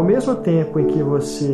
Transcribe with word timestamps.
ao 0.00 0.06
mesmo 0.06 0.34
tempo 0.36 0.80
em 0.80 0.86
que 0.86 1.02
você 1.02 1.52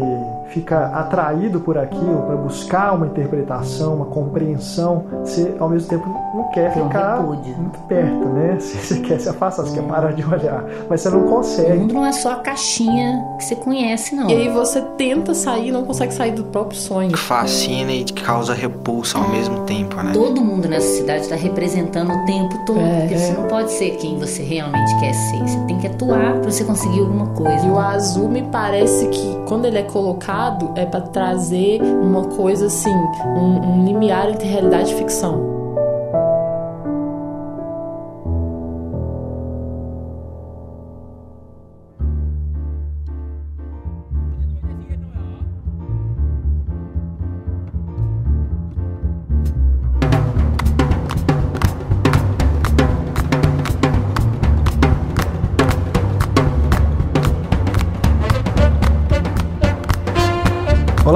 fica 0.49 0.87
atraído 0.87 1.61
por 1.61 1.77
aquilo 1.79 2.23
para 2.23 2.37
buscar 2.37 2.95
uma 2.95 3.07
interpretação, 3.07 3.95
uma 3.95 4.07
compreensão, 4.07 5.05
você 5.25 5.55
ao 5.59 5.69
mesmo 5.69 5.89
tempo 5.89 6.07
não 6.35 6.45
quer 6.51 6.73
Tem 6.73 6.83
um 6.83 6.87
ficar 6.89 7.19
repúdio. 7.21 7.57
muito 7.57 7.79
perto, 7.81 8.29
né? 8.29 8.57
Você 8.61 9.01
quer 9.01 9.19
se 9.21 9.29
afastar, 9.29 9.65
você 9.65 9.81
quer 9.81 9.87
parar 9.87 10.13
de 10.13 10.25
olhar, 10.25 10.65
mas 10.89 11.01
você 11.01 11.11
não 11.11 11.27
O 11.27 11.29
consegue. 11.29 11.79
mundo 11.79 11.95
não 11.95 12.07
é 12.07 12.13
só 12.13 12.33
a 12.33 12.37
caixinha 12.37 13.25
que 13.39 13.45
você 13.45 13.57
conhece, 13.57 14.15
não. 14.15 14.29
E 14.29 14.35
aí 14.35 14.49
você 14.49 14.81
tenta 14.97 15.35
sair 15.35 15.69
e 15.69 15.73
não 15.73 15.85
consegue 15.85 16.13
sair 16.15 16.33
do 16.33 16.45
próprio 16.45 16.79
sonho. 16.79 17.17
fascina 17.17 17.93
e 17.93 18.05
causa 18.05 18.55
repulsa 18.55 19.19
ao 19.19 19.29
mesmo 19.29 19.61
tempo, 19.65 19.97
né? 20.03 20.13
Todo 20.13 20.41
mundo 20.43 20.69
nessa 20.69 20.89
cidade 20.97 21.23
está 21.23 21.37
representando 21.37 22.11
o 22.13 22.25
tempo 22.27 22.59
todo. 22.67 22.81
É, 22.81 23.01
porque 23.01 23.15
é. 23.15 23.19
você 23.19 23.33
não 23.33 23.45
pode 23.49 23.73
ser 23.73 23.91
quem 23.97 24.19
você 24.19 24.43
realmente 24.43 24.99
quer 25.01 25.13
ser. 25.13 25.39
Você 25.39 25.59
tem 25.67 25.79
que 25.79 25.87
atuar 25.87 26.35
para 26.41 26.51
você 26.51 26.65
conseguir 26.65 27.01
alguma 27.01 27.27
coisa. 27.29 27.67
E 27.67 27.71
o 27.71 27.79
azul 27.79 28.29
me 28.29 28.43
parece 28.43 29.07
que 29.09 29.37
quando 29.47 29.65
ele 29.67 29.79
é 29.79 29.83
colocado 29.83 30.36
é 30.77 30.85
pra 30.85 31.01
trazer 31.01 31.81
uma 31.83 32.25
coisa 32.25 32.67
assim, 32.67 32.95
um, 33.25 33.81
um 33.81 33.85
limiar 33.85 34.29
entre 34.31 34.47
realidade 34.47 34.93
e 34.93 34.97
ficção. 34.97 35.56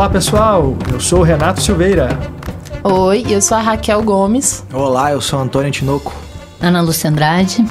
Olá 0.01 0.09
pessoal, 0.09 0.79
eu 0.91 0.99
sou 0.99 1.19
o 1.19 1.23
Renato 1.23 1.61
Silveira. 1.61 2.19
Oi, 2.83 3.23
eu 3.29 3.43
sou 3.43 3.59
a 3.59 3.61
Raquel 3.61 4.03
Gomes. 4.03 4.65
Olá, 4.73 5.13
eu 5.13 5.21
sou 5.21 5.39
Antônio 5.39 5.71
Tinoco. 5.71 6.15
Ana 6.59 6.81
Lúcia 6.81 7.11
Andrade. 7.11 7.63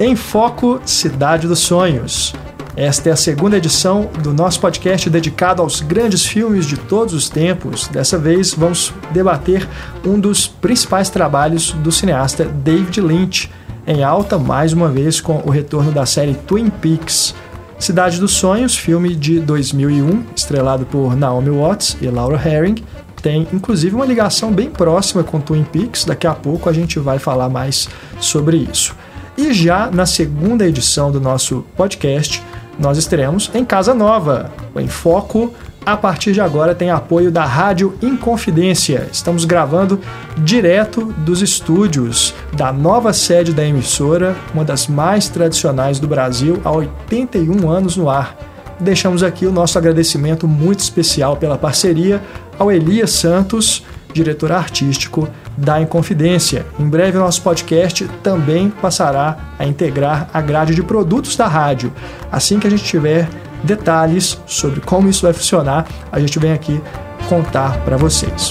Em 0.00 0.16
Foco 0.16 0.80
Cidade 0.84 1.46
dos 1.46 1.60
Sonhos. 1.60 2.34
Esta 2.74 3.10
é 3.10 3.12
a 3.12 3.16
segunda 3.16 3.56
edição 3.56 4.10
do 4.20 4.34
nosso 4.34 4.58
podcast 4.58 5.08
dedicado 5.08 5.62
aos 5.62 5.80
grandes 5.80 6.26
filmes 6.26 6.66
de 6.66 6.76
todos 6.76 7.14
os 7.14 7.30
tempos. 7.30 7.86
Dessa 7.86 8.18
vez 8.18 8.52
vamos 8.52 8.92
debater 9.12 9.68
um 10.04 10.18
dos 10.18 10.48
principais 10.48 11.08
trabalhos 11.08 11.70
do 11.70 11.92
cineasta 11.92 12.46
David 12.46 13.00
Lynch, 13.00 13.48
em 13.86 14.02
alta 14.02 14.36
mais 14.36 14.72
uma 14.72 14.88
vez 14.88 15.20
com 15.20 15.40
o 15.46 15.50
retorno 15.50 15.92
da 15.92 16.04
série 16.04 16.34
Twin 16.34 16.68
Peaks. 16.68 17.32
Cidade 17.78 18.18
dos 18.18 18.32
Sonhos, 18.32 18.76
filme 18.76 19.14
de 19.14 19.38
2001, 19.38 20.24
estrelado 20.34 20.86
por 20.86 21.14
Naomi 21.14 21.50
Watts 21.50 21.96
e 22.00 22.08
Laura 22.08 22.36
Herring, 22.36 22.76
tem 23.22 23.46
inclusive 23.52 23.94
uma 23.94 24.06
ligação 24.06 24.50
bem 24.50 24.70
próxima 24.70 25.22
com 25.22 25.40
Twin 25.40 25.64
Peaks. 25.64 26.04
Daqui 26.04 26.26
a 26.26 26.34
pouco 26.34 26.68
a 26.68 26.72
gente 26.72 26.98
vai 26.98 27.18
falar 27.18 27.48
mais 27.48 27.88
sobre 28.18 28.56
isso. 28.56 28.94
E 29.36 29.52
já 29.52 29.90
na 29.90 30.06
segunda 30.06 30.66
edição 30.66 31.12
do 31.12 31.20
nosso 31.20 31.64
podcast, 31.76 32.42
nós 32.78 32.96
estaremos 32.98 33.50
em 33.54 33.64
Casa 33.64 33.92
Nova, 33.94 34.50
em 34.76 34.88
Foco. 34.88 35.52
A 35.86 35.96
partir 35.96 36.32
de 36.32 36.40
agora 36.40 36.74
tem 36.74 36.90
apoio 36.90 37.30
da 37.30 37.44
Rádio 37.44 37.96
Inconfidência. 38.02 39.08
Estamos 39.12 39.44
gravando 39.44 40.00
direto 40.36 41.14
dos 41.18 41.42
estúdios 41.42 42.34
da 42.54 42.72
nova 42.72 43.12
sede 43.12 43.52
da 43.52 43.64
emissora, 43.64 44.34
uma 44.52 44.64
das 44.64 44.88
mais 44.88 45.28
tradicionais 45.28 46.00
do 46.00 46.08
Brasil, 46.08 46.60
há 46.64 46.72
81 46.72 47.70
anos 47.70 47.96
no 47.96 48.10
ar. 48.10 48.36
Deixamos 48.80 49.22
aqui 49.22 49.46
o 49.46 49.52
nosso 49.52 49.78
agradecimento 49.78 50.48
muito 50.48 50.80
especial 50.80 51.36
pela 51.36 51.56
parceria 51.56 52.20
ao 52.58 52.72
Elias 52.72 53.12
Santos, 53.12 53.84
diretor 54.12 54.50
artístico 54.50 55.28
da 55.56 55.80
Inconfidência. 55.80 56.66
Em 56.80 56.88
breve, 56.88 57.16
nosso 57.16 57.42
podcast 57.42 58.08
também 58.24 58.70
passará 58.70 59.36
a 59.56 59.64
integrar 59.64 60.28
a 60.34 60.40
grade 60.40 60.74
de 60.74 60.82
produtos 60.82 61.36
da 61.36 61.46
rádio. 61.46 61.92
Assim 62.32 62.58
que 62.58 62.66
a 62.66 62.70
gente 62.70 62.82
tiver 62.82 63.28
detalhes 63.62 64.40
sobre 64.46 64.80
como 64.80 65.08
isso 65.08 65.22
vai 65.22 65.32
funcionar, 65.32 65.86
a 66.10 66.20
gente 66.20 66.38
vem 66.38 66.52
aqui 66.52 66.80
contar 67.28 67.78
para 67.84 67.96
vocês. 67.96 68.50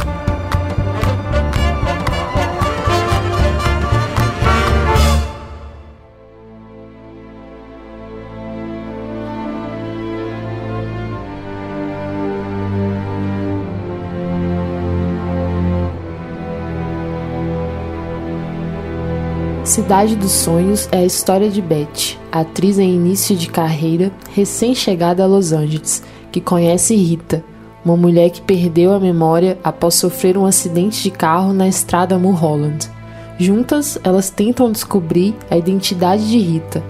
Cidade 19.76 20.16
dos 20.16 20.32
Sonhos 20.32 20.88
é 20.90 21.00
a 21.00 21.06
história 21.06 21.50
de 21.50 21.62
Beth, 21.62 22.18
atriz 22.32 22.80
em 22.80 22.96
início 22.96 23.36
de 23.36 23.50
carreira, 23.50 24.10
recém-chegada 24.34 25.22
a 25.22 25.28
Los 25.28 25.52
Angeles, 25.52 26.02
que 26.32 26.40
conhece 26.40 26.96
Rita, 26.96 27.44
uma 27.84 27.98
mulher 27.98 28.30
que 28.30 28.42
perdeu 28.42 28.94
a 28.94 29.00
memória 29.02 29.60
após 29.62 29.96
sofrer 29.96 30.38
um 30.38 30.46
acidente 30.46 31.04
de 31.04 31.12
carro 31.12 31.52
na 31.52 31.68
estrada 31.68 32.18
Mulholland. 32.18 32.90
Juntas, 33.38 34.00
elas 34.02 34.30
tentam 34.30 34.72
descobrir 34.72 35.36
a 35.52 35.58
identidade 35.58 36.26
de 36.30 36.40
Rita, 36.40 36.82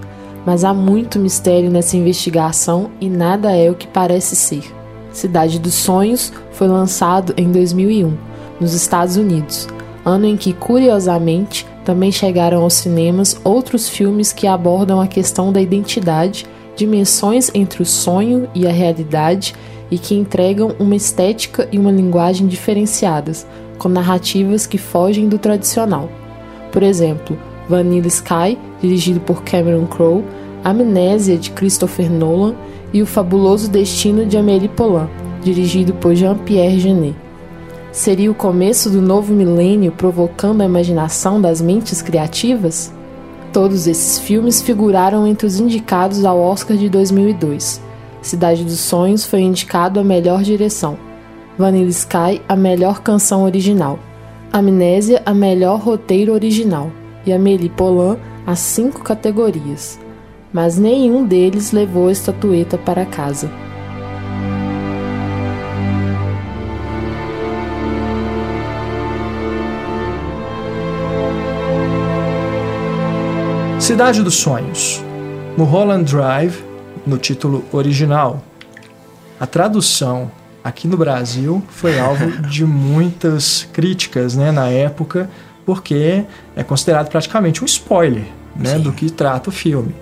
mas 0.46 0.62
há 0.62 0.72
muito 0.72 1.18
mistério 1.18 1.72
nessa 1.72 1.96
investigação 1.96 2.92
e 3.00 3.08
nada 3.08 3.50
é 3.50 3.68
o 3.68 3.74
que 3.74 3.88
parece 3.88 4.36
ser. 4.36 4.62
Cidade 5.12 5.58
dos 5.58 5.74
Sonhos 5.74 6.32
foi 6.52 6.68
lançado 6.68 7.34
em 7.36 7.50
2001, 7.50 8.16
nos 8.60 8.74
Estados 8.74 9.16
Unidos, 9.16 9.66
ano 10.06 10.24
em 10.24 10.36
que, 10.36 10.52
curiosamente, 10.52 11.66
também 11.84 12.12
chegaram 12.12 12.62
aos 12.62 12.74
cinemas 12.74 13.38
outros 13.42 13.88
filmes 13.88 14.32
que 14.32 14.46
abordam 14.46 15.00
a 15.00 15.08
questão 15.08 15.52
da 15.52 15.60
identidade, 15.60 16.46
dimensões 16.76 17.50
entre 17.52 17.82
o 17.82 17.86
sonho 17.86 18.48
e 18.54 18.68
a 18.68 18.70
realidade 18.70 19.52
e 19.90 19.98
que 19.98 20.14
entregam 20.14 20.76
uma 20.78 20.94
estética 20.94 21.68
e 21.72 21.78
uma 21.78 21.90
linguagem 21.90 22.46
diferenciadas, 22.46 23.44
com 23.78 23.88
narrativas 23.88 24.64
que 24.64 24.78
fogem 24.78 25.28
do 25.28 25.38
tradicional. 25.38 26.08
Por 26.70 26.84
exemplo, 26.84 27.36
Vanilla 27.68 28.06
Sky, 28.06 28.56
dirigido 28.80 29.18
por 29.18 29.42
Cameron 29.42 29.86
Crowe, 29.86 30.24
Amnésia, 30.62 31.36
de 31.36 31.50
Christopher 31.50 32.10
Nolan 32.10 32.54
e 32.92 33.02
O 33.02 33.06
Fabuloso 33.06 33.68
Destino 33.68 34.24
de 34.24 34.36
Amélie 34.36 34.68
Poulain, 34.68 35.08
dirigido 35.42 35.94
por 35.94 36.14
Jean-Pierre 36.14 36.78
Genet. 36.78 37.25
Seria 37.96 38.30
o 38.30 38.34
começo 38.34 38.90
do 38.90 39.00
novo 39.00 39.32
milênio 39.32 39.90
provocando 39.90 40.60
a 40.60 40.66
imaginação 40.66 41.40
das 41.40 41.62
mentes 41.62 42.02
criativas? 42.02 42.92
Todos 43.54 43.86
esses 43.86 44.18
filmes 44.18 44.60
figuraram 44.60 45.26
entre 45.26 45.46
os 45.46 45.58
indicados 45.58 46.22
ao 46.22 46.38
Oscar 46.38 46.76
de 46.76 46.90
2002. 46.90 47.80
Cidade 48.20 48.64
dos 48.64 48.80
Sonhos 48.80 49.24
foi 49.24 49.40
indicado 49.40 49.98
a 49.98 50.04
melhor 50.04 50.42
direção. 50.42 50.98
Vanilla 51.56 51.88
Sky, 51.88 52.42
a 52.46 52.54
melhor 52.54 53.00
canção 53.00 53.44
original. 53.44 53.98
Amnésia, 54.52 55.22
a 55.24 55.32
melhor 55.32 55.80
roteiro 55.80 56.34
original. 56.34 56.92
E 57.24 57.32
Amélie 57.32 57.70
Poulain, 57.70 58.18
as 58.46 58.58
cinco 58.58 59.02
categorias. 59.02 59.98
Mas 60.52 60.76
nenhum 60.76 61.24
deles 61.24 61.72
levou 61.72 62.08
a 62.08 62.12
estatueta 62.12 62.76
para 62.76 63.06
casa. 63.06 63.50
Cidade 73.86 74.20
dos 74.20 74.34
Sonhos. 74.34 75.00
Mulholland 75.56 76.10
Drive, 76.10 76.56
no 77.06 77.18
título 77.18 77.64
original. 77.70 78.42
A 79.38 79.46
tradução 79.46 80.28
aqui 80.64 80.88
no 80.88 80.96
Brasil 80.96 81.62
foi 81.68 81.96
alvo 81.96 82.28
de 82.50 82.64
muitas 82.64 83.68
críticas 83.72 84.34
né, 84.34 84.50
na 84.50 84.66
época, 84.66 85.30
porque 85.64 86.24
é 86.56 86.64
considerado 86.64 87.08
praticamente 87.08 87.62
um 87.62 87.64
spoiler 87.64 88.24
né, 88.56 88.76
do 88.76 88.92
que 88.92 89.08
trata 89.08 89.50
o 89.50 89.52
filme. 89.52 89.94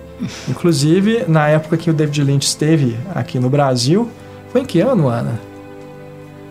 Inclusive, 0.49 1.23
na 1.27 1.47
época 1.47 1.77
que 1.77 1.91
o 1.91 1.93
David 1.93 2.23
Lynch 2.23 2.47
esteve 2.47 2.97
aqui 3.13 3.37
no 3.37 3.51
Brasil, 3.51 4.09
foi 4.51 4.61
em 4.61 4.65
que 4.65 4.79
ano, 4.79 5.09
Ana? 5.09 5.39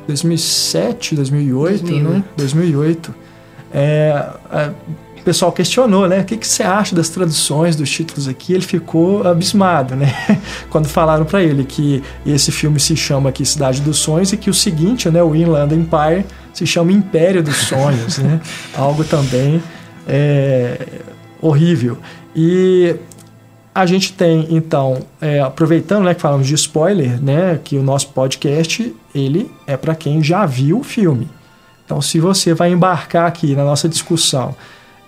2007, 0.07 1.17
2008, 1.17 1.81
2008. 1.81 2.09
né? 2.09 2.25
2008. 2.37 3.15
É, 3.73 4.31
é, 4.53 4.71
o 5.25 5.31
pessoal 5.35 5.51
questionou, 5.51 6.07
né? 6.07 6.21
O 6.21 6.25
que, 6.25 6.37
que 6.37 6.47
você 6.47 6.63
acha 6.63 6.95
das 6.95 7.09
traduções 7.09 7.75
dos 7.75 7.89
títulos 7.89 8.29
aqui? 8.29 8.53
Ele 8.53 8.63
ficou 8.63 9.27
abismado, 9.27 9.97
né? 9.97 10.15
Quando 10.69 10.87
falaram 10.87 11.25
para 11.25 11.43
ele 11.43 11.65
que 11.65 12.03
esse 12.27 12.53
filme 12.53 12.79
se 12.79 12.95
chama 12.95 13.31
aqui 13.31 13.43
Cidade 13.43 13.81
dos 13.81 13.97
Sonhos 13.97 14.35
e 14.35 14.37
que 14.37 14.51
o 14.51 14.55
seguinte, 14.55 15.09
né? 15.09 15.23
O 15.23 15.35
Inland 15.35 15.75
Empire 15.75 16.27
se 16.53 16.67
chama 16.67 16.93
Império 16.93 17.43
dos 17.43 17.57
Sonhos, 17.67 18.19
né? 18.19 18.39
Algo 18.77 19.03
também 19.03 19.63
é, 20.07 20.79
horrível. 21.41 21.97
E 22.37 22.95
A 23.75 23.87
gente 23.87 24.13
tem, 24.13 24.47
então, 24.51 25.01
é, 25.21 25.41
aproveitando 25.41 26.05
né, 26.05 26.15
que 26.15 26.21
falamos 26.21 26.47
de 26.47 26.55
spoiler, 26.55 27.21
né, 27.21 27.59
que 27.65 27.77
o 27.77 27.83
nosso 27.83 28.09
podcast 28.11 28.95
ele 29.13 29.51
é 29.67 29.77
para 29.77 29.97
quem 29.97 30.23
já 30.23 30.47
viu 30.47 30.79
o 30.79 30.85
filme. 30.85 31.29
Então, 31.85 32.01
se 32.01 32.21
você 32.21 32.55
vai 32.55 32.71
embarcar 32.71 33.27
aqui 33.27 33.57
na 33.57 33.65
nossa 33.65 33.89
discussão 33.89 34.55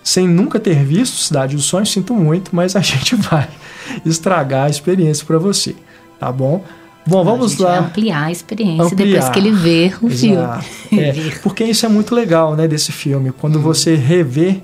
sem 0.07 0.25
nunca 0.25 0.57
ter 0.57 0.85
visto 0.85 1.17
Cidade 1.17 1.53
dos 1.53 1.65
Sonhos, 1.65 1.91
sinto 1.91 2.13
muito, 2.13 2.55
mas 2.55 2.77
a 2.77 2.79
gente 2.81 3.13
vai 3.13 3.45
estragar 4.05 4.67
a 4.67 4.69
experiência 4.69 5.25
para 5.25 5.37
você, 5.37 5.75
tá 6.17 6.31
bom? 6.31 6.63
Bom, 7.05 7.25
vamos 7.25 7.47
a 7.47 7.49
gente 7.49 7.61
lá. 7.61 7.69
Vai 7.71 7.79
ampliar 7.89 8.23
a 8.23 8.31
experiência 8.31 8.85
Ampliar. 8.85 9.05
depois 9.05 9.29
que 9.29 9.39
ele 9.39 9.51
vê 9.51 9.91
o 10.01 10.07
Exato. 10.07 10.63
filme. 10.63 11.03
É, 11.03 11.11
Ver. 11.11 11.41
porque 11.41 11.65
isso 11.65 11.85
é 11.85 11.89
muito 11.89 12.15
legal, 12.15 12.55
né, 12.55 12.69
desse 12.69 12.93
filme. 12.93 13.33
Quando 13.33 13.59
você 13.59 13.95
revê 13.95 14.61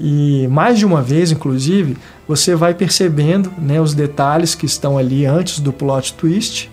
e 0.00 0.48
mais 0.48 0.78
de 0.78 0.86
uma 0.86 1.02
vez, 1.02 1.32
inclusive, 1.32 1.94
você 2.26 2.54
vai 2.54 2.72
percebendo, 2.72 3.52
né, 3.58 3.78
os 3.82 3.92
detalhes 3.92 4.54
que 4.54 4.64
estão 4.64 4.96
ali 4.96 5.26
antes 5.26 5.60
do 5.60 5.70
plot 5.70 6.14
twist. 6.14 6.70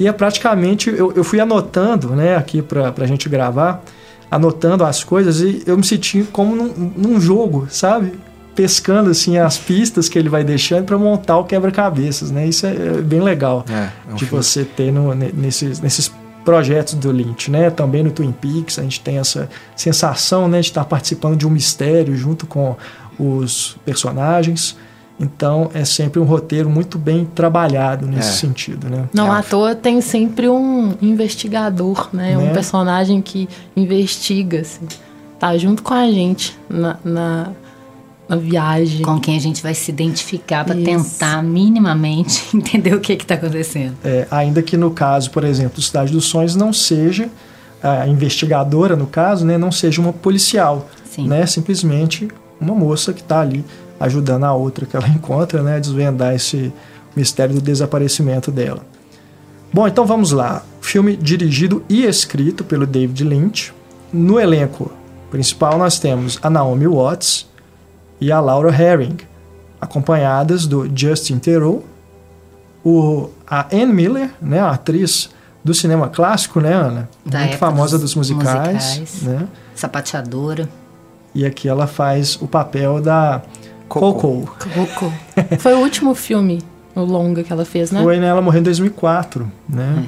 E 0.00 0.08
é 0.08 0.12
praticamente 0.12 0.90
eu, 0.90 1.12
eu 1.12 1.22
fui 1.22 1.38
anotando, 1.38 2.08
né, 2.10 2.34
aqui 2.36 2.60
para 2.60 2.92
a 2.96 3.06
gente 3.06 3.28
gravar, 3.28 3.84
anotando 4.32 4.82
as 4.84 5.04
coisas 5.04 5.40
e 5.40 5.62
eu 5.66 5.76
me 5.76 5.84
senti 5.84 6.24
como 6.32 6.56
num, 6.56 6.92
num 6.96 7.20
jogo, 7.20 7.66
sabe? 7.70 8.14
Pescando 8.54 9.10
assim 9.10 9.36
as 9.38 9.58
pistas 9.58 10.08
que 10.08 10.18
ele 10.18 10.28
vai 10.28 10.42
deixando 10.42 10.84
para 10.86 10.96
montar 10.98 11.38
o 11.38 11.44
quebra-cabeças, 11.44 12.30
né? 12.30 12.46
Isso 12.46 12.66
é 12.66 12.70
é 12.74 13.02
bem 13.02 13.20
legal 13.20 13.64
É, 13.68 13.72
é 14.08 14.12
um 14.12 14.14
de 14.16 14.24
filme 14.26 14.42
você 14.42 14.64
ter 14.64 14.90
no- 14.90 15.14
ne- 15.14 15.32
nesses, 15.32 15.80
nesses 15.80 16.10
projetos 16.44 16.94
do 16.94 17.10
Lynch, 17.12 17.50
né? 17.50 17.70
Também 17.70 18.02
no 18.02 18.10
Twin 18.10 18.32
Peaks 18.32 18.78
a 18.78 18.82
gente 18.82 19.00
tem 19.00 19.18
essa 19.18 19.48
sensação, 19.76 20.48
né, 20.48 20.60
de 20.60 20.66
estar 20.68 20.84
participando 20.84 21.36
de 21.36 21.46
um 21.46 21.50
mistério 21.50 22.16
junto 22.16 22.46
com 22.46 22.74
os 23.18 23.76
personagens. 23.84 24.76
Então 25.22 25.70
é 25.72 25.84
sempre 25.84 26.18
um 26.18 26.24
roteiro 26.24 26.68
muito 26.68 26.98
bem 26.98 27.24
trabalhado 27.24 28.06
nesse 28.06 28.30
É. 28.30 28.32
sentido, 28.32 28.90
né? 28.90 29.04
Não 29.14 29.32
É 29.34 29.38
à 29.38 29.42
toa 29.42 29.74
tem 29.74 30.00
sempre 30.00 30.48
um 30.48 30.94
investigador, 31.00 32.08
né? 32.12 32.36
Né? 32.36 32.38
Um 32.38 32.52
personagem 32.52 33.22
que 33.22 33.48
investiga, 33.76 34.60
assim. 34.60 34.86
Tá 35.38 35.56
junto 35.56 35.82
com 35.82 35.94
a 35.94 36.10
gente 36.10 36.56
na, 36.68 36.96
na, 37.04 37.48
na 38.28 38.36
viagem. 38.36 39.02
Com 39.02 39.18
quem 39.20 39.36
a 39.36 39.40
gente 39.40 39.62
vai 39.62 39.74
se 39.74 39.90
identificar 39.90 40.64
para 40.64 40.74
tentar 40.74 41.42
minimamente 41.42 42.44
entender 42.56 42.94
o 42.94 43.00
que 43.00 43.12
está 43.12 43.34
acontecendo. 43.34 43.94
É, 44.04 44.26
ainda 44.30 44.62
que 44.62 44.76
no 44.76 44.90
caso, 44.90 45.30
por 45.30 45.44
exemplo, 45.44 45.80
Cidade 45.82 46.12
dos 46.12 46.24
Sonhos 46.26 46.54
não 46.56 46.72
seja 46.72 47.28
a 47.82 48.06
investigadora, 48.06 48.94
no 48.94 49.06
caso, 49.06 49.44
né, 49.44 49.58
não 49.58 49.72
seja 49.72 50.00
uma 50.00 50.12
policial, 50.12 50.88
Sim. 51.04 51.26
né? 51.26 51.44
Simplesmente 51.46 52.28
uma 52.60 52.74
moça 52.76 53.12
que 53.12 53.20
está 53.20 53.40
ali 53.40 53.64
ajudando 54.02 54.44
a 54.44 54.52
outra 54.52 54.84
que 54.84 54.96
ela 54.96 55.08
encontra, 55.08 55.62
né, 55.62 55.76
a 55.76 55.78
desvendar 55.78 56.34
esse 56.34 56.72
mistério 57.14 57.54
do 57.54 57.60
desaparecimento 57.60 58.50
dela. 58.50 58.80
Bom, 59.72 59.86
então 59.86 60.04
vamos 60.04 60.32
lá. 60.32 60.62
Filme 60.80 61.16
dirigido 61.16 61.82
e 61.88 62.04
escrito 62.04 62.64
pelo 62.64 62.86
David 62.86 63.24
Lynch. 63.24 63.72
No 64.12 64.38
elenco 64.38 64.92
principal 65.30 65.78
nós 65.78 65.98
temos 65.98 66.38
a 66.42 66.50
Naomi 66.50 66.86
Watts 66.86 67.48
e 68.20 68.30
a 68.30 68.38
Laura 68.38 68.70
Herring, 68.70 69.16
acompanhadas 69.80 70.66
do 70.66 70.90
Justin 70.94 71.38
Theroux, 71.38 71.82
o, 72.84 73.30
a 73.46 73.66
Anne 73.72 73.92
Miller, 73.92 74.30
né, 74.40 74.60
a 74.60 74.70
atriz 74.70 75.30
do 75.64 75.72
cinema 75.72 76.08
clássico, 76.08 76.60
né, 76.60 76.74
Ana? 76.74 77.08
Da 77.24 77.40
Muito 77.40 77.56
famosa 77.56 77.92
dos 77.96 78.14
dos 78.14 78.14
musicais, 78.16 78.98
musicais. 78.98 79.22
né? 79.22 79.48
Sapateadora. 79.74 80.68
E 81.34 81.46
aqui 81.46 81.68
ela 81.68 81.86
faz 81.86 82.36
o 82.40 82.46
papel 82.46 83.00
da 83.00 83.40
Coco. 83.88 84.56
Coco. 84.74 85.12
Foi 85.58 85.74
o 85.74 85.78
último 85.78 86.14
filme, 86.14 86.62
o 86.94 87.00
longa 87.00 87.42
que 87.42 87.52
ela 87.52 87.64
fez, 87.64 87.90
né? 87.90 88.02
Foi, 88.02 88.18
né? 88.18 88.28
Ela 88.28 88.40
morreu 88.40 88.60
em 88.60 88.64
2004, 88.64 89.50
né? 89.68 90.06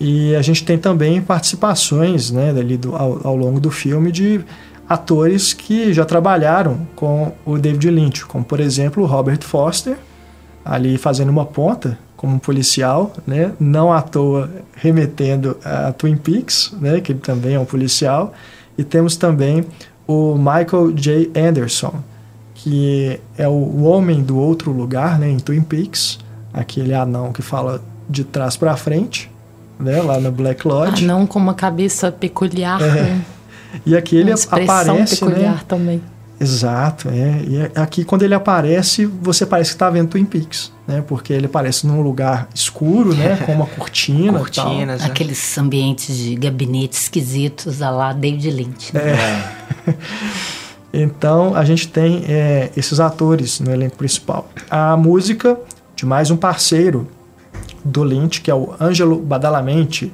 E 0.00 0.34
a 0.36 0.42
gente 0.42 0.64
tem 0.64 0.78
também 0.78 1.20
participações, 1.20 2.30
né, 2.30 2.52
dali 2.52 2.76
do, 2.76 2.94
ao, 2.94 3.26
ao 3.26 3.36
longo 3.36 3.58
do 3.58 3.70
filme 3.70 4.12
de 4.12 4.40
atores 4.88 5.52
que 5.52 5.92
já 5.92 6.04
trabalharam 6.04 6.86
com 6.94 7.32
o 7.44 7.58
David 7.58 7.90
Lynch, 7.90 8.24
como 8.24 8.44
por 8.44 8.60
exemplo 8.60 9.02
o 9.02 9.06
Robert 9.06 9.42
Foster, 9.42 9.96
ali 10.64 10.96
fazendo 10.96 11.30
uma 11.30 11.44
ponta 11.44 11.98
como 12.16 12.34
um 12.34 12.38
policial, 12.38 13.12
né? 13.26 13.52
Não 13.60 13.92
à 13.92 14.02
toa 14.02 14.50
remetendo 14.74 15.56
a 15.64 15.92
Twin 15.92 16.16
Peaks, 16.16 16.74
né? 16.80 17.00
Que 17.00 17.12
ele 17.12 17.20
também 17.20 17.54
é 17.54 17.60
um 17.60 17.64
policial. 17.64 18.32
E 18.76 18.82
temos 18.82 19.16
também 19.16 19.64
o 20.06 20.36
Michael 20.36 20.92
J. 20.92 21.30
Anderson, 21.36 21.94
que 22.68 23.18
é 23.38 23.48
o, 23.48 23.82
homem 23.84 24.22
do 24.22 24.38
outro 24.38 24.70
lugar, 24.70 25.18
né? 25.18 25.30
Em 25.30 25.38
Twin 25.38 25.62
Peaks, 25.62 26.18
aquele 26.52 26.92
anão 26.92 27.32
que 27.32 27.40
fala 27.40 27.82
de 28.08 28.24
trás 28.24 28.56
para 28.58 28.76
frente, 28.76 29.30
né? 29.80 30.02
Lá 30.02 30.20
no 30.20 30.30
Black 30.30 30.68
Lodge. 30.68 31.04
Ah, 31.04 31.06
não 31.08 31.26
com 31.26 31.38
uma 31.38 31.54
cabeça 31.54 32.12
peculiar, 32.12 32.80
É. 32.82 32.90
né? 32.90 33.24
E 33.86 33.96
aqui 33.96 34.16
ele 34.16 34.32
aparece, 34.32 35.16
peculiar 35.16 35.54
né? 35.56 35.60
também. 35.66 36.02
Exato, 36.40 37.08
é. 37.08 37.42
E 37.46 37.56
é- 37.56 37.72
aqui 37.74 38.04
quando 38.04 38.22
ele 38.22 38.34
aparece, 38.34 39.06
você 39.06 39.44
parece 39.46 39.70
que 39.70 39.76
está 39.76 39.88
vendo 39.90 40.10
Twin 40.10 40.24
Peaks, 40.24 40.70
né? 40.86 41.02
Porque 41.06 41.32
ele 41.32 41.46
aparece 41.46 41.86
num 41.86 42.02
lugar 42.02 42.48
escuro, 42.54 43.14
né? 43.14 43.36
Com 43.46 43.52
uma 43.52 43.66
cortina, 43.66 44.20
e 44.20 44.32
tal. 44.50 44.66
Cortinas, 44.66 45.00
né? 45.00 45.06
Aqueles 45.06 45.56
ambientes 45.58 46.16
de 46.16 46.34
gabinete 46.34 46.92
esquisitos 46.92 47.80
a 47.80 47.90
lá 47.90 48.12
David 48.12 48.50
Lynch. 48.50 48.94
né? 48.94 49.00
É. 49.86 49.94
Então 50.92 51.54
a 51.54 51.64
gente 51.64 51.88
tem 51.88 52.24
é, 52.26 52.70
esses 52.76 53.00
atores 53.00 53.60
no 53.60 53.70
elenco 53.72 53.96
principal. 53.96 54.48
A 54.70 54.96
música 54.96 55.58
de 55.94 56.06
mais 56.06 56.30
um 56.30 56.36
parceiro 56.36 57.08
do 57.84 58.04
Lynch, 58.04 58.40
que 58.40 58.50
é 58.50 58.54
o 58.54 58.74
Ângelo 58.80 59.18
Badalamenti, 59.18 60.12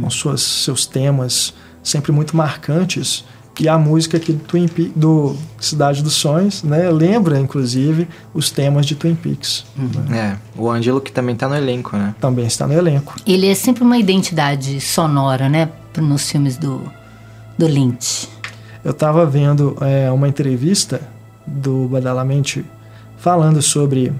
com 0.00 0.08
suas, 0.10 0.42
seus 0.42 0.86
temas 0.86 1.54
sempre 1.82 2.12
muito 2.12 2.36
marcantes. 2.36 3.24
E 3.58 3.68
a 3.70 3.78
música 3.78 4.18
aqui 4.18 4.34
do 4.34 4.44
Twin 4.44 4.68
Peaks, 4.68 4.92
do 4.94 5.34
Cidade 5.58 6.02
dos 6.02 6.12
Sonhos, 6.12 6.62
né? 6.62 6.90
Lembra, 6.90 7.40
inclusive, 7.40 8.06
os 8.34 8.50
temas 8.50 8.84
de 8.84 8.94
Twin 8.94 9.14
Peaks. 9.14 9.64
É, 10.12 10.36
o 10.54 10.70
Ângelo 10.70 11.00
que 11.00 11.10
também 11.10 11.34
tá 11.34 11.48
no 11.48 11.54
elenco, 11.54 11.96
né? 11.96 12.14
Também 12.20 12.46
está 12.46 12.66
no 12.66 12.74
elenco. 12.74 13.14
Ele 13.26 13.46
é 13.46 13.54
sempre 13.54 13.82
uma 13.82 13.96
identidade 13.96 14.78
sonora, 14.78 15.48
né? 15.48 15.70
Nos 15.96 16.30
filmes 16.30 16.58
do, 16.58 16.82
do 17.56 17.66
Lynch. 17.66 18.28
Eu 18.86 18.92
estava 18.92 19.26
vendo 19.26 19.76
é, 19.80 20.08
uma 20.12 20.28
entrevista 20.28 21.00
do 21.44 21.88
Badalamente 21.88 22.64
falando 23.18 23.60
sobre 23.60 24.12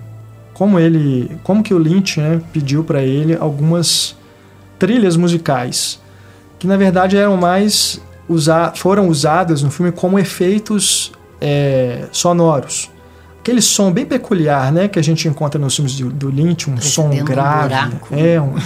como 0.53 0.77
ele, 0.81 1.31
como 1.45 1.63
que 1.63 1.73
o 1.73 1.79
Lynch 1.79 2.19
né, 2.21 2.41
pediu 2.53 2.83
para 2.83 3.01
ele 3.01 3.37
algumas 3.39 4.17
trilhas 4.77 5.17
musicais 5.17 6.01
que 6.59 6.67
na 6.67 6.77
verdade 6.77 7.17
eram 7.17 7.37
mais 7.37 8.01
usa 8.29 8.73
foram 8.75 9.07
usadas 9.09 9.63
no 9.63 9.71
filme 9.71 9.93
como 9.93 10.19
efeitos 10.19 11.13
é, 11.41 12.07
sonoros. 12.11 12.91
Aquele 13.41 13.63
som 13.63 13.93
bem 13.93 14.05
peculiar, 14.05 14.73
né, 14.73 14.89
que 14.89 14.99
a 14.99 15.03
gente 15.03 15.29
encontra 15.29 15.61
nos 15.61 15.77
filmes 15.77 15.97
do, 15.97 16.11
do 16.11 16.29
Lynch, 16.29 16.69
um 16.69 16.75
Parece 16.75 16.91
som 16.91 17.07
um 17.09 17.25
grave, 17.25 17.69
buraco. 17.69 18.09
é 18.17 18.41
um- 18.41 18.57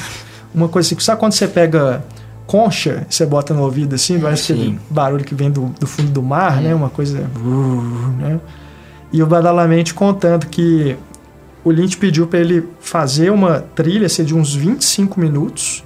uma 0.55 0.67
coisa 0.69 0.87
assim. 0.89 0.99
Sabe 0.99 1.21
quando 1.21 1.33
você 1.33 1.47
pega 1.47 2.03
concha, 2.51 3.07
você 3.09 3.25
bota 3.25 3.55
no 3.55 3.63
ouvido 3.63 3.95
assim, 3.95 4.19
parece 4.19 4.47
sim. 4.47 4.53
aquele 4.55 4.81
barulho 4.91 5.25
que 5.25 5.37
vem 5.37 5.49
do, 5.53 5.67
do 5.79 5.87
fundo 5.87 6.11
do 6.11 6.21
mar, 6.21 6.61
né? 6.61 6.75
Uma 6.75 6.91
coisa. 6.91 7.31
Né? 8.19 8.41
E 9.13 9.23
o 9.23 9.27
Badalamente 9.27 9.95
contando 9.95 10.47
que 10.49 10.97
o 11.63 11.71
Lynch 11.71 11.97
pediu 11.97 12.27
para 12.27 12.41
ele 12.41 12.67
fazer 12.81 13.31
uma 13.31 13.61
trilha 13.61 14.07
assim, 14.07 14.25
de 14.25 14.35
uns 14.35 14.53
25 14.53 15.21
minutos, 15.21 15.85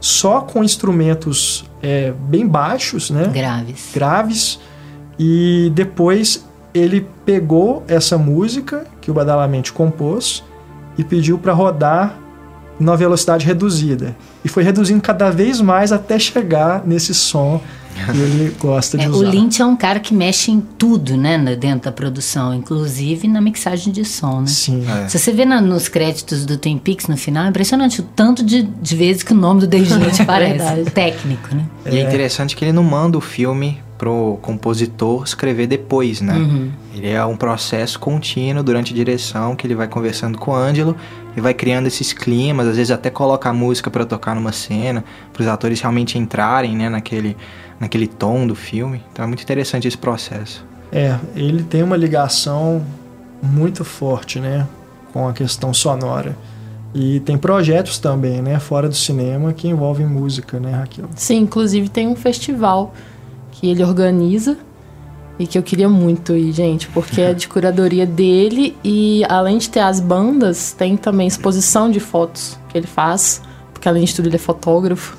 só 0.00 0.40
com 0.40 0.64
instrumentos 0.64 1.64
é, 1.80 2.12
bem 2.28 2.44
baixos, 2.44 3.08
né? 3.08 3.30
Graves. 3.32 3.90
graves 3.94 4.60
e 5.16 5.70
depois 5.76 6.44
ele 6.74 7.06
pegou 7.24 7.84
essa 7.86 8.18
música 8.18 8.84
que 9.00 9.12
o 9.12 9.14
Badalamente 9.14 9.72
compôs 9.72 10.42
e 10.98 11.04
pediu 11.04 11.38
para 11.38 11.52
rodar 11.52 12.18
numa 12.80 12.96
velocidade 12.96 13.46
reduzida 13.46 14.16
e 14.44 14.48
foi 14.48 14.62
reduzindo 14.62 15.00
cada 15.00 15.30
vez 15.30 15.60
mais 15.60 15.92
até 15.92 16.18
chegar 16.18 16.82
nesse 16.86 17.14
som 17.14 17.60
que 18.12 18.16
ele 18.18 18.56
gosta 18.60 18.96
de 18.96 19.04
É, 19.04 19.08
o 19.08 19.12
usar. 19.12 19.28
Lynch 19.30 19.60
é 19.60 19.66
um 19.66 19.76
cara 19.76 20.00
que 20.00 20.14
mexe 20.14 20.50
em 20.50 20.60
tudo, 20.60 21.16
né? 21.16 21.36
na- 21.36 21.54
Dentro 21.54 21.86
da 21.90 21.92
produção, 21.92 22.54
inclusive 22.54 23.28
na 23.28 23.40
mixagem 23.40 23.92
de 23.92 24.04
som, 24.04 24.40
né? 24.42 24.46
Sim. 24.46 24.84
É. 24.88 25.08
Se 25.08 25.18
você 25.18 25.32
vê 25.32 25.44
na- 25.44 25.60
nos 25.60 25.88
créditos 25.88 26.46
do 26.46 26.56
Twin 26.56 26.78
Peaks 26.78 27.08
no 27.08 27.16
final, 27.16 27.44
é 27.44 27.48
impressionante 27.48 28.00
o 28.00 28.04
tanto 28.04 28.42
de, 28.44 28.62
de 28.62 28.96
vezes 28.96 29.22
que 29.22 29.32
o 29.32 29.36
nome 29.36 29.60
do 29.60 29.66
David 29.66 29.92
Lynch 29.98 30.22
aparece. 30.22 30.58
Verdade. 30.64 30.90
Técnico, 30.92 31.54
né? 31.54 31.64
E 31.90 31.98
é 31.98 32.02
interessante 32.02 32.56
que 32.56 32.64
ele 32.64 32.72
não 32.72 32.84
manda 32.84 33.18
o 33.18 33.20
filme 33.20 33.78
pro 33.98 34.38
compositor 34.40 35.24
escrever 35.24 35.66
depois, 35.66 36.22
né? 36.22 36.32
Uhum. 36.34 36.70
Ele 36.94 37.08
é 37.10 37.22
um 37.26 37.36
processo 37.36 37.98
contínuo 37.98 38.62
durante 38.62 38.94
a 38.94 38.96
direção 38.96 39.54
que 39.54 39.66
ele 39.66 39.74
vai 39.74 39.86
conversando 39.88 40.38
com 40.38 40.52
o 40.52 40.54
Ângelo 40.54 40.96
e 41.36 41.40
vai 41.40 41.54
criando 41.54 41.86
esses 41.86 42.12
climas, 42.12 42.66
às 42.66 42.76
vezes 42.76 42.90
até 42.90 43.10
coloca 43.10 43.48
a 43.48 43.52
música 43.52 43.90
para 43.90 44.04
tocar 44.04 44.34
numa 44.34 44.52
cena, 44.52 45.04
para 45.32 45.42
os 45.42 45.48
atores 45.48 45.80
realmente 45.80 46.18
entrarem, 46.18 46.76
né, 46.76 46.88
naquele 46.88 47.36
naquele 47.80 48.06
tom 48.06 48.46
do 48.46 48.54
filme. 48.54 49.02
Então 49.10 49.24
é 49.24 49.26
muito 49.26 49.42
interessante 49.42 49.88
esse 49.88 49.96
processo. 49.96 50.64
É, 50.92 51.18
ele 51.34 51.62
tem 51.62 51.82
uma 51.82 51.96
ligação 51.96 52.84
muito 53.42 53.84
forte, 53.84 54.38
né, 54.38 54.66
com 55.12 55.26
a 55.26 55.32
questão 55.32 55.72
sonora. 55.72 56.36
E 56.94 57.20
tem 57.20 57.38
projetos 57.38 57.98
também, 57.98 58.42
né, 58.42 58.58
fora 58.58 58.88
do 58.88 58.94
cinema, 58.94 59.52
que 59.52 59.66
envolvem 59.68 60.06
música, 60.06 60.60
né, 60.60 60.72
Raquel? 60.72 61.06
Sim, 61.14 61.38
inclusive 61.38 61.88
tem 61.88 62.06
um 62.06 62.16
festival 62.16 62.92
que 63.52 63.70
ele 63.70 63.82
organiza 63.82 64.58
e 65.40 65.46
que 65.46 65.56
eu 65.56 65.62
queria 65.62 65.88
muito 65.88 66.36
ir, 66.36 66.52
gente, 66.52 66.86
porque 66.88 67.18
é 67.18 67.32
de 67.32 67.48
curadoria 67.48 68.04
dele 68.04 68.76
e 68.84 69.24
além 69.26 69.56
de 69.56 69.70
ter 69.70 69.80
as 69.80 69.98
bandas, 69.98 70.72
tem 70.74 70.98
também 70.98 71.26
exposição 71.26 71.90
de 71.90 71.98
fotos 71.98 72.58
que 72.68 72.76
ele 72.76 72.86
faz, 72.86 73.40
porque 73.72 73.88
além 73.88 74.04
de 74.04 74.14
tudo 74.14 74.28
ele 74.28 74.36
é 74.36 74.38
fotógrafo, 74.38 75.16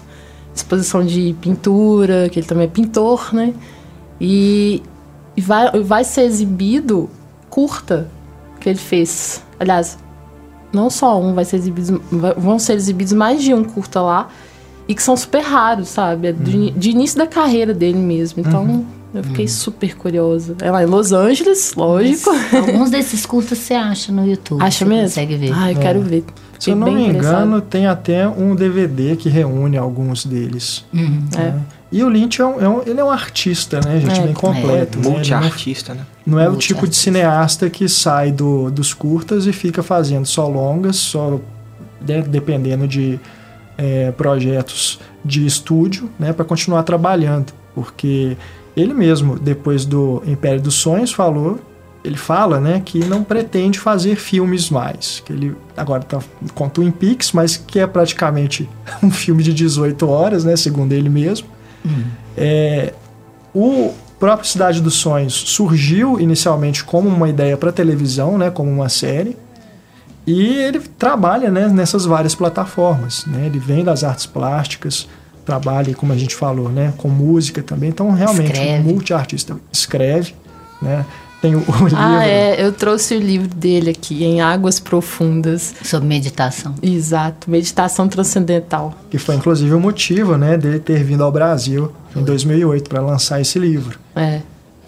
exposição 0.54 1.04
de 1.04 1.36
pintura, 1.42 2.30
que 2.30 2.38
ele 2.38 2.46
também 2.46 2.66
é 2.66 2.70
pintor, 2.70 3.34
né? 3.34 3.52
E 4.22 4.84
vai, 5.40 5.82
vai 5.82 6.04
ser 6.04 6.22
exibido 6.22 7.10
curta 7.50 8.08
que 8.60 8.70
ele 8.70 8.78
fez. 8.78 9.44
Aliás, 9.60 9.98
não 10.72 10.92
só 10.92 11.20
um, 11.20 11.34
vai 11.34 11.46
ser 11.46 11.56
exibido, 11.56 12.00
vão 12.38 12.60
ser 12.60 12.74
exibidos 12.74 13.14
mais 13.14 13.42
de 13.42 13.56
um 13.56 13.64
curta 13.64 14.00
lá 14.00 14.30
e 14.88 14.94
que 14.94 15.02
são 15.02 15.18
super 15.18 15.42
raros, 15.42 15.90
sabe? 15.90 16.28
É 16.28 16.32
de, 16.32 16.58
Uhum. 16.58 16.74
de 16.78 16.92
início 16.92 17.18
da 17.18 17.26
carreira 17.26 17.74
dele 17.74 17.98
mesmo. 17.98 18.44
Então, 18.46 18.86
eu 19.14 19.24
fiquei 19.24 19.48
super 19.48 19.96
curiosa. 19.96 20.56
É 20.62 20.70
lá 20.72 20.84
em 20.84 20.86
Los 20.86 21.12
Angeles, 21.12 21.74
lógico. 21.76 22.30
Alguns 22.56 22.90
desses 22.90 23.26
curtas 23.26 23.58
você 23.58 23.74
acha 23.74 24.12
no 24.12 24.26
YouTube. 24.26 24.62
Acha 24.62 24.80
você 24.80 24.86
mesmo? 24.86 25.04
consegue 25.04 25.36
ver. 25.36 25.52
Ai, 25.54 25.74
eu 25.74 25.78
É. 25.78 25.82
quero 25.82 26.02
ver. 26.02 26.24
Se 26.60 26.70
eu 26.70 26.76
não 26.76 26.86
bem 26.86 26.96
me 26.96 27.08
engano, 27.08 27.60
tem 27.60 27.88
até 27.88 28.28
um 28.28 28.56
DVD 28.56 29.16
que 29.16 29.28
reúne 29.30 29.78
alguns 29.78 30.24
deles. 30.26 30.86
Uhum. 30.94 31.24
É. 31.38 31.54
E 31.92 32.04
o 32.04 32.08
Lynch 32.10 32.40
é 32.42 32.46
um, 32.46 32.62
é 32.62 32.70
um- 32.70 32.82
ele 32.86 33.00
é 33.00 33.04
um 33.04 33.10
artista, 33.12 33.82
né, 33.84 34.00
gente, 34.00 34.20
É. 34.20 34.24
bem 34.24 34.34
completo. 34.34 34.98
né? 34.98 35.02
Ele 35.02 35.04
não- 35.08 35.12
Multiartista, 35.12 35.94
né? 35.94 36.06
Não 36.26 36.40
é 36.40 36.48
o 36.48 36.56
tipo 36.56 36.88
de 36.88 36.96
cineasta 36.96 37.70
que 37.70 37.90
sai 37.90 38.32
do, 38.32 38.70
dos 38.72 38.94
curtas 38.94 39.46
e 39.48 39.52
fica 39.52 39.82
fazendo 39.84 40.26
só 40.26 40.48
longas, 40.48 40.96
só 40.98 41.40
de- 42.00 42.22
dependendo 42.22 42.88
de 42.88 43.20
é, 43.78 44.12
projetos 44.12 45.00
de 45.26 45.44
estúdio, 45.46 46.08
né, 46.20 46.32
para 46.32 46.46
continuar 46.46 46.84
trabalhando. 46.84 47.52
Porque 47.74 48.38
ele 48.76 48.94
mesmo, 48.94 49.38
depois 49.38 49.86
do 49.86 50.22
Império 50.26 50.62
dos 50.62 50.76
Sonhos, 50.76 51.12
falou, 51.12 51.60
ele 52.04 52.18
fala, 52.18 52.60
né, 52.60 52.82
que 52.84 53.00
não 53.00 53.24
pretende 53.24 53.80
fazer 53.80 54.16
filmes 54.16 54.70
mais. 54.70 55.22
Que 55.26 55.34
ele 55.34 55.56
agora 55.78 56.04
tá 56.04 56.20
com 56.56 56.70
Twin 56.70 56.92
Peaks, 56.92 57.32
mas 57.32 57.58
que 57.58 57.80
é 57.80 57.88
praticamente 57.88 58.70
um 59.04 59.12
filme 59.12 59.44
de 59.44 59.54
18 59.54 60.08
horas, 60.08 60.44
né, 60.44 60.56
segundo 60.56 60.94
ele 60.94 61.10
mesmo. 61.10 61.48
É, 62.38 62.94
o 63.54 63.94
próprio 64.20 64.48
Cidade 64.48 64.82
dos 64.82 64.96
Sonhos 64.96 65.34
surgiu 65.34 66.20
inicialmente 66.20 66.84
como 66.84 67.10
uma 67.10 67.28
ideia 67.28 67.58
para 67.58 67.72
televisão, 67.72 68.38
né, 68.38 68.50
como 68.50 68.70
uma 68.70 68.90
série, 68.90 69.38
e 70.26 70.48
ele 70.48 70.80
trabalha 70.80 71.50
né, 71.50 71.68
nessas 71.68 72.06
várias 72.06 72.36
plataformas. 72.36 73.26
Né, 73.26 73.48
ele 73.48 73.60
vem 73.60 73.84
das 73.84 74.04
artes 74.04 74.26
plásticas, 74.26 75.08
trabalha, 75.46 75.94
como 75.94 76.14
a 76.14 76.18
gente 76.18 76.36
falou, 76.36 76.70
né, 76.70 76.94
com 76.98 77.10
música 77.10 77.62
também. 77.62 77.90
Então, 77.90 78.12
realmente, 78.12 78.52
Escreve. 78.52 78.80
um 78.90 78.94
multiartista 78.94 79.58
escreve. 79.72 80.34
Né, 80.82 81.06
tem 81.42 81.56
o, 81.56 81.60
o 81.60 81.84
livro 81.84 81.96
Ah, 81.98 82.26
é. 82.26 82.64
Eu 82.64 82.72
trouxe 82.72 83.16
o 83.16 83.20
livro 83.20 83.48
dele 83.48 83.90
aqui, 83.90 84.24
Em 84.24 84.42
Águas 84.42 84.80
Profundas. 84.80 85.74
Sobre 85.84 86.08
meditação. 86.08 86.76
Exato. 86.82 87.50
Meditação 87.50 88.08
Transcendental. 88.08 88.94
que 89.10 89.18
foi 89.18 89.36
inclusive 89.36 89.74
o 89.74 89.80
motivo 89.80 90.38
né, 90.38 90.58
dele 90.58 90.80
ter 90.80 91.04
vindo 91.04 91.24
ao 91.24 91.32
Brasil 91.32 91.92
em 92.16 92.24
2008 92.24 92.88
para 92.88 93.02
lançar 93.02 93.42
esse 93.42 93.58
livro. 93.58 94.00
É. 94.16 94.42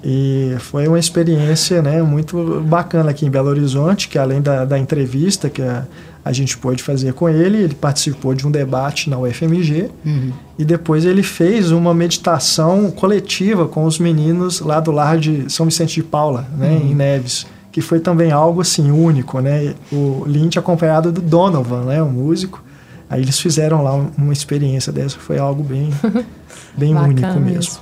E 0.05 0.55
foi 0.59 0.87
uma 0.87 0.99
experiência 0.99 1.81
né, 1.81 2.01
muito 2.01 2.61
bacana 2.67 3.11
aqui 3.11 3.25
em 3.25 3.29
Belo 3.29 3.49
Horizonte, 3.49 4.09
que 4.09 4.17
além 4.19 4.41
da, 4.41 4.65
da 4.65 4.77
entrevista 4.77 5.49
que 5.49 5.61
a, 5.61 5.85
a 6.25 6.33
gente 6.33 6.57
pôde 6.57 6.83
fazer 6.83 7.13
com 7.13 7.29
ele, 7.29 7.57
ele 7.63 7.73
participou 7.75 8.33
de 8.33 8.45
um 8.45 8.51
debate 8.51 9.09
na 9.09 9.17
UFMG 9.17 9.89
Uhum. 10.05 10.31
e 10.59 10.65
depois 10.65 11.05
ele 11.05 11.23
fez 11.23 11.71
uma 11.71 11.93
meditação 11.93 12.91
coletiva 12.91 13.65
com 13.65 13.85
os 13.85 13.97
meninos 13.97 14.59
lá 14.59 14.81
do 14.81 14.91
lar 14.91 15.17
de 15.17 15.49
São 15.51 15.65
Vicente 15.67 15.95
de 15.95 16.03
Paula, 16.03 16.45
né, 16.57 16.73
em 16.83 16.93
Neves, 16.93 17.45
que 17.71 17.79
foi 17.79 17.99
também 18.01 18.31
algo 18.31 18.59
assim 18.61 18.91
único, 18.91 19.39
né? 19.39 19.73
O 19.91 20.23
Lynch 20.27 20.59
acompanhado 20.59 21.11
do 21.13 21.21
Donovan, 21.21 21.85
né, 21.85 22.03
o 22.03 22.09
músico. 22.09 22.61
Aí 23.09 23.21
eles 23.21 23.39
fizeram 23.39 23.81
lá 23.83 23.95
um- 23.95 24.11
uma 24.17 24.33
experiência 24.33 24.91
dessa, 24.91 25.17
foi 25.17 25.39
algo 25.39 25.63
bem, 25.63 25.89
bem 26.77 26.93
único 26.93 27.21
mesmo. 27.39 27.79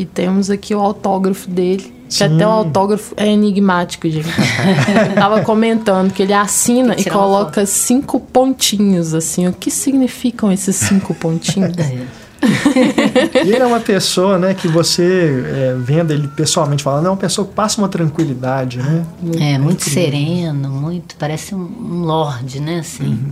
E 0.00 0.06
temos 0.06 0.48
aqui 0.48 0.74
o 0.74 0.80
autógrafo 0.80 1.50
dele. 1.50 1.92
Que 2.08 2.24
até 2.24 2.46
o 2.46 2.50
autógrafo 2.50 3.14
é 3.18 3.26
enigmático, 3.26 4.08
gente. 4.08 4.26
Eu 4.26 5.14
tava 5.14 5.42
comentando 5.44 6.10
que 6.10 6.22
ele 6.22 6.32
assina 6.32 6.94
que 6.94 7.02
e 7.02 7.10
coloca 7.10 7.66
cinco 7.66 8.18
pontinhos, 8.18 9.12
assim. 9.12 9.46
O 9.46 9.52
que 9.52 9.70
significam 9.70 10.50
esses 10.50 10.74
cinco 10.74 11.14
pontinhos? 11.14 11.76
É. 12.42 13.44
E 13.44 13.50
ele 13.52 13.58
é 13.58 13.66
uma 13.66 13.80
pessoa, 13.80 14.38
né, 14.38 14.54
que 14.54 14.66
você 14.66 15.44
é, 15.46 15.76
vendo 15.78 16.10
ele 16.10 16.26
pessoalmente 16.26 16.82
falando, 16.82 17.04
é 17.04 17.10
uma 17.10 17.16
pessoa 17.18 17.46
que 17.46 17.52
passa 17.52 17.78
uma 17.78 17.88
tranquilidade, 17.88 18.78
né? 18.78 19.04
É, 19.38 19.58
muito 19.58 19.86
incrível. 19.86 20.10
sereno, 20.10 20.70
muito. 20.70 21.16
Parece 21.16 21.54
um, 21.54 21.58
um 21.58 22.00
lorde, 22.00 22.58
né? 22.58 22.78
Assim. 22.78 23.04
Uhum. 23.04 23.30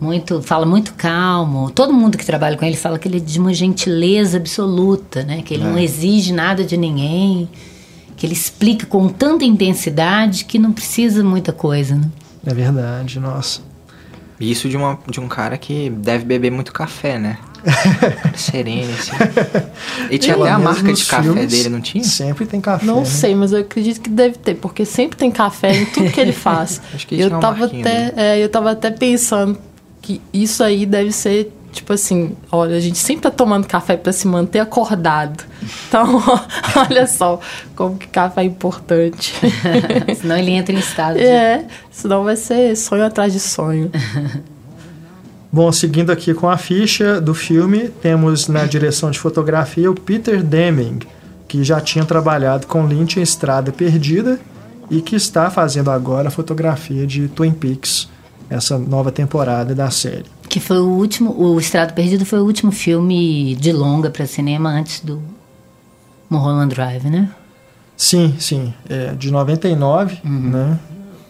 Muito, 0.00 0.40
fala 0.40 0.64
muito 0.64 0.94
calmo. 0.94 1.70
Todo 1.70 1.92
mundo 1.92 2.16
que 2.16 2.24
trabalha 2.24 2.56
com 2.56 2.64
ele 2.64 2.76
fala 2.76 2.98
que 2.98 3.06
ele 3.06 3.18
é 3.18 3.20
de 3.20 3.38
uma 3.38 3.52
gentileza 3.52 4.38
absoluta, 4.38 5.22
né? 5.22 5.42
Que 5.42 5.54
ele 5.54 5.64
não 5.64 5.78
exige 5.78 6.32
nada 6.32 6.64
de 6.64 6.76
ninguém, 6.76 7.48
que 8.16 8.24
ele 8.24 8.32
explica 8.32 8.86
com 8.86 9.08
tanta 9.08 9.44
intensidade 9.44 10.46
que 10.46 10.58
não 10.58 10.72
precisa 10.72 11.22
muita 11.22 11.52
coisa, 11.52 11.96
né? 11.96 12.10
É 12.46 12.54
verdade, 12.54 13.20
nossa. 13.20 13.60
E 14.40 14.50
Isso 14.50 14.70
de, 14.70 14.76
uma, 14.76 14.98
de 15.06 15.20
um 15.20 15.28
cara 15.28 15.58
que 15.58 15.90
deve 15.90 16.24
beber 16.24 16.50
muito 16.50 16.72
café, 16.72 17.18
né? 17.18 17.36
Cara 17.62 18.32
sereno, 18.38 18.90
assim. 18.90 19.12
E 20.10 20.16
tinha 20.16 20.32
Pelo 20.32 20.46
até 20.46 20.54
a 20.54 20.58
marca 20.58 20.90
de 20.94 21.04
café 21.04 21.22
filmes, 21.24 21.52
dele, 21.52 21.68
não 21.68 21.80
tinha? 21.82 22.02
Sempre 22.02 22.46
tem 22.46 22.58
café. 22.58 22.86
Não 22.86 23.00
né? 23.00 23.04
sei, 23.04 23.34
mas 23.34 23.52
eu 23.52 23.60
acredito 23.60 24.00
que 24.00 24.08
deve 24.08 24.38
ter, 24.38 24.54
porque 24.54 24.86
sempre 24.86 25.18
tem 25.18 25.30
café 25.30 25.76
em 25.76 25.84
tudo 25.84 26.10
que 26.10 26.18
ele 26.18 26.32
faz. 26.32 26.80
Acho 26.94 27.06
que 27.06 27.20
eu 27.20 27.38
tava 27.38 27.66
até, 27.66 28.14
é, 28.16 28.42
eu 28.42 28.48
tava 28.48 28.70
até 28.70 28.90
pensando 28.90 29.58
que 30.10 30.20
isso 30.32 30.64
aí 30.64 30.84
deve 30.84 31.12
ser 31.12 31.52
tipo 31.70 31.92
assim, 31.92 32.36
olha, 32.50 32.76
a 32.76 32.80
gente 32.80 32.98
sempre 32.98 33.22
tá 33.22 33.30
tomando 33.30 33.64
café 33.64 33.96
para 33.96 34.12
se 34.12 34.26
manter 34.26 34.58
acordado. 34.58 35.44
Então, 35.86 36.20
olha 36.74 37.06
só 37.06 37.38
como 37.76 37.96
que 37.96 38.08
café 38.08 38.40
é 38.40 38.44
importante. 38.44 39.32
Senão 40.20 40.36
ele 40.36 40.50
entra 40.50 40.74
em 40.74 40.78
estado 40.78 41.16
de. 41.16 41.24
é, 41.24 41.64
senão 41.92 42.24
vai 42.24 42.34
ser 42.34 42.76
sonho 42.76 43.04
atrás 43.04 43.32
de 43.32 43.38
sonho. 43.38 43.90
Bom, 45.52 45.70
seguindo 45.70 46.10
aqui 46.10 46.34
com 46.34 46.48
a 46.48 46.56
ficha 46.56 47.20
do 47.20 47.34
filme, 47.34 47.88
temos 47.88 48.48
na 48.48 48.64
direção 48.64 49.10
de 49.10 49.18
fotografia 49.18 49.90
o 49.90 49.94
Peter 49.94 50.42
Deming, 50.42 51.00
que 51.48 51.62
já 51.64 51.80
tinha 51.80 52.04
trabalhado 52.04 52.66
com 52.66 52.86
Lynch 52.86 53.18
em 53.18 53.22
Estrada 53.22 53.72
Perdida 53.72 54.38
e 54.88 55.00
que 55.00 55.16
está 55.16 55.50
fazendo 55.50 55.90
agora 55.90 56.28
a 56.28 56.30
fotografia 56.30 57.04
de 57.04 57.26
Twin 57.28 57.52
Peaks, 57.52 58.08
essa 58.50 58.76
nova 58.76 59.12
temporada 59.12 59.74
da 59.74 59.90
série. 59.90 60.26
Que 60.48 60.58
foi 60.58 60.78
o 60.78 60.86
último. 60.86 61.32
O 61.40 61.58
Estrado 61.58 61.94
Perdido 61.94 62.26
foi 62.26 62.40
o 62.40 62.44
último 62.44 62.72
filme 62.72 63.54
de 63.54 63.72
longa 63.72 64.10
para 64.10 64.26
cinema 64.26 64.70
antes 64.70 65.00
do 65.00 65.22
Mulholland 66.28 66.74
Drive, 66.74 67.04
né? 67.04 67.30
Sim, 67.96 68.34
sim, 68.38 68.74
é 68.88 69.12
de 69.12 69.30
99, 69.30 70.20
né? 70.24 70.78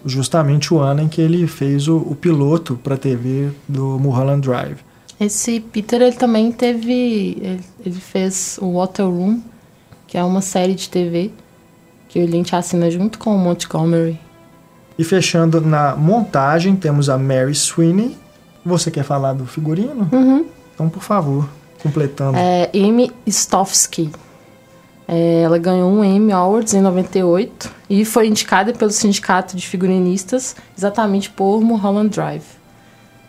Justamente 0.07 0.73
o 0.73 0.79
ano 0.79 1.03
em 1.03 1.09
que 1.09 1.21
ele 1.21 1.47
fez 1.47 1.89
o, 1.89 1.99
o 1.99 2.15
piloto 2.15 2.77
para 2.77 2.97
TV 2.97 3.51
do 3.69 3.99
Mulholland 3.99 4.41
Drive. 4.41 4.79
Esse 5.19 5.61
Peter, 5.61 6.01
ele 6.01 6.17
também 6.17 6.51
teve. 6.51 7.37
Ele, 7.43 7.61
ele 7.85 8.01
fez 8.01 8.59
o 8.63 8.79
Water 8.79 9.07
Room, 9.07 9.43
que 10.07 10.17
é 10.17 10.25
uma 10.25 10.41
série 10.41 10.75
de 10.75 10.89
TV 10.89 11.31
que 12.11 12.19
o 12.19 12.27
Lynch 12.27 12.55
assina 12.55 12.91
junto 12.91 13.19
com 13.19 13.35
o 13.35 13.39
Montgomery. 13.39 14.19
E 15.01 15.05
fechando 15.05 15.63
na 15.63 15.97
montagem, 15.97 16.77
temos 16.77 17.09
a 17.09 17.17
Mary 17.17 17.55
Sweeney. 17.55 18.19
Você 18.63 18.91
quer 18.91 19.03
falar 19.03 19.33
do 19.33 19.47
figurino? 19.47 20.07
Uhum. 20.13 20.45
Então, 20.75 20.91
por 20.91 21.03
favor, 21.03 21.49
completando. 21.83 22.37
É 22.37 22.71
Amy 22.75 23.11
Stofsky. 23.27 24.11
É, 25.09 25.41
ela 25.41 25.57
ganhou 25.57 25.91
um 25.91 26.05
Emmy 26.05 26.33
Awards 26.33 26.75
em 26.75 26.83
98 26.83 27.71
e 27.89 28.05
foi 28.05 28.29
indicada 28.29 28.75
pelo 28.75 28.91
Sindicato 28.91 29.57
de 29.57 29.67
Figurinistas 29.67 30.55
exatamente 30.77 31.31
por 31.31 31.63
Mulholland 31.63 32.11
Drive. 32.11 32.45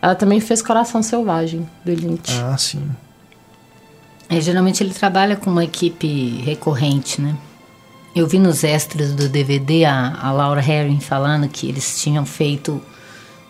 Ela 0.02 0.14
também 0.14 0.42
fez 0.42 0.62
Coração 0.62 1.02
Selvagem, 1.02 1.66
do 1.86 1.94
Lynch. 1.94 2.38
Ah, 2.44 2.58
sim. 2.58 2.84
É, 4.28 4.42
geralmente 4.42 4.84
ele 4.84 4.94
trabalha 4.94 5.38
com 5.38 5.50
uma 5.50 5.64
equipe 5.64 6.42
recorrente, 6.44 7.22
né? 7.22 7.34
Eu 8.14 8.28
vi 8.28 8.40
nos 8.40 8.64
extras 8.64 9.14
do 9.14 9.30
DVD 9.30 9.86
a, 9.86 10.18
a 10.22 10.32
Laura 10.32 10.60
Herring 10.60 11.00
falando 11.00 11.48
que 11.48 11.68
eles 11.70 12.02
tinham 12.02 12.26
feito 12.26 12.82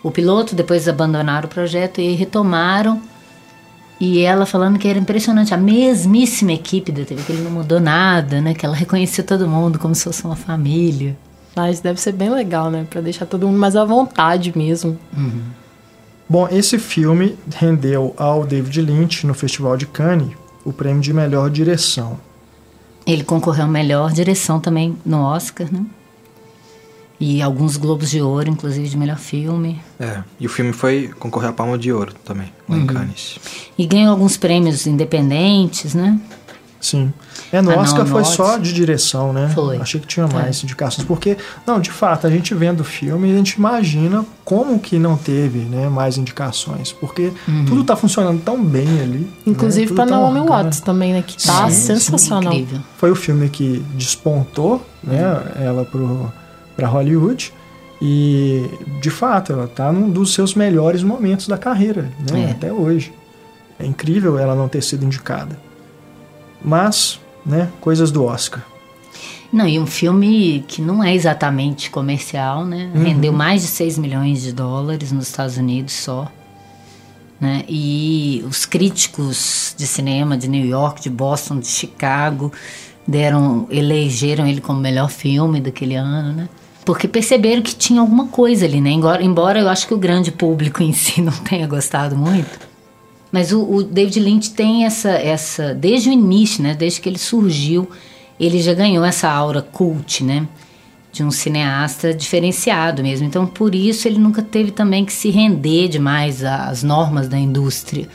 o 0.02 0.10
piloto, 0.10 0.54
depois 0.54 0.88
abandonaram 0.88 1.46
o 1.46 1.50
projeto 1.50 2.00
e 2.00 2.14
retomaram. 2.14 3.02
E 4.00 4.20
ela 4.20 4.46
falando 4.46 4.78
que 4.78 4.88
era 4.88 4.98
impressionante, 4.98 5.54
a 5.54 5.56
mesmíssima 5.56 6.52
equipe 6.52 6.90
da 6.90 7.04
TV, 7.04 7.22
que 7.22 7.32
ele 7.32 7.42
não 7.42 7.50
mudou 7.52 7.78
nada, 7.78 8.40
né? 8.40 8.52
Que 8.52 8.66
ela 8.66 8.74
reconhecia 8.74 9.22
todo 9.22 9.46
mundo 9.46 9.78
como 9.78 9.94
se 9.94 10.04
fosse 10.04 10.24
uma 10.24 10.34
família. 10.34 11.16
Mas 11.54 11.80
deve 11.80 12.00
ser 12.00 12.12
bem 12.12 12.30
legal, 12.30 12.70
né? 12.70 12.86
Pra 12.88 13.00
deixar 13.00 13.26
todo 13.26 13.46
mundo 13.46 13.58
mais 13.58 13.76
à 13.76 13.84
vontade 13.84 14.52
mesmo. 14.56 14.98
Bom, 16.28 16.48
esse 16.50 16.78
filme 16.78 17.36
rendeu 17.54 18.14
ao 18.16 18.44
David 18.44 18.80
Lynch 18.80 19.26
no 19.26 19.34
Festival 19.34 19.76
de 19.76 19.86
Cannes 19.86 20.30
o 20.64 20.72
prêmio 20.72 21.02
de 21.02 21.12
melhor 21.12 21.50
direção. 21.50 22.18
Ele 23.06 23.24
concorreu 23.24 23.64
a 23.64 23.68
melhor 23.68 24.12
direção 24.12 24.60
também 24.60 24.96
no 25.04 25.22
Oscar, 25.22 25.66
né? 25.72 25.84
E 27.18 27.40
alguns 27.40 27.76
Globos 27.76 28.10
de 28.10 28.20
Ouro, 28.20 28.48
inclusive 28.50 28.88
de 28.88 28.96
melhor 28.96 29.16
filme. 29.18 29.80
É, 30.00 30.22
e 30.40 30.46
o 30.46 30.48
filme 30.48 30.72
foi 30.72 31.08
concorrer 31.20 31.50
a 31.50 31.52
Palma 31.52 31.78
de 31.78 31.92
Ouro 31.92 32.12
também, 32.24 32.52
lá 32.68 32.76
Uhum. 32.76 32.82
em 32.82 32.86
Cannes. 32.86 33.38
E 33.78 33.86
ganhou 33.86 34.10
alguns 34.10 34.36
prêmios 34.36 34.86
independentes, 34.88 35.94
né? 35.94 36.18
Sim. 36.82 37.12
É, 37.52 37.62
no 37.62 37.70
Ah, 37.70 37.76
não, 37.76 37.82
Oscar 37.82 38.00
no 38.04 38.10
foi 38.10 38.24
só 38.24 38.58
de 38.58 38.72
direção, 38.72 39.32
né? 39.32 39.48
Foi. 39.54 39.76
Achei 39.78 40.00
que 40.00 40.06
tinha 40.06 40.26
mais 40.26 40.60
É. 40.60 40.64
indicações. 40.64 41.06
Porque, 41.06 41.36
não, 41.64 41.78
de 41.80 41.92
fato, 41.92 42.26
a 42.26 42.30
gente 42.30 42.52
vendo 42.54 42.80
o 42.80 42.84
filme, 42.84 43.32
a 43.32 43.36
gente 43.36 43.52
imagina 43.52 44.26
como 44.44 44.80
que 44.80 44.98
não 44.98 45.16
teve 45.16 45.60
né, 45.60 45.88
mais 45.88 46.18
indicações. 46.18 46.90
Porque 46.92 47.32
Uhum. 47.46 47.64
tudo 47.66 47.84
tá 47.84 47.94
funcionando 47.94 48.42
tão 48.42 48.62
bem 48.64 49.00
ali. 49.00 49.30
Inclusive 49.46 49.90
né? 49.92 49.94
Pra 49.94 50.06
tão 50.06 50.22
Naomi 50.22 50.40
orgânico. 50.40 50.64
Watts 50.64 50.80
também, 50.80 51.12
né? 51.12 51.22
Que 51.24 51.36
tá 51.46 51.70
Sim, 51.70 51.74
sim, 51.76 51.86
sensacional. 51.94 52.52
Incrível. 52.52 52.80
Foi 52.98 53.12
o 53.12 53.14
filme 53.16 53.48
que 53.48 53.78
despontou 53.94 54.84
né, 55.04 55.22
Uhum. 55.24 55.62
ela 55.64 55.84
pro, 55.84 56.32
pra 56.76 56.88
Hollywood. 56.88 57.52
E, 58.04 58.68
de 59.00 59.10
fato, 59.10 59.52
ela 59.52 59.68
tá 59.68 59.92
num 59.92 60.10
dos 60.10 60.34
seus 60.34 60.54
melhores 60.56 61.04
momentos 61.04 61.46
da 61.46 61.56
carreira, 61.56 62.10
né? 62.32 62.48
É. 62.48 62.50
Até 62.50 62.72
hoje. 62.72 63.12
É 63.78 63.86
incrível 63.86 64.36
ela 64.38 64.56
não 64.56 64.68
ter 64.68 64.82
sido 64.82 65.04
indicada. 65.04 65.56
Mas, 66.64 67.20
né, 67.44 67.68
coisas 67.80 68.10
do 68.10 68.24
Oscar. 68.24 68.62
Não, 69.52 69.68
e 69.68 69.78
um 69.78 69.86
filme 69.86 70.64
que 70.66 70.80
não 70.80 71.04
é 71.04 71.14
exatamente 71.14 71.90
comercial, 71.90 72.64
né? 72.64 72.90
Uhum. 72.94 73.02
Rendeu 73.04 73.32
mais 73.32 73.60
de 73.60 73.68
6 73.68 73.98
milhões 73.98 74.40
de 74.40 74.52
dólares 74.52 75.12
nos 75.12 75.28
Estados 75.28 75.58
Unidos 75.58 75.92
só. 75.92 76.26
Né? 77.38 77.64
E 77.68 78.42
os 78.48 78.64
críticos 78.64 79.74
de 79.76 79.86
cinema 79.86 80.38
de 80.38 80.48
New 80.48 80.64
York, 80.64 81.02
de 81.02 81.10
Boston, 81.10 81.58
de 81.58 81.66
Chicago 81.66 82.50
deram, 83.06 83.66
elegeram 83.68 84.46
ele 84.46 84.60
como 84.60 84.80
melhor 84.80 85.10
filme 85.10 85.60
daquele 85.60 85.96
ano, 85.96 86.32
né? 86.32 86.48
Porque 86.84 87.06
perceberam 87.06 87.60
que 87.60 87.74
tinha 87.74 88.00
alguma 88.00 88.28
coisa 88.28 88.64
ali, 88.64 88.80
né? 88.80 88.90
Embora, 88.90 89.22
embora 89.22 89.60
eu 89.60 89.68
acho 89.68 89.86
que 89.86 89.94
o 89.94 89.98
grande 89.98 90.32
público 90.32 90.82
em 90.82 90.92
si 90.92 91.20
não 91.22 91.32
tenha 91.32 91.66
gostado 91.66 92.16
muito. 92.16 92.71
Mas 93.32 93.50
o, 93.50 93.62
o 93.62 93.82
David 93.82 94.20
Lynch 94.20 94.50
tem 94.50 94.84
essa, 94.84 95.08
essa. 95.10 95.74
Desde 95.74 96.10
o 96.10 96.12
início, 96.12 96.62
né? 96.62 96.74
Desde 96.74 97.00
que 97.00 97.08
ele 97.08 97.18
surgiu, 97.18 97.88
ele 98.38 98.60
já 98.60 98.74
ganhou 98.74 99.02
essa 99.02 99.30
aura 99.30 99.62
cult, 99.62 100.22
né? 100.22 100.46
De 101.10 101.24
um 101.24 101.30
cineasta 101.30 102.12
diferenciado 102.12 103.02
mesmo. 103.02 103.26
Então, 103.26 103.46
por 103.46 103.74
isso, 103.74 104.06
ele 104.06 104.18
nunca 104.18 104.42
teve 104.42 104.70
também 104.70 105.04
que 105.04 105.12
se 105.12 105.30
render 105.30 105.88
demais 105.88 106.44
às 106.44 106.82
normas 106.82 107.26
da 107.26 107.38
indústria, 107.38 108.06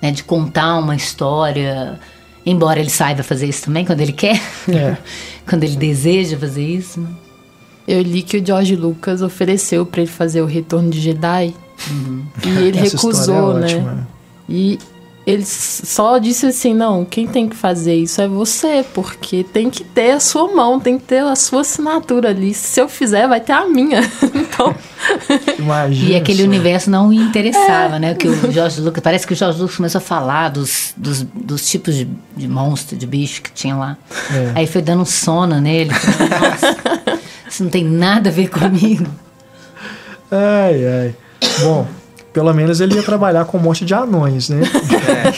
né? 0.00 0.12
De 0.12 0.22
contar 0.22 0.78
uma 0.78 0.94
história. 0.94 1.98
Embora 2.46 2.78
ele 2.78 2.90
saiba 2.90 3.22
fazer 3.24 3.48
isso 3.48 3.64
também 3.64 3.84
quando 3.84 4.00
ele 4.00 4.12
quer, 4.12 4.40
É. 4.68 4.96
quando 5.48 5.64
ele 5.64 5.76
deseja 5.76 6.38
fazer 6.38 6.64
isso. 6.64 7.00
Né? 7.00 7.08
Eu 7.88 8.02
li 8.02 8.22
que 8.22 8.36
o 8.38 8.46
George 8.46 8.76
Lucas 8.76 9.20
ofereceu 9.20 9.84
pra 9.84 10.00
ele 10.02 10.10
fazer 10.10 10.40
o 10.42 10.46
Retorno 10.46 10.90
de 10.90 11.00
Jedi. 11.00 11.52
E 12.44 12.48
ele 12.48 12.78
Essa 12.78 12.96
história 12.96 13.18
recusou, 13.18 13.56
é 13.58 13.60
né? 13.60 13.66
ótima. 13.66 14.08
E 14.50 14.78
ele 15.26 15.44
só 15.44 16.18
disse 16.18 16.46
assim: 16.46 16.74
não, 16.74 17.04
quem 17.04 17.26
tem 17.26 17.48
que 17.48 17.54
fazer 17.54 17.94
isso 17.94 18.20
é 18.20 18.26
você, 18.26 18.84
porque 18.92 19.44
tem 19.44 19.70
que 19.70 19.84
ter 19.84 20.12
a 20.12 20.20
sua 20.20 20.52
mão, 20.52 20.80
tem 20.80 20.98
que 20.98 21.04
ter 21.04 21.22
a 21.22 21.36
sua 21.36 21.60
assinatura 21.60 22.30
ali. 22.30 22.52
Se 22.52 22.80
eu 22.80 22.88
fizer, 22.88 23.28
vai 23.28 23.40
ter 23.40 23.52
a 23.52 23.66
minha. 23.68 24.00
então, 24.34 24.74
Imagina. 25.58 26.10
E 26.10 26.16
aquele 26.16 26.42
só. 26.42 26.48
universo 26.48 26.90
não 26.90 27.12
interessava, 27.12 27.98
né? 27.98 28.14
Que 28.14 28.26
o 28.26 28.50
Jorge 28.50 28.80
Lucas, 28.80 29.02
parece 29.02 29.26
que 29.26 29.32
o 29.32 29.36
Jorge 29.36 29.60
Lucas 29.60 29.76
começou 29.76 29.98
a 30.00 30.02
falar 30.02 30.48
dos, 30.48 30.94
dos, 30.96 31.22
dos 31.22 31.68
tipos 31.68 31.94
de, 31.94 32.08
de 32.36 32.48
monstro, 32.48 32.96
de 32.96 33.06
bicho 33.06 33.42
que 33.42 33.52
tinha 33.52 33.76
lá. 33.76 33.96
É. 34.34 34.52
Aí 34.56 34.66
foi 34.66 34.82
dando 34.82 35.02
um 35.02 35.06
sono 35.06 35.60
nele. 35.60 35.94
falando, 35.94 36.30
Nossa, 36.40 37.20
isso 37.48 37.62
não 37.62 37.70
tem 37.70 37.84
nada 37.84 38.30
a 38.30 38.32
ver 38.32 38.48
comigo. 38.48 39.06
Ai, 40.30 40.86
ai. 40.86 41.14
Bom, 41.62 41.86
pelo 42.32 42.52
menos 42.52 42.80
ele 42.80 42.94
ia 42.94 43.02
trabalhar 43.02 43.44
com 43.44 43.58
um 43.58 43.60
monte 43.60 43.84
de 43.84 43.94
anões, 43.94 44.48
né? 44.48 44.60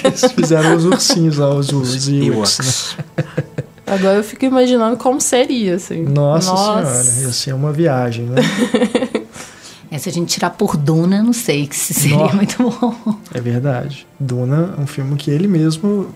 Eles 0.05 0.33
fizeram 0.33 0.76
os 0.76 0.85
ursinhos 0.85 1.38
lá, 1.38 1.55
os, 1.55 1.70
os 1.72 2.09
Ewoks, 2.09 2.96
né? 2.98 3.24
Agora 3.87 4.16
eu 4.16 4.24
fico 4.24 4.44
imaginando 4.44 4.96
como 4.96 5.20
seria, 5.20 5.76
assim. 5.76 6.02
Nossa, 6.02 6.57
senhora, 6.57 6.88
ia 7.20 7.33
ser 7.33 7.55
uma 7.55 7.72
viagem, 7.72 8.26
né? 8.26 8.37
É, 9.92 9.98
se 9.98 10.09
a 10.09 10.12
gente 10.12 10.33
tirar 10.33 10.48
por 10.48 10.74
Duna, 10.74 11.22
não 11.22 11.35
sei 11.35 11.66
que 11.66 11.76
se 11.76 11.92
seria 11.92 12.16
Nossa. 12.16 12.35
muito 12.35 12.57
bom. 12.62 13.14
É 13.35 13.38
verdade. 13.42 14.07
Duna 14.18 14.74
é 14.78 14.81
um 14.81 14.87
filme 14.87 15.16
que 15.16 15.31
ele 15.31 15.46
mesmo 15.46 16.09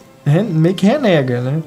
meio 0.50 0.74
que 0.74 0.86
renega, 0.86 1.42
né? 1.42 1.62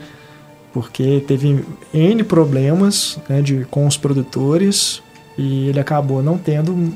Porque 0.74 1.24
teve 1.28 1.63
N 1.93 2.24
problemas 2.24 3.19
né, 3.30 3.43
de, 3.43 3.63
com 3.69 3.86
os 3.86 3.95
produtores 3.95 5.04
e 5.38 5.69
ele 5.69 5.80
acabou 5.80 6.24
não 6.24 6.36
tendo. 6.36 6.91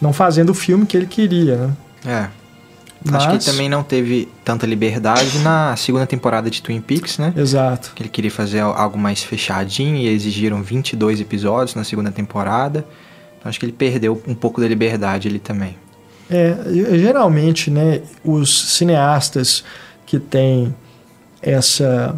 Não 0.00 0.12
fazendo 0.12 0.50
o 0.50 0.54
filme 0.54 0.86
que 0.86 0.96
ele 0.96 1.06
queria, 1.06 1.56
né? 1.56 1.72
É. 2.06 2.40
Acho 3.14 3.28
Mas- 3.28 3.44
que 3.44 3.50
também 3.50 3.68
não 3.68 3.82
teve 3.82 4.28
tanta 4.44 4.66
liberdade 4.66 5.38
na 5.38 5.74
segunda 5.76 6.06
temporada 6.06 6.50
de 6.50 6.60
Twin 6.62 6.80
Peaks, 6.82 7.16
né? 7.18 7.32
Exato. 7.34 7.92
Que 7.94 8.02
ele 8.02 8.10
queria 8.10 8.30
fazer 8.30 8.60
algo 8.60 8.98
mais 8.98 9.22
fechadinho 9.22 9.96
e 9.96 10.06
exigiram 10.06 10.62
22 10.62 11.18
episódios 11.20 11.74
na 11.74 11.82
segunda 11.82 12.10
temporada. 12.10 12.84
Então 13.38 13.48
acho 13.48 13.58
que 13.58 13.64
ele 13.64 13.72
perdeu 13.72 14.22
um 14.26 14.34
pouco 14.34 14.60
da 14.60 14.68
liberdade 14.68 15.28
ali 15.28 15.38
também. 15.38 15.76
É, 16.28 16.54
geralmente, 16.98 17.70
né, 17.70 18.02
os 18.22 18.76
cineastas 18.76 19.64
que 20.04 20.18
têm 20.18 20.74
essa 21.40 22.14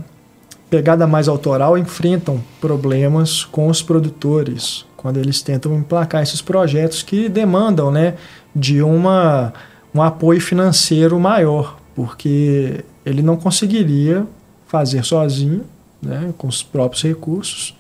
pegada 0.69 1.07
mais 1.07 1.29
autoral 1.29 1.79
enfrentam 1.79 2.43
problemas 2.61 3.45
com 3.45 3.69
os 3.69 3.83
produtores 3.83 4.85
quando 5.03 5.19
eles 5.19 5.43
tentam 5.43 5.77
emplacar 5.77 6.23
esses 6.23 6.41
projetos 6.41 7.03
que 7.03 7.29
demandam, 7.29 7.91
né, 7.91 8.15
de 8.55 8.81
uma 8.81 9.53
um 9.95 10.01
apoio 10.01 10.41
financeiro 10.41 11.21
maior, 11.21 11.79
porque 11.95 12.83
ele 13.05 13.21
não 13.21 13.37
conseguiria 13.37 14.27
fazer 14.67 15.05
sozinho, 15.05 15.65
né, 16.01 16.33
com 16.39 16.47
os 16.47 16.63
próprios 16.63 17.03
recursos, 17.03 17.77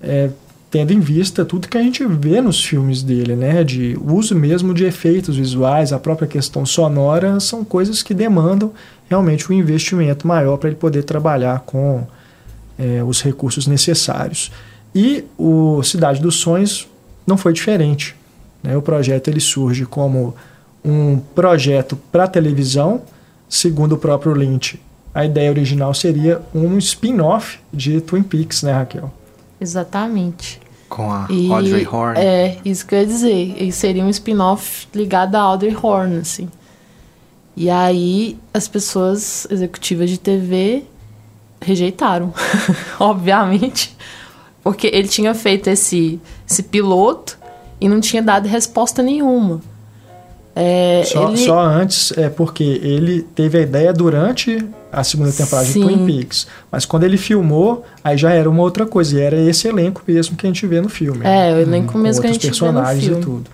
é, 0.00 0.30
tendo 0.70 0.92
em 0.92 1.00
vista 1.00 1.44
tudo 1.44 1.66
que 1.66 1.76
a 1.76 1.82
gente 1.82 2.06
vê 2.06 2.40
nos 2.40 2.64
filmes 2.64 3.02
dele, 3.02 3.34
né? 3.34 3.64
De 3.64 3.98
uso 4.00 4.36
mesmo 4.36 4.72
de 4.72 4.84
efeitos 4.84 5.36
visuais, 5.36 5.92
a 5.92 5.98
própria 5.98 6.28
questão 6.28 6.64
sonora, 6.64 7.40
são 7.40 7.64
coisas 7.64 8.04
que 8.04 8.14
demandam 8.14 8.72
realmente 9.08 9.50
um 9.50 9.54
investimento 9.54 10.28
maior 10.28 10.56
para 10.56 10.68
ele 10.68 10.76
poder 10.76 11.02
trabalhar 11.02 11.60
com 11.66 12.06
é, 12.78 13.02
os 13.02 13.20
recursos 13.20 13.66
necessários. 13.66 14.52
E 14.94 15.24
o 15.38 15.82
Cidade 15.82 16.20
dos 16.20 16.36
Sonhos 16.36 16.88
não 17.26 17.36
foi 17.36 17.52
diferente. 17.52 18.16
Né? 18.62 18.76
O 18.76 18.82
projeto 18.82 19.28
ele 19.28 19.40
surge 19.40 19.86
como 19.86 20.34
um 20.84 21.18
projeto 21.34 21.96
para 22.10 22.26
televisão, 22.26 23.02
segundo 23.48 23.92
o 23.92 23.98
próprio 23.98 24.32
Lynch. 24.32 24.80
A 25.14 25.24
ideia 25.24 25.50
original 25.50 25.92
seria 25.92 26.40
um 26.54 26.78
spin-off 26.78 27.58
de 27.72 28.00
Twin 28.00 28.22
Peaks, 28.22 28.62
né, 28.62 28.72
Raquel? 28.72 29.12
Exatamente. 29.60 30.60
Com 30.88 31.12
a 31.12 31.26
E, 31.28 31.52
Audrey 31.52 31.86
Horne. 31.86 32.20
É, 32.20 32.58
isso 32.64 32.86
que 32.86 32.94
eu 32.94 33.00
ia 33.00 33.06
dizer. 33.06 33.54
Ele 33.56 33.72
seria 33.72 34.04
um 34.04 34.10
spin-off 34.10 34.88
ligado 34.94 35.34
a 35.34 35.40
Audrey 35.40 35.76
Horne, 35.80 36.18
assim. 36.18 36.48
E 37.56 37.68
aí, 37.68 38.38
as 38.54 38.66
pessoas 38.66 39.46
executivas 39.50 40.08
de 40.08 40.18
TV 40.18 40.84
rejeitaram, 41.60 42.32
obviamente. 42.98 43.96
Porque 44.62 44.88
ele 44.92 45.08
tinha 45.08 45.34
feito 45.34 45.68
esse, 45.68 46.20
esse 46.48 46.62
piloto 46.62 47.38
e 47.80 47.88
não 47.88 48.00
tinha 48.00 48.22
dado 48.22 48.46
resposta 48.46 49.02
nenhuma. 49.02 49.60
É, 50.54 51.02
Só, 51.06 51.28
ele- 51.28 51.36
só 51.38 51.60
antes, 51.60 52.12
é 52.18 52.28
porque 52.28 52.64
ele 52.64 53.22
teve 53.22 53.56
a 53.58 53.62
ideia 53.62 53.92
durante 53.92 54.62
a 54.92 55.02
segunda 55.04 55.32
temporada 55.32 55.66
Sim. 55.68 55.86
de 55.86 55.94
Twin 55.94 56.06
Peaks. 56.06 56.46
Mas 56.70 56.84
quando 56.84 57.04
ele 57.04 57.16
filmou, 57.16 57.84
aí 58.02 58.18
já 58.18 58.32
era 58.32 58.50
uma 58.50 58.62
outra 58.62 58.84
coisa. 58.84 59.16
E 59.18 59.22
era 59.22 59.40
esse 59.40 59.68
elenco 59.68 60.02
mesmo 60.06 60.36
que 60.36 60.46
a 60.46 60.50
gente 60.50 60.66
vê 60.66 60.80
no 60.80 60.88
filme. 60.88 61.20
É, 61.20 61.52
né? 61.52 61.54
o 61.54 61.60
elenco 61.60 61.92
Com 61.92 61.98
mesmo 61.98 62.20
que 62.20 62.26
a 62.28 62.32
gente 62.32 62.42
vê 62.42 62.48
no 62.48 62.52
personagens 62.52 63.04
filme. 63.04 63.20
e 63.20 63.24
tudo. 63.24 63.50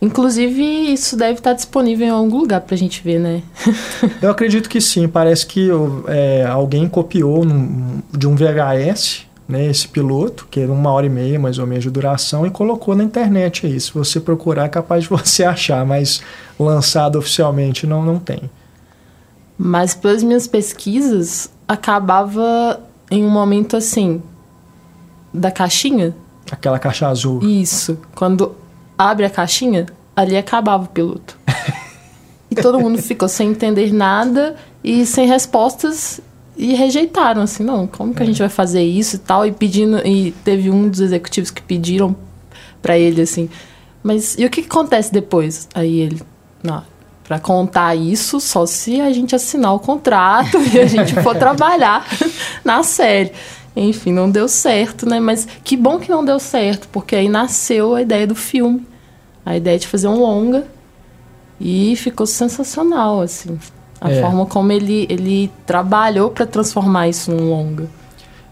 Inclusive, 0.00 0.62
isso 0.92 1.16
deve 1.16 1.34
estar 1.38 1.52
disponível 1.52 2.06
em 2.06 2.10
algum 2.10 2.38
lugar 2.38 2.60
pra 2.62 2.76
gente 2.76 3.02
ver, 3.04 3.20
né? 3.20 3.42
Eu 4.20 4.30
acredito 4.30 4.68
que 4.68 4.80
sim. 4.80 5.06
Parece 5.06 5.46
que 5.46 5.68
é, 6.08 6.44
alguém 6.48 6.88
copiou 6.88 7.44
num- 7.44 8.00
de 8.10 8.26
um 8.26 8.34
VHS 8.34 9.26
né, 9.48 9.66
esse 9.66 9.86
piloto, 9.88 10.46
que 10.50 10.60
era 10.60 10.72
uma 10.72 10.90
hora 10.90 11.06
e 11.06 11.10
meia 11.10 11.38
mais 11.38 11.58
ou 11.58 11.66
menos 11.66 11.84
de 11.84 11.90
duração, 11.90 12.46
e 12.46 12.50
colocou 12.50 12.94
na 12.94 13.04
internet 13.04 13.66
aí. 13.66 13.78
Se 13.80 13.92
você 13.92 14.20
procurar, 14.20 14.66
é 14.66 14.68
capaz 14.68 15.04
de 15.04 15.10
você 15.10 15.42
achar, 15.44 15.84
mas 15.84 16.22
lançado 16.58 17.18
oficialmente 17.18 17.86
não, 17.86 18.02
não 18.02 18.18
tem. 18.18 18.50
Mas 19.58 19.94
pelas 19.94 20.22
minhas 20.22 20.46
pesquisas, 20.46 21.50
acabava 21.68 22.80
em 23.10 23.24
um 23.24 23.30
momento 23.30 23.76
assim 23.76 24.22
da 25.32 25.50
caixinha 25.50 26.14
Aquela 26.52 26.78
caixa 26.78 27.08
azul. 27.08 27.42
Isso. 27.42 27.98
Quando 28.14 28.54
abre 28.96 29.24
a 29.24 29.30
caixinha, 29.30 29.86
ali 30.14 30.36
acabava 30.36 30.84
o 30.84 30.88
piloto. 30.88 31.38
e 32.50 32.54
todo 32.54 32.78
mundo 32.78 33.00
ficou 33.00 33.26
sem 33.26 33.50
entender 33.50 33.90
nada 33.90 34.56
e 34.84 35.06
sem 35.06 35.26
respostas 35.26 36.20
e 36.56 36.74
rejeitaram 36.74 37.42
assim, 37.42 37.64
não, 37.64 37.86
como 37.86 38.14
que 38.14 38.22
a 38.22 38.26
gente 38.26 38.38
vai 38.38 38.48
fazer 38.48 38.82
isso 38.82 39.16
e 39.16 39.18
tal 39.18 39.46
e 39.46 39.52
pedindo 39.52 40.06
e 40.06 40.32
teve 40.44 40.70
um 40.70 40.88
dos 40.88 41.00
executivos 41.00 41.50
que 41.50 41.62
pediram 41.62 42.14
para 42.80 42.98
ele 42.98 43.22
assim, 43.22 43.48
mas 44.02 44.36
e 44.38 44.44
o 44.44 44.50
que, 44.50 44.62
que 44.62 44.68
acontece 44.68 45.12
depois? 45.12 45.68
Aí 45.74 46.00
ele, 46.00 46.20
não, 46.62 46.82
para 47.24 47.38
contar 47.38 47.94
isso 47.94 48.40
só 48.40 48.66
se 48.66 49.00
a 49.00 49.12
gente 49.12 49.34
assinar 49.34 49.74
o 49.74 49.78
contrato 49.78 50.58
e 50.72 50.78
a 50.78 50.86
gente 50.86 51.14
for 51.22 51.36
trabalhar 51.36 52.06
na 52.64 52.82
série. 52.82 53.32
Enfim, 53.74 54.12
não 54.12 54.30
deu 54.30 54.48
certo, 54.48 55.08
né? 55.08 55.18
Mas 55.18 55.48
que 55.64 55.76
bom 55.76 55.98
que 55.98 56.10
não 56.10 56.24
deu 56.24 56.38
certo, 56.38 56.88
porque 56.88 57.16
aí 57.16 57.28
nasceu 57.28 57.94
a 57.94 58.02
ideia 58.02 58.26
do 58.26 58.34
filme, 58.34 58.86
a 59.46 59.56
ideia 59.56 59.78
de 59.78 59.86
fazer 59.86 60.08
um 60.08 60.16
longa 60.16 60.66
e 61.58 61.96
ficou 61.96 62.26
sensacional, 62.26 63.22
assim. 63.22 63.58
A 64.02 64.10
é. 64.10 64.20
forma 64.20 64.44
como 64.46 64.72
ele, 64.72 65.06
ele 65.08 65.50
trabalhou 65.64 66.30
para 66.30 66.44
transformar 66.44 67.08
isso 67.08 67.30
num 67.30 67.48
longa. 67.48 67.88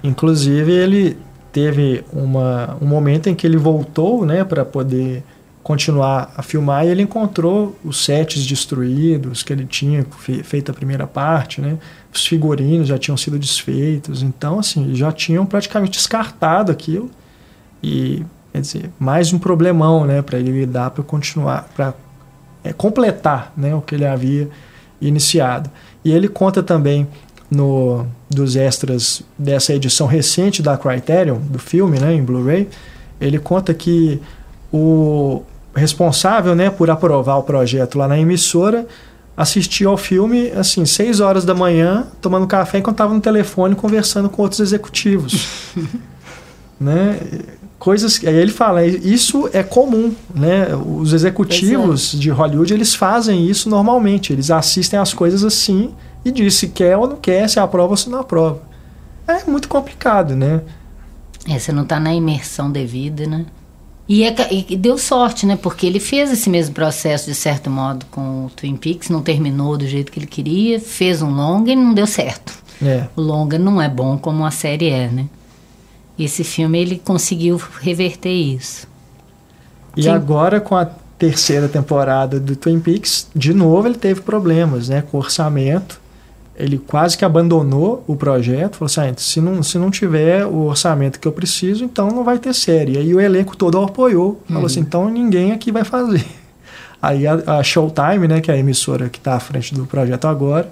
Inclusive, 0.02 0.70
ele 0.70 1.18
teve 1.52 2.04
uma, 2.12 2.76
um 2.80 2.86
momento 2.86 3.28
em 3.28 3.34
que 3.34 3.46
ele 3.46 3.56
voltou 3.56 4.24
né, 4.24 4.44
para 4.44 4.64
poder 4.64 5.24
continuar 5.62 6.32
a 6.36 6.42
filmar 6.42 6.86
e 6.86 6.88
ele 6.88 7.02
encontrou 7.02 7.76
os 7.84 8.04
sets 8.04 8.46
destruídos 8.46 9.42
que 9.42 9.52
ele 9.52 9.66
tinha 9.66 10.06
feito 10.42 10.70
a 10.70 10.74
primeira 10.74 11.06
parte, 11.06 11.60
né? 11.60 11.78
Os 12.12 12.26
figurinos 12.26 12.88
já 12.88 12.98
tinham 12.98 13.16
sido 13.16 13.38
desfeitos, 13.38 14.22
então 14.22 14.58
assim 14.58 14.94
já 14.94 15.12
tinham 15.12 15.44
praticamente 15.44 15.92
descartado 15.92 16.72
aquilo 16.72 17.10
e 17.82 18.24
quer 18.52 18.60
dizer 18.60 18.90
mais 18.98 19.32
um 19.32 19.38
problemão, 19.38 20.04
né? 20.04 20.22
Para 20.22 20.38
ele 20.38 20.50
lidar 20.50 20.90
para 20.90 21.04
continuar, 21.04 21.68
para 21.76 21.92
é, 22.64 22.72
completar, 22.72 23.52
né? 23.56 23.74
O 23.74 23.82
que 23.82 23.94
ele 23.94 24.06
havia 24.06 24.48
iniciado. 25.00 25.70
E 26.04 26.12
ele 26.12 26.28
conta 26.28 26.62
também 26.62 27.06
no 27.50 28.06
dos 28.28 28.54
extras 28.54 29.22
dessa 29.36 29.74
edição 29.74 30.06
recente 30.06 30.62
da 30.62 30.76
Criterion 30.78 31.38
do 31.38 31.58
filme, 31.58 31.98
né? 31.98 32.14
Em 32.14 32.22
Blu-ray, 32.22 32.68
ele 33.20 33.38
conta 33.38 33.74
que 33.74 34.20
o 34.72 35.42
responsável 35.74 36.54
né, 36.54 36.70
por 36.70 36.90
aprovar 36.90 37.36
o 37.38 37.42
projeto 37.42 37.98
lá 37.98 38.06
na 38.06 38.18
emissora 38.18 38.86
assistiu 39.36 39.90
ao 39.90 39.96
filme 39.96 40.50
assim, 40.50 40.84
seis 40.84 41.18
horas 41.18 41.44
da 41.44 41.54
manhã, 41.54 42.06
tomando 42.20 42.46
café 42.46 42.78
enquanto 42.78 42.96
estava 42.96 43.14
no 43.14 43.20
telefone 43.20 43.74
conversando 43.74 44.28
com 44.28 44.42
outros 44.42 44.60
executivos. 44.60 45.74
né? 46.78 47.18
Coisas 47.80 48.20
aí 48.26 48.36
ele 48.36 48.52
fala, 48.52 48.84
isso 48.84 49.48
é 49.54 49.62
comum, 49.62 50.14
né? 50.34 50.66
Os 50.76 51.14
executivos 51.14 52.14
é. 52.14 52.18
de 52.18 52.28
Hollywood, 52.28 52.74
eles 52.74 52.94
fazem 52.94 53.48
isso 53.48 53.70
normalmente, 53.70 54.34
eles 54.34 54.50
assistem 54.50 54.98
as 54.98 55.14
coisas 55.14 55.42
assim 55.42 55.94
e 56.22 56.30
diz 56.30 56.56
se 56.56 56.68
quer 56.68 56.98
ou 56.98 57.08
não 57.08 57.16
quer, 57.16 57.48
se 57.48 57.58
aprova 57.58 57.92
ou 57.92 57.96
se 57.96 58.10
não 58.10 58.20
aprova. 58.20 58.60
É 59.26 59.50
muito 59.50 59.66
complicado, 59.66 60.36
né? 60.36 60.60
É, 61.48 61.58
você 61.58 61.72
não 61.72 61.84
está 61.84 61.98
na 61.98 62.14
imersão 62.14 62.70
devida, 62.70 63.26
né? 63.26 63.46
E, 64.06 64.24
é, 64.24 64.34
e, 64.50 64.76
deu 64.76 64.98
sorte, 64.98 65.46
né? 65.46 65.56
Porque 65.56 65.86
ele 65.86 66.00
fez 66.00 66.30
esse 66.30 66.50
mesmo 66.50 66.74
processo, 66.74 67.30
de 67.30 67.34
certo 67.34 67.70
modo, 67.70 68.04
com 68.10 68.44
o 68.44 68.50
Twin 68.50 68.76
Peaks, 68.76 69.08
não 69.08 69.22
terminou 69.22 69.78
do 69.78 69.88
jeito 69.88 70.12
que 70.12 70.18
ele 70.18 70.26
queria, 70.26 70.78
fez 70.78 71.22
um 71.22 71.30
longa 71.34 71.72
e 71.72 71.76
não 71.76 71.94
deu 71.94 72.06
certo. 72.06 72.52
É. 72.82 73.06
O 73.16 73.22
longa 73.22 73.58
não 73.58 73.80
é 73.80 73.88
bom 73.88 74.18
como 74.18 74.44
a 74.44 74.50
série 74.50 74.90
é, 74.90 75.08
né? 75.08 75.26
Esse 76.24 76.44
filme 76.44 76.78
ele 76.78 77.00
conseguiu 77.02 77.60
reverter 77.80 78.32
isso. 78.32 78.86
E 79.96 80.02
Quem... 80.02 80.12
agora 80.12 80.60
com 80.60 80.76
a 80.76 80.84
terceira 81.18 81.68
temporada 81.68 82.38
do 82.38 82.56
Twin 82.56 82.80
Peaks, 82.80 83.28
de 83.34 83.52
novo 83.52 83.88
ele 83.88 83.96
teve 83.96 84.20
problemas, 84.20 84.88
né? 84.88 85.02
Com 85.02 85.18
orçamento 85.18 86.00
ele 86.60 86.78
quase 86.78 87.16
que 87.16 87.24
abandonou 87.24 88.04
o 88.06 88.14
projeto, 88.14 88.76
falou 88.76 88.86
assim, 88.86 89.00
ah, 89.00 89.14
se, 89.16 89.40
não, 89.40 89.62
se 89.62 89.78
não 89.78 89.90
tiver 89.90 90.44
o 90.44 90.66
orçamento 90.66 91.18
que 91.18 91.26
eu 91.26 91.32
preciso, 91.32 91.84
então 91.84 92.08
não 92.08 92.22
vai 92.22 92.38
ter 92.38 92.54
série. 92.54 92.98
Aí 92.98 93.14
o 93.14 93.20
elenco 93.20 93.56
todo 93.56 93.78
apoiou, 93.78 94.42
falou 94.46 94.66
assim, 94.66 94.80
uhum. 94.80 94.86
então 94.86 95.08
ninguém 95.08 95.52
aqui 95.52 95.72
vai 95.72 95.84
fazer. 95.84 96.24
Aí 97.00 97.26
a, 97.26 97.58
a 97.58 97.62
Showtime, 97.62 98.28
né, 98.28 98.42
que 98.42 98.50
é 98.50 98.54
a 98.54 98.58
emissora 98.58 99.08
que 99.08 99.16
está 99.16 99.34
à 99.36 99.40
frente 99.40 99.74
do 99.74 99.86
projeto 99.86 100.26
agora, 100.26 100.70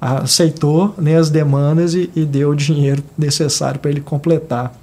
aceitou 0.00 0.94
né, 0.98 1.16
as 1.16 1.30
demandas 1.30 1.94
e, 1.94 2.10
e 2.14 2.24
deu 2.24 2.50
o 2.50 2.56
dinheiro 2.56 3.02
necessário 3.16 3.80
para 3.80 3.90
ele 3.90 4.00
completar 4.00 4.78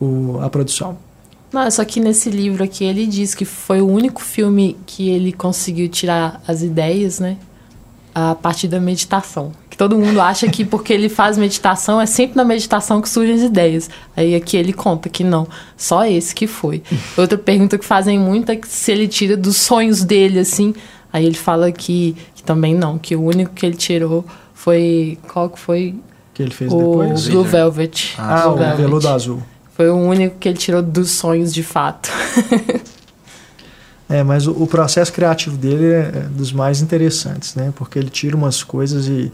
o, 0.00 0.38
a 0.40 0.48
produção. 0.48 0.96
Não, 1.52 1.70
só 1.70 1.84
que 1.84 2.00
nesse 2.00 2.28
livro 2.30 2.62
aqui 2.62 2.84
ele 2.84 3.06
diz 3.06 3.34
que 3.34 3.44
foi 3.44 3.80
o 3.80 3.86
único 3.86 4.20
filme 4.20 4.76
que 4.86 5.08
ele 5.08 5.32
conseguiu 5.32 5.88
tirar 5.88 6.40
as 6.46 6.62
ideias, 6.62 7.18
né? 7.20 7.36
a 8.18 8.34
partir 8.34 8.66
da 8.66 8.80
meditação. 8.80 9.52
Que 9.68 9.76
todo 9.76 9.98
mundo 9.98 10.22
acha 10.22 10.48
que 10.48 10.64
porque 10.64 10.90
ele 10.90 11.06
faz 11.06 11.36
meditação 11.36 12.00
é 12.00 12.06
sempre 12.06 12.34
na 12.34 12.46
meditação 12.46 13.02
que 13.02 13.10
surgem 13.10 13.34
as 13.34 13.42
ideias. 13.42 13.90
Aí 14.16 14.34
aqui 14.34 14.56
ele 14.56 14.72
conta 14.72 15.10
que 15.10 15.22
não, 15.22 15.46
só 15.76 16.06
esse 16.06 16.34
que 16.34 16.46
foi. 16.46 16.82
Outra 17.14 17.36
pergunta 17.36 17.76
que 17.76 17.84
fazem 17.84 18.18
muito 18.18 18.50
é 18.50 18.58
se 18.64 18.90
ele 18.90 19.06
tira 19.06 19.36
dos 19.36 19.58
sonhos 19.58 20.02
dele, 20.02 20.38
assim. 20.38 20.74
Aí 21.12 21.26
ele 21.26 21.36
fala 21.36 21.70
que 21.70 22.16
também 22.46 22.74
não, 22.74 22.96
que 22.96 23.14
o 23.14 23.22
único 23.22 23.52
que 23.52 23.66
ele 23.66 23.76
tirou 23.76 24.24
foi. 24.54 25.18
Qual 25.30 25.50
que 25.50 25.58
foi? 25.58 25.94
Que 26.32 26.42
ele 26.42 26.52
fez 26.52 26.72
o 26.72 26.76
depois? 26.76 27.28
Blue 27.28 27.44
Velvet. 27.44 28.14
Ah, 28.16 28.42
Blue 28.42 28.52
o 28.52 28.56
Velvet. 28.56 28.76
veludo 28.76 29.08
azul. 29.08 29.42
Foi 29.74 29.90
o 29.90 29.96
único 29.96 30.38
que 30.38 30.48
ele 30.48 30.56
tirou 30.56 30.82
dos 30.82 31.10
sonhos 31.10 31.52
de 31.52 31.62
fato. 31.62 32.08
É, 34.08 34.22
mas 34.22 34.46
o, 34.46 34.52
o, 34.52 34.68
processo 34.68 35.12
criativo 35.12 35.56
dele 35.56 35.86
é, 35.86 35.98
é 35.98 36.20
dos 36.30 36.52
mais 36.52 36.80
interessantes, 36.80 37.56
né? 37.56 37.72
Porque 37.74 37.98
ele 37.98 38.08
tira 38.08 38.36
umas 38.36 38.62
coisas 38.62 39.08
e, 39.08 39.32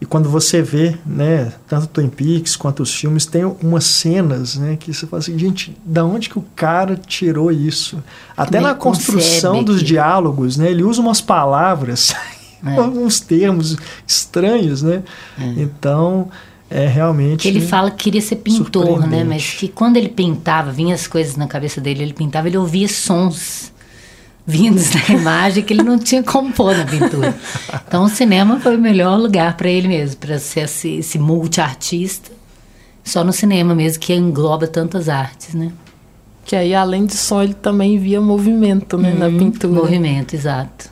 e 0.00 0.06
quando 0.06 0.28
você 0.28 0.62
vê, 0.62 0.96
né, 1.06 1.52
tanto 1.68 1.86
Twin 1.88 2.08
Peaks 2.08 2.56
quanto 2.56 2.82
os 2.82 2.94
filmes, 2.94 3.26
tem 3.26 3.44
umas 3.44 3.84
cenas, 3.84 4.56
né, 4.56 4.76
que 4.76 4.92
você 4.92 5.06
fala 5.06 5.20
assim, 5.20 5.38
gente, 5.38 5.76
da 5.84 6.04
onde 6.04 6.28
que 6.28 6.38
o 6.38 6.44
cara 6.56 6.96
tirou 6.96 7.52
isso? 7.52 8.02
Até 8.36 8.60
na 8.60 8.74
construção 8.74 9.62
dos 9.62 9.78
que... 9.78 9.84
diálogos, 9.84 10.56
né, 10.56 10.70
ele 10.70 10.82
usa 10.82 11.00
umas 11.00 11.20
palavras, 11.20 12.14
é. 12.66 12.80
uns 12.80 13.20
termos 13.20 13.76
estranhos, 14.06 14.82
né? 14.82 15.02
É. 15.38 15.62
Então, 15.62 16.28
é 16.70 16.86
realmente. 16.86 17.46
Ele 17.46 17.60
fala 17.60 17.90
que 17.90 18.04
queria 18.04 18.20
ser 18.20 18.36
pintor, 18.36 19.06
né? 19.06 19.22
Mas 19.24 19.54
que 19.54 19.68
quando 19.68 19.96
ele 19.96 20.08
pintava, 20.08 20.72
vinha 20.72 20.94
as 20.94 21.06
coisas 21.06 21.36
na 21.36 21.46
cabeça 21.46 21.80
dele, 21.80 22.02
ele 22.02 22.12
pintava, 22.12 22.48
ele 22.48 22.58
ouvia 22.58 22.88
sons 22.88 23.72
vindos 24.46 24.90
na 24.94 25.08
imagem 25.16 25.62
que 25.62 25.72
ele 25.72 25.82
não 25.82 25.98
tinha 25.98 26.22
como 26.22 26.52
pôr 26.52 26.76
na 26.76 26.84
pintura. 26.84 27.34
Então 27.86 28.04
o 28.04 28.08
cinema 28.08 28.60
foi 28.60 28.76
o 28.76 28.80
melhor 28.80 29.18
lugar 29.18 29.56
para 29.56 29.68
ele 29.68 29.88
mesmo, 29.88 30.16
para 30.16 30.38
ser 30.38 30.60
esse, 30.60 30.96
esse 30.96 31.18
multi-artista. 31.18 32.32
Só 33.02 33.22
no 33.22 33.32
cinema 33.32 33.74
mesmo 33.74 34.00
que 34.00 34.14
engloba 34.14 34.66
tantas 34.66 35.08
artes, 35.08 35.54
né? 35.54 35.70
Que 36.44 36.56
aí, 36.56 36.74
além 36.74 37.06
de 37.06 37.16
som, 37.16 37.42
ele 37.42 37.54
também 37.54 37.98
via 37.98 38.20
movimento, 38.20 38.98
né, 38.98 39.14
na 39.14 39.26
uhum, 39.26 39.38
pintura. 39.38 39.72
Movimento, 39.72 40.34
exato. 40.34 40.90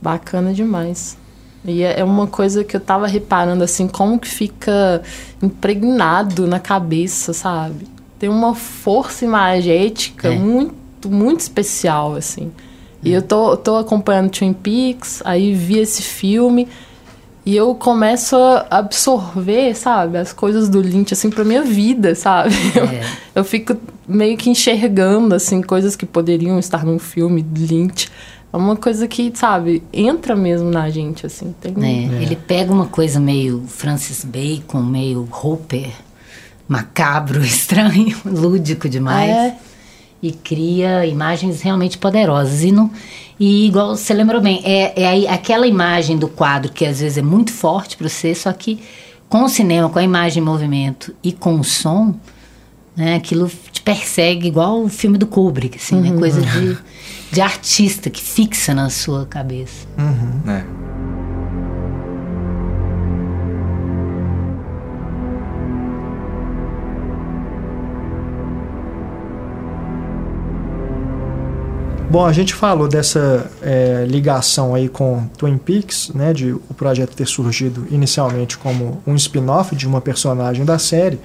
Bacana 0.00 0.52
demais. 0.52 1.16
E 1.64 1.82
é, 1.82 2.00
é 2.00 2.04
uma 2.04 2.26
coisa 2.26 2.62
que 2.62 2.76
eu 2.76 2.80
tava 2.80 3.06
reparando, 3.06 3.64
assim, 3.64 3.88
como 3.88 4.18
que 4.18 4.28
fica 4.28 5.02
impregnado 5.42 6.46
na 6.46 6.60
cabeça, 6.60 7.32
sabe? 7.32 7.86
Tem 8.18 8.28
uma 8.28 8.54
força 8.54 9.24
imagética 9.24 10.28
é. 10.28 10.38
muito, 10.38 11.08
muito 11.08 11.40
especial, 11.40 12.14
assim. 12.14 12.52
E 13.02 13.12
eu 13.12 13.22
tô, 13.22 13.56
tô 13.56 13.76
acompanhando 13.76 14.30
Twin 14.30 14.52
Peaks, 14.52 15.22
aí 15.24 15.54
vi 15.54 15.78
esse 15.78 16.02
filme 16.02 16.66
e 17.46 17.54
eu 17.54 17.72
começo 17.76 18.34
a 18.34 18.66
absorver, 18.78 19.72
sabe, 19.76 20.18
as 20.18 20.32
coisas 20.32 20.68
do 20.68 20.80
Lynch, 20.80 21.14
assim, 21.14 21.30
pra 21.30 21.44
minha 21.44 21.62
vida, 21.62 22.16
sabe? 22.16 22.52
É. 22.74 22.80
Eu, 22.80 22.88
eu, 23.36 23.44
fico 23.44 23.76
meio 24.08 24.36
que 24.36 24.50
enxergando, 24.50 25.32
assim, 25.32 25.62
coisas 25.62 25.94
que 25.94 26.04
poderiam 26.04 26.58
estar 26.58 26.84
num 26.84 26.98
filme 26.98 27.42
do 27.42 27.60
Lynch. 27.60 28.08
É 28.52 28.56
uma 28.56 28.76
coisa 28.76 29.06
que, 29.06 29.32
sabe, 29.34 29.82
entra 29.92 30.34
mesmo 30.34 30.70
na 30.70 30.88
gente, 30.88 31.26
assim. 31.26 31.54
Tem... 31.60 31.74
É, 31.82 32.16
é. 32.16 32.22
Ele 32.22 32.36
pega 32.36 32.72
uma 32.72 32.86
coisa 32.86 33.20
meio 33.20 33.64
Francis 33.66 34.24
Bacon, 34.24 34.82
meio 34.82 35.28
Hopper, 35.30 35.90
macabro, 36.68 37.42
estranho, 37.44 38.16
lúdico 38.24 38.88
demais. 38.88 39.30
É 39.30 39.56
e 40.22 40.32
cria 40.32 41.06
imagens 41.06 41.62
realmente 41.62 41.98
poderosas. 41.98 42.62
E, 42.62 42.72
não, 42.72 42.90
e 43.38 43.66
igual 43.66 43.96
você 43.96 44.14
lembrou 44.14 44.40
bem, 44.40 44.60
é, 44.64 45.00
é 45.00 45.30
aquela 45.30 45.66
imagem 45.66 46.16
do 46.16 46.28
quadro 46.28 46.72
que 46.72 46.84
às 46.84 47.00
vezes 47.00 47.18
é 47.18 47.22
muito 47.22 47.52
forte 47.52 47.96
para 47.96 48.08
você, 48.08 48.34
só 48.34 48.52
que 48.52 48.80
com 49.28 49.44
o 49.44 49.48
cinema, 49.48 49.88
com 49.88 49.98
a 49.98 50.02
imagem 50.02 50.42
em 50.42 50.46
movimento 50.46 51.14
e 51.22 51.32
com 51.32 51.58
o 51.58 51.64
som, 51.64 52.14
né, 52.96 53.16
aquilo 53.16 53.50
te 53.72 53.82
persegue 53.82 54.48
igual 54.48 54.82
o 54.82 54.88
filme 54.88 55.18
do 55.18 55.26
Kubrick, 55.26 55.76
assim, 55.76 55.96
né, 55.96 56.08
uhum. 56.08 56.14
né, 56.14 56.20
coisa 56.20 56.40
de, 56.40 56.78
de 57.36 57.42
artista 57.42 58.08
que 58.08 58.22
fixa 58.22 58.72
na 58.72 58.88
sua 58.88 59.26
cabeça. 59.26 59.86
Uhum. 59.98 60.50
É. 60.50 60.64
Bom, 72.08 72.24
a 72.24 72.32
gente 72.32 72.54
falou 72.54 72.88
dessa 72.88 73.50
é, 73.60 74.06
ligação 74.08 74.74
aí 74.74 74.88
com 74.88 75.28
Twin 75.36 75.58
Peaks, 75.58 76.12
né, 76.14 76.32
de 76.32 76.52
o 76.52 76.74
projeto 76.74 77.14
ter 77.14 77.26
surgido 77.26 77.86
inicialmente 77.90 78.56
como 78.56 79.02
um 79.06 79.14
spin-off 79.14 79.76
de 79.76 79.86
uma 79.86 80.00
personagem 80.00 80.64
da 80.64 80.78
série, 80.78 81.20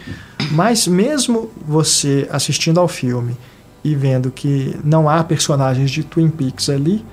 mas 0.52 0.88
mesmo 0.88 1.50
você 1.66 2.28
assistindo 2.30 2.82
ao 2.82 2.90
filme 2.90 3.38
e 3.84 3.96
vendo 3.96 4.30
que 4.32 4.76
não 4.84 5.10
há 5.10 5.24
personagens 5.24 5.90
de 5.90 6.04
Twin 6.04 6.30
Peaks 6.30 6.70
ali, 6.70 7.04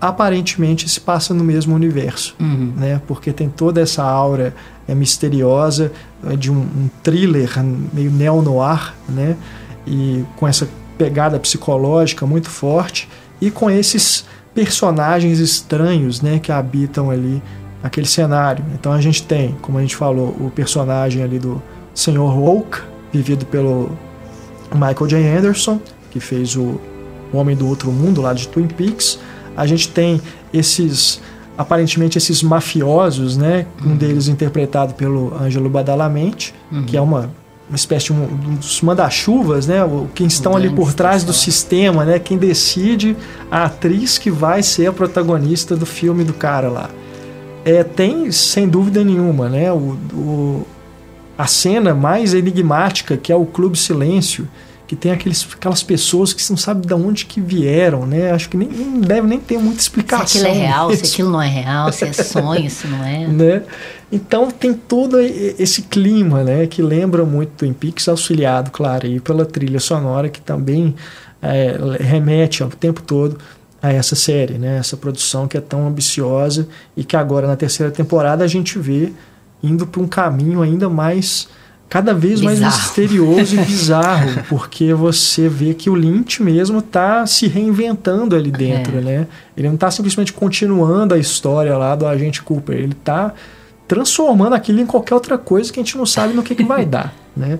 aparentemente 0.00 0.88
se 0.88 1.00
passa 1.00 1.32
no 1.32 1.44
mesmo 1.44 1.74
universo, 1.74 2.34
Uhum. 2.40 2.72
né? 2.76 3.00
Porque 3.06 3.32
tem 3.32 3.48
toda 3.48 3.80
essa 3.80 4.02
aura 4.02 4.52
é, 4.88 4.94
misteriosa 4.94 5.92
é, 6.26 6.34
de 6.34 6.50
um, 6.50 6.56
um 6.56 6.90
thriller 7.02 7.50
meio 7.92 8.10
neo-noir, 8.10 8.94
né? 9.08 9.36
E 9.86 10.24
com 10.36 10.46
essa 10.48 10.68
pegada 10.98 11.38
psicológica 11.38 12.26
muito 12.26 12.50
forte 12.50 13.08
e 13.40 13.50
com 13.50 13.70
esses 13.70 14.24
personagens 14.52 15.38
estranhos, 15.38 16.20
né? 16.20 16.40
Que 16.40 16.50
habitam 16.50 17.08
ali 17.10 17.40
aquele 17.82 18.06
cenário. 18.06 18.64
Então 18.74 18.92
a 18.92 19.00
gente 19.00 19.22
tem, 19.22 19.54
como 19.62 19.78
a 19.78 19.80
gente 19.82 19.94
falou, 19.94 20.28
o 20.40 20.50
personagem 20.50 21.22
ali 21.22 21.38
do 21.38 21.62
Sr. 21.94 22.18
Oak, 22.20 22.80
vivido 23.12 23.46
pelo 23.46 23.90
Michael 24.74 25.06
J. 25.06 25.36
Anderson, 25.38 25.80
que 26.10 26.20
fez 26.20 26.56
o 26.56 26.80
Homem 27.32 27.56
do 27.56 27.66
Outro 27.66 27.90
Mundo 27.90 28.20
lá 28.20 28.32
de 28.32 28.48
Twin 28.48 28.66
Peaks. 28.66 29.18
A 29.56 29.66
gente 29.66 29.88
tem 29.88 30.20
esses 30.52 31.20
aparentemente 31.56 32.16
esses 32.18 32.42
mafiosos, 32.42 33.36
né? 33.36 33.66
Um 33.84 33.94
deles 33.96 34.26
interpretado 34.28 34.94
pelo 34.94 35.34
Ângelo 35.38 35.68
Badalamenti, 35.68 36.54
que 36.86 36.96
é 36.96 37.00
uma, 37.00 37.30
uma 37.68 37.76
espécie 37.76 38.06
de 38.06 38.12
um, 38.14 38.24
um 38.24 38.54
dos 38.54 38.80
manda-chuvas, 38.80 39.66
né? 39.66 39.84
O, 39.84 40.08
quem 40.14 40.26
estão 40.26 40.56
ali 40.56 40.68
por 40.70 40.94
trás 40.94 41.22
do 41.24 41.32
sistema, 41.32 42.04
né? 42.04 42.18
Quem 42.18 42.38
decide 42.38 43.16
a 43.50 43.64
atriz 43.64 44.16
que 44.18 44.30
vai 44.30 44.62
ser 44.62 44.86
a 44.86 44.92
protagonista 44.92 45.76
do 45.76 45.84
filme 45.86 46.24
do 46.24 46.32
cara 46.32 46.68
lá. 46.68 46.88
É, 47.64 47.84
tem, 47.84 48.32
sem 48.32 48.66
dúvida 48.68 49.04
nenhuma, 49.04 49.48
né? 49.48 49.70
O, 49.70 49.96
o- 50.14 50.66
a 51.42 51.46
cena 51.46 51.92
mais 51.92 52.34
enigmática, 52.34 53.16
que 53.16 53.32
é 53.32 53.34
o 53.34 53.44
Clube 53.44 53.76
Silêncio, 53.76 54.48
que 54.86 54.94
tem 54.94 55.10
aqueles, 55.10 55.44
aquelas 55.52 55.82
pessoas 55.82 56.32
que 56.32 56.48
não 56.50 56.56
sabe 56.56 56.86
de 56.86 56.94
onde 56.94 57.26
que 57.26 57.40
vieram, 57.40 58.06
né? 58.06 58.30
Acho 58.30 58.48
que 58.48 58.56
nem, 58.56 58.68
não 58.68 59.00
deve 59.00 59.26
nem 59.26 59.40
ter 59.40 59.58
muita 59.58 59.80
Se 59.80 59.88
explicação. 59.88 60.40
aquilo 60.40 60.46
é 60.46 60.66
real, 60.66 60.90
se 60.90 61.00
nisso, 61.02 61.14
aquilo 61.14 61.30
não 61.32 61.42
é 61.42 61.48
real, 61.48 61.92
se 61.92 62.04
é 62.04 62.12
sonho, 62.12 62.70
se 62.70 62.86
não 62.86 63.04
é. 63.04 63.26
né? 63.26 63.62
Então 64.12 64.52
tem 64.52 64.72
todo 64.72 65.20
e- 65.20 65.56
esse 65.58 65.82
clima, 65.82 66.44
né? 66.44 66.68
Que 66.68 66.80
lembra 66.80 67.24
muito 67.24 67.50
Twin 67.56 67.72
Peaks, 67.72 68.06
auxiliado, 68.06 68.70
claro, 68.70 69.06
aí 69.08 69.18
pela 69.18 69.44
trilha 69.44 69.80
sonora 69.80 70.28
que 70.28 70.40
também 70.40 70.94
é, 71.42 71.76
remete 71.98 72.62
ao 72.62 72.68
tempo 72.68 73.02
todo 73.02 73.36
a 73.82 73.92
essa 73.92 74.14
série, 74.14 74.58
né? 74.58 74.78
Essa 74.78 74.96
produção 74.96 75.48
que 75.48 75.56
é 75.56 75.60
tão 75.60 75.88
ambiciosa 75.88 76.68
e 76.96 77.02
que 77.02 77.16
agora 77.16 77.48
na 77.48 77.56
terceira 77.56 77.90
temporada 77.90 78.44
a 78.44 78.46
gente 78.46 78.78
vê 78.78 79.12
indo 79.62 79.86
para 79.86 80.02
um 80.02 80.06
caminho 80.08 80.60
ainda 80.62 80.88
mais 80.88 81.48
cada 81.88 82.14
vez 82.14 82.40
mais 82.40 82.58
Bizarro. 82.58 82.76
misterioso 82.82 83.54
e 83.54 83.58
bizarro, 83.64 84.42
porque 84.48 84.94
você 84.94 85.46
vê 85.48 85.74
que 85.74 85.90
o 85.90 85.94
Lynch 85.94 86.42
mesmo 86.42 86.78
está 86.78 87.26
se 87.26 87.46
reinventando 87.46 88.34
ali 88.34 88.50
dentro, 88.50 88.96
É. 88.98 89.00
né? 89.02 89.26
Ele 89.56 89.68
não 89.68 89.74
está 89.74 89.90
simplesmente 89.90 90.32
continuando 90.32 91.14
a 91.14 91.18
história 91.18 91.76
lá 91.76 91.94
do 91.94 92.06
agente 92.06 92.42
Cooper, 92.42 92.76
ele 92.78 92.92
está 92.98 93.34
transformando 93.86 94.54
aquilo 94.54 94.80
em 94.80 94.86
qualquer 94.86 95.14
outra 95.14 95.36
coisa 95.36 95.70
que 95.70 95.78
a 95.78 95.82
gente 95.82 95.98
não 95.98 96.06
sabe 96.06 96.32
no 96.32 96.42
que, 96.42 96.54
que 96.54 96.64
vai 96.64 96.86
dar, 96.86 97.12
né? 97.36 97.58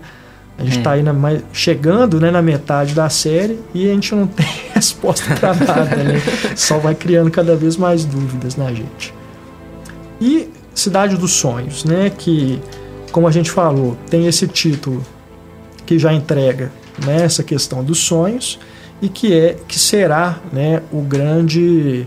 A 0.59 0.65
gente 0.65 0.77
É. 0.77 0.79
está 0.79 0.93
aí 0.93 1.03
na, 1.03 1.13
mais- 1.13 1.43
chegando 1.53 2.19
né, 2.21 2.31
na 2.31 2.41
metade 2.41 2.95
da 2.95 3.09
série 3.11 3.59
e 3.75 3.91
a 3.91 3.93
gente 3.93 4.15
não 4.15 4.27
tem 4.29 4.47
resposta 4.73 5.35
para 5.35 5.55
nada, 5.55 5.97
né? 5.97 6.23
Só 6.57 6.79
vai 6.79 6.95
criando 6.95 7.31
cada 7.31 7.55
vez 7.55 7.77
mais 7.77 8.05
dúvidas 8.07 8.57
na 8.57 8.73
gente. 8.73 9.13
E 10.21 10.49
Cidade 10.75 11.17
dos 11.17 11.33
Sonhos, 11.33 11.85
né? 11.85 12.11
Que, 12.11 12.61
como 13.11 13.27
a 13.27 13.31
gente 13.31 13.51
falou, 13.51 13.97
tem 14.09 14.27
esse 14.27 14.47
título 14.47 15.03
que 15.85 15.99
já 15.99 16.13
entrega 16.13 16.73
né, 17.05 17.23
essa 17.25 17.43
questão 17.43 17.83
dos 17.83 17.99
sonhos 17.99 18.59
e 19.01 19.09
que 19.09 19.35
é 19.35 19.57
que 19.67 19.79
será 19.79 20.39
né, 20.53 20.83
o 20.93 21.01
grande 21.01 22.07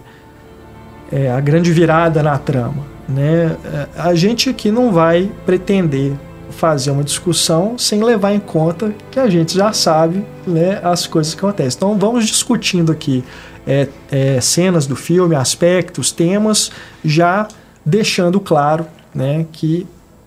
é, 1.12 1.30
a 1.30 1.40
grande 1.40 1.72
virada 1.72 2.24
na 2.24 2.38
trama, 2.38 2.84
né? 3.08 3.56
A 3.96 4.16
gente 4.16 4.50
aqui 4.50 4.72
não 4.72 4.92
vai 4.92 5.32
pretender 5.46 6.14
fazer 6.50 6.92
uma 6.92 7.04
discussão 7.04 7.78
sem 7.78 8.04
levar 8.04 8.34
em 8.34 8.40
conta 8.40 8.94
que 9.12 9.20
a 9.20 9.30
gente 9.30 9.56
já 9.56 9.72
sabe 9.74 10.26
né, 10.48 10.80
as 10.84 11.06
coisas 11.06 11.34
que 11.34 11.40
acontecem. 11.40 11.78
Então 11.78 11.98
vamos 11.98 12.26
discutindo 12.26 12.92
aqui 12.92 13.24
é, 13.68 13.88
é, 14.12 14.42
cenas 14.42 14.88
do 14.88 14.96
filme, 14.96 15.36
aspectos, 15.36 16.12
temas, 16.12 16.72
já 17.04 17.48
deixando 17.86 18.40
claro 18.40 18.86
né, 19.14 19.46
que 19.52 19.86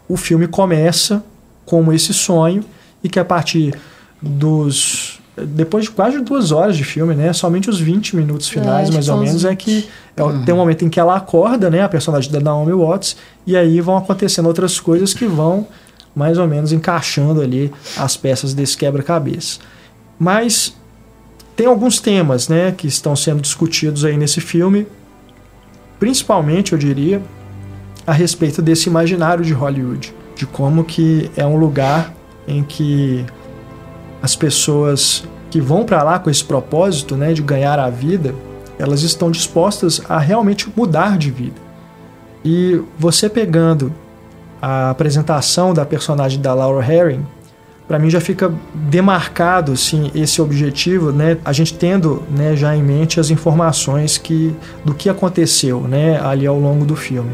o 0.08 0.16
filme 0.16 0.46
começa 0.46 1.22
como 1.66 1.92
esse 1.92 2.14
sonho 2.14 2.64
e 3.02 3.08
que 3.08 3.18
a 3.18 3.24
partir 3.24 3.74
dos 4.22 5.18
depois 5.36 5.84
de 5.84 5.90
quase 5.92 6.18
duas 6.20 6.50
horas 6.50 6.76
de 6.76 6.82
filme, 6.82 7.14
né? 7.14 7.32
Somente 7.32 7.70
os 7.70 7.78
20 7.78 8.16
minutos 8.16 8.48
finais, 8.48 8.88
acho 8.88 8.92
mais 8.92 9.04
que 9.04 9.10
ou 9.12 9.18
menos, 9.18 9.44
é 9.44 9.50
20. 9.50 9.58
que 9.64 9.88
é 10.16 10.22
o- 10.24 10.44
tem 10.44 10.52
um 10.52 10.58
momento 10.58 10.84
em 10.84 10.88
que 10.88 10.98
ela 10.98 11.14
acorda, 11.14 11.70
né? 11.70 11.80
A 11.82 11.88
personagem 11.88 12.32
da 12.32 12.40
Naomi 12.40 12.72
Watts, 12.72 13.16
e 13.46 13.56
aí 13.56 13.80
vão 13.80 13.96
acontecendo 13.96 14.46
outras 14.46 14.80
coisas 14.80 15.14
que 15.14 15.26
vão 15.26 15.68
mais 16.12 16.38
ou 16.38 16.48
menos 16.48 16.72
encaixando 16.72 17.40
ali 17.40 17.70
as 17.96 18.16
peças 18.16 18.52
desse 18.52 18.76
quebra-cabeça. 18.76 19.60
Mas 20.18 20.74
tem 21.54 21.66
alguns 21.66 22.00
temas, 22.00 22.48
né? 22.48 22.72
Que 22.76 22.88
estão 22.88 23.14
sendo 23.14 23.40
discutidos 23.40 24.04
aí 24.04 24.16
nesse 24.16 24.40
filme, 24.40 24.88
principalmente, 26.00 26.72
eu 26.72 26.78
diria, 26.78 27.22
a 28.08 28.12
respeito 28.14 28.62
desse 28.62 28.88
imaginário 28.88 29.44
de 29.44 29.52
Hollywood, 29.52 30.14
de 30.34 30.46
como 30.46 30.82
que 30.82 31.30
é 31.36 31.44
um 31.44 31.58
lugar 31.58 32.14
em 32.46 32.62
que 32.62 33.22
as 34.22 34.34
pessoas 34.34 35.24
que 35.50 35.60
vão 35.60 35.84
para 35.84 36.02
lá 36.02 36.18
com 36.18 36.30
esse 36.30 36.42
propósito, 36.42 37.16
né, 37.16 37.34
de 37.34 37.42
ganhar 37.42 37.78
a 37.78 37.90
vida, 37.90 38.34
elas 38.78 39.02
estão 39.02 39.30
dispostas 39.30 40.00
a 40.08 40.18
realmente 40.18 40.72
mudar 40.74 41.18
de 41.18 41.30
vida. 41.30 41.60
E 42.42 42.80
você 42.98 43.28
pegando 43.28 43.92
a 44.62 44.88
apresentação 44.88 45.74
da 45.74 45.84
personagem 45.84 46.40
da 46.40 46.54
Laura 46.54 46.82
Herring, 46.82 47.26
para 47.86 47.98
mim 47.98 48.08
já 48.08 48.22
fica 48.22 48.50
demarcado 48.72 49.72
assim 49.72 50.10
esse 50.14 50.40
objetivo, 50.40 51.12
né? 51.12 51.36
A 51.44 51.52
gente 51.52 51.74
tendo, 51.74 52.22
né, 52.30 52.56
já 52.56 52.74
em 52.74 52.82
mente 52.82 53.20
as 53.20 53.28
informações 53.28 54.16
que 54.16 54.56
do 54.82 54.94
que 54.94 55.10
aconteceu, 55.10 55.82
né, 55.82 56.18
ali 56.24 56.46
ao 56.46 56.58
longo 56.58 56.86
do 56.86 56.96
filme. 56.96 57.32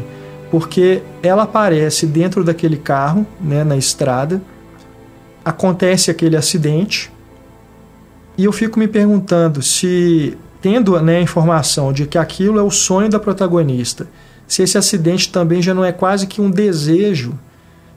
Porque 0.55 1.01
ela 1.21 1.43
aparece 1.43 2.05
dentro 2.05 2.41
daquele 2.41 2.77
carro, 2.77 3.27
né, 3.41 3.61
na 3.65 3.75
estrada, 3.75 4.41
acontece 5.43 6.09
aquele 6.09 6.37
acidente 6.37 7.11
e 8.37 8.45
eu 8.45 8.53
fico 8.53 8.79
me 8.79 8.87
perguntando 8.87 9.61
se, 9.61 10.37
tendo 10.61 10.97
né, 11.01 11.17
a 11.17 11.21
informação 11.21 11.91
de 11.91 12.05
que 12.07 12.17
aquilo 12.17 12.57
é 12.57 12.63
o 12.63 12.71
sonho 12.71 13.09
da 13.09 13.19
protagonista, 13.19 14.07
se 14.47 14.63
esse 14.63 14.77
acidente 14.77 15.29
também 15.29 15.61
já 15.61 15.73
não 15.73 15.83
é 15.83 15.91
quase 15.91 16.25
que 16.25 16.39
um 16.39 16.49
desejo 16.49 17.37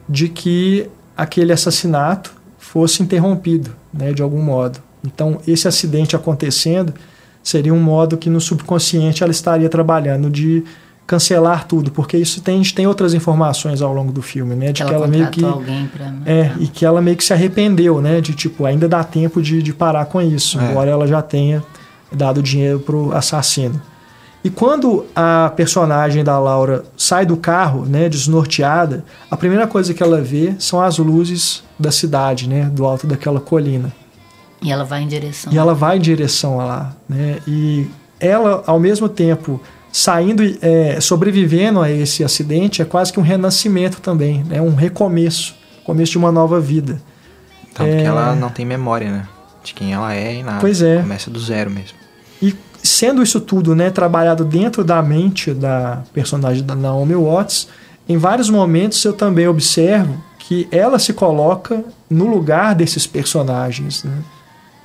de 0.08 0.28
que 0.28 0.90
aquele 1.16 1.52
assassinato 1.52 2.32
fosse 2.58 3.04
interrompido, 3.04 3.70
né, 3.94 4.12
de 4.12 4.20
algum 4.20 4.42
modo. 4.42 4.80
Então, 5.06 5.40
esse 5.46 5.68
acidente 5.68 6.16
acontecendo 6.16 6.92
seria 7.40 7.72
um 7.72 7.80
modo 7.80 8.18
que 8.18 8.28
no 8.28 8.40
subconsciente 8.40 9.22
ela 9.22 9.30
estaria 9.30 9.68
trabalhando 9.68 10.28
de 10.28 10.64
cancelar 11.08 11.66
tudo, 11.66 11.90
porque 11.90 12.18
isso 12.18 12.42
tem, 12.42 12.56
a 12.56 12.58
gente 12.58 12.74
tem 12.74 12.86
outras 12.86 13.14
informações 13.14 13.80
ao 13.80 13.94
longo 13.94 14.12
do 14.12 14.20
filme, 14.20 14.54
né, 14.54 14.66
de 14.72 14.82
Que 14.82 14.88
que 14.88 14.94
ela 14.94 15.06
ela 15.06 15.06
meio 15.08 15.30
que 15.30 15.40
pra... 15.40 16.12
é, 16.26 16.52
e 16.60 16.68
que 16.68 16.84
ela 16.84 17.00
meio 17.00 17.16
que 17.16 17.24
se 17.24 17.32
arrependeu, 17.32 17.98
né? 18.02 18.20
De 18.20 18.34
tipo, 18.34 18.66
ainda 18.66 18.86
dá 18.86 19.02
tempo 19.02 19.40
de, 19.40 19.62
de 19.62 19.72
parar 19.72 20.04
com 20.04 20.20
isso, 20.20 20.60
É. 20.60 20.64
embora 20.70 20.90
ela 20.90 21.06
já 21.06 21.22
tenha 21.22 21.64
dado 22.12 22.42
dinheiro 22.42 22.78
pro 22.80 23.10
assassino. 23.16 23.80
E 24.44 24.50
quando 24.50 25.06
a 25.16 25.50
personagem 25.56 26.22
da 26.22 26.38
Laura 26.38 26.84
sai 26.94 27.24
do 27.24 27.38
carro, 27.38 27.86
né, 27.86 28.06
desnorteada, 28.08 29.02
a 29.30 29.36
primeira 29.36 29.66
coisa 29.66 29.94
que 29.94 30.02
ela 30.02 30.20
vê 30.20 30.54
são 30.58 30.78
as 30.80 30.98
luzes 30.98 31.64
da 31.78 31.90
cidade, 31.90 32.46
né, 32.48 32.64
do 32.64 32.84
alto 32.84 33.06
daquela 33.06 33.40
colina. 33.40 33.90
E 34.62 34.70
ela 34.70 34.84
vai 34.84 35.02
em 35.02 35.08
direção. 35.08 35.50
E 35.52 35.56
ela 35.56 35.74
vai 35.74 35.96
em 35.96 36.00
direção 36.00 36.60
a 36.60 36.64
lá, 36.66 36.96
né? 37.08 37.38
E 37.46 37.86
ela, 38.20 38.62
ao 38.66 38.78
mesmo 38.78 39.08
tempo, 39.08 39.58
saindo, 39.92 40.42
é, 40.60 41.00
sobrevivendo 41.00 41.80
a 41.80 41.90
esse 41.90 42.22
acidente, 42.22 42.82
é 42.82 42.84
quase 42.84 43.12
que 43.12 43.18
um 43.18 43.22
renascimento 43.22 44.00
também, 44.00 44.44
né? 44.44 44.60
Um 44.60 44.74
recomeço, 44.74 45.54
começo 45.84 46.12
de 46.12 46.18
uma 46.18 46.30
nova 46.32 46.60
vida. 46.60 47.00
Tanto 47.74 47.90
É. 47.90 48.02
que 48.02 48.04
ela 48.06 48.34
não 48.34 48.50
tem 48.50 48.64
memória, 48.64 49.10
né? 49.10 49.28
De 49.62 49.74
quem 49.74 49.92
ela 49.92 50.14
é 50.14 50.36
e 50.36 50.42
nada. 50.42 50.58
Pois 50.60 50.82
é. 50.82 50.98
Começa 51.00 51.30
do 51.30 51.40
zero 51.40 51.70
mesmo. 51.70 51.96
E 52.40 52.54
sendo 52.82 53.22
isso 53.22 53.40
tudo, 53.40 53.74
né, 53.74 53.90
trabalhado 53.90 54.44
dentro 54.44 54.84
da 54.84 55.02
mente 55.02 55.52
da 55.52 56.02
personagem 56.12 56.64
da 56.64 56.74
Naomi 56.74 57.14
Watts, 57.14 57.68
em 58.08 58.16
vários 58.16 58.48
momentos 58.48 59.04
eu 59.04 59.12
também 59.12 59.46
observo 59.48 60.16
que 60.38 60.66
ela 60.70 60.98
se 60.98 61.12
coloca 61.12 61.84
no 62.08 62.26
lugar 62.26 62.74
desses 62.74 63.06
personagens, 63.06 64.04
né? 64.04 64.18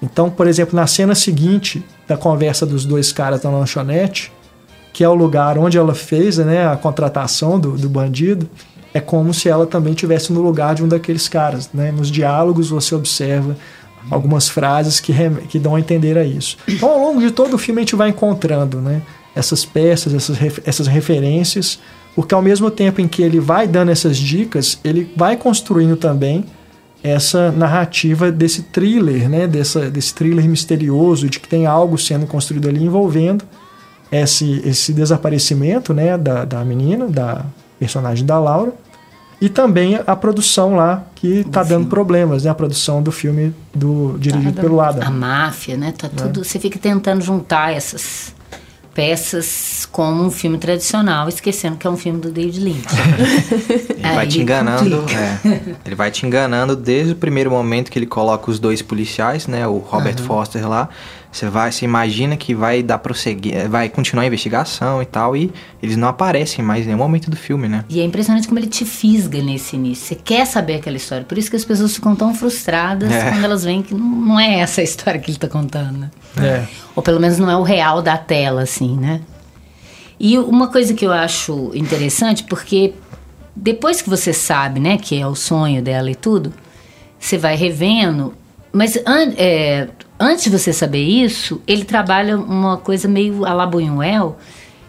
Então, 0.02 0.30
por 0.30 0.48
exemplo, 0.48 0.76
na 0.76 0.86
cena 0.86 1.16
seguinte 1.16 1.82
da 2.06 2.18
conversa 2.18 2.66
dos 2.66 2.84
dois 2.86 3.14
caras 3.14 3.42
na 3.44 3.50
lanchonete, 3.50 4.34
que 4.94 5.04
é 5.04 5.10
o 5.10 5.16
lugar 5.16 5.58
onde 5.58 5.76
ela 5.76 5.96
fez 5.96 6.38
né, 6.38 6.68
a 6.68 6.78
contratação 6.78 7.60
do, 7.60 7.72
do 7.72 7.90
bandido, 7.90 8.48
é 8.94 9.00
como 9.00 9.34
se 9.34 9.50
ela 9.50 9.66
também 9.66 9.96
tivesse 9.96 10.32
no 10.32 10.40
lugar 10.40 10.76
de 10.76 10.84
um 10.84 10.88
daqueles 10.88 11.28
caras. 11.28 11.68
Né? 11.74 11.92
Nos 11.92 12.12
diálogos 12.12 12.70
você 12.70 12.94
observa 12.94 13.58
algumas 14.12 14.48
frases 14.48 15.00
que, 15.00 15.12
que 15.50 15.58
dão 15.58 15.76
a 15.76 15.80
entender 15.80 16.16
a 16.16 16.24
isso. 16.24 16.58
Então, 16.68 16.90
ao 16.90 17.00
longo 17.00 17.20
de 17.20 17.32
todo 17.32 17.56
o 17.56 17.58
filme, 17.58 17.82
a 17.82 17.84
gente 17.84 17.96
vai 17.96 18.10
encontrando 18.10 18.80
né, 18.80 19.02
essas 19.36 19.66
peças, 19.66 20.14
essas, 20.14 20.38
essas 20.64 20.86
referências, 20.86 21.80
porque 22.16 22.36
ao 22.36 22.42
mesmo 22.42 22.70
tempo 22.70 23.02
em 23.02 23.08
que 23.08 23.24
ele 23.24 23.40
vai 23.40 23.68
dando 23.68 23.90
essas 23.90 24.16
dicas, 24.18 24.80
ele 24.84 25.12
vai 25.18 25.36
construindo 25.36 25.96
também 25.96 26.46
essa 27.02 27.52
narrativa 27.52 28.32
desse 28.32 28.62
thriller, 28.62 29.28
né, 29.28 29.48
dessa, 29.48 29.90
desse 29.90 30.14
thriller 30.14 30.48
misterioso, 30.48 31.28
de 31.28 31.40
que 31.40 31.48
tem 31.48 31.66
algo 31.66 31.98
sendo 31.98 32.28
construído 32.28 32.70
ali 32.70 32.84
envolvendo 32.84 33.44
esse, 34.22 34.62
esse 34.66 34.94
desaparecimento 34.94 35.94
né, 35.94 36.18
da, 36.18 36.46
da 36.46 36.64
menina, 36.64 37.08
da 37.08 37.46
personagem 37.80 38.26
da 38.26 38.40
Laura, 38.40 38.74
e 39.42 39.50
também 39.50 40.00
a 40.08 40.16
produção 40.16 40.76
lá 40.76 41.04
que 41.16 41.40
está 41.40 41.64
dando 41.64 41.88
problemas, 41.88 42.46
né? 42.46 42.50
A 42.50 42.56
produção 42.56 43.04
do 43.04 43.12
filme 43.12 43.54
do 43.76 44.16
dirigido 44.18 44.54
tá, 44.54 44.62
pelo 44.62 44.80
Adam. 44.80 45.06
A 45.06 45.12
máfia, 45.12 45.76
né? 45.76 45.92
Tá 45.98 46.08
tudo. 46.08 46.40
É. 46.40 46.44
Você 46.46 46.58
fica 46.60 46.80
tentando 46.80 47.22
juntar 47.22 47.74
essas 47.74 48.34
peças 48.94 49.88
como 49.92 50.24
um 50.24 50.32
filme 50.32 50.58
tradicional, 50.58 51.28
esquecendo 51.28 51.76
que 51.76 51.86
é 51.86 51.90
um 51.90 51.98
filme 51.98 52.22
do 52.22 52.32
David 52.32 52.60
Lynch. 52.60 52.86
ele 54.00 54.16
vai 54.16 54.28
te 54.28 54.40
enganando, 54.40 55.06
é, 55.10 55.62
ele 55.84 55.96
vai 55.96 56.12
te 56.12 56.26
enganando 56.26 56.76
desde 56.76 57.14
o 57.14 57.16
primeiro 57.16 57.50
momento 57.50 57.92
que 57.92 57.98
ele 57.98 58.06
coloca 58.06 58.50
os 58.50 58.60
dois 58.60 58.82
policiais, 58.82 59.48
né, 59.48 59.68
o 59.68 59.78
Robert 59.80 60.16
uhum. 60.20 60.26
Foster 60.26 60.70
lá, 60.70 60.90
você 61.34 61.50
vai, 61.50 61.72
você 61.72 61.84
imagina 61.84 62.38
que 62.38 62.54
vai 62.54 62.84
dar 62.84 63.00
prosseguir, 63.00 63.68
vai 63.68 63.90
continuar 63.90 64.24
a 64.24 64.28
investigação 64.28 65.02
e 65.02 65.06
tal, 65.06 65.36
e 65.36 65.52
eles 65.82 65.98
não 65.98 66.08
aparecem 66.08 66.64
mais 66.64 66.84
em 66.84 66.88
nenhum 66.88 67.00
momento 67.00 67.28
do 67.32 67.36
filme, 67.36 67.68
né? 67.68 67.84
E 67.90 68.00
é 68.00 68.04
impressionante 68.04 68.48
como 68.48 68.60
ele 68.60 68.68
te 68.68 68.86
fisga 68.86 69.42
nesse 69.42 69.76
início. 69.76 70.06
Você 70.06 70.16
quer 70.16 70.46
saber 70.46 70.76
aquela 70.76 70.96
história. 70.96 71.26
Por 71.26 71.36
isso 71.36 71.50
que 71.50 71.56
as 71.56 71.66
pessoas 71.66 71.96
ficam 71.96 72.16
tão 72.16 72.36
frustradas 72.36 73.12
é. 73.12 73.32
quando 73.32 73.44
elas 73.44 73.64
veem 73.64 73.82
que 73.82 73.96
não 73.96 74.40
é 74.40 74.60
essa 74.60 74.82
a 74.82 74.84
história 74.84 75.20
que 75.20 75.32
ele 75.32 75.38
está 75.38 75.48
contando. 75.48 76.10
É. 76.40 76.66
Ou 76.96 77.02
pelo 77.02 77.20
menos 77.20 77.40
não 77.40 77.50
é 77.50 77.58
o 77.58 77.64
real 77.64 78.00
da 78.00 78.16
tela, 78.16 78.62
assim, 78.62 78.96
né? 78.96 79.22
E 80.20 80.38
uma 80.38 80.68
coisa 80.68 80.94
que 80.94 81.04
eu 81.04 81.12
acho 81.12 81.72
interessante, 81.74 82.44
porque 82.44 82.94
depois 83.56 84.04
que 84.04 84.10
você 84.10 84.32
sabe, 84.32 84.80
né, 84.80 84.98
que 84.98 85.20
é 85.20 85.26
o 85.26 85.34
sonho 85.34 85.82
dela 85.82 86.12
e 86.12 86.16
tudo, 86.16 86.54
você 87.20 87.40
vai 87.40 87.56
revendo. 87.56 88.36
Mas 88.72 88.96
é, 89.36 89.88
antes 90.24 90.46
de 90.46 90.50
você 90.50 90.72
saber 90.72 91.04
isso, 91.04 91.62
ele 91.68 91.84
trabalha 91.84 92.38
uma 92.38 92.78
coisa 92.78 93.08
meio 93.08 93.46
a 93.46 93.54
la 93.54 93.66
Buñuel, 93.66 94.38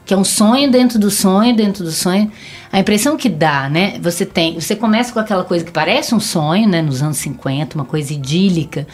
que 0.04 0.14
é 0.14 0.16
um 0.16 0.24
sonho 0.24 0.70
dentro 0.70 0.98
do 0.98 1.10
sonho, 1.10 1.56
dentro 1.56 1.82
do 1.82 1.90
sonho. 1.90 2.30
A 2.70 2.78
impressão 2.78 3.16
que 3.16 3.28
dá, 3.28 3.68
né? 3.68 3.98
Você 4.00 4.24
tem, 4.24 4.54
você 4.54 4.76
começa 4.76 5.12
com 5.12 5.18
aquela 5.18 5.44
coisa 5.44 5.64
que 5.64 5.72
parece 5.72 6.14
um 6.14 6.20
sonho, 6.20 6.68
né? 6.68 6.82
Nos 6.82 7.02
anos 7.02 7.16
50, 7.18 7.76
uma 7.76 7.84
coisa 7.84 8.12
idílica, 8.12 8.86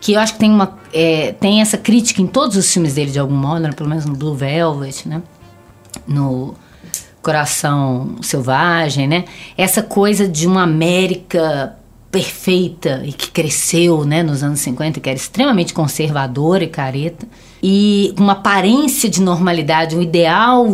que 0.00 0.12
eu 0.12 0.20
acho 0.20 0.34
que 0.34 0.38
tem 0.38 0.50
uma 0.50 0.78
é, 0.92 1.32
tem 1.32 1.60
essa 1.60 1.78
crítica 1.78 2.20
em 2.20 2.26
todos 2.26 2.56
os 2.56 2.70
filmes 2.70 2.94
dele 2.94 3.10
de 3.10 3.18
algum 3.18 3.34
modo, 3.34 3.60
né? 3.60 3.72
pelo 3.72 3.88
menos 3.88 4.04
no 4.04 4.14
Blue 4.14 4.34
Velvet, 4.34 5.08
né? 5.08 5.22
No 6.06 6.54
Coração 7.22 8.16
Selvagem, 8.20 9.08
né? 9.08 9.24
Essa 9.56 9.82
coisa 9.82 10.28
de 10.28 10.46
uma 10.46 10.62
América 10.62 11.74
perfeita 12.14 13.02
e 13.04 13.12
que 13.12 13.28
cresceu 13.28 14.04
né, 14.04 14.22
nos 14.22 14.44
anos 14.44 14.60
50, 14.60 15.00
que 15.00 15.08
era 15.08 15.18
extremamente 15.18 15.74
conservadora 15.74 16.62
e 16.62 16.68
careta, 16.68 17.26
e 17.60 18.14
uma 18.16 18.34
aparência 18.34 19.10
de 19.10 19.20
normalidade, 19.20 19.96
um 19.96 20.00
ideal 20.00 20.64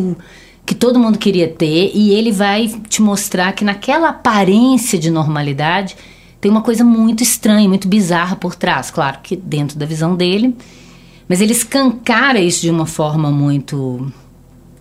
que 0.66 0.74
todo 0.74 0.98
mundo 0.98 1.18
queria 1.18 1.48
ter, 1.48 1.92
e 1.94 2.12
ele 2.12 2.30
vai 2.30 2.68
te 2.90 3.00
mostrar 3.00 3.52
que 3.52 3.64
naquela 3.64 4.10
aparência 4.10 4.98
de 4.98 5.10
normalidade 5.10 5.96
tem 6.42 6.50
uma 6.50 6.60
coisa 6.60 6.84
muito 6.84 7.22
estranha, 7.22 7.66
muito 7.66 7.88
bizarra 7.88 8.36
por 8.36 8.54
trás, 8.54 8.90
claro 8.90 9.20
que 9.22 9.34
dentro 9.34 9.78
da 9.78 9.86
visão 9.86 10.14
dele, 10.14 10.54
mas 11.26 11.40
ele 11.40 11.52
escancara 11.52 12.38
isso 12.38 12.60
de 12.60 12.70
uma 12.70 12.84
forma 12.84 13.30
muito 13.30 14.12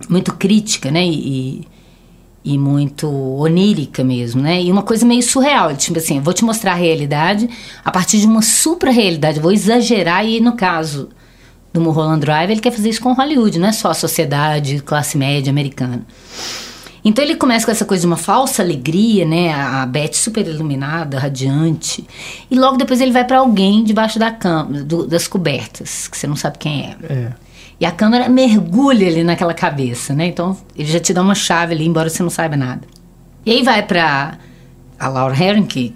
muito 0.09 0.33
crítica, 0.33 0.91
né? 0.91 1.05
E, 1.05 1.65
e 2.53 2.57
muito 2.57 3.07
onírica 3.07 4.03
mesmo, 4.03 4.41
né? 4.41 4.61
E 4.61 4.71
uma 4.71 4.81
coisa 4.81 5.05
meio 5.05 5.21
surreal, 5.21 5.75
tipo 5.75 5.99
assim, 5.99 6.19
vou 6.19 6.33
te 6.33 6.43
mostrar 6.43 6.71
a 6.71 6.75
realidade 6.75 7.49
a 7.85 7.91
partir 7.91 8.19
de 8.19 8.25
uma 8.25 8.41
supra-realidade, 8.41 9.39
vou 9.39 9.51
exagerar 9.51 10.25
e 10.25 10.39
no 10.39 10.53
caso 10.53 11.09
do 11.71 11.79
Mulholland 11.79 12.21
Drive, 12.21 12.51
ele 12.51 12.59
quer 12.59 12.71
fazer 12.71 12.89
isso 12.89 13.01
com 13.01 13.13
Hollywood, 13.13 13.59
não 13.59 13.67
é 13.67 13.71
só 13.71 13.91
a 13.91 13.93
sociedade 13.93 14.81
classe 14.81 15.17
média 15.17 15.51
americana. 15.51 16.05
Então 17.05 17.23
ele 17.23 17.35
começa 17.35 17.65
com 17.65 17.71
essa 17.71 17.85
coisa 17.85 18.01
de 18.01 18.07
uma 18.07 18.17
falsa 18.17 18.61
alegria, 18.61 19.25
né? 19.25 19.53
A 19.53 19.85
Beth 19.85 20.13
super 20.13 20.45
iluminada, 20.45 21.19
radiante. 21.19 22.05
E 22.49 22.55
logo 22.55 22.77
depois 22.77 22.99
ele 22.99 23.11
vai 23.11 23.23
para 23.23 23.37
alguém 23.39 23.83
debaixo 23.83 24.19
da 24.19 24.31
cama, 24.31 24.83
do, 24.83 25.07
das 25.07 25.27
cobertas, 25.27 26.07
que 26.07 26.17
você 26.17 26.27
não 26.27 26.35
sabe 26.35 26.57
quem 26.57 26.81
é. 26.81 26.97
É. 27.03 27.31
E 27.79 27.85
a 27.85 27.91
câmera 27.91 28.27
mergulha 28.27 29.07
ali 29.07 29.23
naquela 29.23 29.53
cabeça, 29.53 30.13
né? 30.13 30.27
Então 30.27 30.57
ele 30.75 30.91
já 30.91 30.99
te 30.99 31.13
dá 31.13 31.21
uma 31.21 31.35
chave 31.35 31.73
ali, 31.73 31.85
embora 31.85 32.09
você 32.09 32.21
não 32.21 32.29
saiba 32.29 32.57
nada. 32.57 32.81
E 33.45 33.51
aí 33.51 33.63
vai 33.63 33.81
pra 33.83 34.37
a 34.99 35.07
Laura 35.07 35.33
Herring, 35.33 35.65
que 35.65 35.95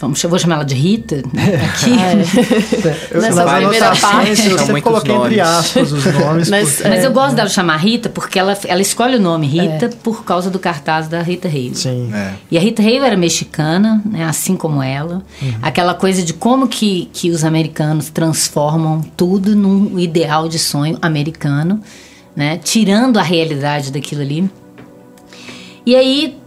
Vamos, 0.00 0.22
eu 0.22 0.30
vou 0.30 0.38
chamar 0.38 0.56
ela 0.56 0.64
de 0.64 0.76
Rita 0.76 1.22
né, 1.32 1.56
aqui. 1.74 1.90
é. 1.92 2.96
eu, 3.10 3.20
Nessa 3.20 3.44
primeira 3.44 3.96
parte. 3.96 4.48
Eu 4.48 4.58
sempre 4.58 4.80
coloquei 4.80 5.12
nomes. 5.12 5.26
entre 5.26 5.40
aspas 5.40 5.92
os 5.92 6.04
nomes. 6.04 6.48
mas, 6.50 6.74
porque... 6.76 6.88
mas 6.88 7.04
eu 7.04 7.12
gosto 7.12 7.34
dela 7.34 7.48
chamar 7.48 7.76
Rita 7.78 8.08
porque 8.08 8.38
ela, 8.38 8.56
ela 8.66 8.80
escolhe 8.80 9.16
o 9.16 9.20
nome 9.20 9.48
Rita 9.48 9.86
é. 9.86 9.88
por 9.88 10.24
causa 10.24 10.50
do 10.50 10.58
cartaz 10.58 11.08
da 11.08 11.20
Rita 11.20 11.48
Hayworth. 11.48 11.78
Sim. 11.78 12.10
É. 12.14 12.34
E 12.48 12.56
a 12.56 12.60
Rita 12.60 12.80
Hayworth 12.80 13.06
era 13.06 13.16
mexicana, 13.16 14.00
né, 14.04 14.24
assim 14.24 14.56
como 14.56 14.80
ela. 14.80 15.22
Uhum. 15.42 15.54
Aquela 15.62 15.94
coisa 15.94 16.22
de 16.22 16.32
como 16.32 16.68
que, 16.68 17.10
que 17.12 17.30
os 17.30 17.42
americanos 17.42 18.08
transformam 18.08 19.02
tudo 19.16 19.56
num 19.56 19.98
ideal 19.98 20.48
de 20.48 20.60
sonho 20.60 20.96
americano, 21.02 21.80
né, 22.36 22.56
tirando 22.62 23.18
a 23.18 23.22
realidade 23.22 23.90
daquilo 23.90 24.22
ali. 24.22 24.48
E 25.84 25.96
aí 25.96 26.38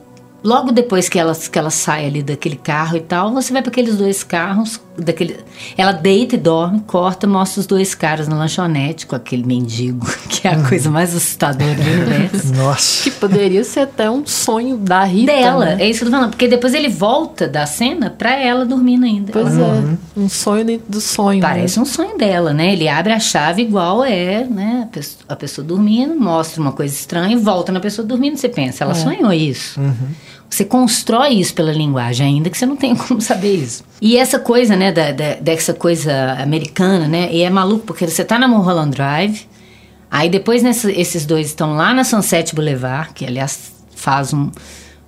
Logo 0.43 0.71
depois 0.71 1.07
que 1.07 1.19
ela, 1.19 1.35
que 1.35 1.59
ela 1.59 1.69
sai 1.69 2.07
ali 2.07 2.23
daquele 2.23 2.55
carro 2.55 2.97
e 2.97 3.01
tal, 3.01 3.31
você 3.31 3.53
vai 3.53 3.61
para 3.61 3.69
aqueles 3.69 3.95
dois 3.95 4.23
carros, 4.23 4.79
daquele, 4.97 5.37
ela 5.77 5.91
deita 5.91 6.33
e 6.33 6.37
dorme, 6.37 6.79
corta, 6.81 7.27
mostra 7.27 7.59
os 7.59 7.67
dois 7.67 7.93
caras 7.93 8.27
na 8.27 8.35
lanchonete 8.35 9.05
com 9.05 9.15
aquele 9.15 9.43
mendigo, 9.45 10.07
que 10.27 10.47
é 10.47 10.51
a 10.51 10.67
coisa 10.67 10.89
mais 10.89 11.15
assustadora 11.15 11.75
do 11.75 11.81
universo. 11.81 12.53
Nossa. 12.55 13.03
Que 13.03 13.11
poderia 13.11 13.63
ser 13.63 13.81
até 13.81 14.09
um 14.09 14.25
sonho 14.25 14.77
da 14.77 15.03
Rita. 15.03 15.31
Dela, 15.31 15.65
né? 15.65 15.83
é 15.83 15.89
isso 15.89 15.99
que 15.99 16.05
eu 16.05 16.09
tô 16.09 16.17
falando, 16.17 16.31
porque 16.31 16.47
depois 16.47 16.73
ele 16.73 16.89
volta 16.89 17.47
da 17.47 17.67
cena 17.67 18.09
pra 18.09 18.35
ela 18.35 18.65
dormindo 18.65 19.05
ainda. 19.05 19.31
Pois 19.31 19.55
ela, 19.55 19.67
é, 19.67 19.79
uhum. 19.79 19.97
um 20.17 20.29
sonho 20.29 20.65
dentro 20.65 20.85
do 20.89 20.99
sonho. 20.99 21.39
Parece 21.39 21.77
né? 21.77 21.83
um 21.83 21.85
sonho 21.85 22.17
dela, 22.17 22.51
né? 22.51 22.73
Ele 22.73 22.87
abre 22.87 23.13
a 23.13 23.19
chave 23.19 23.61
igual 23.61 24.03
é, 24.03 24.43
né? 24.43 24.85
A 24.85 24.91
pessoa, 24.91 25.23
a 25.29 25.35
pessoa 25.35 25.65
dormindo, 25.65 26.19
mostra 26.19 26.59
uma 26.59 26.71
coisa 26.71 26.95
estranha 26.95 27.33
e 27.33 27.39
volta 27.39 27.71
na 27.71 27.79
pessoa 27.79 28.07
dormindo. 28.07 28.37
Você 28.37 28.49
pensa, 28.49 28.83
ela 28.83 28.93
é. 28.93 28.95
sonhou 28.95 29.31
isso. 29.31 29.79
Uhum. 29.79 30.30
Você 30.51 30.65
constrói 30.65 31.35
isso 31.35 31.53
pela 31.53 31.71
linguagem, 31.71 32.27
ainda 32.27 32.49
que 32.49 32.57
você 32.57 32.65
não 32.65 32.75
tenha 32.75 32.93
como 33.07 33.21
saber 33.21 33.55
isso. 33.55 33.83
E 34.01 34.17
essa 34.17 34.37
coisa, 34.37 34.75
né, 34.75 34.91
da, 34.91 35.13
da, 35.13 35.35
dessa 35.35 35.73
coisa 35.73 36.33
americana, 36.33 37.07
né, 37.07 37.29
e 37.31 37.41
é 37.41 37.49
maluco, 37.49 37.85
porque 37.85 38.05
você 38.05 38.25
tá 38.25 38.37
na 38.37 38.49
Mulholland 38.49 38.91
Drive, 38.91 39.47
aí 40.09 40.29
depois 40.29 40.61
nessa, 40.61 40.91
esses 40.91 41.25
dois 41.25 41.47
estão 41.47 41.73
lá 41.75 41.93
na 41.93 42.03
Sunset 42.03 42.53
Boulevard, 42.53 43.13
que 43.13 43.25
aliás 43.25 43.71
faz 43.95 44.33
um, 44.33 44.51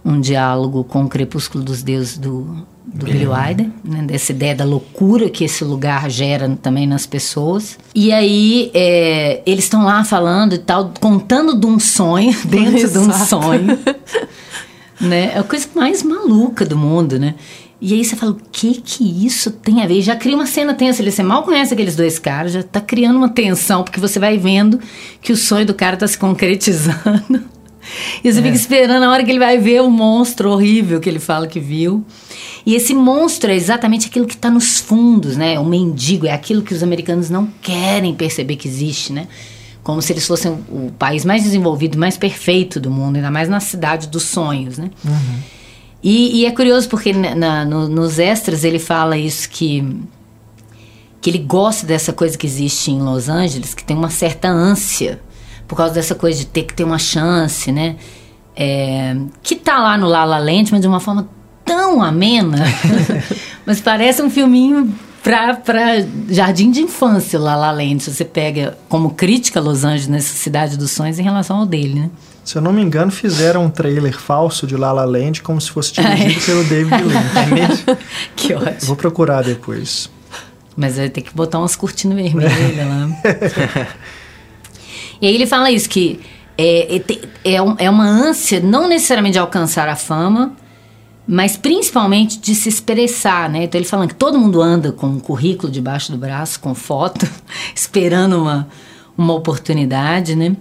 um 0.06 0.22
diálogo 0.22 0.86
com 0.86 1.04
o 1.04 1.10
Crepúsculo 1.10 1.62
dos 1.62 1.84
Deuses 1.84 2.18
do, 2.18 2.66
do 2.86 3.06
Billy 3.06 3.28
Wilder, 3.28 3.70
né, 3.84 4.02
dessa 4.04 4.32
ideia 4.32 4.56
da 4.56 4.64
loucura 4.64 5.30
que 5.30 5.44
esse 5.44 5.66
lugar 5.66 6.10
gera 6.10 6.58
também 6.62 6.88
nas 6.88 7.06
pessoas. 7.06 7.78
E 7.94 8.14
aí 8.14 8.72
é, 8.74 9.42
eles 9.46 9.66
estão 9.66 9.84
lá 9.84 10.06
falando 10.06 10.56
e 10.56 10.60
tal, 10.60 10.94
contando 11.02 11.60
de 11.60 11.66
um 11.66 11.80
sonho, 11.80 12.34
dentro 12.48 12.78
Exato. 12.78 13.06
de 13.06 13.12
um 13.12 13.26
sonho. 13.26 13.80
né? 15.08 15.32
É 15.36 15.40
a 15.40 15.44
coisa 15.44 15.68
mais 15.76 16.04
maluca 16.04 16.66
do 16.66 16.78
mundo, 16.78 17.20
né? 17.20 17.36
E 17.82 17.94
aí 17.94 18.06
você 18.06 18.16
fala, 18.16 18.32
o 18.32 18.38
que 18.52 18.82
que 18.82 19.26
isso 19.26 19.52
tem 19.52 19.82
a 19.84 19.88
ver? 19.88 20.02
já 20.02 20.16
cria 20.16 20.36
uma 20.36 20.46
cena 20.46 20.74
tensa, 20.74 21.04
você 21.04 21.22
mal 21.22 21.44
conhece 21.44 21.74
aqueles 21.74 21.98
dois 21.98 22.18
caras, 22.18 22.54
já 22.54 22.64
tá 22.64 22.80
criando 22.80 23.18
uma 23.18 23.28
tensão, 23.28 23.84
porque 23.84 24.00
você 24.00 24.20
vai 24.20 24.38
vendo 24.38 24.80
que 25.22 25.34
o 25.34 25.38
sonho 25.38 25.66
do 25.66 25.74
cara 25.74 25.98
tá 25.98 26.08
se 26.08 26.18
concretizando. 26.18 27.44
E 28.24 28.32
você 28.32 28.40
é. 28.40 28.44
fica 28.44 28.56
esperando 28.56 29.04
a 29.04 29.12
hora 29.12 29.24
que 29.24 29.30
ele 29.30 29.40
vai 29.40 29.58
ver 29.58 29.82
o 29.82 29.90
monstro 29.90 30.50
horrível 30.50 31.02
que 31.02 31.10
ele 31.10 31.20
fala 31.20 31.48
que 31.48 31.60
viu. 31.60 32.06
E 32.66 32.76
esse 32.76 32.94
monstro 32.94 33.52
é 33.52 33.56
exatamente 33.56 34.08
aquilo 34.08 34.26
que 34.26 34.36
está 34.36 34.50
nos 34.50 34.80
fundos, 34.80 35.36
né? 35.36 35.60
O 35.60 35.66
mendigo 35.66 36.26
é 36.26 36.32
aquilo 36.32 36.62
que 36.62 36.74
os 36.74 36.82
americanos 36.82 37.30
não 37.30 37.50
querem 37.62 38.16
perceber 38.16 38.56
que 38.56 38.68
existe, 38.68 39.12
né? 39.12 39.28
Como 39.84 40.02
se 40.02 40.14
eles 40.14 40.26
fossem 40.26 40.52
o 40.70 40.92
país 40.98 41.26
mais 41.26 41.44
desenvolvido, 41.44 41.98
mais 41.98 42.18
perfeito 42.18 42.80
do 42.80 42.90
mundo, 42.90 43.18
ainda 43.18 43.30
mais 43.30 43.50
na 43.50 43.60
cidade 43.60 44.08
dos 44.08 44.24
sonhos, 44.24 44.78
né? 44.78 44.90
Uhum. 45.04 45.40
E, 46.02 46.42
e, 46.42 46.46
é 46.46 46.52
curioso 46.52 46.90
porque 46.90 47.14
na, 47.14 47.64
no, 47.64 47.88
nos 47.88 48.20
extras 48.20 48.64
ele 48.64 48.80
fala 48.80 49.18
isso 49.18 49.50
que 49.50 49.86
que 51.22 51.30
ele 51.30 51.40
gosta 51.40 51.88
dessa 51.88 52.12
coisa 52.12 52.38
que 52.38 52.46
existe 52.46 52.92
em 52.92 53.02
Los 53.02 53.30
Angeles, 53.30 53.74
que 53.74 53.82
tem 53.82 53.96
uma 53.96 54.10
certa 54.10 54.50
ânsia 54.50 55.22
por 55.66 55.78
causa 55.78 55.94
dessa 55.94 56.14
coisa 56.14 56.40
de 56.40 56.46
ter 56.46 56.64
que 56.64 56.74
ter 56.74 56.84
uma 56.84 57.00
chance, 57.00 57.72
né? 57.72 57.96
É, 58.54 59.16
que 59.42 59.56
tá 59.56 59.80
lá 59.80 59.98
no 59.98 60.08
La 60.08 60.26
La 60.26 60.38
Land, 60.38 60.74
mas 60.74 60.82
de 60.82 60.88
uma 60.88 61.00
forma 61.00 61.30
tão 61.64 62.04
amena. 62.04 62.58
mas 63.66 63.80
parece 63.80 64.22
um 64.22 64.30
filminho 64.30 64.94
pra, 65.24 65.56
pra 65.56 66.06
jardim 66.30 66.70
de 66.70 66.82
infância, 66.82 67.40
La 67.40 67.56
La 67.56 67.72
Land. 67.72 68.04
Se 68.04 68.14
você 68.14 68.26
pega 68.26 68.78
como 68.90 69.12
crítica 69.12 69.60
Los 69.60 69.84
Angeles 69.84 70.08
nessa 70.08 70.36
cidade 70.36 70.78
dos 70.78 70.92
sonhos 70.92 71.18
em 71.18 71.24
relação 71.24 71.58
ao 71.58 71.66
dele, 71.66 72.02
né? 72.02 72.10
Se 72.44 72.58
eu 72.58 72.62
não 72.62 72.74
me 72.74 72.82
engano, 72.82 73.10
fizeram 73.10 73.66
um 73.66 73.70
trailer 73.70 74.20
falso 74.20 74.68
de 74.68 74.76
La 74.76 74.92
La 74.92 75.06
Land 75.06 75.42
como 75.42 75.62
se 75.62 75.72
fosse 75.72 75.94
dirigido 75.94 76.42
é. 76.42 76.46
pelo 76.46 76.64
David 76.66 77.04
Lynch. 77.04 77.38
É 77.38 77.46
mesmo? 77.46 77.98
que 78.36 78.54
ótimo. 78.54 78.80
Vou 78.82 78.96
procurar 78.98 79.44
depois. 79.44 80.12
Mas 80.76 80.98
vai 80.98 81.10
ter 81.10 81.22
que 81.22 81.34
botar 81.34 81.60
umas 81.60 81.76
cortinas 81.76 82.18
vermelhas 82.18 82.88
lá. 82.88 83.10
e 85.22 85.28
aí 85.28 85.34
ele 85.34 85.48
fala 85.48 85.72
isso, 85.72 85.88
que 85.88 86.20
é, 86.58 87.02
é, 87.46 87.56
é 87.80 87.90
uma 87.90 88.06
ânsia 88.06 88.60
não 88.60 88.90
necessariamente 88.90 89.34
de 89.34 89.40
alcançar 89.40 89.88
a 89.88 89.96
fama, 89.96 90.54
mas 91.28 91.56
principalmente 91.56 92.40
de 92.40 92.54
se 92.54 92.68
expressar, 92.68 93.50
né? 93.50 93.64
Então 93.64 93.80
ele 93.80 93.88
falando 93.88 94.10
que 94.10 94.16
todo 94.16 94.38
mundo 94.38 94.62
anda 94.62 94.92
com 94.92 95.08
um 95.08 95.20
currículo 95.20 95.72
debaixo 95.72 96.12
do 96.12 96.18
braço, 96.18 96.60
com 96.60 96.76
foto, 96.76 97.28
esperando 97.74 98.42
uma, 98.42 98.68
uma 99.18 99.34
oportunidade, 99.34 100.36
né? 100.36 100.56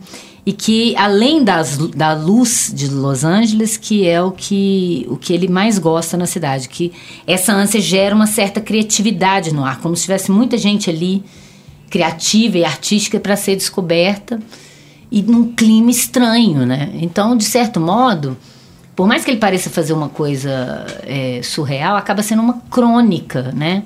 E 0.44 0.52
que 0.52 0.96
além 0.96 1.44
das, 1.44 1.76
da 1.78 2.14
luz 2.14 2.72
de 2.74 2.88
Los 2.88 3.22
Angeles, 3.24 3.76
que 3.76 4.08
é 4.08 4.20
o 4.20 4.32
que, 4.32 5.06
o 5.08 5.16
que 5.16 5.32
ele 5.32 5.48
mais 5.48 5.78
gosta 5.78 6.16
na 6.16 6.26
cidade, 6.26 6.68
que 6.68 6.92
essa 7.26 7.52
ânsia 7.52 7.80
gera 7.80 8.14
uma 8.14 8.26
certa 8.26 8.60
criatividade 8.60 9.54
no 9.54 9.64
ar, 9.64 9.80
como 9.80 9.94
se 9.94 10.02
tivesse 10.02 10.32
muita 10.32 10.58
gente 10.58 10.90
ali 10.90 11.24
criativa 11.88 12.58
e 12.58 12.64
artística 12.64 13.20
para 13.20 13.36
ser 13.36 13.54
descoberta 13.54 14.40
e 15.10 15.22
num 15.22 15.52
clima 15.52 15.90
estranho, 15.90 16.64
né? 16.66 16.90
Então, 16.94 17.36
de 17.36 17.44
certo 17.44 17.78
modo, 17.78 18.36
por 18.94 19.06
mais 19.06 19.24
que 19.24 19.30
ele 19.30 19.38
pareça 19.38 19.70
fazer 19.70 19.92
uma 19.92 20.08
coisa 20.08 20.86
é, 21.02 21.40
surreal, 21.42 21.96
acaba 21.96 22.22
sendo 22.22 22.42
uma 22.42 22.60
crônica, 22.70 23.52
né? 23.52 23.84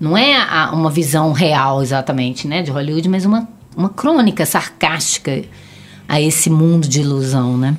Não 0.00 0.16
é 0.16 0.36
a, 0.36 0.70
uma 0.72 0.90
visão 0.90 1.32
real 1.32 1.82
exatamente, 1.82 2.46
né, 2.46 2.62
de 2.62 2.70
Hollywood, 2.70 3.08
mas 3.08 3.24
uma, 3.24 3.48
uma 3.76 3.88
crônica 3.88 4.46
sarcástica 4.46 5.42
a 6.08 6.20
esse 6.20 6.48
mundo 6.48 6.86
de 6.86 7.00
ilusão, 7.00 7.56
né? 7.56 7.76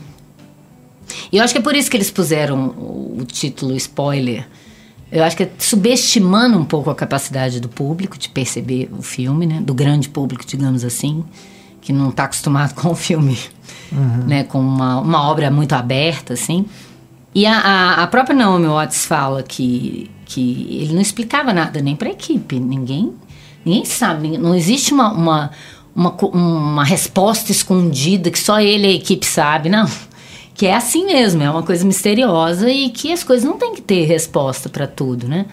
E 1.31 1.37
eu 1.37 1.43
acho 1.43 1.53
que 1.53 1.59
é 1.59 1.61
por 1.61 1.75
isso 1.75 1.89
que 1.89 1.97
eles 1.97 2.11
puseram 2.11 2.67
o, 2.67 3.23
título 3.25 3.75
spoiler. 3.75 4.47
Eu 5.11 5.23
acho 5.23 5.35
que 5.35 5.43
é 5.43 5.51
subestimando 5.57 6.57
um 6.57 6.65
pouco 6.65 6.89
a 6.89 6.95
capacidade 6.95 7.59
do 7.59 7.67
público 7.67 8.17
de 8.17 8.29
perceber 8.29 8.89
o 8.97 9.01
filme, 9.01 9.47
né? 9.47 9.59
Do 9.61 9.73
grande 9.73 10.09
público, 10.09 10.45
digamos 10.45 10.83
assim, 10.83 11.23
que 11.89 11.93
não 11.93 12.09
está 12.09 12.25
acostumado 12.25 12.75
com 12.79 12.89
o 12.89 12.95
filme 12.95 13.35
uhum. 13.91 14.25
né, 14.27 14.43
com 14.43 14.59
uma, 14.59 14.99
uma 14.99 15.27
obra 15.27 15.49
muito 15.49 15.73
aberta, 15.73 16.33
assim. 16.33 16.67
E 17.33 17.47
a, 17.47 17.57
a, 17.57 18.03
a, 18.03 18.07
própria 18.07 18.35
Naomi 18.35 18.67
Watts 18.67 19.05
fala 19.05 19.41
que, 19.41 20.09
que 20.25 20.79
ele 20.81 20.93
não 20.93 21.01
explicava 21.01 21.51
nada 21.51 21.81
nem 21.81 21.95
para 21.95 22.09
a 22.09 22.11
equipe, 22.11 22.59
ninguém, 22.59 23.13
ninguém 23.65 23.85
sabe, 23.85 24.37
não 24.37 24.53
existe 24.55 24.93
uma, 24.93 25.11
uma, 25.11 25.51
uma, 25.95 26.11
uma 26.11 26.83
resposta 26.83 27.51
escondida 27.51 28.29
que 28.29 28.39
só 28.39 28.59
ele 28.59 28.87
e 28.87 28.91
a 28.91 28.95
equipe 28.95 29.25
sabe, 29.25 29.67
não. 29.67 29.89
Que 30.53 30.67
é 30.67 30.75
assim 30.75 31.05
mesmo, 31.05 31.41
é 31.41 31.49
uma 31.49 31.63
coisa 31.63 31.85
misteriosa 31.85 32.69
e 32.69 32.89
que 32.89 33.11
as 33.11 33.23
coisas 33.23 33.47
não 33.47 33.57
tem 33.57 33.73
que 33.73 33.81
ter 33.81 34.05
resposta 34.05 34.69
para 34.69 34.85
tudo, 34.85 35.27
né? 35.27 35.47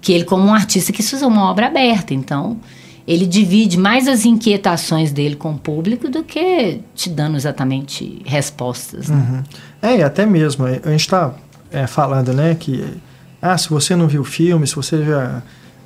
Que 0.00 0.12
ele, 0.12 0.24
como 0.24 0.44
um 0.44 0.54
artista, 0.54 0.92
quis 0.92 1.08
fazer 1.08 1.26
uma 1.26 1.48
obra 1.48 1.66
aberta, 1.66 2.12
então 2.12 2.58
ele 3.06 3.26
divide 3.26 3.78
mais 3.78 4.08
as 4.08 4.24
inquietações 4.24 5.12
dele 5.12 5.36
com 5.36 5.52
o 5.52 5.58
público 5.58 6.08
do 6.08 6.24
que 6.24 6.80
te 6.94 7.08
dando 7.08 7.36
exatamente 7.36 8.20
respostas. 8.24 9.08
Né? 9.08 9.16
Uhum. 9.16 9.42
É, 9.80 9.96
e 9.98 10.02
até 10.02 10.26
mesmo, 10.26 10.66
a 10.66 10.90
gente 10.90 11.00
está 11.00 11.32
é, 11.70 11.86
falando, 11.86 12.32
né, 12.32 12.56
que 12.58 12.84
ah, 13.40 13.56
se 13.56 13.68
você 13.68 13.94
não 13.94 14.08
viu 14.08 14.22
o 14.22 14.24
filme, 14.24 14.66
se 14.66 14.74
você 14.74 15.04
já. 15.04 15.42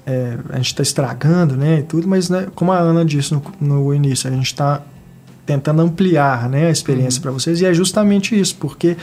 É, 0.06 0.38
a 0.48 0.56
gente 0.56 0.68
está 0.68 0.82
estragando, 0.82 1.56
né, 1.56 1.80
e 1.80 1.82
tudo, 1.82 2.08
mas 2.08 2.30
né, 2.30 2.46
como 2.54 2.72
a 2.72 2.78
Ana 2.78 3.04
disse 3.04 3.34
no, 3.34 3.42
no 3.60 3.94
início, 3.94 4.30
a 4.30 4.32
gente 4.32 4.46
está 4.46 4.80
tentando 5.44 5.82
ampliar 5.82 6.48
né, 6.48 6.68
a 6.68 6.70
experiência 6.70 7.18
uhum. 7.18 7.22
para 7.22 7.30
vocês, 7.32 7.60
e 7.60 7.66
é 7.66 7.74
justamente 7.74 8.38
isso, 8.38 8.56
porque 8.56 8.96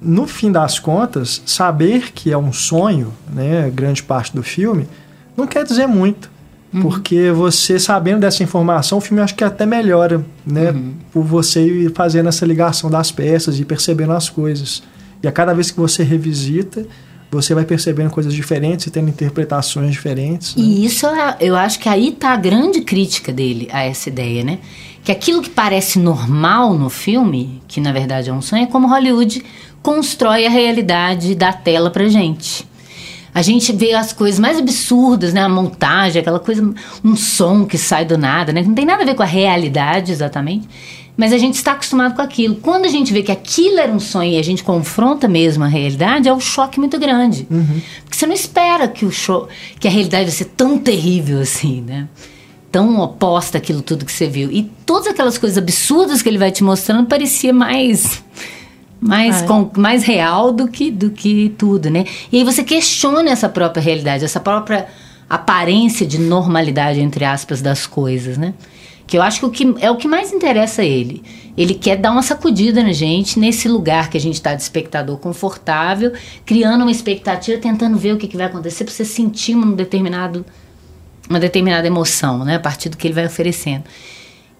no 0.00 0.26
fim 0.26 0.52
das 0.52 0.78
contas, 0.78 1.42
saber 1.44 2.12
que 2.12 2.30
é 2.30 2.38
um 2.38 2.52
sonho, 2.52 3.12
né, 3.28 3.70
grande 3.74 4.04
parte 4.04 4.34
do 4.34 4.42
filme, 4.42 4.88
não 5.36 5.48
quer 5.48 5.64
dizer 5.64 5.88
muito. 5.88 6.30
Uhum. 6.72 6.82
Porque 6.82 7.30
você 7.30 7.78
sabendo 7.78 8.20
dessa 8.20 8.42
informação, 8.42 8.98
o 8.98 9.00
filme 9.00 9.22
acho 9.22 9.34
que 9.34 9.44
até 9.44 9.64
melhora, 9.64 10.24
né? 10.44 10.70
Uhum. 10.70 10.94
Por 11.12 11.24
você 11.24 11.64
ir 11.64 11.92
fazendo 11.94 12.28
essa 12.28 12.44
ligação 12.44 12.90
das 12.90 13.10
peças 13.10 13.58
e 13.58 13.64
percebendo 13.64 14.12
as 14.12 14.28
coisas. 14.28 14.82
E 15.22 15.28
a 15.28 15.32
cada 15.32 15.54
vez 15.54 15.70
que 15.70 15.78
você 15.78 16.02
revisita, 16.02 16.86
você 17.30 17.54
vai 17.54 17.64
percebendo 17.64 18.10
coisas 18.10 18.32
diferentes 18.32 18.86
e 18.86 18.90
tendo 18.90 19.08
interpretações 19.08 19.90
diferentes. 19.90 20.54
Né? 20.56 20.62
E 20.62 20.84
isso 20.84 21.06
é, 21.06 21.36
eu 21.40 21.56
acho 21.56 21.78
que 21.78 21.88
aí 21.88 22.08
está 22.08 22.30
a 22.32 22.36
grande 22.36 22.80
crítica 22.82 23.32
dele 23.32 23.68
a 23.72 23.82
essa 23.82 24.08
ideia, 24.08 24.44
né? 24.44 24.58
Que 25.02 25.12
aquilo 25.12 25.40
que 25.40 25.50
parece 25.50 25.98
normal 25.98 26.74
no 26.74 26.90
filme, 26.90 27.62
que 27.68 27.80
na 27.80 27.92
verdade 27.92 28.28
é 28.28 28.32
um 28.32 28.42
sonho, 28.42 28.64
é 28.64 28.66
como 28.66 28.88
Hollywood 28.88 29.44
constrói 29.82 30.46
a 30.46 30.50
realidade 30.50 31.34
da 31.34 31.52
tela 31.52 31.90
pra 31.90 32.08
gente. 32.08 32.66
A 33.36 33.42
gente 33.42 33.70
vê 33.70 33.92
as 33.92 34.14
coisas 34.14 34.40
mais 34.40 34.56
absurdas, 34.58 35.34
né? 35.34 35.42
A 35.42 35.48
montagem, 35.48 36.22
aquela 36.22 36.40
coisa, 36.40 36.72
um 37.04 37.14
som 37.14 37.66
que 37.66 37.76
sai 37.76 38.02
do 38.02 38.16
nada, 38.16 38.50
né? 38.50 38.62
Que 38.62 38.68
não 38.68 38.74
tem 38.74 38.86
nada 38.86 39.02
a 39.02 39.04
ver 39.04 39.14
com 39.14 39.22
a 39.22 39.26
realidade 39.26 40.10
exatamente. 40.10 40.66
Mas 41.14 41.34
a 41.34 41.36
gente 41.36 41.56
está 41.56 41.72
acostumado 41.72 42.16
com 42.16 42.22
aquilo. 42.22 42.54
Quando 42.54 42.86
a 42.86 42.88
gente 42.88 43.12
vê 43.12 43.22
que 43.22 43.30
aquilo 43.30 43.78
era 43.78 43.92
um 43.92 44.00
sonho 44.00 44.32
e 44.32 44.38
a 44.38 44.42
gente 44.42 44.64
confronta 44.64 45.28
mesmo 45.28 45.64
a 45.64 45.66
realidade, 45.66 46.30
é 46.30 46.32
um 46.32 46.40
choque 46.40 46.80
muito 46.80 46.98
grande. 46.98 47.46
Uhum. 47.50 47.78
Porque 48.04 48.16
você 48.16 48.26
não 48.26 48.32
espera 48.32 48.88
que, 48.88 49.04
o 49.04 49.10
show, 49.10 49.50
que 49.78 49.86
a 49.86 49.90
realidade 49.90 50.24
vai 50.24 50.32
ser 50.32 50.46
tão 50.56 50.78
terrível 50.78 51.38
assim, 51.38 51.82
né? 51.82 52.08
Tão 52.72 52.98
oposta 53.00 53.58
àquilo 53.58 53.82
tudo 53.82 54.06
que 54.06 54.12
você 54.12 54.26
viu. 54.26 54.50
E 54.50 54.62
todas 54.86 55.08
aquelas 55.08 55.36
coisas 55.36 55.58
absurdas 55.58 56.22
que 56.22 56.28
ele 56.30 56.38
vai 56.38 56.50
te 56.50 56.64
mostrando 56.64 57.06
parecia 57.06 57.52
mais 57.52 58.24
mais, 59.00 59.42
ah, 59.42 59.46
com, 59.46 59.70
mais 59.76 60.02
real 60.02 60.52
do 60.52 60.68
que, 60.68 60.90
do 60.90 61.10
que 61.10 61.54
tudo, 61.56 61.90
né? 61.90 62.04
E 62.32 62.38
aí 62.38 62.44
você 62.44 62.64
questiona 62.64 63.30
essa 63.30 63.48
própria 63.48 63.82
realidade, 63.82 64.24
essa 64.24 64.40
própria 64.40 64.86
aparência 65.28 66.06
de 66.06 66.18
normalidade, 66.18 67.00
entre 67.00 67.24
aspas, 67.24 67.60
das 67.60 67.86
coisas, 67.86 68.38
né? 68.38 68.54
Que 69.06 69.16
eu 69.16 69.22
acho 69.22 69.38
que, 69.38 69.46
o 69.46 69.50
que 69.50 69.84
é 69.84 69.90
o 69.90 69.96
que 69.96 70.08
mais 70.08 70.32
interessa 70.32 70.82
a 70.82 70.84
ele. 70.84 71.22
Ele 71.56 71.74
quer 71.74 71.96
dar 71.96 72.10
uma 72.10 72.22
sacudida 72.22 72.82
na 72.82 72.92
gente, 72.92 73.38
nesse 73.38 73.68
lugar 73.68 74.10
que 74.10 74.16
a 74.16 74.20
gente 74.20 74.34
está 74.34 74.54
de 74.54 74.62
espectador 74.62 75.16
confortável, 75.18 76.12
criando 76.44 76.82
uma 76.82 76.90
expectativa, 76.90 77.58
tentando 77.60 77.96
ver 77.96 78.14
o 78.14 78.16
que, 78.16 78.26
que 78.26 78.36
vai 78.36 78.46
acontecer 78.46 78.84
para 78.84 78.92
você 78.92 79.04
sentir 79.04 79.56
um 79.56 79.72
determinado, 79.72 80.44
uma 81.30 81.38
determinada 81.38 81.86
emoção, 81.86 82.44
né? 82.44 82.56
A 82.56 82.60
partir 82.60 82.88
do 82.88 82.96
que 82.96 83.06
ele 83.06 83.14
vai 83.14 83.26
oferecendo. 83.26 83.84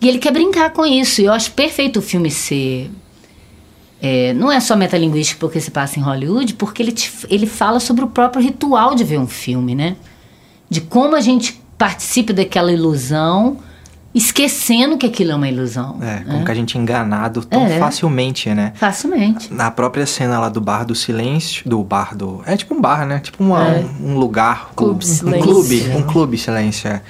E 0.00 0.08
ele 0.08 0.18
quer 0.18 0.32
brincar 0.32 0.70
com 0.70 0.86
isso. 0.86 1.20
E 1.20 1.24
eu 1.24 1.32
acho 1.32 1.50
perfeito 1.52 1.98
o 1.98 2.02
filme 2.02 2.30
ser 2.30 2.90
é, 4.00 4.34
não 4.34 4.52
é 4.52 4.60
só 4.60 4.76
metalinguístico 4.76 5.40
porque 5.40 5.60
se 5.60 5.70
passa 5.70 5.98
em 5.98 6.02
Hollywood, 6.02 6.54
porque 6.54 6.82
ele, 6.82 6.92
te, 6.92 7.10
ele 7.28 7.46
fala 7.46 7.80
sobre 7.80 8.04
o 8.04 8.08
próprio 8.08 8.42
ritual 8.42 8.94
de 8.94 9.04
ver 9.04 9.18
um 9.18 9.26
filme, 9.26 9.74
né? 9.74 9.96
De 10.68 10.80
como 10.80 11.16
a 11.16 11.20
gente 11.20 11.60
participa 11.78 12.32
daquela 12.32 12.70
ilusão, 12.70 13.58
esquecendo 14.14 14.98
que 14.98 15.06
aquilo 15.06 15.32
é 15.32 15.34
uma 15.34 15.48
ilusão. 15.48 15.98
É, 16.02 16.18
como 16.24 16.38
né? 16.38 16.44
que 16.44 16.50
a 16.50 16.54
gente 16.54 16.76
é 16.76 16.80
enganado 16.80 17.44
tão 17.44 17.66
é, 17.66 17.78
facilmente, 17.78 18.52
né? 18.54 18.72
Facilmente. 18.74 19.52
Na 19.52 19.70
própria 19.70 20.06
cena 20.06 20.38
lá 20.38 20.48
do 20.48 20.60
bar 20.60 20.84
do 20.84 20.94
silêncio, 20.94 21.68
do 21.68 21.82
bar 21.82 22.14
do... 22.14 22.42
É 22.44 22.56
tipo 22.56 22.74
um 22.74 22.80
bar, 22.80 23.06
né? 23.06 23.20
Tipo 23.20 23.42
uma, 23.42 23.66
é. 23.66 23.86
um, 24.00 24.12
um, 24.12 24.18
lugar. 24.18 24.72
Clube 24.76 25.04
um, 25.04 25.08
silêncio. 25.08 25.40
Um 25.40 25.42
clube, 25.42 25.90
um 25.96 26.02
clube 26.02 26.38
silêncio, 26.38 26.88
é. 26.88 27.02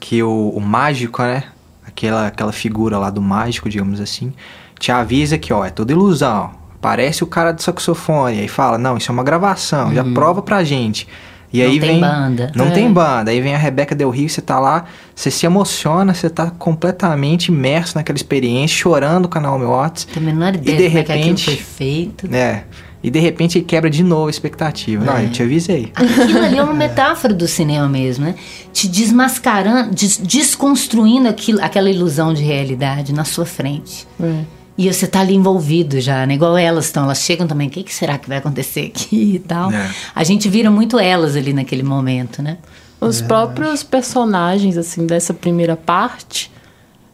Que 0.00 0.22
o, 0.22 0.50
o 0.50 0.60
mágico, 0.60 1.22
né? 1.22 1.44
Aquela, 1.86 2.26
aquela 2.26 2.52
figura 2.52 2.98
lá 2.98 3.10
do 3.10 3.22
mágico, 3.22 3.68
digamos 3.68 4.00
assim 4.00 4.32
te 4.78 4.92
avisa 4.92 5.38
que, 5.38 5.52
ó, 5.52 5.64
é 5.64 5.70
toda 5.70 5.92
ilusão. 5.92 6.50
Parece 6.80 7.24
o 7.24 7.26
cara 7.26 7.52
do 7.52 7.62
saxofone. 7.62 8.40
Aí 8.40 8.48
fala, 8.48 8.78
não, 8.78 8.96
isso 8.96 9.10
é 9.10 9.12
uma 9.12 9.24
gravação, 9.24 9.88
uhum. 9.88 9.94
já 9.94 10.04
prova 10.04 10.42
pra 10.42 10.62
gente. 10.62 11.08
E 11.52 11.62
não 11.62 11.70
aí 11.70 11.80
tem 11.80 11.90
vem. 11.90 12.00
banda. 12.00 12.52
Não 12.54 12.66
é. 12.66 12.70
tem 12.70 12.92
banda. 12.92 13.30
Aí 13.30 13.40
vem 13.40 13.54
a 13.54 13.58
Rebeca 13.58 13.94
Del 13.94 14.10
Rio, 14.10 14.28
você 14.28 14.42
tá 14.42 14.58
lá, 14.58 14.84
você 15.14 15.30
se 15.30 15.46
emociona, 15.46 16.12
você 16.12 16.28
tá 16.28 16.50
completamente 16.50 17.48
imerso 17.48 17.96
naquela 17.96 18.16
experiência, 18.16 18.76
chorando 18.76 19.28
com 19.28 19.38
a 19.38 19.40
Naomi 19.40 19.64
Watts. 19.64 20.04
Tem 20.04 20.22
a 20.22 20.26
menor 20.26 20.54
ideia 20.54 20.74
e 20.74 20.78
de 20.78 20.88
repente, 20.88 21.44
foi 21.44 21.56
feito. 21.56 22.34
É. 22.34 22.64
E 23.02 23.10
de 23.10 23.20
repente 23.20 23.58
ele 23.58 23.64
quebra 23.64 23.88
de 23.88 24.02
novo 24.02 24.26
a 24.26 24.30
expectativa. 24.30 25.04
É. 25.04 25.06
Não, 25.06 25.20
eu 25.20 25.30
te 25.30 25.42
avisei. 25.42 25.92
Aquilo 25.94 26.42
ali 26.42 26.58
é 26.58 26.62
uma 26.62 26.74
metáfora 26.74 27.32
do 27.32 27.46
cinema 27.46 27.88
mesmo, 27.88 28.24
né? 28.24 28.34
Te 28.72 28.88
desmascarando, 28.88 29.94
des 29.94 30.16
desconstruindo 30.16 31.28
aquilo, 31.28 31.62
aquela 31.62 31.88
ilusão 31.88 32.34
de 32.34 32.42
realidade 32.42 33.12
na 33.12 33.24
sua 33.24 33.46
frente. 33.46 34.06
É. 34.20 34.55
E 34.78 34.92
você 34.92 35.06
tá 35.06 35.20
ali 35.20 35.34
envolvido 35.34 35.98
já, 36.00 36.26
né? 36.26 36.34
Igual 36.34 36.56
elas 36.58 36.86
estão, 36.86 37.04
elas 37.04 37.18
chegam 37.18 37.46
também, 37.46 37.68
o 37.68 37.70
que, 37.70 37.82
que 37.82 37.94
será 37.94 38.18
que 38.18 38.28
vai 38.28 38.38
acontecer 38.38 38.86
aqui 38.94 39.36
e 39.36 39.38
tal. 39.38 39.72
É. 39.72 39.90
A 40.14 40.22
gente 40.22 40.48
vira 40.48 40.70
muito 40.70 40.98
elas 40.98 41.34
ali 41.34 41.52
naquele 41.52 41.82
momento, 41.82 42.42
né? 42.42 42.58
Os 43.00 43.20
próprios 43.20 43.82
personagens, 43.82 44.76
assim, 44.76 45.06
dessa 45.06 45.32
primeira 45.34 45.76
parte, 45.76 46.50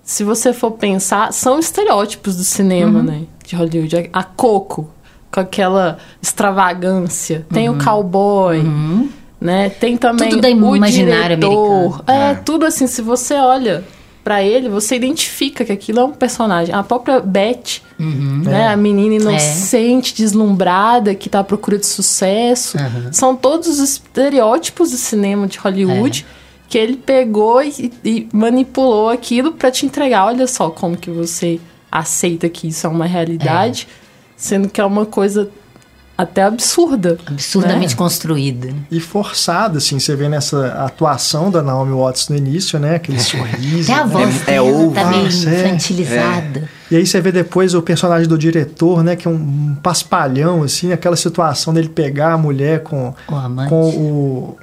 se 0.02 0.22
você 0.24 0.52
for 0.52 0.72
pensar, 0.72 1.32
são 1.32 1.58
estereótipos 1.58 2.36
do 2.36 2.44
cinema, 2.44 2.98
Uhum. 3.00 3.04
né? 3.04 3.22
De 3.46 3.54
Hollywood. 3.56 4.08
A 4.12 4.22
Coco, 4.24 4.88
com 5.30 5.40
aquela 5.40 5.98
extravagância. 6.20 7.46
Tem 7.52 7.68
o 7.68 7.78
cowboy, 7.78 8.62
né? 9.40 9.68
Tem 9.70 9.96
também 9.96 10.28
Uhum. 10.28 10.34
Tudo 10.36 10.42
da 10.42 10.48
o 10.48 10.76
imaginário 10.76 11.36
diretor. 11.36 11.84
americano. 11.84 12.04
É, 12.06 12.30
É. 12.30 12.34
tudo 12.34 12.66
assim, 12.66 12.86
se 12.86 13.00
você 13.02 13.34
olha 13.34 13.84
pra 14.24 14.42
ele, 14.42 14.68
você 14.68 14.94
identifica 14.96 15.64
que 15.64 15.72
aquilo 15.72 15.98
é 16.00 16.04
um 16.04 16.12
personagem. 16.12 16.74
A 16.74 16.82
própria 16.82 17.20
Beth, 17.20 17.80
Uhum. 17.98 18.42
né? 18.44 18.62
É. 18.62 18.66
A 18.68 18.76
menina 18.76 19.14
inocente, 19.16 20.14
deslumbrada, 20.14 21.14
que 21.14 21.28
tá 21.28 21.40
à 21.40 21.44
procura 21.44 21.78
de 21.78 21.86
sucesso. 21.86 22.76
Uhum. 22.78 23.12
São 23.12 23.36
todos 23.36 23.68
os 23.68 23.78
estereótipos 23.80 24.90
do 24.90 24.96
cinema 24.96 25.46
de 25.46 25.58
Hollywood 25.58 26.24
É. 26.28 26.42
que 26.68 26.78
ele 26.78 26.96
pegou 26.96 27.62
e, 27.62 27.92
e 28.04 28.28
manipulou 28.32 29.08
aquilo 29.10 29.52
pra 29.52 29.70
te 29.70 29.86
entregar. 29.86 30.26
Olha 30.26 30.46
só 30.46 30.70
como 30.70 30.96
que 30.96 31.10
você 31.10 31.60
aceita 31.90 32.48
que 32.48 32.68
isso 32.68 32.86
é 32.86 32.90
uma 32.90 33.06
realidade, 33.06 33.86
sendo 34.36 34.68
que 34.68 34.80
é 34.80 34.84
uma 34.84 35.04
coisa 35.04 35.50
até 36.16 36.42
absurda. 36.42 37.18
Absurdamente 37.26 37.94
né? 37.94 37.96
construída. 37.98 38.68
né? 38.68 38.74
E 38.90 39.00
forçada, 39.00 39.78
assim, 39.78 39.98
você 39.98 40.14
vê 40.14 40.28
nessa 40.28 40.68
atuação 40.84 41.50
da 41.50 41.62
Naomi 41.62 41.92
Watts 41.92 42.28
no 42.28 42.36
início, 42.36 42.78
né? 42.78 42.96
Aquele 42.96 43.18
sorriso. 43.20 43.90
Até 43.90 44.00
a 44.00 44.06
né? 44.06 44.12
voz 44.12 44.36
É- 44.48 44.52
é 44.52 44.54
dela 44.62 44.68
ovo. 44.68 44.94
tá 44.94 45.04
meio 45.06 45.24
Nossa, 45.24 45.50
é. 45.50 45.66
infantilizada. 45.68 46.68
E 46.90 46.96
aí 46.96 47.06
você 47.06 47.20
vê 47.20 47.32
depois 47.32 47.74
o 47.74 47.82
personagem 47.82 48.28
do 48.28 48.36
diretor, 48.36 49.02
né? 49.02 49.16
Que 49.16 49.26
é 49.26 49.30
um, 49.30 49.34
um 49.34 49.76
paspalhão, 49.82 50.62
assim, 50.62 50.92
aquela 50.92 51.16
situação 51.16 51.72
dele 51.72 51.88
pegar 51.88 52.34
a 52.34 52.38
mulher 52.38 52.82
com, 52.82 53.14
O 53.28 53.66
com 53.68 53.88
o, 53.90 54.56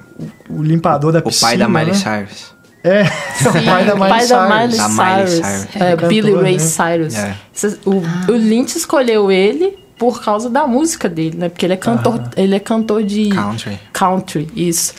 o 0.48 0.62
limpador 0.62 1.12
da 1.12 1.18
O 1.18 1.22
piscina. 1.24 1.48
pai 1.48 1.56
da 1.58 1.68
Miley 1.68 1.86
né? 1.86 1.94
Cyrus. 1.94 2.60
É, 2.82 3.02
o 3.46 3.52
pai 3.64 3.84
da 3.84 3.94
o 3.94 3.98
Miley 3.98 4.08
pai 4.08 4.26
da 4.28 4.48
Miley 4.48 4.70
Cyrus. 4.72 4.76
Da 4.78 4.88
Miley 4.88 5.26
Cyrus. 5.26 5.46
Cyrus. 5.46 5.76
É, 5.76 5.90
Cantor, 5.90 6.08
Billy 6.08 6.34
Ray 6.34 6.52
né? 6.52 6.58
Cyrus. 6.58 7.14
É. 7.14 7.36
O, 7.84 8.02
Ah. 8.06 8.26
o 8.30 8.32
Lynch 8.32 8.78
escolheu 8.78 9.30
ele 9.30 9.76
por 10.00 10.22
causa 10.24 10.48
da 10.48 10.66
música 10.66 11.10
dele, 11.10 11.36
né? 11.36 11.48
Porque 11.50 11.66
ele 11.66 11.74
é 11.74 11.76
cantor, 11.76 12.22
ele 12.34 12.54
é 12.56 12.58
cantor 12.58 13.04
de 13.04 13.28
Country. 13.28 13.78
country, 13.92 14.48
isso. 14.56 14.94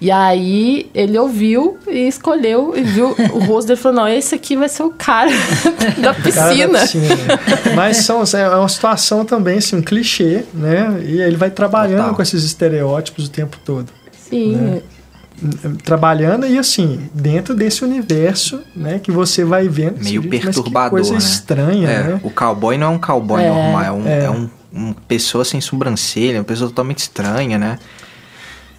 E 0.00 0.10
aí 0.10 0.88
ele 0.94 1.18
ouviu 1.18 1.76
e 1.86 2.08
escolheu 2.08 2.72
e 2.74 2.80
viu 2.82 3.08
o 3.34 3.40
rosto 3.44 3.68
dele 3.68 3.78
e 3.78 3.82
falou: 3.82 3.98
não, 3.98 4.08
esse 4.08 4.34
aqui 4.34 4.56
vai 4.56 4.70
ser 4.70 4.84
o 4.84 4.90
cara 4.90 5.28
da 6.00 6.14
Cara 6.14 6.14
da 6.14 6.14
piscina. 6.14 6.78
piscina. 6.80 7.40
Mas 7.76 7.98
são, 7.98 8.22
é 8.22 8.56
uma 8.56 8.68
situação 8.70 9.22
também, 9.22 9.58
assim, 9.58 9.76
um 9.76 9.82
clichê, 9.82 10.44
né? 10.54 10.98
E 11.04 11.20
ele 11.20 11.36
vai 11.36 11.50
trabalhando 11.50 11.98
Total. 11.98 12.14
com 12.14 12.22
esses 12.22 12.42
estereótipos 12.42 13.26
o 13.26 13.30
tempo 13.30 13.58
todo. 13.62 13.92
Sim. 14.12 14.56
Né? 14.56 14.82
Trabalhando 15.84 16.46
e 16.46 16.58
assim, 16.58 17.08
dentro 17.14 17.54
desse 17.54 17.84
universo, 17.84 18.60
né, 18.74 18.98
que 18.98 19.10
você 19.10 19.44
vai 19.44 19.68
vendo. 19.68 20.02
Meio 20.02 20.22
você 20.22 20.28
diz, 20.28 20.40
perturbador, 20.44 20.90
coisa 20.90 21.12
né? 21.12 21.18
estranha, 21.18 21.88
É, 21.88 22.02
né? 22.04 22.20
o 22.22 22.30
cowboy 22.30 22.76
não 22.76 22.86
é 22.88 22.90
um 22.90 22.98
cowboy 22.98 23.42
É, 23.42 23.48
normal, 23.48 23.82
é, 23.84 23.92
um, 23.92 24.06
é. 24.06 24.24
é 24.24 24.30
um, 24.30 24.50
uma 24.72 24.94
pessoa 25.06 25.44
sem 25.44 25.60
sobrancelha, 25.60 26.38
uma 26.38 26.44
pessoa 26.44 26.68
totalmente 26.68 26.98
estranha, 26.98 27.56
né? 27.58 27.78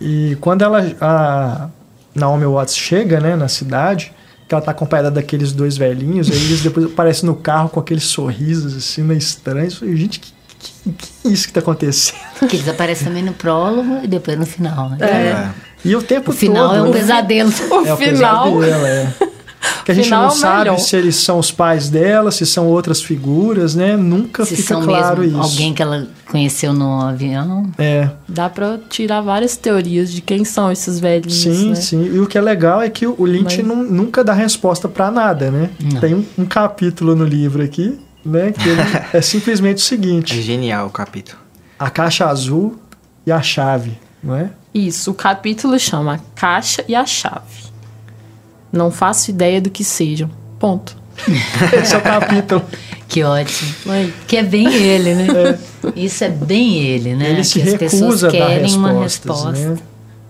E 0.01 0.37
quando 0.41 0.61
ela, 0.63 0.85
a 1.01 1.69
Naomi 2.15 2.45
Watts 2.45 2.75
chega, 2.75 3.19
né, 3.19 3.35
na 3.35 3.47
cidade, 3.47 4.11
que 4.47 4.53
ela 4.55 4.63
tá 4.63 4.71
acompanhada 4.71 5.11
daqueles 5.11 5.51
dois 5.51 5.77
velhinhos, 5.77 6.29
aí 6.29 6.37
eles 6.37 6.61
depois 6.61 6.85
aparecem 6.87 7.25
no 7.27 7.35
carro 7.35 7.69
com 7.69 7.79
aqueles 7.79 8.03
sorrisos 8.05 8.75
assim, 8.75 9.03
meio 9.03 9.17
estranhos. 9.17 9.73
Eu 9.73 9.79
falei, 9.81 9.95
gente, 9.95 10.19
que, 10.19 10.33
que, 10.57 10.91
que 10.91 11.27
é 11.27 11.31
isso 11.31 11.47
que 11.47 11.53
tá 11.53 11.59
acontecendo? 11.59 12.17
Que 12.49 12.55
eles 12.55 12.67
aparecem 12.67 13.07
também 13.07 13.23
no 13.23 13.33
prólogo 13.33 13.99
e 14.03 14.07
depois 14.07 14.37
no 14.39 14.45
final, 14.45 14.89
né? 14.89 14.97
É. 15.01 15.49
E 15.83 15.95
o 15.95 16.01
tempo 16.01 16.31
O 16.31 16.33
final 16.33 16.69
todo... 16.69 16.77
é 16.77 16.81
um 16.81 16.85
né? 16.85 16.91
pesadelo. 16.99 17.49
O 17.71 17.85
É 17.85 17.93
o 17.93 17.97
final. 17.97 18.51
pesadelo, 18.51 18.85
é. 18.85 19.13
Que 19.83 19.91
a 19.91 19.95
gente 19.95 20.05
Final 20.05 20.21
não 20.27 20.29
é 20.29 20.35
sabe 20.35 20.59
melhor. 20.65 20.77
se 20.79 20.95
eles 20.95 21.15
são 21.17 21.37
os 21.37 21.51
pais 21.51 21.89
dela, 21.89 22.31
se 22.31 22.45
são 22.45 22.65
outras 22.67 23.01
figuras, 23.01 23.75
né? 23.75 23.97
Nunca 23.97 24.45
Se 24.45 24.55
fica 24.55 24.67
são 24.69 24.81
claro 24.83 25.21
mesmo 25.21 25.41
isso. 25.41 25.51
alguém 25.51 25.73
que 25.73 25.81
ela 25.81 26.07
conheceu 26.31 26.71
no 26.73 27.01
avião. 27.01 27.69
É, 27.77 28.09
Dá 28.27 28.49
pra 28.49 28.77
tirar 28.89 29.19
várias 29.19 29.57
teorias 29.57 30.11
de 30.13 30.21
quem 30.21 30.45
são 30.45 30.71
esses 30.71 30.97
velhinhos. 30.99 31.41
sim, 31.41 31.69
né? 31.69 31.75
sim. 31.75 32.05
E 32.13 32.19
o 32.19 32.25
que 32.27 32.37
é 32.37 32.41
legal 32.41 32.81
é 32.81 32.89
que 32.89 33.05
o 33.05 33.25
Lynch 33.25 33.57
Mas- 33.61 33.67
nun- 33.67 33.83
nunca 33.83 34.23
dá 34.23 34.31
resposta 34.33 34.87
pra 34.87 35.11
nada, 35.11 35.51
né? 35.51 35.69
Não. 35.93 35.99
Tem 35.99 36.15
um, 36.15 36.23
um 36.37 36.45
capítulo 36.45 37.13
no 37.15 37.25
livro 37.25 37.61
aqui, 37.61 37.99
né? 38.25 38.51
Que 38.53 38.69
ele 38.69 38.81
é 39.11 39.21
simplesmente 39.21 39.77
o 39.79 39.81
É 39.81 39.83
seguinte: 39.83 40.41
genial 40.41 40.87
o 40.87 40.89
capítulo. 40.89 41.37
a 41.77 41.89
caixa 41.89 42.27
azul 42.27 42.77
e 43.25 43.31
a 43.31 43.41
chave, 43.41 43.99
não 44.23 44.35
é? 44.35 44.49
Isso, 44.73 45.11
o 45.11 45.13
capítulo 45.13 45.77
chama 45.79 46.15
a 46.15 46.19
Caixa 46.35 46.83
e 46.87 46.95
a 46.95 47.05
Chave. 47.05 47.69
Não 48.71 48.91
faço 48.91 49.31
ideia 49.31 49.59
do 49.59 49.69
que 49.69 49.83
sejam. 49.83 50.29
Ponto. 50.59 50.95
Esse 51.81 51.95
é 51.95 51.97
o 51.97 52.01
capítulo. 52.01 52.63
Que 53.07 53.23
ótimo. 53.23 53.71
Que 54.27 54.37
é 54.37 54.43
bem 54.43 54.71
ele, 54.73 55.15
né? 55.15 55.59
Isso 55.95 56.23
é 56.23 56.29
bem 56.29 56.77
ele, 56.77 57.15
né? 57.15 57.31
Ele 57.31 57.43
se 57.43 57.59
que 57.61 57.67
as 57.69 57.75
pessoas 57.75 58.21
recusa 58.21 58.27
a 58.27 58.31
dar 58.31 58.37
querem 58.37 58.75
uma 58.75 59.01
respostas, 59.01 59.53
resposta. 59.55 59.69
né? 59.75 59.77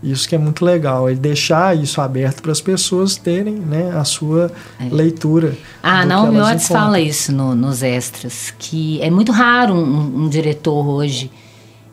Isso 0.01 0.29
que 0.29 0.33
é 0.33 0.37
muito 0.37 0.63
legal, 0.63 1.09
ele 1.09 1.19
deixar 1.19 1.75
isso 1.77 1.99
aberto 1.99 2.41
para 2.41 2.53
as 2.53 2.61
pessoas 2.61 3.17
terem 3.17 3.55
né, 3.55 3.91
a 3.93 4.05
sua 4.05 4.49
leitura. 4.89 5.57
Ah, 5.83 5.97
do 5.97 6.01
que 6.03 6.07
Naomi 6.07 6.37
Watts 6.39 6.63
encontram. 6.63 6.81
fala 6.85 6.99
isso 7.01 7.33
no- 7.33 7.53
nos 7.53 7.83
extras, 7.83 8.53
que 8.57 9.01
é 9.01 9.09
muito 9.11 9.33
raro 9.33 9.73
um, 9.73 10.23
um 10.23 10.29
diretor 10.29 10.87
hoje 10.87 11.29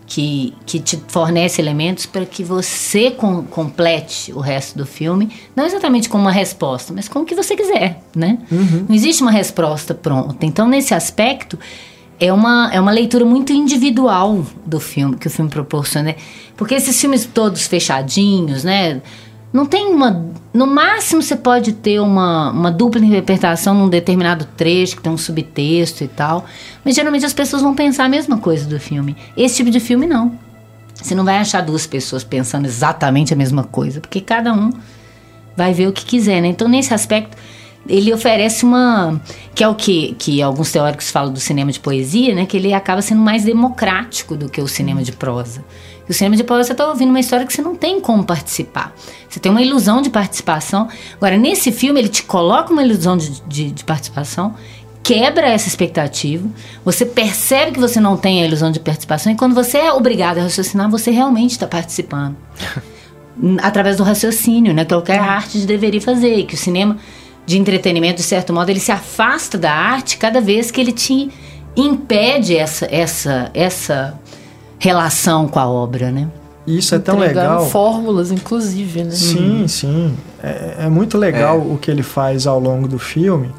que, 0.06 0.54
que 0.64 0.78
te 0.78 1.02
fornece 1.08 1.60
elementos 1.60 2.06
para 2.06 2.24
que 2.24 2.44
você 2.44 3.10
com- 3.10 3.42
complete 3.42 4.32
o 4.32 4.38
resto 4.40 4.78
do 4.78 4.86
filme, 4.86 5.30
não 5.54 5.66
exatamente 5.66 6.08
com 6.08 6.16
uma 6.16 6.30
resposta, 6.30 6.92
mas 6.94 7.08
com 7.08 7.20
o 7.20 7.24
que 7.24 7.34
você 7.34 7.56
quiser, 7.56 8.00
né? 8.14 8.38
Não 8.88 8.94
existe 8.94 9.20
uma 9.22 9.32
resposta 9.32 9.94
pronta. 9.94 10.46
Então, 10.46 10.68
nesse 10.68 10.94
aspecto, 10.94 11.58
é 12.20 12.32
uma, 12.32 12.70
é 12.72 12.80
uma 12.80 12.92
leitura 12.92 13.24
muito 13.24 13.52
individual 13.52 14.46
do 14.64 14.80
filme, 14.80 15.16
que 15.16 15.26
o 15.26 15.30
filme 15.30 15.50
proporciona. 15.50 16.14
Porque 16.56 16.74
esses 16.74 16.98
filmes 17.00 17.26
todos 17.26 17.66
fechadinhos, 17.66 18.64
né? 18.64 19.02
Não 19.56 19.64
tem 19.64 19.86
uma. 19.86 20.22
No 20.52 20.66
máximo 20.66 21.22
você 21.22 21.34
pode 21.34 21.72
ter 21.72 21.98
uma, 21.98 22.50
uma 22.50 22.70
dupla 22.70 23.02
interpretação 23.02 23.72
num 23.72 23.88
determinado 23.88 24.46
trecho, 24.54 24.96
que 24.96 25.02
tem 25.02 25.10
um 25.10 25.16
subtexto 25.16 26.04
e 26.04 26.08
tal. 26.08 26.44
Mas 26.84 26.94
geralmente 26.94 27.24
as 27.24 27.32
pessoas 27.32 27.62
vão 27.62 27.74
pensar 27.74 28.04
a 28.04 28.08
mesma 28.08 28.36
coisa 28.36 28.66
do 28.68 28.78
filme. 28.78 29.16
Esse 29.34 29.56
tipo 29.56 29.70
de 29.70 29.80
filme 29.80 30.06
não. 30.06 30.38
Você 30.94 31.14
não 31.14 31.24
vai 31.24 31.38
achar 31.38 31.62
duas 31.62 31.86
pessoas 31.86 32.22
pensando 32.22 32.66
exatamente 32.66 33.32
a 33.32 33.36
mesma 33.36 33.64
coisa, 33.64 33.98
porque 33.98 34.20
cada 34.20 34.52
um 34.52 34.70
vai 35.56 35.72
ver 35.72 35.88
o 35.88 35.92
que 35.92 36.04
quiser, 36.04 36.42
né? 36.42 36.48
Então, 36.48 36.68
nesse 36.68 36.92
aspecto, 36.92 37.34
ele 37.88 38.12
oferece 38.12 38.62
uma. 38.62 39.18
que 39.54 39.64
é 39.64 39.68
o 39.68 39.74
que, 39.74 40.14
que 40.18 40.42
alguns 40.42 40.70
teóricos 40.70 41.10
falam 41.10 41.32
do 41.32 41.40
cinema 41.40 41.72
de 41.72 41.80
poesia, 41.80 42.34
né? 42.34 42.44
Que 42.44 42.58
ele 42.58 42.74
acaba 42.74 43.00
sendo 43.00 43.22
mais 43.22 43.42
democrático 43.44 44.36
do 44.36 44.50
que 44.50 44.60
o 44.60 44.68
cinema 44.68 45.02
de 45.02 45.12
prosa. 45.12 45.64
E 46.08 46.10
o 46.10 46.14
cinema 46.14 46.36
de 46.36 46.44
prosa 46.44 46.64
você 46.64 46.72
está 46.72 46.88
ouvindo 46.88 47.10
uma 47.10 47.20
história 47.20 47.44
que 47.44 47.52
você 47.52 47.62
não 47.62 47.74
tem 47.74 48.00
como 48.00 48.24
participar. 48.24 48.94
Você 49.28 49.40
tem 49.40 49.50
uma 49.50 49.62
ilusão 49.62 50.00
de 50.00 50.08
participação. 50.08 50.88
Agora, 51.14 51.36
nesse 51.36 51.72
filme, 51.72 52.00
ele 52.00 52.08
te 52.08 52.22
coloca 52.22 52.72
uma 52.72 52.82
ilusão 52.82 53.16
de, 53.16 53.40
de, 53.42 53.70
de 53.70 53.84
participação, 53.84 54.54
quebra 55.02 55.46
essa 55.48 55.68
expectativa, 55.68 56.48
você 56.84 57.06
percebe 57.06 57.72
que 57.72 57.78
você 57.78 58.00
não 58.00 58.16
tem 58.16 58.42
a 58.42 58.46
ilusão 58.46 58.72
de 58.72 58.80
participação, 58.80 59.30
e 59.32 59.36
quando 59.36 59.54
você 59.54 59.78
é 59.78 59.92
obrigado 59.92 60.38
a 60.38 60.42
raciocinar, 60.42 60.90
você 60.90 61.12
realmente 61.12 61.52
está 61.52 61.66
participando 61.66 62.36
através 63.62 63.96
do 63.96 64.02
raciocínio, 64.02 64.74
né? 64.74 64.84
Que 64.84 65.12
é 65.12 65.18
arte 65.18 65.58
deveria 65.58 66.00
fazer, 66.00 66.44
que 66.44 66.54
o 66.54 66.58
cinema 66.58 66.96
de 67.46 67.56
entretenimento, 67.56 68.16
de 68.16 68.24
certo 68.24 68.52
modo, 68.52 68.68
ele 68.68 68.80
se 68.80 68.90
afasta 68.90 69.56
da 69.56 69.70
arte 69.70 70.18
cada 70.18 70.40
vez 70.40 70.72
que 70.72 70.80
ele 70.80 70.92
te 70.92 71.30
impede 71.76 72.56
essa 72.56 72.88
essa 72.90 73.50
essa 73.54 74.18
relação 74.78 75.48
com 75.48 75.58
a 75.58 75.68
obra, 75.68 76.10
né? 76.10 76.28
Isso 76.66 76.94
é 76.94 76.98
tão 76.98 77.16
Entregando 77.16 77.54
legal. 77.54 77.66
fórmulas, 77.66 78.32
inclusive, 78.32 79.04
né? 79.04 79.10
Sim, 79.12 79.68
sim. 79.68 80.16
É, 80.42 80.84
é 80.84 80.88
muito 80.88 81.16
legal 81.16 81.58
o 81.60 81.78
que 81.78 81.90
ele 81.90 82.02
faz 82.02 82.46
ao 82.46 82.58
longo 82.58 82.88
do 82.88 82.98
filme, 82.98 83.50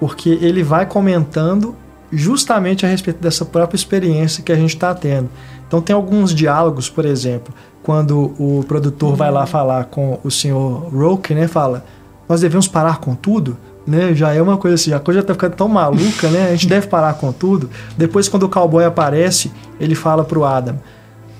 porque 0.00 0.30
ele 0.30 0.62
vai 0.62 0.86
comentando 0.86 1.74
justamente 2.10 2.86
a 2.86 2.88
respeito 2.88 3.20
dessa 3.20 3.44
própria 3.44 3.76
experiência 3.76 4.42
que 4.42 4.50
a 4.50 4.56
gente 4.56 4.74
está 4.74 4.94
tendo. 4.94 5.28
Então 5.66 5.80
tem 5.82 5.94
alguns 5.94 6.34
diálogos, 6.34 6.88
por 6.88 7.04
exemplo, 7.04 7.52
quando 7.82 8.34
o 8.38 8.64
produtor 8.66 9.14
vai 9.14 9.30
lá 9.30 9.44
falar 9.44 9.84
com 9.86 10.18
o 10.24 10.30
senhor 10.30 10.88
Roke, 10.90 11.34
né, 11.34 11.46
fala, 11.46 11.84
nós 12.28 12.40
devemos 12.40 12.66
parar 12.66 12.98
com 12.98 13.14
tudo, 13.14 13.58
né? 13.86 14.14
Já 14.14 14.32
é 14.32 14.40
uma 14.40 14.56
coisa 14.56 14.74
assim, 14.74 14.92
a 14.92 14.98
coisa 15.00 15.20
já 15.20 15.26
tá 15.26 15.34
ficando 15.34 15.54
tão 15.56 15.68
maluca, 15.68 16.28
né? 16.28 16.48
A 16.48 16.50
gente 16.52 16.66
deve 16.66 16.86
parar 16.86 17.14
com 17.14 17.32
tudo. 17.32 17.68
Depois 17.96 18.28
quando 18.28 18.44
o 18.44 18.48
cowboy 18.48 18.84
aparece, 18.84 19.50
ele 19.80 19.94
fala 19.94 20.24
pro 20.24 20.44
Adam, 20.44 20.78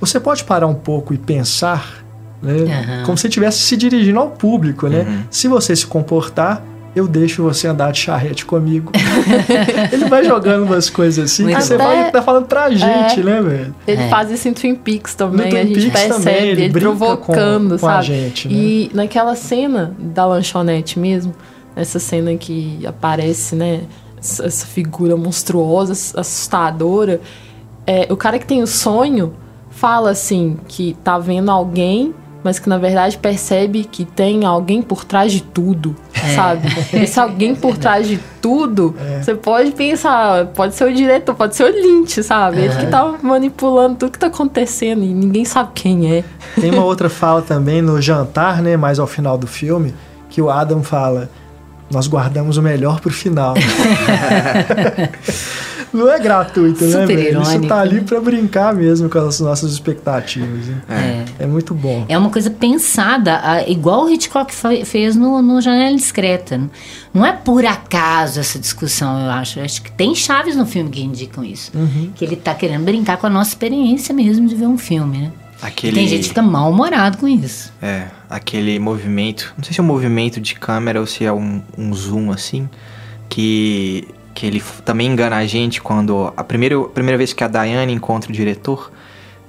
você 0.01 0.19
pode 0.21 0.45
parar 0.45 0.67
um 0.67 0.75
pouco 0.75 1.15
e 1.15 1.19
pensar, 1.19 2.05
né? 2.43 2.53
Aham. 2.63 3.03
Como 3.07 3.17
se 3.19 3.27
estivesse 3.29 3.59
se 3.59 3.77
dirigindo 3.77 4.19
ao 4.19 4.31
público, 4.31 4.87
né? 4.89 5.01
Uhum. 5.09 5.23
Se 5.31 5.49
você 5.49 5.75
se 5.75 5.87
comportar, 5.87 6.63
eu 6.95 7.09
deixo 7.09 7.43
você 7.43 7.67
andar 7.67 7.91
de 7.93 7.99
charrete 7.99 8.45
comigo. 8.45 8.93
ele 9.93 10.05
vai 10.09 10.25
jogando 10.25 10.65
umas 10.65 10.89
coisas 10.89 11.25
assim 11.33 11.43
Muito 11.45 11.57
que 11.57 11.63
você 11.65 11.77
vai 11.77 12.11
tá 12.13 12.23
falando 12.23 12.47
pra 12.47 12.71
gente, 12.71 13.21
né, 13.23 13.41
velho? 13.43 13.75
Ele 13.87 14.03
É. 14.03 14.09
faz 14.09 14.31
isso 14.31 14.47
em 14.47 14.53
Twin 14.53 14.75
Peaks 14.77 15.13
No 15.13 15.19
também, 15.31 15.49
Twin 15.51 15.59
a 15.59 15.63
gente 15.65 15.75
Peaks 15.75 15.91
percebe 15.93 16.15
também, 16.25 16.37
ele 16.51 16.63
ele, 16.63 16.73
brinca 16.73 16.81
provocando, 16.97 17.71
com- 17.75 17.79
com 17.79 17.87
a 17.89 17.95
sabe? 17.95 18.07
gente, 18.07 18.49
né? 18.49 18.55
E 18.55 18.91
naquela 18.95 19.35
cena 19.35 19.93
da 19.99 20.25
lanchonete 20.27 20.99
mesmo, 20.99 21.35
essa 21.77 21.99
cena 21.99 22.35
que 22.37 22.85
aparece, 22.87 23.55
né, 23.55 23.83
essa, 24.19 24.67
figura 24.67 25.17
monstruosa, 25.17 25.93
assustadora, 26.21 27.21
é, 27.87 28.07
o 28.11 28.17
cara 28.17 28.39
que 28.39 28.47
tem 28.47 28.63
o 28.63 28.67
sonho 28.67 29.35
fala 29.71 30.11
assim 30.11 30.57
que 30.69 30.97
tá 31.05 31.19
vendo 31.19 31.51
alguém, 31.51 32.15
mas 32.43 32.59
que 32.59 32.69
na 32.69 32.79
verdade 32.79 33.19
percebe 33.19 33.85
que 33.85 34.05
tem 34.05 34.45
alguém 34.45 34.81
por 34.83 35.05
trás 35.05 35.33
de 35.33 35.43
tudo, 35.43 35.97
É. 36.15 36.35
sabe? 36.35 36.69
Esse 36.93 37.19
alguém 37.19 37.55
por 37.55 37.77
trás 37.77 38.07
de 38.07 38.19
tudo, 38.41 38.95
você 39.21 39.35
pode 39.35 39.73
pensar, 39.73 40.47
pode 40.49 40.75
ser 40.75 40.85
o 40.85 40.95
diretor, 40.95 41.35
pode 41.35 41.57
ser 41.57 41.65
o 41.65 41.69
Lynch, 41.69 42.23
sabe? 42.23 42.61
Ele 42.61 42.77
que 42.77 42.87
tá 42.87 43.15
manipulando 43.23 43.97
tudo 43.97 44.13
que 44.13 44.19
tá 44.19 44.27
acontecendo 44.29 45.03
e 45.03 45.13
ninguém 45.13 45.45
sabe 45.45 45.71
quem 45.75 46.15
é. 46.19 46.25
Tem 46.61 46.71
uma 46.71 46.85
outra 46.85 47.09
fala 47.11 47.43
também 47.43 47.83
no 47.83 48.01
jantar, 48.01 48.63
né, 48.63 48.77
mais 48.77 48.99
ao 48.99 49.07
final 49.07 49.37
do 49.37 49.47
filme, 49.47 49.95
que 50.31 50.41
o 50.43 50.51
Adam 50.51 50.83
fala: 50.83 51.31
"Nós 51.95 52.07
guardamos 52.07 52.57
o 52.59 52.63
melhor 52.63 53.01
pro 53.01 53.11
final". 53.13 53.55
Não 55.93 56.11
é 56.11 56.19
gratuito, 56.19 56.85
né, 56.85 56.91
Super 57.03 57.07
velho? 57.17 57.41
Isso 57.41 57.51
irônico, 57.53 57.69
tá 57.69 57.79
ali 57.81 57.95
né? 57.97 58.05
pra 58.05 58.21
brincar 58.21 58.75
mesmo 58.75 59.09
com 59.09 59.17
as 59.19 59.39
nossas 59.39 59.73
expectativas. 59.73 60.67
né? 60.67 60.83
É. 61.39 61.45
É 61.45 61.47
muito 61.47 61.73
bom. 61.73 62.05
É 62.09 62.19
uma 62.19 62.31
coisa 62.31 62.51
pensada, 62.51 63.41
igual 63.69 64.05
o 64.05 64.11
Hitchcock 64.11 64.53
fe- 64.53 64.85
fez 64.85 65.15
no, 65.15 65.41
no 65.41 65.61
Janela 65.61 65.95
Discreta. 65.95 66.61
Não 67.13 67.25
é 67.25 67.33
por 67.33 67.65
acaso 67.65 68.41
essa 68.41 68.59
discussão, 68.59 69.21
eu 69.25 69.31
acho. 69.31 69.61
Eu 69.61 69.65
acho 69.65 69.83
que 69.83 69.93
tem 69.93 70.17
chaves 70.17 70.57
no 70.57 70.67
filme 70.67 70.91
que 70.91 71.01
indicam 71.01 71.45
isso. 71.45 71.71
Uhum. 71.73 72.11
Que 72.17 72.25
ele 72.25 72.35
tá 72.35 72.55
querendo 72.55 72.85
brincar 72.85 73.17
com 73.17 73.29
a 73.29 73.31
nossa 73.31 73.51
experiência 73.51 74.13
mesmo 74.13 74.49
de 74.49 74.57
ver 74.57 74.67
um 74.67 74.77
filme, 74.79 75.19
né? 75.19 75.33
E 75.65 75.67
Aquele, 75.69 75.95
tem 75.97 76.07
gente 76.09 76.23
que 76.23 76.29
fica 76.29 76.43
mal-humorado 76.43 77.19
com 77.19 77.27
isso. 77.27 77.73
É, 77.83 78.05
aquele 78.29 78.79
movimento. 78.79 79.55
Não 79.57 79.65
sei 79.65 79.73
se 79.73 79.81
é 79.81 79.83
um 79.83 79.87
movimento 79.87 80.41
de 80.41 80.55
câmera 80.55 81.01
ou 81.01 81.07
se 81.07 81.25
é 81.25 81.33
um, 81.33 81.63
um 81.77 81.93
zoom 81.95 82.31
assim. 82.31 82.69
Que, 83.29 84.07
que 84.35 84.47
ele 84.47 84.63
também 84.85 85.07
engana 85.09 85.37
a 85.37 85.47
gente 85.47 85.81
quando. 85.81 86.33
A 86.37 86.45
primeira, 86.45 86.79
a 86.81 86.85
primeira 86.89 87.17
vez 87.19 87.33
que 87.33 87.43
a 87.43 87.49
Diane 87.49 87.93
encontra 87.93 88.31
o 88.31 88.33
diretor. 88.33 88.93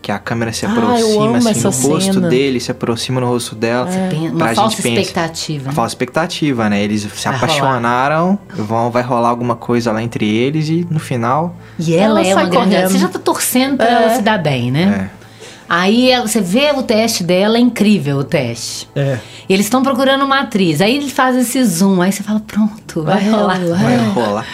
Que 0.01 0.11
a 0.11 0.19
câmera 0.19 0.53
se 0.53 0.67
Ah, 0.67 0.71
aproxima 0.71 1.25
amo 1.25 1.49
assim 1.49 1.61
no 1.63 1.71
rosto 1.71 2.13
cena. 2.13 2.29
dele, 2.29 2.59
se 2.59 2.69
aproxima 2.69 3.19
no 3.19 3.25
rosto 3.27 3.55
dela. 3.55 3.87
Tem 4.09 4.29
pra 4.29 4.45
uma 4.45 4.53
falsa 4.55 4.75
expectativa. 4.87 5.65
Né? 5.69 5.71
falsa 5.73 5.91
expectativa, 5.95 6.69
né? 6.69 6.83
Eles 6.83 7.01
se 7.01 7.27
Vai 7.27 7.35
apaixonaram, 7.35 8.37
vão, 8.55 8.91
vai 8.91 9.01
rolar 9.01 9.29
alguma 9.29 9.55
coisa 9.55 9.91
lá 9.91 10.03
entre 10.03 10.23
eles 10.27 10.69
e 10.69 10.85
no 10.91 10.99
final. 10.99 11.55
E 11.79 11.95
ela, 11.95 12.19
Ela 12.23 12.27
é 12.27 12.35
uma 12.35 12.45
grande. 12.45 12.83
Você 12.83 12.99
já 12.99 13.07
tá 13.07 13.17
torcendo 13.17 13.77
pra 13.77 13.87
É. 13.87 13.91
ela 14.03 14.15
se 14.15 14.21
dar 14.21 14.37
bem, 14.37 14.69
né? 14.71 15.09
É. 15.21 15.24
Aí 15.67 16.11
ela- 16.11 16.27
você 16.27 16.41
vê 16.41 16.71
o 16.75 16.83
teste 16.83 17.23
dela, 17.23 17.57
é 17.57 17.59
incrível 17.61 18.17
o 18.17 18.23
teste. 18.23 18.87
É. 18.95 19.17
Eles 19.49 19.65
estão 19.65 19.81
procurando 19.83 20.23
uma 20.23 20.41
atriz. 20.41 20.81
Aí 20.81 20.95
ele 20.97 21.09
faz 21.09 21.35
esse 21.35 21.63
zoom. 21.63 22.01
Aí 22.01 22.11
você 22.11 22.21
fala, 22.23 22.39
pronto, 22.39 23.03
vai, 23.03 23.21
Vai 23.23 23.29
rolar. 23.31 23.59
rolar. 23.61 23.77
Vai 23.81 23.93
É. 23.93 23.97
rolar. 23.97 24.45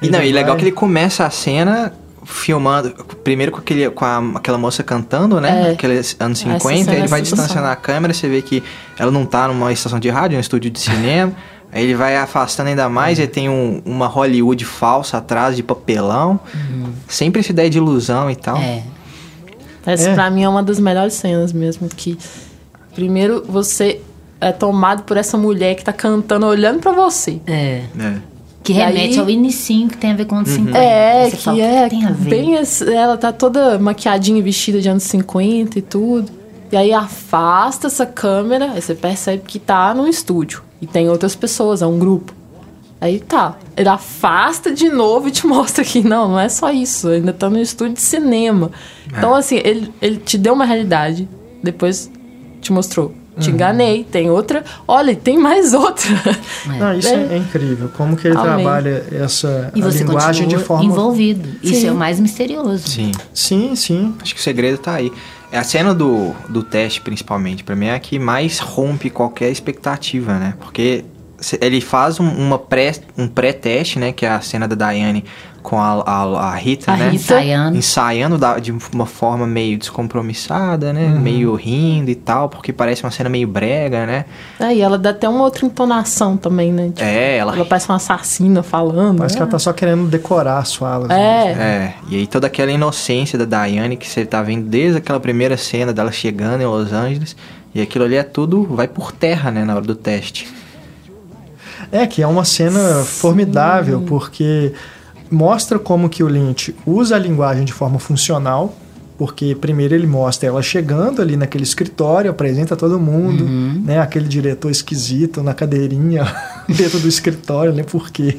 E 0.00 0.06
Ele 0.06 0.12
não, 0.16 0.22
e 0.22 0.32
legal 0.32 0.56
que 0.56 0.64
ele 0.64 0.72
começa 0.72 1.24
a 1.24 1.30
cena 1.30 1.92
filmando, 2.24 2.90
primeiro 3.24 3.52
com, 3.52 3.58
aquele, 3.58 3.90
com 3.90 4.04
a- 4.04 4.22
aquela 4.36 4.56
moça 4.58 4.82
cantando, 4.82 5.40
né? 5.40 5.68
É. 5.68 5.72
Aqueles 5.72 6.16
anos 6.18 6.40
Essa 6.40 6.50
50, 6.58 6.84
cena 6.84 6.96
ele 6.96 7.04
é 7.04 7.08
vai 7.08 7.20
sensacional. 7.20 7.46
distanciando 7.46 7.68
a 7.68 7.76
câmera, 7.76 8.14
você 8.14 8.28
vê 8.28 8.42
que 8.42 8.62
ela 8.98 9.10
não 9.10 9.24
tá 9.26 9.48
numa 9.48 9.72
estação 9.72 9.98
de 10.00 10.08
rádio, 10.08 10.36
é 10.36 10.38
um 10.38 10.40
estúdio 10.40 10.70
de 10.70 10.78
cinema. 10.80 11.32
Aí 11.74 11.84
ele 11.84 11.94
vai 11.94 12.16
afastando 12.16 12.68
ainda 12.68 12.86
mais, 12.88 13.18
É. 13.18 13.22
aí 13.22 13.28
tem 13.28 13.48
um- 13.48 13.80
uma 13.86 14.06
Hollywood 14.06 14.62
falsa 14.62 15.16
atrás 15.16 15.56
de 15.56 15.62
papelão. 15.62 16.38
Uhum. 16.54 16.92
Sempre 17.08 17.40
essa 17.40 17.50
ideia 17.50 17.70
de 17.70 17.78
ilusão 17.78 18.30
e 18.30 18.36
tal. 18.36 18.58
É. 18.58 18.82
Essa 19.84 20.10
É. 20.10 20.14
pra 20.14 20.30
mim 20.30 20.42
é 20.44 20.48
uma 20.48 20.62
das 20.62 20.78
melhores 20.78 21.14
cenas 21.14 21.52
mesmo. 21.52 21.88
Que 21.88 22.16
primeiro 22.94 23.44
você 23.46 24.00
é 24.40 24.52
tomado 24.52 25.02
por 25.04 25.16
essa 25.16 25.36
mulher 25.36 25.74
que 25.74 25.84
tá 25.84 25.92
cantando, 25.92 26.46
olhando 26.46 26.80
pra 26.80 26.92
você. 26.92 27.40
É. 27.46 27.82
É. 27.98 28.14
Que 28.62 28.72
E 28.72 28.76
remete 28.76 29.14
aí- 29.14 29.18
ao 29.18 29.28
inicinho 29.28 29.88
que 29.88 29.96
tem 29.96 30.12
a 30.12 30.14
ver 30.14 30.24
com 30.24 30.36
anos 30.36 30.50
50. 30.50 30.78
É, 30.78 31.24
Você 31.30 31.36
que 31.36 31.42
fala, 31.42 31.56
o 31.58 31.60
é 31.60 31.88
tem 31.88 32.04
a 32.04 32.10
ver? 32.12 32.30
bem 32.30 32.54
esse- 32.54 32.92
ela 32.94 33.16
tá 33.16 33.32
toda 33.32 33.76
maquiadinha, 33.78 34.40
vestida 34.40 34.80
de 34.80 34.88
anos 34.88 35.02
50 35.02 35.78
e 35.78 35.82
tudo. 35.82 36.30
E 36.70 36.76
aí 36.76 36.92
afasta 36.92 37.88
essa 37.88 38.06
câmera, 38.06 38.72
aí 38.72 38.80
você 38.80 38.94
percebe 38.94 39.42
que 39.46 39.58
tá 39.58 39.92
num 39.92 40.06
estúdio 40.06 40.62
e 40.80 40.86
tem 40.86 41.08
outras 41.10 41.34
pessoas, 41.34 41.82
é 41.82 41.86
um 41.86 41.98
grupo. 41.98 42.32
Aí 43.02 43.18
tá, 43.18 43.56
ele 43.76 43.88
afasta 43.88 44.70
de 44.72 44.88
novo 44.88 45.26
e 45.26 45.32
te 45.32 45.44
mostra 45.48 45.82
que 45.84 46.02
não, 46.06 46.28
não 46.28 46.38
é 46.38 46.48
só 46.48 46.70
isso, 46.70 47.08
ainda 47.08 47.32
tá 47.32 47.50
no 47.50 47.58
estúdio 47.60 47.94
de 47.94 48.00
cinema. 48.00 48.70
Então 49.08 49.34
assim, 49.34 49.56
ele, 49.64 49.92
ele 50.00 50.18
te 50.18 50.38
deu 50.38 50.54
uma 50.54 50.64
realidade, 50.64 51.28
depois 51.62 52.08
te 52.60 52.72
mostrou. 52.72 53.12
Te 53.40 53.48
Uhum. 53.48 53.54
enganei, 53.54 54.04
tem 54.04 54.30
outra. 54.30 54.62
Olha, 54.86 55.16
tem 55.16 55.38
mais 55.38 55.72
outra. 55.74 56.06
Não, 56.66 56.94
isso 56.96 57.08
é, 57.08 57.28
é 57.34 57.36
incrível. 57.38 57.88
Como 57.96 58.14
que 58.14 58.28
ele 58.28 58.36
Amei. 58.36 58.62
trabalha 58.62 59.06
essa 59.10 59.72
E 59.74 59.80
linguagem 59.80 60.46
de 60.46 60.58
forma. 60.58 60.84
envolvido. 60.84 61.48
Isso 61.62 61.80
Sim. 61.80 61.88
é 61.88 61.92
o 61.92 61.94
mais 61.96 62.20
misterioso. 62.20 62.86
Sim. 62.86 63.10
Sim, 63.32 63.74
sim. 63.74 64.14
Acho 64.20 64.34
que 64.34 64.40
o 64.40 64.42
segredo 64.44 64.76
tá 64.76 64.92
aí. 64.96 65.10
É 65.50 65.56
a 65.58 65.64
cena 65.64 65.94
do, 65.94 66.32
do 66.48 66.62
teste, 66.62 67.00
principalmente, 67.00 67.64
pra 67.64 67.74
mim 67.74 67.86
é 67.86 67.94
a 67.94 67.98
que 67.98 68.18
mais 68.18 68.58
rompe 68.58 69.08
qualquer 69.08 69.50
expectativa, 69.50 70.38
né? 70.38 70.52
Porque 70.60 71.02
ele 71.60 71.80
faz 71.80 72.18
um, 72.20 72.28
uma 72.28 72.58
pré, 72.58 72.92
um 73.18 73.26
pré-teste, 73.28 73.98
né? 73.98 74.12
Que 74.12 74.24
é 74.26 74.30
a 74.30 74.40
cena 74.40 74.66
da 74.68 74.90
Diane 74.90 75.24
com 75.62 75.78
a, 75.78 76.02
a, 76.04 76.22
a 76.50 76.54
Rita, 76.56 76.90
A 76.92 76.96
né? 76.96 77.04
Rita. 77.10 77.14
Ensaiando. 77.16 77.76
Ensaiando 77.78 78.38
da- 78.38 78.58
de 78.58 78.74
uma 78.92 79.06
forma 79.06 79.46
meio 79.46 79.78
descompromissada, 79.78 80.92
né? 80.92 81.08
Meio 81.08 81.54
rindo 81.54 82.10
e 82.10 82.14
tal, 82.14 82.48
porque 82.48 82.72
parece 82.72 83.04
uma 83.04 83.10
cena 83.10 83.28
meio 83.28 83.46
brega, 83.46 84.04
né? 84.06 84.24
Aí 84.58 84.80
ela 84.80 84.98
dá 84.98 85.10
até 85.10 85.28
uma 85.28 85.44
outra 85.44 85.64
entonação 85.64 86.36
também, 86.36 86.72
né? 86.72 86.88
Tipo, 86.88 87.02
É, 87.02 87.36
ela... 87.36 87.54
Ela 87.54 87.64
parece 87.64 87.88
uma 87.88 87.96
assassina 87.96 88.62
falando. 88.62 89.18
Parece 89.18 89.36
que 89.36 89.42
ela 89.42 89.50
tá 89.50 89.58
só 89.58 89.72
querendo 89.72 90.08
decorar 90.08 90.58
as 90.58 90.74
falas. 90.74 91.08
né? 91.08 91.16
É. 91.16 91.50
É, 91.52 91.94
e 92.08 92.16
aí 92.16 92.26
toda 92.26 92.46
aquela 92.48 92.70
inocência 92.72 93.38
da 93.38 93.44
Diane 93.66 93.96
que 93.96 94.08
você 94.08 94.24
tá 94.26 94.42
vendo 94.42 94.66
desde 94.68 94.98
aquela 94.98 95.20
primeira 95.20 95.56
cena 95.56 95.92
dela 95.92 96.10
chegando 96.10 96.60
em 96.60 96.66
Los 96.66 96.92
Angeles, 96.92 97.36
e 97.74 97.80
aquilo 97.80 98.04
ali 98.04 98.16
é 98.16 98.22
tudo, 98.22 98.64
vai 98.64 98.86
por 98.88 99.12
terra, 99.12 99.50
né, 99.50 99.64
na 99.64 99.74
hora 99.74 99.84
do 99.84 99.94
teste. 99.94 100.46
É, 101.92 102.06
que 102.06 102.22
é 102.22 102.26
uma 102.26 102.44
cena 102.44 103.04
formidável, 103.04 104.00
porque 104.08 104.72
mostra 105.30 105.78
como 105.78 106.08
que 106.08 106.24
o 106.24 106.28
Lynch 106.28 106.74
usa 106.86 107.16
a 107.16 107.18
linguagem 107.18 107.66
de 107.66 107.72
forma 107.72 107.98
funcional, 107.98 108.74
porque 109.18 109.54
primeiro 109.54 109.94
ele 109.94 110.06
mostra 110.06 110.48
ela 110.48 110.62
chegando 110.62 111.20
ali 111.20 111.36
naquele 111.36 111.64
escritório, 111.64 112.30
apresenta 112.30 112.74
todo 112.74 112.98
mundo, 112.98 113.44
né, 113.84 114.00
aquele 114.00 114.26
diretor 114.26 114.70
esquisito 114.70 115.42
na 115.42 115.52
cadeirinha 115.52 116.24
dentro 116.66 116.98
do 116.98 117.06
escritório, 117.06 117.74
né, 117.74 117.82
por 117.82 118.10
quê? 118.10 118.38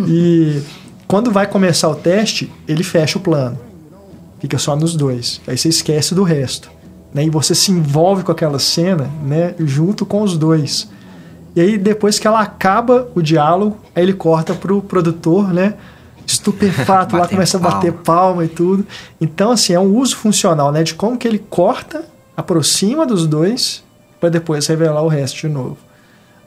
E 0.00 0.62
quando 1.06 1.30
vai 1.30 1.46
começar 1.46 1.88
o 1.88 1.94
teste, 1.94 2.50
ele 2.66 2.82
fecha 2.82 3.18
o 3.18 3.20
plano. 3.20 3.58
Fica 4.40 4.58
só 4.58 4.74
nos 4.74 4.96
dois. 4.96 5.40
Aí 5.46 5.56
você 5.56 5.68
esquece 5.68 6.14
do 6.14 6.22
resto. 6.22 6.70
Né? 7.14 7.24
E 7.24 7.30
você 7.30 7.54
se 7.54 7.70
envolve 7.70 8.22
com 8.22 8.32
aquela 8.32 8.58
cena 8.58 9.10
né? 9.24 9.54
junto 9.58 10.04
com 10.04 10.22
os 10.22 10.36
dois. 10.36 10.88
E 11.56 11.60
aí, 11.60 11.78
depois 11.78 12.18
que 12.18 12.26
ela 12.26 12.40
acaba 12.40 13.08
o 13.14 13.22
diálogo, 13.22 13.78
aí 13.94 14.02
ele 14.02 14.12
corta 14.12 14.54
pro 14.54 14.82
produtor, 14.82 15.52
né? 15.54 15.74
Estupefato, 16.26 17.16
lá 17.16 17.26
começa 17.26 17.56
a 17.56 17.60
bater 17.60 17.92
palma 17.92 18.44
e 18.44 18.48
tudo. 18.48 18.86
Então, 19.20 19.52
assim, 19.52 19.72
é 19.72 19.80
um 19.80 19.96
uso 19.96 20.16
funcional, 20.16 20.70
né? 20.70 20.82
De 20.82 20.94
como 20.94 21.16
que 21.16 21.26
ele 21.26 21.38
corta, 21.38 22.04
aproxima 22.36 23.06
dos 23.06 23.26
dois, 23.26 23.82
para 24.20 24.28
depois 24.28 24.66
revelar 24.66 25.02
o 25.02 25.08
resto 25.08 25.38
de 25.40 25.48
novo. 25.48 25.78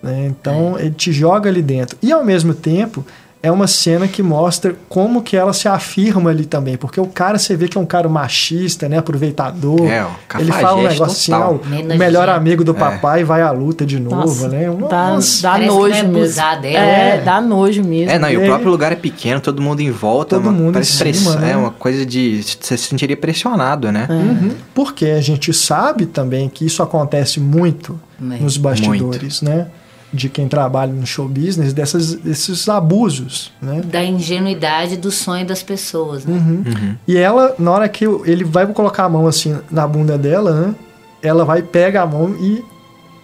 né? 0.04 0.28
Então, 0.28 0.78
ele 0.78 0.92
te 0.92 1.12
joga 1.12 1.50
ali 1.50 1.62
dentro. 1.62 1.98
E, 2.04 2.12
ao 2.12 2.24
mesmo 2.24 2.54
tempo, 2.54 3.04
é 3.42 3.50
uma 3.50 3.68
cena 3.68 4.06
que 4.06 4.22
mostra 4.22 4.76
como 4.90 5.22
que 5.24 5.38
ela 5.38 5.54
se 5.54 5.66
afirma 5.68 6.30
ali 6.30 6.46
também. 6.46 6.76
Porque 6.76 7.00
o 7.00 7.06
cara, 7.08 7.38
você 7.40 7.56
vê 7.56 7.70
que 7.70 7.78
é 7.78 7.82
um 7.82 7.86
cara 7.86 8.10
machista, 8.10 8.90
né? 8.90 8.98
Aproveitador. 8.98 9.90
É, 9.90 10.04
ó, 10.04 10.10
ele 10.40 10.52
fala 10.52 10.78
um 10.80 10.84
negócio 10.84 11.04
assim, 11.06 11.32
total. 11.32 11.62
ah, 11.64 11.94
o- 11.94 11.98
melhor 11.98 12.28
amigo 12.28 12.66
do 12.66 12.72
É. 12.72 12.76
papai 12.76 13.24
vai 13.24 13.42
à 13.42 13.52
luta 13.52 13.86
de 13.86 13.98
novo, 13.98 14.16
Nossa, 14.18 14.50
né? 14.50 14.66
dá, 14.90 15.10
Nossa. 15.14 15.42
dá 15.42 15.60
que 15.60 15.66
nojo 15.68 15.90
vai 15.90 16.04
mesmo. 16.04 16.42
é, 16.66 16.72
né? 17.18 17.22
dá 17.24 17.40
nojo 17.40 17.82
mesmo. 17.84 18.12
É, 18.12 18.20
não, 18.20 18.30
e 18.30 18.36
o 18.36 18.44
E 18.44 18.46
próprio 18.46 18.70
lugar 18.70 18.92
é 18.92 18.96
pequeno, 18.96 19.40
todo 19.40 19.62
mundo 19.62 19.80
em 19.80 19.90
volta, 19.92 20.36
Todo 20.36 20.44
uma, 20.48 20.52
mundo 20.52 20.70
em 20.72 20.74
parece 20.74 21.14
cima, 21.14 21.36
né? 21.38 21.52
é 21.52 21.56
uma 21.56 21.72
coisa 21.72 22.06
de 22.06 22.44
você 22.44 22.76
se 22.76 22.84
sentiria 22.88 23.16
pressionado, 23.16 23.90
né? 23.90 24.06
Uhum. 24.10 24.52
Porque 24.76 25.06
a 25.06 25.22
gente 25.22 25.54
sabe 25.54 26.06
também 26.06 26.50
que 26.50 26.66
isso 26.66 26.84
acontece 26.84 27.40
muito 27.40 27.98
É. 28.22 28.36
nos 28.44 28.58
bastidores, 28.58 29.42
né? 29.42 29.68
De 30.12 30.28
quem 30.28 30.48
trabalha 30.48 30.92
no 30.92 31.06
show 31.06 31.28
business, 31.28 31.72
dessas, 31.72 32.16
desses 32.16 32.68
abusos, 32.68 33.52
né? 33.62 33.82
Da 33.82 34.04
ingenuidade 34.04 34.98
do 34.98 35.12
sonho 35.12 35.46
das 35.46 35.62
pessoas, 35.62 36.26
né? 36.26 36.34
Uhum. 36.34 36.96
E 37.08 37.16
ela, 37.16 37.54
na 37.60 37.72
hora 37.72 37.88
que 37.88 38.06
ele 38.26 38.44
vai 38.44 38.66
colocar 38.68 39.06
a 39.06 39.10
mão 39.10 39.28
assim 39.28 39.58
na 39.70 39.88
bunda 39.88 40.18
dela, 40.18 40.52
né? 40.52 40.76
Ela 41.22 41.46
vai, 41.46 41.62
pega 41.62 42.02
a 42.02 42.08
mão 42.08 42.36
e 42.40 42.64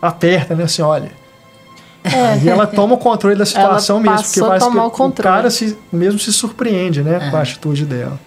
aperta, 0.01 0.53
né? 0.53 0.65
Assim, 0.65 0.83
olha. 0.83 1.11
É. 2.03 2.43
E 2.43 2.49
ela 2.49 2.67
toma 2.67 2.93
o 2.93 2.97
controle 2.97 3.36
da 3.36 3.45
situação 3.45 3.97
Ela 3.97 4.11
mesmo, 4.11 4.25
porque 4.25 4.39
faz 4.39 4.63
que 4.63 4.77
o 4.77 4.89
controle. 4.91 5.36
cara 5.36 5.49
se, 5.49 5.75
mesmo 5.91 6.19
se 6.19 6.31
surpreende, 6.31 7.01
né, 7.01 7.31
com 7.31 7.38
a 7.38 7.41
atitude 7.41 7.83
dela. 7.83 8.19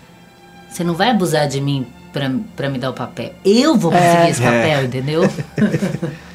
Você 0.69 0.83
não 0.83 0.95
vai 0.95 1.11
abusar 1.11 1.47
de 1.47 1.61
mim 1.61 1.87
pra 2.57 2.69
me 2.69 2.79
dar 2.79 2.91
o 2.91 2.93
papel. 2.93 3.33
Eu 3.45 3.77
vou 3.77 3.93
conseguir 3.93 4.31
esse 4.31 4.43
papel, 4.43 4.85
entendeu? 4.85 5.23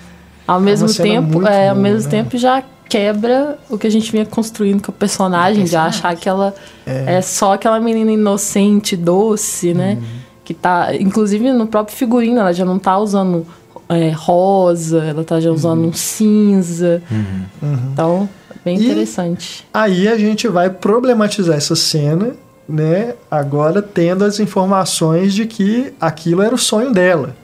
Ao 0.48 0.60
mesmo 0.60 0.92
tempo, 0.94 1.46
é, 1.48 1.70
ao 1.70 1.76
boa, 1.76 1.84
mesmo 1.84 2.04
né? 2.06 2.10
tempo 2.10 2.38
já 2.38 2.64
quebra 2.90 3.58
o 3.70 3.78
que 3.78 3.88
a 3.88 3.90
gente 3.90 4.12
vinha 4.12 4.26
construindo 4.26 4.82
com 4.84 4.92
o 4.92 4.94
personagem, 4.94 5.64
de 5.64 5.76
achar 5.76 6.16
que 6.16 6.28
ela 6.30 6.54
é. 6.86 7.22
só 7.22 7.54
aquela 7.54 7.80
menina 7.80 8.12
inocente, 8.12 8.96
doce, 8.96 9.74
né? 9.74 9.98
Uhum. 10.00 10.08
Que 10.44 10.54
tá, 10.54 10.94
inclusive 10.96 11.52
no 11.54 11.66
próprio 11.66 11.96
figurino, 11.96 12.40
ela 12.40 12.54
já 12.54 12.66
não 12.66 12.78
tá 12.78 12.98
usando 12.98 13.48
é, 13.90 14.12
rosa, 14.12 15.04
ela 15.04 15.24
tá 15.24 15.40
já 15.40 15.50
usando 15.52 15.86
um 15.86 15.94
cinza. 15.94 17.02
Então, 17.92 18.28
bem 18.64 18.78
E- 18.78 18.86
interessante. 18.86 19.66
Aí 19.74 20.08
a 20.08 20.18
gente 20.18 20.48
vai 20.48 20.70
problematizar 20.70 21.56
essa 21.56 21.76
cena, 21.76 22.32
né? 22.68 23.14
Agora 23.32 23.82
tendo 23.82 24.24
as 24.24 24.40
informações 24.40 25.34
de 25.34 25.46
que 25.46 25.94
aquilo 26.00 26.42
era 26.42 26.54
o 26.54 26.58
sonho 26.58 26.92
dela. 26.92 27.36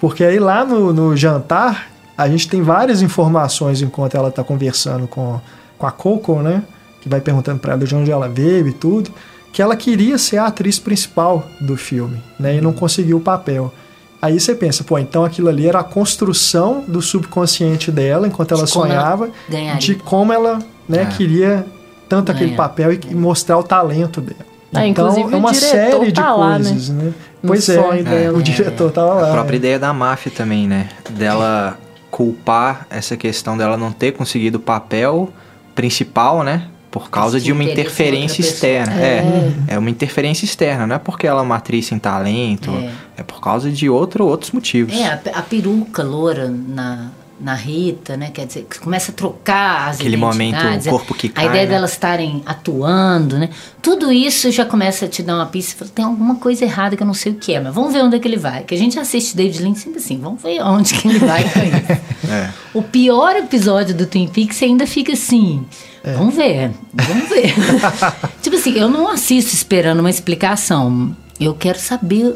Porque 0.00 0.24
aí 0.24 0.38
lá 0.38 0.64
no, 0.64 0.92
no 0.92 1.16
jantar, 1.16 1.88
a 2.18 2.28
gente 2.28 2.48
tem 2.48 2.60
várias 2.60 3.00
informações 3.00 3.80
enquanto 3.80 4.16
ela 4.16 4.30
tá 4.30 4.42
conversando 4.42 5.06
com, 5.06 5.40
com 5.78 5.86
a 5.86 5.90
Coco, 5.92 6.42
né? 6.42 6.64
Que 7.00 7.08
vai 7.08 7.20
perguntando 7.20 7.60
pra 7.60 7.72
ela 7.74 7.84
de 7.86 7.94
onde 7.94 8.10
ela 8.10 8.28
veio 8.28 8.66
e 8.66 8.72
tudo. 8.72 9.10
Que 9.52 9.62
ela 9.62 9.76
queria 9.76 10.18
ser 10.18 10.36
a 10.38 10.46
atriz 10.46 10.78
principal 10.78 11.46
do 11.60 11.76
filme, 11.76 12.20
né? 12.38 12.56
E 12.56 12.60
não 12.60 12.72
conseguiu 12.72 13.18
o 13.18 13.20
papel. 13.20 13.72
Aí 14.20 14.38
você 14.40 14.52
pensa, 14.52 14.82
pô, 14.82 14.98
então 14.98 15.24
aquilo 15.24 15.48
ali 15.48 15.68
era 15.68 15.78
a 15.78 15.84
construção 15.84 16.82
do 16.88 17.00
subconsciente 17.00 17.92
dela 17.92 18.26
enquanto 18.26 18.52
ela 18.52 18.64
De 18.64 18.72
ela 18.72 18.82
sonhava, 18.86 19.30
ganharia. 19.48 19.78
de 19.80 19.94
como 19.94 20.32
ela 20.32 20.58
né, 20.88 21.02
É. 21.02 21.06
queria 21.06 21.64
tanto 22.08 22.32
aquele 22.32 22.46
Ganha. 22.46 22.56
papel 22.56 22.92
e, 22.94 23.00
e 23.10 23.14
mostrar 23.14 23.56
o 23.58 23.62
talento 23.62 24.20
dela. 24.20 24.40
Ah, 24.74 24.86
então 24.86 25.08
é 25.32 25.36
uma 25.36 25.54
série 25.54 26.06
de 26.06 26.20
tá 26.20 26.34
lá, 26.34 26.58
né? 26.58 26.64
coisas, 26.70 26.88
né? 26.90 27.12
No 27.42 27.48
Pois 27.48 27.68
é, 27.68 28.02
dela. 28.02 28.36
o 28.36 28.42
diretor 28.42 28.90
tava 28.90 29.14
lá. 29.14 29.28
A 29.28 29.32
própria 29.32 29.52
né? 29.52 29.56
ideia 29.58 29.78
da 29.78 29.92
máfia 29.92 30.32
também, 30.34 30.66
né? 30.66 30.88
Dela 31.10 31.78
culpar 32.18 32.84
essa 32.90 33.16
questão 33.16 33.56
dela 33.56 33.76
não 33.76 33.92
ter 33.92 34.10
conseguido 34.10 34.58
o 34.58 34.60
papel 34.60 35.32
principal, 35.72 36.42
né? 36.42 36.66
Por 36.90 37.10
causa 37.10 37.38
de 37.38 37.52
uma 37.52 37.62
interferência 37.62 38.40
externa. 38.40 38.92
É. 38.92 39.52
é 39.68 39.78
uma 39.78 39.88
interferência 39.88 40.44
externa, 40.44 40.84
não 40.84 40.96
é 40.96 40.98
porque 40.98 41.28
ela 41.28 41.42
é 41.42 41.44
uma 41.44 41.54
atriz 41.54 41.86
sem 41.86 41.96
talento, 41.96 42.72
é, 43.16 43.22
por 43.22 43.40
causa 43.40 43.70
de 43.70 43.88
outro, 43.88 44.26
outros 44.26 44.50
motivos. 44.50 44.98
É, 44.98 45.06
a, 45.06 45.20
a 45.38 45.42
peruca 45.42 46.02
loura 46.02 46.48
na, 46.48 47.08
na 47.40 47.54
Rita, 47.54 48.16
né? 48.16 48.30
Quer 48.32 48.46
dizer, 48.46 48.66
que 48.68 48.78
começa 48.78 49.12
a 49.12 49.14
trocar 49.14 49.88
as 49.88 50.00
Aquele 50.00 50.16
momento, 50.16 50.56
o 50.86 50.90
corpo 50.90 51.14
que 51.14 51.28
A 51.28 51.30
cai, 51.30 51.46
ideia 51.46 51.64
né? 51.64 51.70
delas 51.70 51.92
estarem 51.92 52.42
atuando, 52.44 53.38
né? 53.38 53.50
Tudo 53.80 54.12
isso 54.12 54.50
já 54.50 54.64
começa 54.64 55.04
a 55.04 55.08
te 55.08 55.22
dar 55.22 55.36
uma 55.36 55.46
pista. 55.46 55.76
Fala, 55.76 55.90
Tem 55.94 56.04
alguma 56.04 56.36
coisa 56.36 56.64
errada 56.64 56.96
que 56.96 57.02
eu 57.02 57.06
não 57.06 57.14
sei 57.14 57.32
o 57.32 57.34
que 57.36 57.54
é, 57.54 57.60
mas 57.60 57.74
vamos 57.74 57.92
ver 57.92 58.02
onde 58.02 58.16
é 58.16 58.18
que 58.18 58.26
ele 58.26 58.36
vai. 58.36 58.64
Que 58.64 58.74
a 58.74 58.78
gente 58.78 58.98
assiste 58.98 59.36
David 59.36 59.62
Lynch 59.62 59.78
sempre 59.80 59.98
assim, 60.00 60.18
vamos 60.18 60.42
ver 60.42 60.60
onde 60.62 60.94
que 60.94 61.08
ele 61.08 61.18
vai 61.18 61.44
com 61.44 61.60
isso. 61.60 62.08
É. 62.28 62.50
O 62.74 62.82
pior 62.82 63.36
episódio 63.36 63.94
do 63.94 64.04
Twin 64.04 64.28
Peaks 64.28 64.62
ainda 64.62 64.86
fica 64.86 65.14
assim. 65.14 65.64
Vamos 66.04 66.34
ver, 66.34 66.72
vamos 66.92 67.28
ver. 67.28 67.54
tipo 68.42 68.56
assim, 68.56 68.78
eu 68.78 68.88
não 68.88 69.08
assisto 69.08 69.54
esperando 69.54 70.00
uma 70.00 70.10
explicação. 70.10 71.16
Eu 71.40 71.54
quero 71.54 71.78
saber 71.78 72.34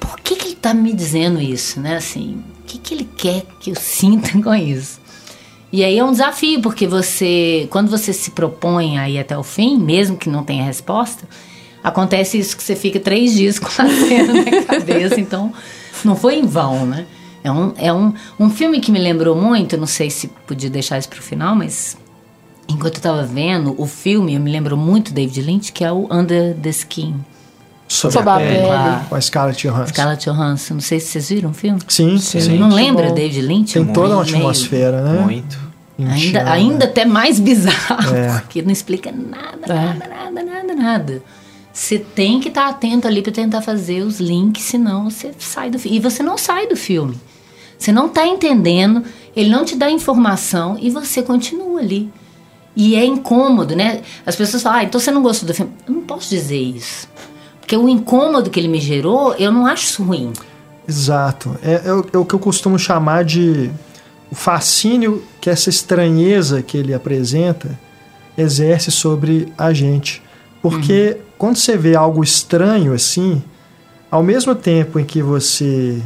por 0.00 0.18
que, 0.20 0.36
que 0.36 0.48
ele 0.48 0.54
tá 0.54 0.72
me 0.72 0.94
dizendo 0.94 1.40
isso, 1.42 1.78
né? 1.80 1.96
Assim, 1.96 2.42
que, 2.68 2.78
que 2.78 2.94
ele 2.94 3.08
quer 3.16 3.44
que 3.58 3.70
eu 3.70 3.74
sinta 3.74 4.30
com 4.40 4.54
isso? 4.54 5.00
E 5.72 5.82
aí 5.82 5.98
é 5.98 6.04
um 6.04 6.12
desafio, 6.12 6.60
porque 6.60 6.86
você, 6.86 7.66
quando 7.70 7.90
você 7.90 8.12
se 8.12 8.30
propõe 8.30 8.98
a 8.98 9.08
ir 9.08 9.18
até 9.18 9.36
o 9.36 9.42
fim, 9.42 9.78
mesmo 9.78 10.16
que 10.16 10.28
não 10.28 10.44
tenha 10.44 10.64
resposta, 10.64 11.28
acontece 11.82 12.38
isso 12.38 12.56
que 12.56 12.62
você 12.62 12.76
fica 12.76 13.00
três 13.00 13.34
dias 13.34 13.58
com 13.60 13.66
a 13.66 13.88
cena 13.88 14.32
na 14.32 14.62
cabeça, 14.64 15.20
então 15.20 15.52
não 16.04 16.14
foi 16.14 16.36
em 16.36 16.46
vão, 16.46 16.86
né? 16.86 17.06
É 17.42 17.50
um, 17.50 17.72
é 17.76 17.92
um, 17.92 18.12
um 18.38 18.50
filme 18.50 18.80
que 18.80 18.90
me 18.90 18.98
lembrou 18.98 19.36
muito, 19.36 19.76
não 19.76 19.86
sei 19.86 20.10
se 20.10 20.28
podia 20.46 20.68
deixar 20.68 20.98
isso 20.98 21.08
pro 21.08 21.22
final, 21.22 21.54
mas 21.54 21.96
enquanto 22.68 22.96
eu 22.96 23.02
tava 23.02 23.24
vendo 23.24 23.74
o 23.78 23.86
filme, 23.86 24.34
eu 24.34 24.40
me 24.40 24.50
lembro 24.50 24.76
muito 24.76 25.12
David 25.12 25.42
Lynch, 25.42 25.72
que 25.72 25.84
é 25.84 25.92
o 25.92 26.08
Under 26.10 26.54
the 26.56 26.70
Skin. 26.70 27.14
Sob 27.88 28.12
Sob 28.12 28.28
a 28.28 28.34
a 28.34 28.38
pele, 28.38 28.50
pele. 28.58 29.08
com 29.08 29.14
a 29.14 29.20
Scarlett 29.20 29.66
Johansson. 29.66 29.86
Scarlett 29.94 30.24
Johansson, 30.28 30.74
não 30.74 30.80
sei 30.80 31.00
se 31.00 31.06
vocês 31.08 31.28
viram 31.30 31.50
o 31.50 31.54
filme. 31.54 31.80
Sim, 31.88 32.18
sim. 32.18 32.40
Sim. 32.40 32.58
Não 32.58 32.68
lembra 32.68 33.08
bom. 33.08 33.14
David 33.14 33.40
Lynch? 33.40 33.72
Tem 33.72 33.84
toda 33.86 34.14
uma 34.14 34.24
Meio- 34.24 34.36
atmosfera, 34.36 35.00
né? 35.02 35.20
Muito. 35.22 35.58
Ainda, 35.98 36.14
Indiana. 36.16 36.50
ainda 36.52 36.84
até 36.84 37.04
mais 37.04 37.40
bizarro, 37.40 38.14
É. 38.14 38.38
porque 38.40 38.62
não 38.62 38.70
explica 38.70 39.10
nada, 39.10 39.72
É. 39.72 39.74
nada, 39.74 40.06
nada, 40.08 40.42
nada, 40.44 40.74
nada. 40.74 41.22
Você 41.72 41.98
tem 41.98 42.38
que 42.40 42.48
estar 42.48 42.68
atento 42.68 43.06
ali 43.08 43.22
para 43.22 43.32
tentar 43.32 43.62
fazer 43.62 44.02
os 44.02 44.20
links, 44.20 44.62
senão 44.64 45.08
você 45.10 45.32
sai 45.38 45.70
do 45.70 45.78
filme. 45.78 45.96
E 45.96 46.00
você 46.00 46.22
não 46.22 46.36
sai 46.38 46.66
do 46.68 46.76
filme. 46.76 47.18
Você 47.78 47.90
não 47.90 48.06
está 48.06 48.26
entendendo, 48.26 49.02
ele 49.34 49.48
não 49.48 49.64
te 49.64 49.74
dá 49.76 49.90
informação 49.90 50.76
e 50.80 50.90
você 50.90 51.22
continua 51.22 51.80
ali. 51.80 52.10
E 52.76 52.94
é 52.94 53.04
incômodo, 53.04 53.74
né? 53.74 54.00
As 54.26 54.36
pessoas 54.36 54.62
falam, 54.62 54.78
ah, 54.80 54.84
então 54.84 55.00
você 55.00 55.10
não 55.10 55.22
gostou 55.22 55.46
do 55.48 55.54
filme. 55.54 55.72
Eu 55.86 55.94
não 55.94 56.02
posso 56.02 56.28
dizer 56.30 56.60
isso. 56.60 57.08
Porque 57.68 57.76
o 57.76 57.86
incômodo 57.86 58.48
que 58.48 58.58
ele 58.58 58.66
me 58.66 58.80
gerou, 58.80 59.34
eu 59.34 59.52
não 59.52 59.66
acho 59.66 59.84
isso 59.84 60.02
ruim. 60.02 60.32
Exato. 60.88 61.54
É, 61.62 61.82
é 61.84 61.92
o, 61.92 62.06
é 62.14 62.16
o 62.16 62.24
que 62.24 62.34
eu 62.34 62.38
costumo 62.38 62.78
chamar 62.78 63.26
de 63.26 63.70
o 64.32 64.34
fascínio 64.34 65.22
que 65.38 65.50
essa 65.50 65.68
estranheza 65.68 66.62
que 66.62 66.78
ele 66.78 66.94
apresenta 66.94 67.78
exerce 68.38 68.90
sobre 68.90 69.52
a 69.58 69.70
gente. 69.74 70.22
Porque 70.62 71.18
quando 71.36 71.56
você 71.56 71.76
vê 71.76 71.94
algo 71.94 72.24
estranho 72.24 72.94
assim, 72.94 73.44
ao 74.10 74.22
mesmo 74.22 74.54
tempo 74.54 74.98
em 74.98 75.04
que 75.04 75.20
você 75.20 76.00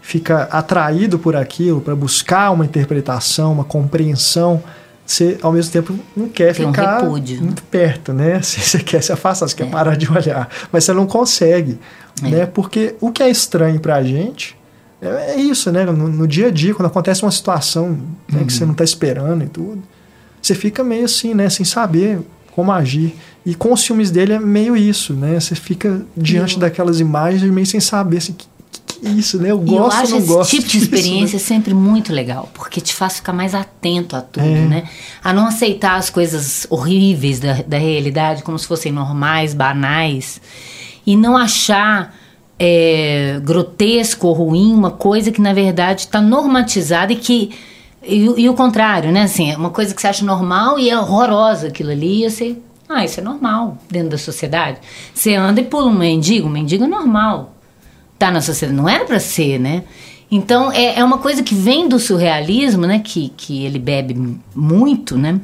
fica 0.00 0.44
atraído 0.44 1.18
por 1.18 1.36
aquilo 1.36 1.82
para 1.82 1.94
buscar 1.94 2.50
uma 2.50 2.64
interpretação, 2.64 3.52
uma 3.52 3.64
compreensão, 3.64 4.64
você 5.06 5.36
ao 5.42 5.52
mesmo 5.52 5.70
tempo 5.72 5.94
não 6.16 6.28
quer 6.28 6.54
Tem 6.54 6.64
um 6.66 6.72
ficar 6.72 7.00
repúdio. 7.02 7.42
muito 7.42 7.62
perto, 7.64 8.12
né? 8.12 8.40
Você, 8.42 8.60
você 8.60 8.78
quer 8.78 9.02
se 9.02 9.12
afastar, 9.12 9.46
você 9.48 9.54
quer 9.54 9.68
parar 9.70 9.96
de 9.96 10.10
olhar, 10.10 10.48
mas 10.72 10.84
você 10.84 10.92
não 10.92 11.06
consegue, 11.06 11.78
né? 12.22 12.46
Porque 12.46 12.94
o 13.00 13.10
que 13.12 13.22
é 13.22 13.28
estranho 13.28 13.78
pra 13.80 14.02
gente 14.02 14.56
é, 15.02 15.32
é 15.32 15.36
isso, 15.36 15.70
né? 15.70 15.84
No, 15.84 16.08
no 16.08 16.26
dia 16.26 16.46
a 16.46 16.50
dia, 16.50 16.74
quando 16.74 16.86
acontece 16.86 17.22
uma 17.22 17.30
situação 17.30 17.98
né, 18.32 18.44
que 18.46 18.52
você 18.52 18.64
não 18.64 18.72
tá 18.74 18.82
esperando 18.84 19.44
e 19.44 19.48
tudo, 19.48 19.82
você 20.40 20.54
fica 20.54 20.82
meio 20.82 21.04
assim, 21.04 21.34
né? 21.34 21.48
Sem 21.50 21.64
saber 21.66 22.20
como 22.52 22.72
agir. 22.72 23.14
E 23.44 23.54
com 23.54 23.72
os 23.74 23.84
filmes 23.84 24.10
dele 24.10 24.32
é 24.32 24.38
meio 24.38 24.74
isso, 24.74 25.12
né? 25.12 25.38
Você 25.38 25.54
fica 25.54 26.00
diante 26.16 26.54
eu- 26.54 26.60
daquelas 26.60 26.98
imagens 27.00 27.42
meio 27.52 27.66
sem 27.66 27.80
saber 27.80 28.18
assim, 28.18 28.32
que, 28.32 28.46
é 28.46 28.53
isso, 29.10 29.38
né? 29.40 29.50
Eu 29.50 29.58
gosto 29.58 30.04
ou 30.04 30.10
não 30.10 30.18
esse 30.18 30.26
gosto 30.26 30.50
tipo 30.50 30.66
de 30.68 30.78
disso, 30.78 30.90
né? 30.90 30.96
experiência 30.98 31.38
sempre 31.38 31.74
muito 31.74 32.12
legal, 32.12 32.48
porque 32.54 32.80
te 32.80 32.92
faz 32.94 33.16
ficar 33.16 33.32
mais 33.32 33.54
atento 33.54 34.16
a 34.16 34.20
tudo, 34.20 34.44
É. 34.46 34.66
né? 34.66 34.84
A 35.22 35.32
não 35.32 35.46
aceitar 35.46 35.96
as 35.96 36.10
coisas 36.10 36.66
horríveis 36.70 37.38
da, 37.40 37.54
da 37.66 37.78
realidade 37.78 38.42
como 38.42 38.58
se 38.58 38.66
fossem 38.66 38.90
normais, 38.92 39.54
banais, 39.54 40.40
e 41.06 41.16
não 41.16 41.36
achar 41.36 42.14
é, 42.58 43.40
grotesco 43.42 44.28
ou 44.28 44.32
ruim 44.32 44.72
uma 44.72 44.90
coisa 44.92 45.32
que 45.32 45.40
na 45.40 45.52
verdade 45.52 46.02
está 46.02 46.20
normatizada 46.20 47.12
e 47.12 47.16
que. 47.16 47.50
E, 48.06 48.28
o- 48.28 48.38
e 48.38 48.48
o 48.48 48.54
contrário, 48.54 49.10
né? 49.10 49.22
Assim, 49.22 49.50
é 49.50 49.56
uma 49.56 49.70
coisa 49.70 49.94
que 49.94 50.00
você 50.00 50.06
acha 50.08 50.24
normal 50.24 50.78
e 50.78 50.88
é 50.90 50.98
horrorosa 50.98 51.68
aquilo 51.68 51.90
ali, 51.90 52.24
e 52.24 52.30
você. 52.30 52.56
Ah, 52.88 53.02
isso 53.04 53.18
é 53.18 53.22
normal 53.22 53.78
dentro 53.90 54.10
da 54.10 54.18
sociedade. 54.18 54.76
Você 55.14 55.34
anda 55.34 55.58
e 55.60 55.64
pula 55.64 55.86
um 55.86 55.98
mendigo, 55.98 56.46
um 56.46 56.50
mendigo 56.50 56.84
é 56.84 56.86
normal 56.86 57.53
tá 58.18 58.30
na 58.30 58.40
sociedade. 58.40 58.76
Não 58.76 58.88
era 58.88 59.04
para 59.04 59.20
ser, 59.20 59.58
né? 59.58 59.84
Então, 60.30 60.72
é, 60.72 60.98
é 60.98 61.04
uma 61.04 61.18
coisa 61.18 61.42
que 61.42 61.54
vem 61.54 61.88
do 61.88 61.98
surrealismo, 61.98 62.86
né? 62.86 62.98
Que, 62.98 63.32
que 63.36 63.64
ele 63.64 63.78
bebe 63.78 64.38
muito, 64.54 65.16
né? 65.16 65.40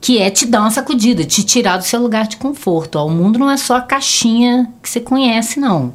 Que 0.00 0.18
é 0.18 0.30
te 0.30 0.46
dar 0.46 0.60
uma 0.60 0.70
sacudida, 0.70 1.24
te 1.24 1.42
tirar 1.42 1.76
do 1.76 1.84
seu 1.84 2.00
lugar 2.00 2.26
de 2.28 2.36
conforto. 2.36 2.96
Ó, 2.96 3.06
o 3.06 3.10
mundo 3.10 3.38
não 3.38 3.50
é 3.50 3.56
só 3.56 3.76
a 3.76 3.80
caixinha 3.80 4.72
que 4.82 4.88
você 4.88 5.00
conhece, 5.00 5.58
não. 5.58 5.92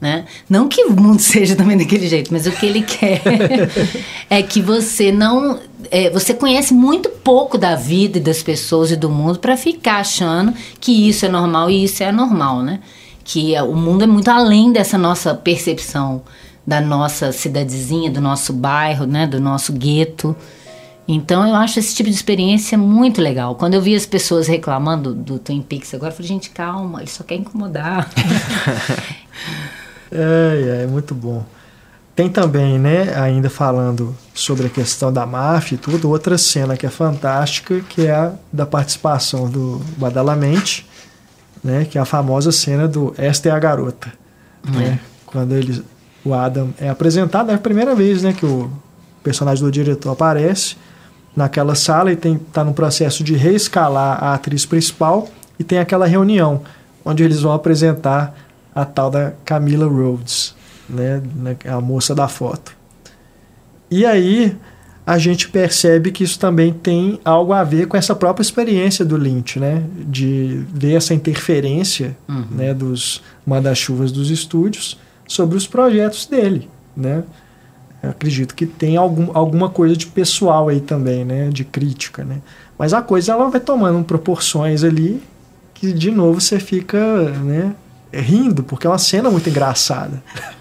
Né? 0.00 0.26
Não 0.48 0.68
que 0.68 0.84
o 0.84 0.92
mundo 0.92 1.18
seja 1.22 1.56
também 1.56 1.76
daquele 1.76 2.06
jeito, 2.06 2.32
mas 2.32 2.46
o 2.46 2.52
que 2.52 2.66
ele 2.66 2.82
quer 2.82 3.22
é 4.28 4.42
que 4.42 4.60
você 4.60 5.10
não. 5.10 5.58
é, 5.90 6.10
você 6.10 6.34
conhece 6.34 6.74
muito 6.74 7.08
pouco 7.08 7.56
da 7.56 7.74
vida 7.74 8.18
e 8.18 8.20
das 8.20 8.42
pessoas 8.42 8.90
e 8.90 8.96
do 8.96 9.08
mundo 9.08 9.38
para 9.38 9.56
ficar 9.56 10.00
achando 10.00 10.52
que 10.80 11.08
isso 11.08 11.24
é 11.24 11.28
normal 11.28 11.70
e 11.70 11.84
isso 11.84 12.02
é 12.02 12.08
anormal, 12.08 12.62
né? 12.62 12.80
Que 13.30 13.54
é- 13.54 13.62
o 13.62 13.74
mundo 13.74 14.04
é 14.04 14.06
muito 14.06 14.30
além 14.30 14.72
dessa 14.72 14.96
nossa 14.96 15.34
percepção 15.34 16.22
da 16.66 16.80
nossa 16.80 17.30
cidadezinha, 17.30 18.10
do 18.10 18.20
nosso 18.22 18.52
bairro, 18.54 19.04
né? 19.06 19.26
Do 19.26 19.38
nosso 19.38 19.70
gueto. 19.72 20.34
Então 21.06 21.46
eu 21.46 21.54
acho 21.54 21.78
esse 21.78 21.94
tipo 21.94 22.08
de 22.08 22.14
experiência 22.16 22.76
muito 22.78 23.20
legal. 23.20 23.54
Quando 23.54 23.74
eu 23.74 23.82
vi 23.82 23.94
as 23.94 24.04
pessoas 24.06 24.46
reclamando 24.46 25.14
do 25.14 25.38
Twin 25.38 25.60
Peaks 25.62 25.92
agora, 25.94 26.12
eu 26.12 26.16
falei, 26.16 26.28
gente, 26.28 26.50
calma, 26.50 27.00
ele 27.00 27.10
só 27.10 27.22
quer 27.22 27.36
incomodar. 27.36 28.08
É, 30.10 30.84
é, 30.84 30.86
muito 30.86 31.14
bom. 31.14 31.44
tem 32.16 32.30
também, 32.30 32.78
né, 32.78 33.14
ainda 33.14 33.50
falando 33.50 34.16
sobre 34.34 34.66
a 34.66 34.70
questão 34.70 35.12
da 35.12 35.26
máfia 35.26 35.74
e 35.74 35.78
tudo, 35.78 36.08
outra 36.08 36.38
cena 36.38 36.76
que 36.78 36.86
é 36.86 36.88
fantástica, 36.90 37.80
que 37.88 38.06
é 38.06 38.10
a 38.12 38.32
da 38.50 38.64
participação 38.64 39.48
do 39.50 39.80
Badalamente, 39.98 40.86
né, 41.62 41.84
que 41.84 41.98
é 41.98 42.00
a 42.00 42.04
famosa 42.04 42.52
cena 42.52 42.86
do 42.86 43.14
Esta 43.16 43.48
é 43.48 43.52
a 43.52 43.58
garota, 43.58 44.12
né, 44.64 44.98
quando 45.26 45.54
ele, 45.54 45.82
o 46.24 46.34
Adam 46.34 46.70
é 46.78 46.88
apresentado, 46.88 47.50
é 47.50 47.54
a 47.54 47.58
primeira 47.58 47.94
vez, 47.94 48.22
né, 48.22 48.32
que 48.32 48.46
o 48.46 48.70
personagem 49.22 49.64
do 49.64 49.70
diretor 49.70 50.12
aparece 50.12 50.76
naquela 51.36 51.74
sala 51.74 52.12
e 52.12 52.16
tem 52.16 52.38
tá 52.38 52.64
no 52.64 52.72
processo 52.72 53.22
de 53.22 53.34
reescalar 53.34 54.22
a 54.22 54.34
atriz 54.34 54.66
principal 54.66 55.28
e 55.58 55.64
tem 55.64 55.78
aquela 55.78 56.06
reunião 56.06 56.62
onde 57.04 57.22
eles 57.22 57.40
vão 57.40 57.52
apresentar 57.52 58.34
a 58.74 58.84
tal 58.84 59.10
da 59.10 59.32
Camila 59.44 59.86
Rhodes, 59.86 60.54
né, 60.88 61.22
a 61.66 61.80
moça 61.80 62.14
da 62.14 62.28
foto. 62.28 62.76
E 63.90 64.04
aí 64.04 64.56
a 65.08 65.16
gente 65.16 65.48
percebe 65.48 66.12
que 66.12 66.22
isso 66.22 66.38
também 66.38 66.70
tem 66.70 67.18
algo 67.24 67.54
a 67.54 67.64
ver 67.64 67.88
com 67.88 67.96
essa 67.96 68.14
própria 68.14 68.42
experiência 68.42 69.06
do 69.06 69.16
Lynch, 69.16 69.58
né, 69.58 69.82
de 70.06 70.62
ver 70.70 70.96
essa 70.96 71.14
interferência, 71.14 72.14
uhum. 72.28 72.44
né, 72.50 72.74
dos 72.74 73.22
manda-chuvas 73.46 74.12
dos 74.12 74.28
estúdios 74.30 74.98
sobre 75.26 75.56
os 75.56 75.66
projetos 75.66 76.26
dele, 76.26 76.68
né? 76.94 77.24
Eu 78.02 78.10
acredito 78.10 78.54
que 78.54 78.66
tem 78.66 78.98
algum, 78.98 79.30
alguma 79.32 79.70
coisa 79.70 79.96
de 79.96 80.06
pessoal 80.06 80.68
aí 80.68 80.78
também, 80.78 81.24
né, 81.24 81.48
de 81.48 81.64
crítica, 81.64 82.22
né? 82.22 82.42
Mas 82.78 82.92
a 82.92 83.00
coisa 83.00 83.32
ela 83.32 83.48
vai 83.48 83.60
tomando 83.60 84.04
proporções 84.04 84.84
ali 84.84 85.22
que 85.72 85.90
de 85.90 86.10
novo 86.10 86.38
você 86.38 86.60
fica, 86.60 87.30
né, 87.30 87.74
rindo, 88.12 88.62
porque 88.62 88.86
é 88.86 88.90
uma 88.90 88.98
cena 88.98 89.30
muito 89.30 89.48
engraçada. 89.48 90.22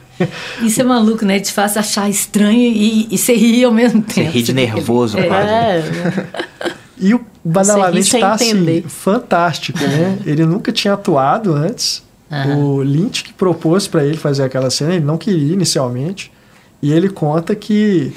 Isso 0.62 0.82
é 0.82 0.84
maluco, 0.84 1.26
né? 1.26 1.40
Te 1.40 1.52
faz 1.52 1.78
achar 1.78 2.10
estranho 2.10 2.60
e, 2.60 3.08
e 3.12 3.18
você 3.18 3.36
ri 3.36 3.64
ao 3.64 3.72
mesmo 3.72 4.02
tempo. 4.02 4.32
Você 4.32 4.38
ri 4.38 4.44
de 4.44 4.54
nervoso, 4.54 5.18
é. 5.18 5.24
quase. 5.24 5.50
É. 5.50 6.28
E 7.00 7.14
o 7.14 7.22
Badalamenti 7.44 8.16
está 8.16 8.34
assim, 8.34 8.82
fantástico, 8.88 9.80
né? 9.80 10.18
Ele 10.26 10.46
nunca 10.46 10.72
tinha 10.72 10.96
atuado 10.96 11.54
antes. 11.54 12.04
Uhum. 12.30 12.66
O 12.66 12.84
Lynch 12.84 13.24
que 13.24 13.32
propôs 13.32 13.88
para 13.88 14.04
ele 14.04 14.18
fazer 14.18 14.44
aquela 14.44 14.70
cena, 14.70 14.96
ele 14.96 15.06
não 15.06 15.18
queria 15.18 15.54
inicialmente. 15.54 16.32
E 16.82 16.92
ele 16.92 17.10
conta 17.10 17.56
que 17.56 18.14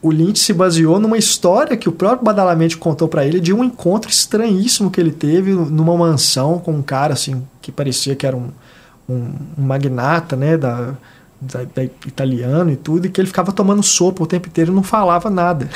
o 0.00 0.10
Lynch 0.10 0.38
se 0.38 0.52
baseou 0.52 1.00
numa 1.00 1.18
história 1.18 1.76
que 1.76 1.88
o 1.88 1.92
próprio 1.92 2.24
Badalamente 2.24 2.76
contou 2.76 3.08
para 3.08 3.24
ele 3.26 3.40
de 3.40 3.52
um 3.52 3.64
encontro 3.64 4.10
estranhíssimo 4.10 4.90
que 4.90 5.00
ele 5.00 5.10
teve 5.10 5.52
numa 5.52 5.96
mansão 5.96 6.58
com 6.58 6.72
um 6.72 6.82
cara 6.82 7.14
assim 7.14 7.42
que 7.60 7.72
parecia 7.72 8.14
que 8.14 8.26
era 8.26 8.36
um, 8.36 8.50
um, 9.08 9.32
um 9.58 9.62
magnata, 9.62 10.36
né, 10.36 10.56
da, 10.56 10.94
da, 11.40 11.64
da, 11.64 11.84
italiano 11.84 12.70
e 12.70 12.76
tudo, 12.76 13.06
e 13.06 13.10
que 13.10 13.20
ele 13.20 13.28
ficava 13.28 13.52
tomando 13.52 13.82
sopa 13.82 14.22
o 14.22 14.26
tempo 14.26 14.48
inteiro 14.48 14.72
e 14.72 14.74
não 14.74 14.82
falava 14.82 15.30
nada. 15.30 15.68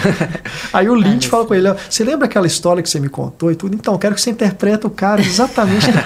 Aí 0.72 0.88
o 0.88 0.94
Lynch 0.94 1.26
é, 1.26 1.30
fala 1.30 1.44
com 1.44 1.54
ele: 1.54 1.68
Você 1.88 2.04
lembra 2.04 2.26
aquela 2.26 2.46
história 2.46 2.82
que 2.82 2.88
você 2.88 3.00
me 3.00 3.08
contou 3.08 3.50
e 3.50 3.56
tudo? 3.56 3.74
Então, 3.74 3.98
quero 3.98 4.14
que 4.14 4.20
você 4.20 4.30
interprete 4.30 4.86
o 4.86 4.90
cara 4.90 5.20
exatamente 5.20 5.86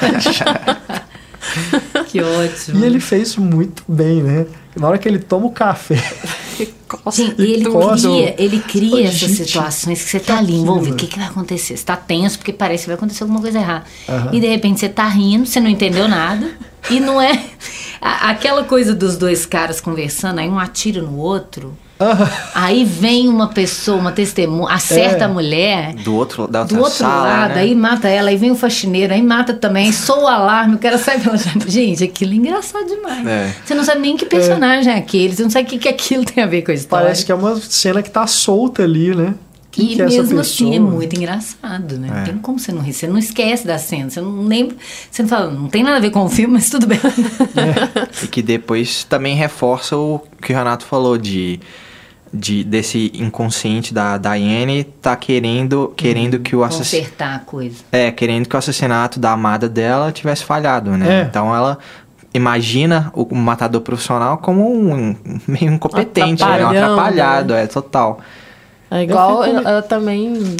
Que 2.08 2.20
ótimo. 2.20 2.80
E 2.80 2.84
ele 2.84 3.00
fez 3.00 3.36
muito 3.36 3.82
bem, 3.88 4.22
né? 4.22 4.46
Na 4.76 4.88
hora 4.88 4.98
que 4.98 5.08
ele 5.08 5.18
toma 5.18 5.46
o 5.46 5.50
café. 5.50 5.96
Sim, 7.10 7.34
e 7.38 7.52
ele 7.52 7.64
cria, 7.64 8.34
ele 8.38 8.60
cria 8.60 9.08
essas 9.08 9.18
gente, 9.18 9.44
situações 9.46 10.02
que 10.02 10.10
você 10.10 10.20
tá 10.20 10.38
ali 10.38 10.54
envolvido. 10.54 10.94
O 10.94 10.96
que, 10.96 11.06
que 11.06 11.18
vai 11.18 11.28
acontecer? 11.28 11.76
Você 11.76 11.84
tá 11.84 11.96
tenso 11.96 12.38
porque 12.38 12.52
parece 12.52 12.84
que 12.84 12.88
vai 12.88 12.96
acontecer 12.96 13.22
alguma 13.22 13.40
coisa 13.40 13.58
errada. 13.58 13.84
Uhum. 14.08 14.34
E 14.34 14.40
de 14.40 14.46
repente 14.46 14.80
você 14.80 14.88
tá 14.88 15.06
rindo, 15.08 15.46
você 15.46 15.60
não 15.60 15.68
entendeu 15.68 16.08
nada. 16.08 16.50
E 16.90 17.00
não 17.00 17.20
é. 17.20 17.44
Aquela 18.00 18.64
coisa 18.64 18.94
dos 18.94 19.16
dois 19.16 19.44
caras 19.44 19.80
conversando, 19.80 20.38
aí 20.38 20.48
um 20.48 20.58
atira 20.58 21.02
no 21.02 21.16
outro. 21.16 21.76
Aí 22.54 22.84
vem 22.84 23.28
uma 23.28 23.48
pessoa, 23.48 23.98
uma 23.98 24.12
testemunha, 24.12 24.74
acerta 24.74 25.24
é. 25.24 25.24
a 25.24 25.28
mulher. 25.28 25.94
Do 25.94 26.14
outro, 26.14 26.46
da 26.46 26.60
outra 26.60 26.76
do 26.76 26.82
outro 26.82 26.98
sala, 26.98 27.22
lado, 27.22 27.54
né? 27.54 27.60
aí 27.62 27.74
mata 27.74 28.08
ela, 28.08 28.28
aí 28.28 28.36
vem 28.36 28.50
o 28.50 28.54
faxineiro, 28.54 29.14
aí 29.14 29.22
mata 29.22 29.54
também, 29.54 29.90
sou 29.92 30.24
o 30.24 30.26
alarme, 30.26 30.74
o 30.74 30.78
cara 30.78 30.98
sai 30.98 31.18
pela 31.18 31.36
Gente, 31.66 32.04
aquilo 32.04 32.32
é 32.32 32.36
engraçado 32.36 32.86
demais. 32.86 33.26
É. 33.26 33.54
Você 33.64 33.74
não 33.74 33.84
sabe 33.84 34.00
nem 34.00 34.16
que 34.16 34.26
personagem 34.26 34.92
é. 34.92 34.96
é 34.96 34.98
aquele, 34.98 35.34
você 35.34 35.42
não 35.42 35.50
sabe 35.50 35.66
o 35.66 35.68
que, 35.68 35.78
que 35.78 35.88
aquilo 35.88 36.24
tem 36.24 36.44
a 36.44 36.46
ver 36.46 36.62
com 36.62 36.70
a 36.70 36.74
história. 36.74 37.06
Parece 37.06 37.24
que 37.24 37.32
é 37.32 37.34
uma 37.34 37.56
cena 37.56 38.02
que 38.02 38.10
tá 38.10 38.26
solta 38.26 38.82
ali, 38.82 39.14
né? 39.14 39.34
Quem 39.76 39.92
e 39.92 40.00
é 40.00 40.06
mesmo 40.06 40.40
assim 40.40 40.74
é 40.74 40.78
muito 40.78 41.14
engraçado, 41.14 41.98
né? 41.98 42.08
É. 42.08 42.10
Não 42.10 42.24
tem 42.24 42.38
como 42.38 42.58
você 42.58 42.72
não 42.72 42.80
rir. 42.80 42.94
Você 42.94 43.06
não 43.06 43.18
esquece 43.18 43.66
da 43.66 43.76
cena, 43.76 44.08
você 44.08 44.22
não 44.22 44.44
lembra. 44.44 44.74
Você 45.10 45.22
não 45.22 45.28
fala, 45.28 45.50
não 45.50 45.68
tem 45.68 45.82
nada 45.82 45.98
a 45.98 46.00
ver 46.00 46.10
com 46.10 46.24
o 46.24 46.30
filme, 46.30 46.54
mas 46.54 46.70
tudo 46.70 46.86
bem. 46.86 46.98
É. 46.98 48.24
E 48.24 48.26
que 48.26 48.40
depois 48.40 49.04
também 49.04 49.36
reforça 49.36 49.94
o 49.94 50.20
que 50.40 50.50
o 50.50 50.56
Renato 50.56 50.86
falou 50.86 51.18
de 51.18 51.60
de, 52.32 52.64
desse 52.64 53.12
inconsciente 53.14 53.94
da 53.94 54.18
Diane 54.18 54.84
tá 54.84 55.16
querendo 55.16 55.92
querendo 55.96 56.40
que 56.40 56.56
o 56.56 56.64
assassinato 56.64 57.06
consertar 57.06 57.36
a 57.36 57.38
coisa 57.38 57.76
é 57.92 58.10
querendo 58.10 58.48
que 58.48 58.56
o 58.56 58.58
assassinato 58.58 59.20
da 59.20 59.32
amada 59.32 59.68
dela 59.68 60.10
tivesse 60.10 60.44
falhado 60.44 60.90
né 60.96 61.22
é. 61.22 61.22
então 61.22 61.54
ela 61.54 61.78
imagina 62.34 63.10
o 63.14 63.34
matador 63.34 63.80
profissional 63.80 64.38
como 64.38 64.70
um 64.70 65.16
meio 65.46 65.72
incompetente 65.72 66.44
né? 66.44 66.64
um 66.64 66.68
atrapalhado 66.68 67.54
né? 67.54 67.62
é 67.62 67.66
total 67.66 68.18
é 68.90 69.02
igual 69.02 69.44
ela, 69.44 69.60
ela 69.68 69.82
também 69.82 70.56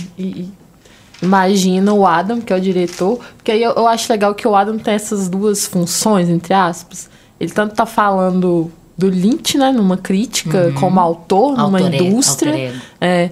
imagina 1.21 1.93
o 1.93 2.07
Adam 2.07 2.41
que 2.41 2.53
é 2.53 2.57
o 2.57 2.61
diretor 2.61 3.19
porque 3.37 3.51
aí 3.53 3.63
eu, 3.63 3.73
eu 3.73 3.87
acho 3.89 4.11
legal 4.11 4.35
que 4.35 4.47
o 4.47 4.55
Adam 4.55 4.79
tem 4.79 4.95
essas 4.95 5.29
duas 5.29 5.67
funções 5.67 6.29
entre 6.29 6.55
aspas 6.55 7.11
ele 7.41 7.51
tanto 7.51 7.75
tá 7.75 7.85
falando 7.85 8.71
do 8.97 9.09
Lynch, 9.09 9.59
né, 9.59 9.73
numa 9.73 9.97
crítica, 9.97 10.67
uhum. 10.67 10.75
como 10.75 11.01
autor, 11.01 11.57
numa 11.57 11.81
indústria. 11.81 12.75
É, 13.01 13.31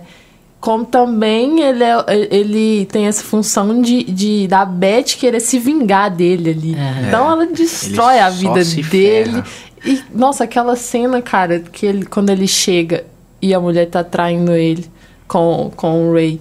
como 0.60 0.84
também 0.84 1.60
ele, 1.60 1.84
é, 1.84 2.04
ele 2.30 2.86
tem 2.86 3.06
essa 3.06 3.22
função 3.22 3.82
de, 3.82 4.02
de 4.04 4.48
da 4.48 4.64
Beth 4.64 5.16
querer 5.18 5.40
se 5.40 5.58
vingar 5.58 6.10
dele 6.10 6.50
ali. 6.50 6.74
É. 6.74 7.08
Então 7.08 7.30
ela 7.30 7.46
destrói 7.46 8.14
ele 8.14 8.22
a 8.22 8.30
vida 8.30 8.64
dele. 8.90 9.30
Ferra. 9.30 9.44
E, 9.84 10.02
nossa, 10.14 10.44
aquela 10.44 10.74
cena, 10.76 11.20
cara, 11.20 11.60
que 11.60 11.84
ele, 11.84 12.06
quando 12.06 12.30
ele 12.30 12.48
chega 12.48 13.04
e 13.42 13.52
a 13.52 13.60
mulher 13.60 13.90
tá 13.90 14.02
traindo 14.02 14.52
ele 14.52 14.86
com, 15.28 15.70
com 15.76 16.08
o 16.08 16.14
Ray. 16.14 16.40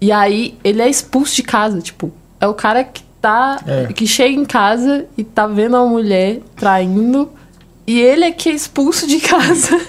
E 0.00 0.12
aí 0.12 0.56
ele 0.62 0.80
é 0.80 0.88
expulso 0.88 1.34
de 1.34 1.42
casa, 1.42 1.80
tipo, 1.80 2.12
é 2.40 2.46
o 2.46 2.54
cara 2.54 2.84
que 2.84 3.02
tá. 3.20 3.60
É. 3.66 3.92
que 3.92 4.06
chega 4.06 4.34
em 4.34 4.44
casa 4.44 5.06
e 5.18 5.24
tá 5.24 5.46
vendo 5.48 5.76
a 5.76 5.84
mulher 5.84 6.40
traindo 6.56 7.28
e 7.86 8.00
ele 8.00 8.24
é 8.24 8.32
que 8.32 8.48
é 8.48 8.52
expulso 8.52 9.06
de 9.06 9.20
casa. 9.20 9.80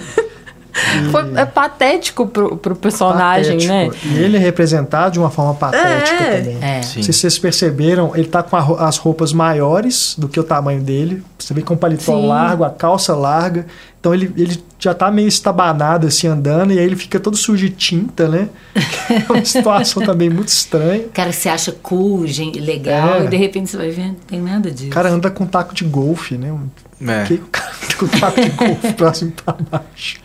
Foi, 1.11 1.34
é 1.36 1.45
patético 1.45 2.28
pro, 2.28 2.55
pro 2.55 2.76
personagem, 2.76 3.67
né? 3.67 3.86
patético. 3.88 4.07
né? 4.07 4.19
E 4.19 4.24
ele 4.24 4.38
é 4.38 4.39
representado 4.39 5.13
de 5.13 5.19
uma 5.19 5.30
forma 5.30 5.53
patética 5.53 6.24
é. 6.24 6.38
também. 6.38 6.57
É. 6.61 6.82
Se 6.82 7.11
vocês 7.11 7.38
perceberam, 7.38 8.15
ele 8.15 8.28
tá 8.28 8.41
com 8.41 8.55
a, 8.55 8.88
as 8.88 8.97
roupas 8.97 9.34
maiores 9.34 10.15
do 10.17 10.28
que 10.28 10.39
o 10.39 10.43
tamanho 10.43 10.82
dele. 10.82 11.24
Você 11.38 11.53
vê 11.53 11.61
com 11.61 11.74
o 11.74 11.78
paletó 11.78 12.15
Sim. 12.15 12.28
largo, 12.28 12.63
a 12.63 12.69
calça 12.69 13.15
larga. 13.15 13.65
Então 13.99 14.13
ele, 14.15 14.34
ele 14.36 14.57
já 14.80 14.95
tá 14.95 15.11
meio 15.11 15.28
estabanado 15.28 16.07
assim 16.07 16.26
andando 16.26 16.74
e 16.74 16.80
aí 16.80 16.86
ele 16.86 16.95
fica 16.95 17.19
todo 17.19 17.38
sujo 17.38 17.67
de 17.67 17.76
tinta, 17.76 18.28
né? 18.28 18.49
É 19.11 19.32
uma 19.32 19.43
situação 19.43 20.01
também 20.03 20.30
muito 20.30 20.47
estranha. 20.47 21.03
Cara, 21.13 21.34
você 21.34 21.49
acha 21.49 21.74
cool, 21.84 22.26
gente, 22.26 22.61
legal, 22.61 23.15
é. 23.15 23.26
e 23.26 23.28
de 23.28 23.36
repente 23.36 23.69
você 23.69 23.76
vai 23.76 23.89
ver, 23.89 24.07
não 24.07 24.15
tem 24.15 24.41
nada 24.41 24.72
disso. 24.72 24.88
O 24.88 24.93
cara 24.93 25.09
anda 25.09 25.30
com 25.30 25.43
um 25.43 25.47
taco 25.47 25.76
de 25.76 25.84
golfe, 25.84 26.38
né? 26.38 26.57
É. 27.05 27.26
Que 27.26 27.34
o 27.34 27.47
cara 27.51 27.72
anda 27.84 27.95
com 27.97 28.05
um 28.05 28.07
taco 28.07 28.41
de 28.41 28.49
golfe 28.51 28.93
próximo 28.93 29.32
pra 29.32 29.55
baixo. 29.69 30.22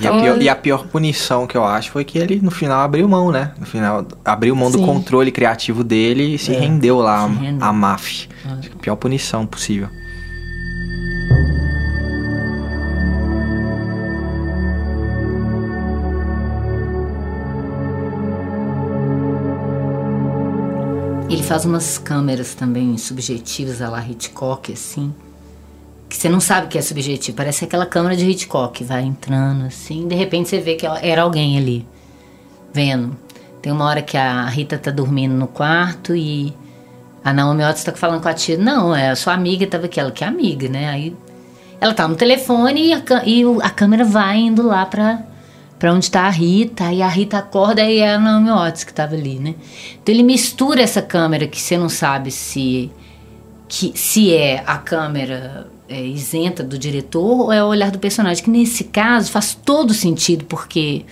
E 0.00 0.06
a, 0.06 0.12
pior, 0.12 0.42
e 0.42 0.48
a, 0.48 0.56
pior, 0.56 0.86
punição 0.86 1.46
que 1.46 1.56
eu 1.56 1.64
acho 1.64 1.90
foi 1.90 2.04
que 2.04 2.18
ele, 2.18 2.40
no 2.42 2.50
final, 2.50 2.80
abriu 2.80 3.08
mão, 3.08 3.30
né? 3.30 3.52
No 3.58 3.66
final, 3.66 4.06
abriu 4.24 4.56
mão 4.56 4.70
Sim. 4.70 4.80
do 4.80 4.86
controle 4.86 5.30
criativo 5.30 5.84
dele 5.84 6.34
e 6.34 6.38
se 6.38 6.54
é. 6.54 6.58
rendeu 6.58 6.98
lá 6.98 7.28
se 7.28 7.34
rendeu. 7.34 7.66
a 7.66 7.72
MAF. 7.72 8.28
A 8.44 8.78
pior 8.80 8.96
punição 8.96 9.46
possível. 9.46 9.88
Ele 21.32 21.42
faz 21.42 21.64
umas 21.64 21.96
câmeras 21.96 22.54
também 22.54 22.98
subjetivas 22.98 23.80
a 23.80 23.88
lá 23.88 24.06
Hitchcock, 24.06 24.72
assim. 24.72 25.14
Que 26.12 26.18
você 26.18 26.28
não 26.28 26.40
sabe 26.40 26.66
que 26.66 26.76
é 26.76 26.82
subjetivo. 26.82 27.34
Parece 27.34 27.64
aquela 27.64 27.86
câmera 27.86 28.14
de 28.14 28.28
Hitchcock. 28.28 28.84
Vai 28.84 29.00
entrando, 29.02 29.64
assim. 29.64 30.06
De 30.06 30.14
repente 30.14 30.50
você 30.50 30.60
vê 30.60 30.74
que 30.74 30.84
era 30.86 31.22
alguém 31.22 31.56
ali. 31.56 31.86
Vendo. 32.70 33.16
Tem 33.62 33.72
uma 33.72 33.86
hora 33.86 34.02
que 34.02 34.18
a 34.18 34.44
Rita 34.44 34.76
tá 34.76 34.90
dormindo 34.90 35.32
no 35.32 35.46
quarto 35.46 36.14
e 36.14 36.52
a 37.24 37.32
Naomi 37.32 37.62
Watts 37.62 37.82
tá 37.82 37.92
falando 37.92 38.20
com 38.20 38.28
a 38.28 38.34
tia. 38.34 38.58
Não, 38.58 38.94
é 38.94 39.08
a 39.08 39.16
sua 39.16 39.32
amiga 39.32 39.66
tava 39.66 39.86
aqui. 39.86 39.98
Ela 39.98 40.10
que 40.10 40.22
é 40.22 40.26
amiga, 40.26 40.68
né? 40.68 40.90
Aí 40.90 41.16
ela 41.80 41.94
tá 41.94 42.06
no 42.06 42.14
telefone 42.14 42.88
e 42.88 42.92
a, 42.92 43.02
e 43.24 43.42
a 43.62 43.70
câmera 43.70 44.04
vai 44.04 44.36
indo 44.36 44.62
lá 44.62 44.84
pra 44.84 45.22
para 45.78 45.94
onde 45.94 46.04
está 46.04 46.26
a 46.26 46.30
Rita, 46.30 46.92
e 46.92 47.02
a 47.02 47.08
Rita 47.08 47.38
acorda 47.38 47.82
e 47.82 47.98
é 47.98 48.14
a 48.14 48.18
Naomi 48.18 48.50
Watts 48.50 48.84
que 48.84 48.92
estava 48.92 49.14
ali, 49.14 49.40
né? 49.40 49.54
Então 50.00 50.14
ele 50.14 50.22
mistura 50.22 50.82
essa 50.82 51.00
câmera 51.00 51.48
que 51.48 51.60
você 51.60 51.76
não 51.76 51.88
sabe 51.88 52.30
se 52.30 52.92
que 53.66 53.92
se 53.98 54.32
é 54.32 54.62
a 54.64 54.76
câmera 54.76 55.71
é, 55.88 56.04
isenta 56.04 56.62
do 56.62 56.78
diretor 56.78 57.40
ou 57.42 57.52
é 57.52 57.62
o 57.62 57.68
olhar 57.68 57.90
do 57.90 57.98
personagem? 57.98 58.42
Que 58.42 58.50
nesse 58.50 58.84
caso 58.84 59.30
faz 59.30 59.54
todo 59.54 59.92
sentido, 59.94 60.44
porque 60.44 61.04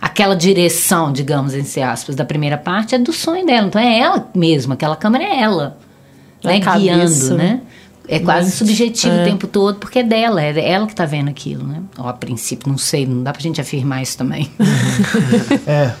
aquela 0.00 0.34
direção, 0.34 1.12
digamos, 1.12 1.54
entre 1.54 1.82
aspas, 1.82 2.16
da 2.16 2.24
primeira 2.24 2.58
parte 2.58 2.94
é 2.94 2.98
do 2.98 3.12
sonho 3.12 3.46
dela. 3.46 3.68
Então 3.68 3.80
é 3.80 3.98
ela 3.98 4.28
mesma, 4.34 4.74
aquela 4.74 4.96
câmera 4.96 5.24
é 5.24 5.40
ela. 5.40 5.78
Né, 6.42 6.58
guiando, 6.58 7.36
né? 7.36 7.60
É 8.08 8.18
quase 8.18 8.48
Muito, 8.48 8.56
subjetivo 8.56 9.14
é. 9.14 9.22
o 9.22 9.24
tempo 9.24 9.46
todo, 9.46 9.78
porque 9.78 10.00
é 10.00 10.02
dela, 10.02 10.42
é 10.42 10.70
ela 10.70 10.88
que 10.88 10.94
tá 10.94 11.06
vendo 11.06 11.28
aquilo, 11.28 11.64
né? 11.64 11.80
Ou 11.96 12.08
a 12.08 12.12
princípio, 12.12 12.68
não 12.68 12.76
sei, 12.76 13.06
não 13.06 13.22
dá 13.22 13.32
pra 13.32 13.40
gente 13.40 13.60
afirmar 13.60 14.02
isso 14.02 14.18
também. 14.18 14.50
é. 15.66 15.94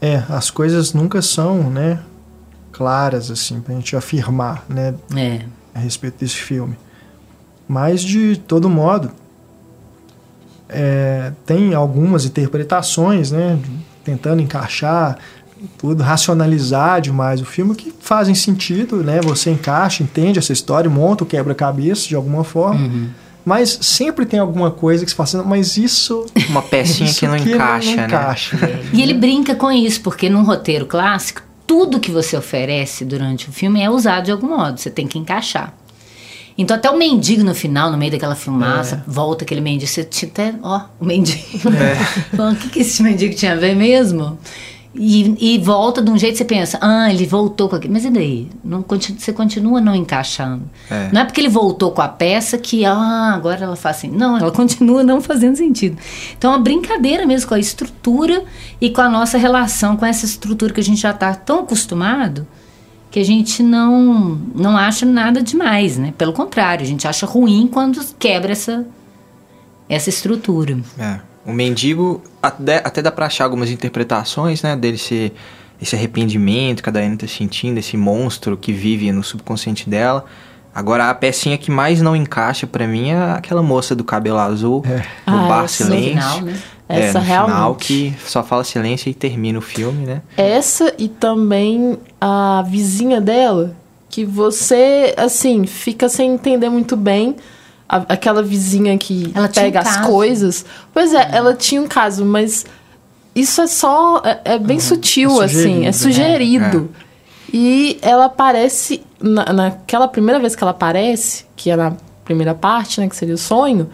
É, 0.00 0.22
as 0.28 0.50
coisas 0.50 0.92
nunca 0.92 1.20
são, 1.22 1.70
né, 1.70 1.98
claras, 2.70 3.30
assim, 3.30 3.60
pra 3.60 3.74
gente 3.74 3.96
afirmar, 3.96 4.64
né? 4.68 4.94
É. 5.16 5.40
A 5.74 5.80
respeito 5.80 6.20
desse 6.20 6.36
filme. 6.36 6.76
Mas, 7.68 8.02
de 8.02 8.36
todo 8.36 8.68
modo, 8.68 9.10
é, 10.68 11.32
tem 11.44 11.74
algumas 11.74 12.24
interpretações, 12.24 13.30
né? 13.30 13.58
Tentando 14.04 14.40
encaixar 14.40 15.18
tudo, 15.78 16.02
racionalizar 16.02 17.00
demais 17.00 17.40
o 17.40 17.44
filme, 17.44 17.74
que 17.74 17.92
fazem 18.00 18.34
sentido, 18.34 19.02
né? 19.02 19.20
Você 19.22 19.50
encaixa, 19.50 20.02
entende 20.02 20.38
essa 20.38 20.52
história, 20.52 20.88
monta 20.88 21.24
o 21.24 21.26
quebra-cabeça 21.26 22.06
de 22.08 22.14
alguma 22.14 22.44
forma. 22.44 22.80
Uhum. 22.80 23.08
Mas 23.44 23.78
sempre 23.80 24.26
tem 24.26 24.40
alguma 24.40 24.70
coisa 24.70 25.04
que 25.04 25.10
se 25.10 25.16
fala 25.16 25.28
assim, 25.28 25.42
mas 25.44 25.76
isso. 25.76 26.26
Uma 26.50 26.62
pecinha 26.62 27.08
isso 27.08 27.20
que 27.20 27.28
não 27.28 27.36
encaixa, 27.36 27.90
não, 27.90 27.96
não 27.96 28.02
né? 28.02 28.06
Encaixa. 28.06 28.56
É. 28.66 28.82
E 28.92 29.00
ele 29.00 29.14
brinca 29.14 29.54
com 29.54 29.70
isso, 29.70 30.00
porque 30.00 30.28
num 30.28 30.42
roteiro 30.42 30.84
clássico, 30.84 31.42
tudo 31.64 32.00
que 32.00 32.10
você 32.10 32.36
oferece 32.36 33.04
durante 33.04 33.48
o 33.48 33.52
filme 33.52 33.80
é 33.80 33.88
usado 33.88 34.24
de 34.24 34.32
algum 34.32 34.48
modo, 34.48 34.78
você 34.78 34.90
tem 34.90 35.06
que 35.06 35.18
encaixar. 35.18 35.72
Então 36.58 36.76
até 36.76 36.90
o 36.90 36.96
mendigo 36.96 37.44
no 37.44 37.54
final, 37.54 37.90
no 37.90 37.98
meio 37.98 38.12
daquela 38.12 38.34
filmaça, 38.34 38.96
é. 39.06 39.10
volta 39.10 39.44
aquele 39.44 39.60
mendigo, 39.60 39.90
você 39.90 40.04
tinha 40.04 40.30
até, 40.30 40.54
ó, 40.62 40.82
o 40.98 41.04
mendigo. 41.04 41.42
É. 41.68 42.32
o 42.52 42.56
que, 42.56 42.68
que 42.70 42.80
esse 42.80 43.02
mendigo 43.02 43.34
tinha 43.34 43.52
a 43.52 43.56
ver 43.56 43.76
mesmo? 43.76 44.38
E, 44.98 45.54
e, 45.54 45.58
volta 45.58 46.00
de 46.00 46.10
um 46.10 46.16
jeito 46.16 46.32
que 46.32 46.38
você 46.38 46.44
pensa, 46.44 46.78
ah, 46.80 47.12
ele 47.12 47.26
voltou 47.26 47.68
com 47.68 47.76
aquilo. 47.76 47.92
Mas 47.92 48.04
e 48.04 48.10
daí? 48.10 48.48
Não, 48.64 48.82
você 48.88 49.32
continua 49.32 49.80
não 49.80 49.94
encaixando. 49.94 50.62
É. 50.90 51.10
Não 51.12 51.20
é 51.20 51.24
porque 51.24 51.40
ele 51.40 51.48
voltou 51.48 51.90
com 51.90 52.00
a 52.00 52.08
peça 52.08 52.56
que, 52.56 52.84
ah, 52.84 53.32
agora 53.34 53.64
ela 53.64 53.76
faz 53.76 53.98
assim. 53.98 54.10
Não, 54.10 54.38
ela 54.38 54.50
continua 54.50 55.02
não 55.02 55.20
fazendo 55.20 55.56
sentido. 55.56 55.98
Então, 56.36 56.52
é 56.52 56.56
uma 56.56 56.62
brincadeira 56.62 57.26
mesmo 57.26 57.48
com 57.48 57.54
a 57.54 57.58
estrutura 57.58 58.42
e 58.80 58.88
com 58.88 59.02
a 59.02 59.08
nossa 59.08 59.36
relação 59.36 59.96
com 59.96 60.06
essa 60.06 60.24
estrutura 60.24 60.72
que 60.72 60.80
a 60.80 60.84
gente 60.84 61.00
já 61.00 61.10
está 61.10 61.34
tão 61.34 61.60
acostumado 61.60 62.46
que 63.16 63.20
a 63.20 63.24
gente 63.24 63.62
não, 63.62 64.38
não 64.54 64.76
acha 64.76 65.06
nada 65.06 65.42
demais, 65.42 65.96
né? 65.96 66.12
Pelo 66.18 66.34
contrário, 66.34 66.84
a 66.84 66.86
gente 66.86 67.08
acha 67.08 67.24
ruim 67.24 67.66
quando 67.66 67.98
quebra 68.18 68.52
essa, 68.52 68.86
essa 69.88 70.10
estrutura. 70.10 70.78
É. 70.98 71.20
O 71.42 71.50
mendigo, 71.50 72.22
até, 72.42 72.82
até 72.84 73.00
dá 73.00 73.10
pra 73.10 73.24
achar 73.24 73.44
algumas 73.44 73.70
interpretações, 73.70 74.62
né? 74.62 74.76
Dele 74.76 74.98
ser 74.98 75.32
esse 75.80 75.96
arrependimento 75.96 76.82
que 76.82 76.90
a 76.90 76.92
Diana 76.92 77.16
tá 77.16 77.26
sentindo, 77.26 77.78
esse 77.78 77.96
monstro 77.96 78.54
que 78.54 78.70
vive 78.70 79.10
no 79.10 79.24
subconsciente 79.24 79.88
dela. 79.88 80.26
Agora, 80.76 81.08
a 81.08 81.14
pecinha 81.14 81.56
que 81.56 81.70
mais 81.70 82.02
não 82.02 82.14
encaixa 82.14 82.66
para 82.66 82.86
mim 82.86 83.08
é 83.08 83.32
aquela 83.32 83.62
moça 83.62 83.96
do 83.96 84.04
cabelo 84.04 84.36
azul, 84.36 84.84
é. 84.84 84.96
no 85.26 85.38
ah, 85.38 85.48
bar 85.48 85.68
silêncio. 85.68 86.20
Final, 86.20 86.40
né? 86.42 86.58
É, 86.86 87.00
essa 87.00 87.18
no 87.18 87.24
realmente. 87.24 87.54
final 87.54 87.74
que 87.76 88.14
só 88.26 88.42
fala 88.42 88.62
silêncio 88.62 89.08
e 89.08 89.14
termina 89.14 89.58
o 89.58 89.62
filme, 89.62 90.04
né? 90.04 90.20
Essa 90.36 90.92
e 90.98 91.08
também 91.08 91.98
a 92.20 92.62
vizinha 92.68 93.22
dela, 93.22 93.74
que 94.10 94.22
você, 94.22 95.14
assim, 95.16 95.64
fica 95.64 96.10
sem 96.10 96.34
entender 96.34 96.68
muito 96.68 96.94
bem 96.94 97.36
a, 97.88 97.96
aquela 98.10 98.42
vizinha 98.42 98.98
que 98.98 99.32
ela 99.34 99.48
pega 99.48 99.78
um 99.78 99.82
as 99.82 99.96
coisas. 100.06 100.66
Pois 100.92 101.14
é, 101.14 101.26
ela 101.32 101.54
tinha 101.54 101.80
um 101.80 101.88
caso, 101.88 102.22
mas 102.22 102.66
isso 103.34 103.62
é 103.62 103.66
só. 103.66 104.20
É, 104.22 104.56
é 104.56 104.58
bem 104.58 104.76
uhum. 104.76 104.82
sutil, 104.82 105.40
é 105.40 105.46
assim, 105.46 105.86
é 105.86 105.92
sugerido. 105.92 106.90
É. 107.02 107.06
E 107.50 107.98
ela 108.02 108.26
aparece. 108.26 109.05
Na, 109.20 109.52
naquela 109.52 110.08
primeira 110.08 110.38
vez 110.38 110.54
que 110.54 110.62
ela 110.62 110.72
aparece, 110.72 111.46
que 111.56 111.70
é 111.70 111.76
na 111.76 111.96
primeira 112.24 112.54
parte, 112.54 113.00
né? 113.00 113.08
Que 113.08 113.16
seria 113.16 113.34
o 113.34 113.38
sonho, 113.38 113.90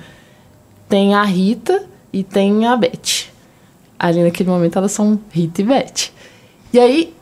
tem 0.88 1.14
a 1.14 1.22
Rita 1.22 1.84
e 2.12 2.22
tem 2.22 2.66
a 2.66 2.76
Beth. 2.76 3.30
Ali 3.98 4.22
naquele 4.22 4.50
momento 4.50 4.78
elas 4.78 4.92
são 4.92 5.20
Rita 5.30 5.62
e 5.62 5.64
Beth. 5.64 6.10
E 6.72 6.80
aí 6.80 7.14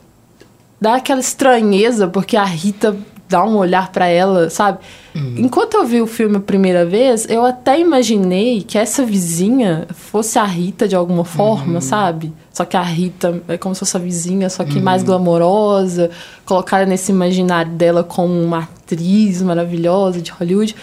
dá 0.79 0.95
aquela 0.95 1.19
estranheza, 1.19 2.07
porque 2.07 2.35
a 2.35 2.43
Rita 2.43 2.97
dá 3.31 3.43
um 3.43 3.55
olhar 3.55 3.91
para 3.91 4.07
ela, 4.07 4.49
sabe? 4.49 4.79
Uhum. 5.15 5.35
Enquanto 5.37 5.75
eu 5.75 5.85
vi 5.85 6.01
o 6.01 6.07
filme 6.07 6.37
a 6.37 6.39
primeira 6.39 6.85
vez, 6.85 7.25
eu 7.29 7.45
até 7.45 7.79
imaginei 7.79 8.61
que 8.61 8.77
essa 8.77 9.05
vizinha 9.05 9.87
fosse 9.93 10.37
a 10.37 10.43
Rita 10.43 10.87
de 10.87 10.95
alguma 10.95 11.23
forma, 11.23 11.75
uhum. 11.75 11.81
sabe? 11.81 12.33
Só 12.53 12.65
que 12.65 12.75
a 12.75 12.81
Rita 12.81 13.41
é 13.47 13.57
como 13.57 13.73
se 13.73 13.79
fosse 13.79 13.95
a 13.95 13.99
vizinha, 13.99 14.49
só 14.49 14.65
que 14.65 14.77
uhum. 14.77 14.83
mais 14.83 15.01
glamourosa, 15.01 16.11
colocada 16.45 16.85
nesse 16.85 17.11
imaginário 17.11 17.71
dela 17.71 18.03
como 18.03 18.33
uma 18.33 18.59
atriz 18.59 19.41
maravilhosa 19.41 20.21
de 20.21 20.31
Hollywood. 20.31 20.75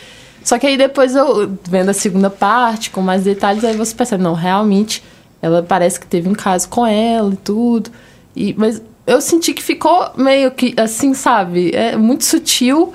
Só 0.43 0.59
que 0.59 0.67
aí 0.67 0.79
depois 0.79 1.15
eu 1.15 1.53
vendo 1.69 1.91
a 1.91 1.95
segunda 1.95 2.31
parte 2.31 2.91
com 2.91 3.03
mais 3.03 3.23
detalhes, 3.25 3.63
aí 3.63 3.77
você 3.77 3.95
percebe, 3.95 4.23
não, 4.23 4.33
realmente 4.33 5.05
ela 5.43 5.63
parece 5.63 6.01
que 6.01 6.07
teve 6.07 6.29
um 6.29 6.35
caso 6.35 6.69
com 6.69 6.87
ela 6.87 7.33
e 7.35 7.37
tudo. 7.37 7.91
E, 8.35 8.55
mas 8.57 8.81
eu 9.09 9.21
senti 9.21 9.55
que 9.55 9.63
ficou 9.63 10.11
meio 10.17 10.51
que 10.51 10.75
assim, 10.77 11.15
sabe? 11.15 11.71
É 11.75 11.97
muito 11.97 12.25
sutil 12.25 12.93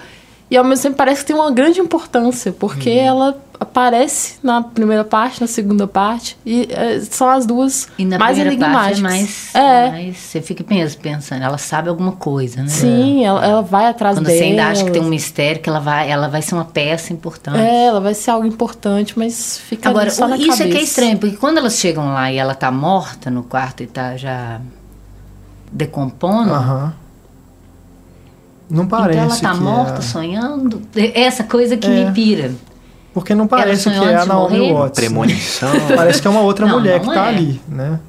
e 0.49 0.55
ao 0.55 0.63
mesmo 0.63 0.83
tempo 0.83 0.95
parece 0.95 1.21
que 1.21 1.27
tem 1.27 1.35
uma 1.35 1.49
grande 1.51 1.79
importância, 1.79 2.51
porque 2.51 2.91
uhum. 2.91 3.05
ela 3.05 3.37
aparece 3.59 4.35
na 4.43 4.61
primeira 4.61 5.03
parte, 5.03 5.41
na 5.41 5.47
segunda 5.47 5.87
parte, 5.87 6.37
e 6.45 6.67
é, 6.69 6.99
são 6.99 7.27
as 7.27 7.45
duas 7.47 7.87
e 7.97 8.05
na 8.05 8.19
mais 8.19 8.37
enigmáticas. 8.37 8.73
Parte 8.73 8.99
é 8.99 9.01
mais, 9.01 9.55
é. 9.55 9.89
mais. 9.89 10.17
Você 10.17 10.41
fica 10.41 10.63
pensando, 11.01 11.41
ela 11.41 11.57
sabe 11.57 11.89
alguma 11.89 12.11
coisa, 12.11 12.61
né? 12.61 12.67
Sim, 12.67 13.25
ela, 13.25 13.43
ela 13.43 13.61
vai 13.63 13.87
atrás 13.87 14.17
Quando 14.17 14.27
dela. 14.27 14.37
Quando 14.37 14.45
você 14.45 14.51
ainda 14.51 14.67
acha 14.67 14.83
que 14.83 14.91
tem 14.91 15.01
um 15.01 15.09
mistério, 15.09 15.59
que 15.59 15.69
ela 15.69 15.79
vai, 15.79 16.11
ela 16.11 16.27
vai 16.27 16.43
ser 16.43 16.53
uma 16.53 16.65
peça 16.65 17.13
importante. 17.13 17.57
É, 17.57 17.85
ela 17.85 17.99
vai 17.99 18.13
ser 18.13 18.29
algo 18.29 18.45
importante, 18.45 19.17
mas 19.17 19.57
fica 19.57 19.89
Agora, 19.89 20.11
só 20.11 20.27
na 20.27 20.37
isso 20.37 20.49
cabeça. 20.49 20.65
é 20.65 20.69
que 20.69 20.77
é 20.77 20.83
estranho, 20.83 21.17
porque 21.17 21.37
quando 21.37 21.57
elas 21.57 21.79
chegam 21.79 22.13
lá 22.13 22.31
e 22.31 22.37
ela 22.37 22.53
tá 22.53 22.69
morta 22.69 23.31
no 23.31 23.41
quarto 23.41 23.81
e 23.81 23.87
tá 23.87 24.15
já 24.17 24.61
decompondo. 25.73 26.53
Uhum. 26.53 26.91
Não 28.69 28.87
parece. 28.87 29.19
Então 29.39 29.49
ela 29.49 29.55
tá 29.57 29.61
morta, 29.61 29.99
é... 29.99 30.01
sonhando. 30.01 30.81
Essa 31.13 31.43
coisa 31.43 31.75
que 31.75 31.87
é. 31.87 32.05
me 32.05 32.11
pira. 32.11 32.51
Porque 33.13 33.35
não 33.35 33.45
parece 33.45 33.89
que 33.89 33.95
é 33.95 34.15
a 34.15 34.25
Naomi 34.25 34.71
Watts. 34.71 34.99
Premonição. 34.99 35.69
parece 35.95 36.21
que 36.21 36.27
é 36.27 36.31
uma 36.31 36.41
outra 36.41 36.65
não, 36.65 36.79
mulher 36.79 36.99
não 36.99 37.09
que 37.09 37.13
tá 37.13 37.25
é. 37.25 37.27
ali, 37.29 37.61
né? 37.67 37.99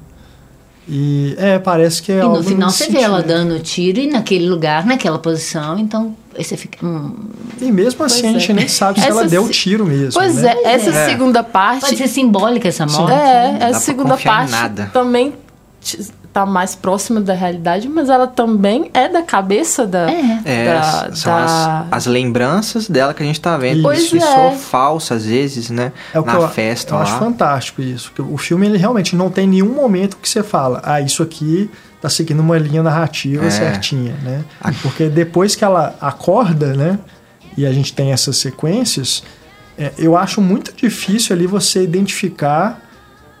E 0.87 1.35
é, 1.39 1.57
parece 1.57 2.01
que 2.01 2.11
é 2.11 2.19
E 2.19 2.27
no 2.27 2.43
final 2.43 2.69
você 2.69 2.87
vê 2.89 2.99
ela 2.99 3.21
dando 3.21 3.59
tiro 3.59 3.99
e 3.99 4.07
naquele 4.07 4.47
lugar, 4.47 4.85
naquela 4.85 5.17
posição, 5.17 5.79
então 5.79 6.15
aí 6.35 6.43
você 6.43 6.55
fica. 6.55 6.85
Hum. 6.85 7.15
E 7.59 7.71
mesmo 7.71 8.03
assim 8.05 8.21
pois 8.21 8.35
a 8.35 8.39
gente 8.39 8.51
é. 8.51 8.53
nem 8.53 8.67
sabe 8.67 8.99
se 8.99 9.05
essa 9.05 9.19
ela 9.19 9.27
deu 9.27 9.49
tiro 9.49 9.85
mesmo. 9.85 10.13
Pois 10.13 10.35
né? 10.35 10.53
é, 10.63 10.73
essa 10.73 10.91
é. 10.91 11.05
segunda 11.05 11.43
parte. 11.43 11.81
Pode 11.81 11.97
ser 11.97 12.07
simbólica 12.07 12.67
essa 12.67 12.85
morte. 12.85 13.11
É, 13.11 13.51
né? 13.51 13.57
essa 13.61 13.79
segunda 13.79 14.15
parte 14.15 14.53
também 14.93 15.33
tá 16.35 16.45
mais 16.45 16.75
próxima 16.75 17.21
da 17.21 17.33
realidade, 17.33 17.87
mas 17.87 18.09
ela 18.09 18.27
também 18.27 18.91
é 18.93 19.07
da 19.07 19.21
cabeça 19.21 19.87
da. 19.87 20.11
É, 20.11 20.41
é 20.43 20.65
da, 20.65 21.15
são 21.15 21.31
da... 21.31 21.79
As, 21.83 21.87
as, 21.91 22.05
lembranças 22.07 22.89
dela 22.89 23.13
que 23.13 23.23
a 23.23 23.25
gente 23.25 23.39
tá 23.39 23.55
vendo. 23.55 23.81
Pois 23.81 24.11
isso 24.11 24.17
é. 24.17 24.51
falsa, 24.51 25.15
às 25.15 25.25
vezes, 25.25 25.69
né? 25.69 25.93
É 26.13 26.19
o 26.19 26.25
na 26.25 26.33
eu, 26.33 26.49
festa. 26.49 26.93
Eu 26.93 26.97
lá. 26.97 27.03
acho 27.03 27.17
fantástico 27.17 27.81
isso. 27.81 28.11
Porque 28.13 28.33
o 28.33 28.35
filme, 28.35 28.67
ele 28.67 28.77
realmente 28.77 29.15
não 29.15 29.29
tem 29.29 29.47
nenhum 29.47 29.73
momento 29.73 30.17
que 30.17 30.27
você 30.27 30.43
fala, 30.43 30.81
ah, 30.83 30.99
isso 30.99 31.23
aqui 31.23 31.71
tá 32.01 32.09
seguindo 32.09 32.41
uma 32.41 32.57
linha 32.57 32.83
narrativa 32.83 33.45
é. 33.45 33.49
certinha, 33.49 34.17
né? 34.21 34.43
Porque 34.81 35.07
depois 35.07 35.55
que 35.55 35.63
ela 35.63 35.95
acorda, 36.01 36.73
né? 36.73 36.99
E 37.55 37.65
a 37.65 37.71
gente 37.71 37.93
tem 37.93 38.11
essas 38.11 38.35
sequências, 38.35 39.23
é, 39.77 39.93
eu 39.97 40.17
acho 40.17 40.41
muito 40.41 40.73
difícil 40.75 41.33
ali 41.33 41.47
você 41.47 41.81
identificar 41.81 42.81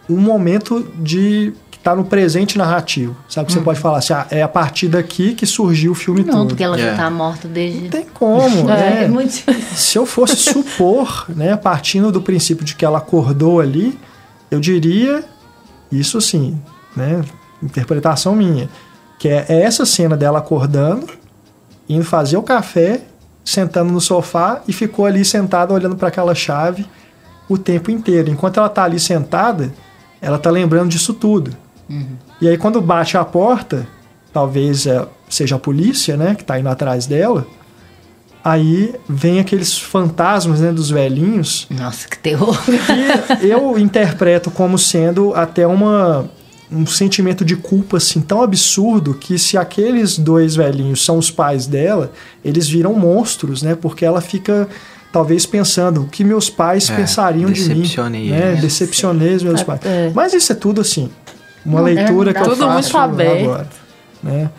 um 0.09 0.17
momento 0.17 0.87
de 0.97 1.53
tá 1.85 1.95
no 1.95 2.03
presente 2.03 2.57
narrativo. 2.57 3.15
Sabe 3.29 3.45
que 3.45 3.53
você 3.53 3.59
uhum. 3.59 3.63
pode 3.63 3.79
falar 3.79 3.99
assim, 3.99 4.11
ah, 4.11 4.25
é 4.31 4.41
a 4.41 4.47
partir 4.47 4.87
daqui 4.87 5.35
que 5.35 5.45
surgiu 5.45 5.91
o 5.91 5.95
filme 5.95 6.21
não, 6.21 6.31
todo. 6.31 6.39
Não, 6.39 6.47
porque 6.47 6.63
ela 6.63 6.75
já 6.79 6.87
é. 6.87 6.95
tá 6.95 7.11
morta 7.11 7.47
desde... 7.47 7.81
Não 7.81 7.89
tem 7.89 8.05
como, 8.11 8.61
é, 8.71 8.75
né? 8.75 9.03
É 9.03 9.07
muito... 9.07 9.43
Se 9.75 9.95
eu 9.95 10.03
fosse 10.03 10.35
supor, 10.35 11.27
né, 11.29 11.55
partindo 11.55 12.11
do 12.11 12.23
princípio 12.23 12.65
de 12.65 12.73
que 12.73 12.83
ela 12.83 12.97
acordou 12.97 13.59
ali, 13.59 13.99
eu 14.49 14.59
diria, 14.59 15.23
isso 15.91 16.19
sim, 16.19 16.59
né, 16.95 17.23
interpretação 17.61 18.35
minha, 18.35 18.67
que 19.19 19.29
é, 19.29 19.45
é 19.47 19.61
essa 19.61 19.85
cena 19.85 20.17
dela 20.17 20.39
acordando, 20.39 21.13
indo 21.87 22.03
fazer 22.03 22.37
o 22.37 22.41
café, 22.41 23.01
sentando 23.43 23.93
no 23.93 24.01
sofá 24.01 24.63
e 24.67 24.73
ficou 24.73 25.05
ali 25.05 25.23
sentada 25.23 25.71
olhando 25.71 25.95
para 25.95 26.07
aquela 26.07 26.33
chave 26.33 26.83
o 27.47 27.59
tempo 27.59 27.91
inteiro. 27.91 28.31
Enquanto 28.31 28.59
ela 28.59 28.69
tá 28.69 28.85
ali 28.85 28.99
sentada, 28.99 29.71
ela 30.19 30.39
tá 30.39 30.49
lembrando 30.49 30.89
disso 30.89 31.13
tudo. 31.13 31.55
Uhum. 31.89 32.05
E 32.41 32.47
aí 32.47 32.57
quando 32.57 32.81
bate 32.81 33.17
a 33.17 33.23
porta, 33.25 33.87
talvez 34.33 34.85
é, 34.87 35.05
seja 35.29 35.55
a 35.55 35.59
polícia, 35.59 36.15
né, 36.17 36.35
que 36.35 36.41
está 36.41 36.59
indo 36.59 36.69
atrás 36.69 37.05
dela, 37.05 37.45
Aí 38.43 38.93
vem 39.09 39.39
aqueles 39.39 39.75
fantasmas 39.75 40.59
né, 40.59 40.71
dos 40.71 40.91
velhinhos 40.91 41.65
Nossa, 41.67 42.07
que 42.07 42.19
terror. 42.19 42.55
que 42.63 43.47
eu 43.47 43.79
interpreto 43.79 44.51
como 44.51 44.77
sendo 44.77 45.33
até 45.33 45.65
uma 45.65 46.29
um 46.71 46.85
sentimento 46.85 47.43
de 47.43 47.55
culpa 47.55 47.97
assim 47.97 48.21
tão 48.21 48.43
absurdo 48.43 49.15
que 49.15 49.39
se 49.39 49.57
aqueles 49.57 50.19
dois 50.19 50.55
velhinhos 50.55 51.03
são 51.03 51.17
os 51.17 51.31
pais 51.31 51.65
dela, 51.65 52.11
eles 52.43 52.67
viram 52.67 52.93
monstros, 52.93 53.63
né? 53.63 53.73
Porque 53.75 54.05
ela 54.05 54.21
fica 54.21 54.67
talvez 55.11 55.45
pensando 55.47 56.01
o 56.03 56.07
que 56.07 56.23
meus 56.23 56.47
pais 56.47 56.87
É, 56.87 56.95
pensariam 56.95 57.49
de 57.51 57.61
mim, 57.61 57.81
decepcionei 57.81 58.29
né? 58.29 58.55
Decepcionei 58.61 59.35
os 59.35 59.43
meus 59.43 59.61
É, 59.61 59.63
pais. 59.63 59.79
é. 59.85 60.11
Mas 60.13 60.33
isso 60.35 60.51
é 60.51 60.55
tudo 60.55 60.81
assim, 60.81 61.09
uma 61.65 61.81
Não, 61.81 61.87
é, 61.87 61.93
leitura 61.93 62.33
não 62.33 62.41
que 62.43 62.49
eu 62.49 62.55
faço 62.55 62.97
aberto. 62.97 63.43
agora, 63.43 63.67
né? 64.23 64.49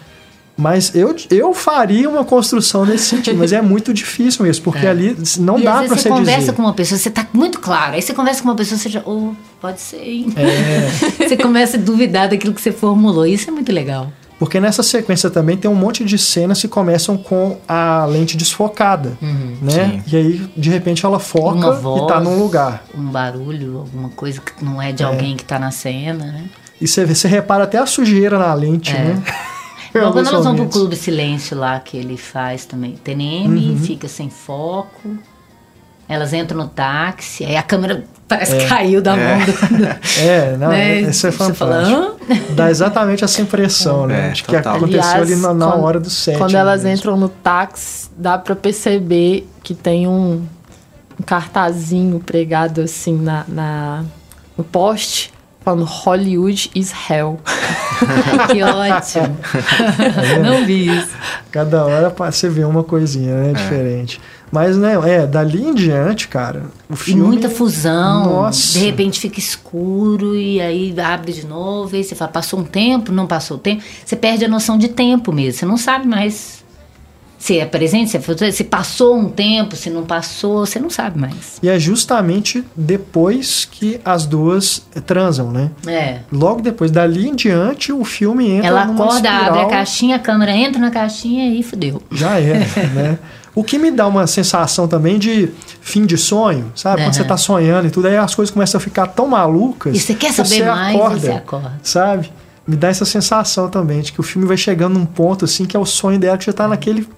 Mas 0.58 0.94
eu, 0.94 1.14
eu 1.30 1.52
faria 1.52 2.08
uma 2.08 2.24
construção 2.24 2.86
nesse 2.86 3.04
sentido, 3.10 3.36
mas 3.36 3.52
é 3.52 3.60
muito 3.60 3.92
difícil 3.92 4.42
mesmo, 4.42 4.64
porque 4.64 4.86
É. 4.86 4.90
ali 4.90 5.14
não 5.38 5.58
e 5.58 5.64
dá 5.64 5.80
vezes 5.82 5.90
você 5.90 6.02
você 6.04 6.08
conversa 6.08 6.40
dizer. 6.40 6.52
com 6.54 6.62
uma 6.62 6.72
pessoa, 6.72 6.98
você 6.98 7.10
tá 7.10 7.26
muito 7.34 7.60
claro. 7.60 7.92
Aí 7.94 8.00
você 8.00 8.14
conversa 8.14 8.42
com 8.42 8.48
uma 8.48 8.54
pessoa, 8.54 8.78
você 8.78 8.88
já. 8.88 9.02
Oh, 9.04 9.32
pode 9.60 9.80
ser, 9.82 10.02
hein? 10.02 10.32
É. 10.34 10.88
Você 11.28 11.36
começa 11.36 11.76
a 11.76 11.80
duvidar 11.80 12.30
daquilo 12.30 12.54
que 12.54 12.60
você 12.62 12.72
formulou. 12.72 13.26
Isso 13.26 13.50
é 13.50 13.52
muito 13.52 13.70
legal. 13.70 14.10
Porque 14.38 14.58
nessa 14.60 14.82
sequência 14.82 15.28
também 15.28 15.56
tem 15.58 15.70
um 15.70 15.74
monte 15.74 16.04
de 16.04 16.16
cenas 16.18 16.60
que 16.60 16.68
começam 16.68 17.16
com 17.18 17.58
a 17.68 18.04
lente 18.06 18.34
desfocada, 18.36 19.16
né? 19.62 19.72
Sim. 19.72 20.02
E 20.06 20.16
aí, 20.16 20.50
de 20.56 20.70
repente, 20.70 21.04
ela 21.04 21.18
foca 21.18 21.54
Uma 21.56 21.74
e 21.74 21.80
voz. 21.80 22.06
tá 22.06 22.20
num 22.20 22.38
lugar. 22.38 22.84
Um 22.94 23.06
barulho, 23.10 23.78
alguma 23.78 24.08
coisa 24.10 24.40
que 24.40 24.64
não 24.64 24.80
é 24.80 24.90
de 24.92 25.02
alguém 25.02 25.36
que 25.36 25.44
tá 25.44 25.58
na 25.58 25.70
cena, 25.70 26.24
né? 26.26 26.44
E 26.80 26.86
você, 26.86 27.04
você 27.06 27.26
repara 27.28 27.64
até 27.64 27.78
a 27.78 27.86
sujeira 27.86 28.38
na 28.38 28.52
lente, 28.54 28.94
É. 28.94 28.98
né? 29.04 29.22
Igual 29.94 30.12
quando 30.12 30.28
elas 30.28 30.44
vão 30.44 30.54
pro. 30.56 30.66
Clube 30.68 30.94
Silêncio 30.94 31.56
lá, 31.56 31.80
que 31.80 31.96
ele 31.96 32.18
faz 32.18 32.66
também. 32.66 32.96
TNM, 33.02 33.70
Uhum. 33.70 33.78
fica 33.78 34.06
sem 34.08 34.28
foco. 34.28 35.16
Elas 36.08 36.32
entram 36.34 36.58
no 36.58 36.68
táxi, 36.68 37.44
aí 37.44 37.56
a 37.56 37.62
câmera 37.62 38.04
parece 38.28 38.54
É. 38.54 38.58
que 38.58 38.66
caiu 38.68 39.00
da 39.02 39.16
mão 39.16 39.38
do. 39.38 39.52
É, 40.20 40.56
não, 40.56 40.68
né? 40.68 41.00
isso 41.00 41.26
é 41.26 41.30
Você 41.30 41.32
fala, 41.32 41.54
fantástico. 41.54 42.16
"Hã?" 42.30 42.54
Dá 42.54 42.70
exatamente 42.70 43.24
essa 43.24 43.40
impressão, 43.42 44.06
né? 44.06 44.28
É, 44.28 44.32
de 44.32 44.42
que 44.44 44.52
total. 44.54 44.76
aconteceu 44.76 45.00
Aliás, 45.02 45.32
ali 45.32 45.40
na, 45.40 45.54
na 45.54 45.66
quando- 45.72 45.82
hora 45.84 45.98
do 45.98 46.10
set. 46.10 46.36
Quando 46.38 46.54
elas 46.54 46.84
mesmo. 46.84 46.96
entram 46.98 47.16
no 47.16 47.28
táxi, 47.28 48.08
dá 48.16 48.36
pra 48.38 48.54
perceber 48.54 49.48
que 49.64 49.74
tem 49.74 50.06
um, 50.06 50.44
um 51.18 51.22
cartazinho 51.24 52.20
pregado 52.20 52.82
assim 52.82 53.16
na, 53.18 53.44
na- 53.48 54.04
no 54.56 54.62
poste 54.62 55.32
falando 55.66 55.84
Hollywood 55.84 56.70
is 56.76 56.92
hell. 57.10 57.40
que 58.52 58.62
ótimo. 58.62 59.36
Não 60.44 60.64
vi 60.64 60.86
isso. 60.96 61.08
Cada 61.50 61.84
hora 61.84 62.08
você 62.16 62.48
vê 62.48 62.62
uma 62.62 62.84
coisinha, 62.84 63.32
É. 63.32 63.42
né? 63.48 63.52
Diferente. 63.52 64.20
Mas, 64.52 64.76
né, 64.76 64.94
é, 65.04 65.26
dali 65.26 65.60
em 65.60 65.74
diante, 65.74 66.28
cara, 66.28 66.66
o 66.88 66.94
E 66.94 66.96
filme... 66.96 67.20
muita 67.20 67.50
fusão. 67.50 68.26
Nossa. 68.42 68.74
De 68.78 68.84
repente 68.84 69.18
fica 69.18 69.40
escuro 69.40 70.36
e 70.36 70.60
aí 70.60 70.94
abre 71.00 71.32
de 71.32 71.44
novo. 71.44 71.96
E 71.96 71.98
aí 71.98 72.04
você 72.04 72.14
fala, 72.14 72.30
passou 72.30 72.60
um 72.60 72.64
tempo, 72.64 73.10
não 73.10 73.26
passou 73.26 73.56
o 73.56 73.60
tempo. 73.60 73.82
Você 74.04 74.14
perde 74.14 74.44
a 74.44 74.48
noção 74.48 74.78
de 74.78 74.86
tempo 74.86 75.32
mesmo. 75.32 75.58
Você 75.58 75.66
não 75.66 75.76
sabe 75.76 76.06
mais 76.06 76.64
se 77.46 77.60
é 77.60 77.64
presente, 77.64 78.10
se 78.10 78.16
é 78.16 78.20
futuro, 78.20 78.50
se 78.50 78.64
passou 78.64 79.16
um 79.16 79.28
tempo, 79.28 79.76
se 79.76 79.88
não 79.88 80.04
passou, 80.04 80.66
você 80.66 80.80
não 80.80 80.90
sabe 80.90 81.16
mais. 81.20 81.60
E 81.62 81.68
é 81.68 81.78
justamente 81.78 82.64
depois 82.74 83.64
que 83.64 84.00
as 84.04 84.26
duas 84.26 84.84
transam, 85.06 85.52
né? 85.52 85.70
É. 85.86 86.18
Logo 86.32 86.60
depois, 86.60 86.90
dali 86.90 87.28
em 87.28 87.36
diante, 87.36 87.92
o 87.92 88.04
filme 88.04 88.50
entra 88.50 88.66
Ela 88.66 88.82
acorda, 88.82 89.28
abre 89.28 89.28
a 89.28 89.42
espiral, 89.42 89.68
caixinha, 89.68 90.16
a 90.16 90.18
câmera 90.18 90.56
entra 90.56 90.80
na 90.80 90.90
caixinha 90.90 91.54
e 91.54 91.62
fudeu. 91.62 92.02
Já 92.10 92.40
é, 92.40 92.66
né? 92.92 93.18
O 93.54 93.62
que 93.62 93.78
me 93.78 93.92
dá 93.92 94.08
uma 94.08 94.26
sensação 94.26 94.88
também 94.88 95.16
de 95.16 95.48
fim 95.80 96.04
de 96.04 96.18
sonho, 96.18 96.72
sabe? 96.74 96.96
Quando 96.96 97.04
Aham. 97.04 97.12
você 97.12 97.24
tá 97.24 97.36
sonhando 97.36 97.86
e 97.86 97.90
tudo, 97.92 98.08
aí 98.08 98.16
as 98.16 98.34
coisas 98.34 98.52
começam 98.52 98.78
a 98.78 98.82
ficar 98.82 99.06
tão 99.06 99.28
malucas. 99.28 99.96
E 99.96 100.00
você 100.00 100.14
quer 100.14 100.30
que 100.30 100.34
saber 100.34 100.48
você 100.48 100.64
mais 100.64 100.96
acorda, 100.96 101.16
e 101.16 101.20
você 101.20 101.30
acorda. 101.30 101.72
Sabe? 101.80 102.32
Me 102.66 102.76
dá 102.76 102.88
essa 102.88 103.04
sensação 103.04 103.68
também 103.68 104.00
de 104.00 104.12
que 104.12 104.20
o 104.20 104.22
filme 104.22 104.46
vai 104.46 104.56
chegando 104.56 104.98
num 104.98 105.06
ponto 105.06 105.44
assim 105.44 105.64
que 105.64 105.76
é 105.76 105.80
o 105.80 105.86
sonho 105.86 106.18
dela 106.18 106.36
que 106.36 106.46
já 106.46 106.52
tá 106.52 106.66
naquele. 106.66 107.08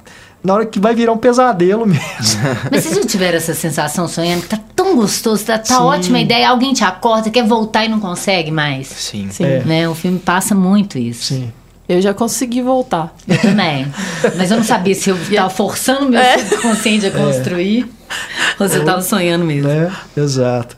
Na 0.44 0.54
hora 0.54 0.66
que 0.66 0.78
vai 0.78 0.94
virar 0.94 1.12
um 1.12 1.18
pesadelo 1.18 1.86
mesmo. 1.86 2.04
Mas 2.70 2.84
vocês 2.84 2.94
já 2.94 3.04
tiveram 3.04 3.38
essa 3.38 3.54
sensação 3.54 4.06
sonhando 4.06 4.42
que 4.42 4.48
tá 4.48 4.60
tão 4.76 4.94
gostoso, 4.94 5.44
tá, 5.44 5.58
tá 5.58 5.82
ótima 5.82 6.18
a 6.18 6.20
ideia, 6.20 6.48
alguém 6.48 6.72
te 6.72 6.84
acorda, 6.84 7.28
quer 7.28 7.44
voltar 7.44 7.84
e 7.84 7.88
não 7.88 7.98
consegue 7.98 8.50
mais? 8.50 8.86
Sim. 8.86 9.28
Sim. 9.30 9.44
É. 9.44 9.64
Né? 9.64 9.88
O 9.88 9.94
filme 9.94 10.18
passa 10.18 10.54
muito 10.54 10.96
isso. 10.96 11.34
Sim. 11.34 11.52
Eu 11.88 12.02
já 12.02 12.12
consegui 12.12 12.60
voltar. 12.60 13.14
Eu 13.26 13.40
também. 13.40 13.90
Mas 14.36 14.50
eu 14.50 14.58
não 14.58 14.64
sabia 14.64 14.94
se 14.94 15.08
eu 15.08 15.18
tava 15.34 15.48
forçando 15.48 16.10
meu 16.10 16.22
subconsciente 16.38 17.06
a 17.06 17.10
construir 17.10 17.88
ou 18.60 18.68
se 18.68 18.76
eu 18.76 18.84
tava 18.84 19.00
sonhando 19.00 19.44
mesmo. 19.44 19.68
Né? 19.68 19.90
Exato. 20.14 20.76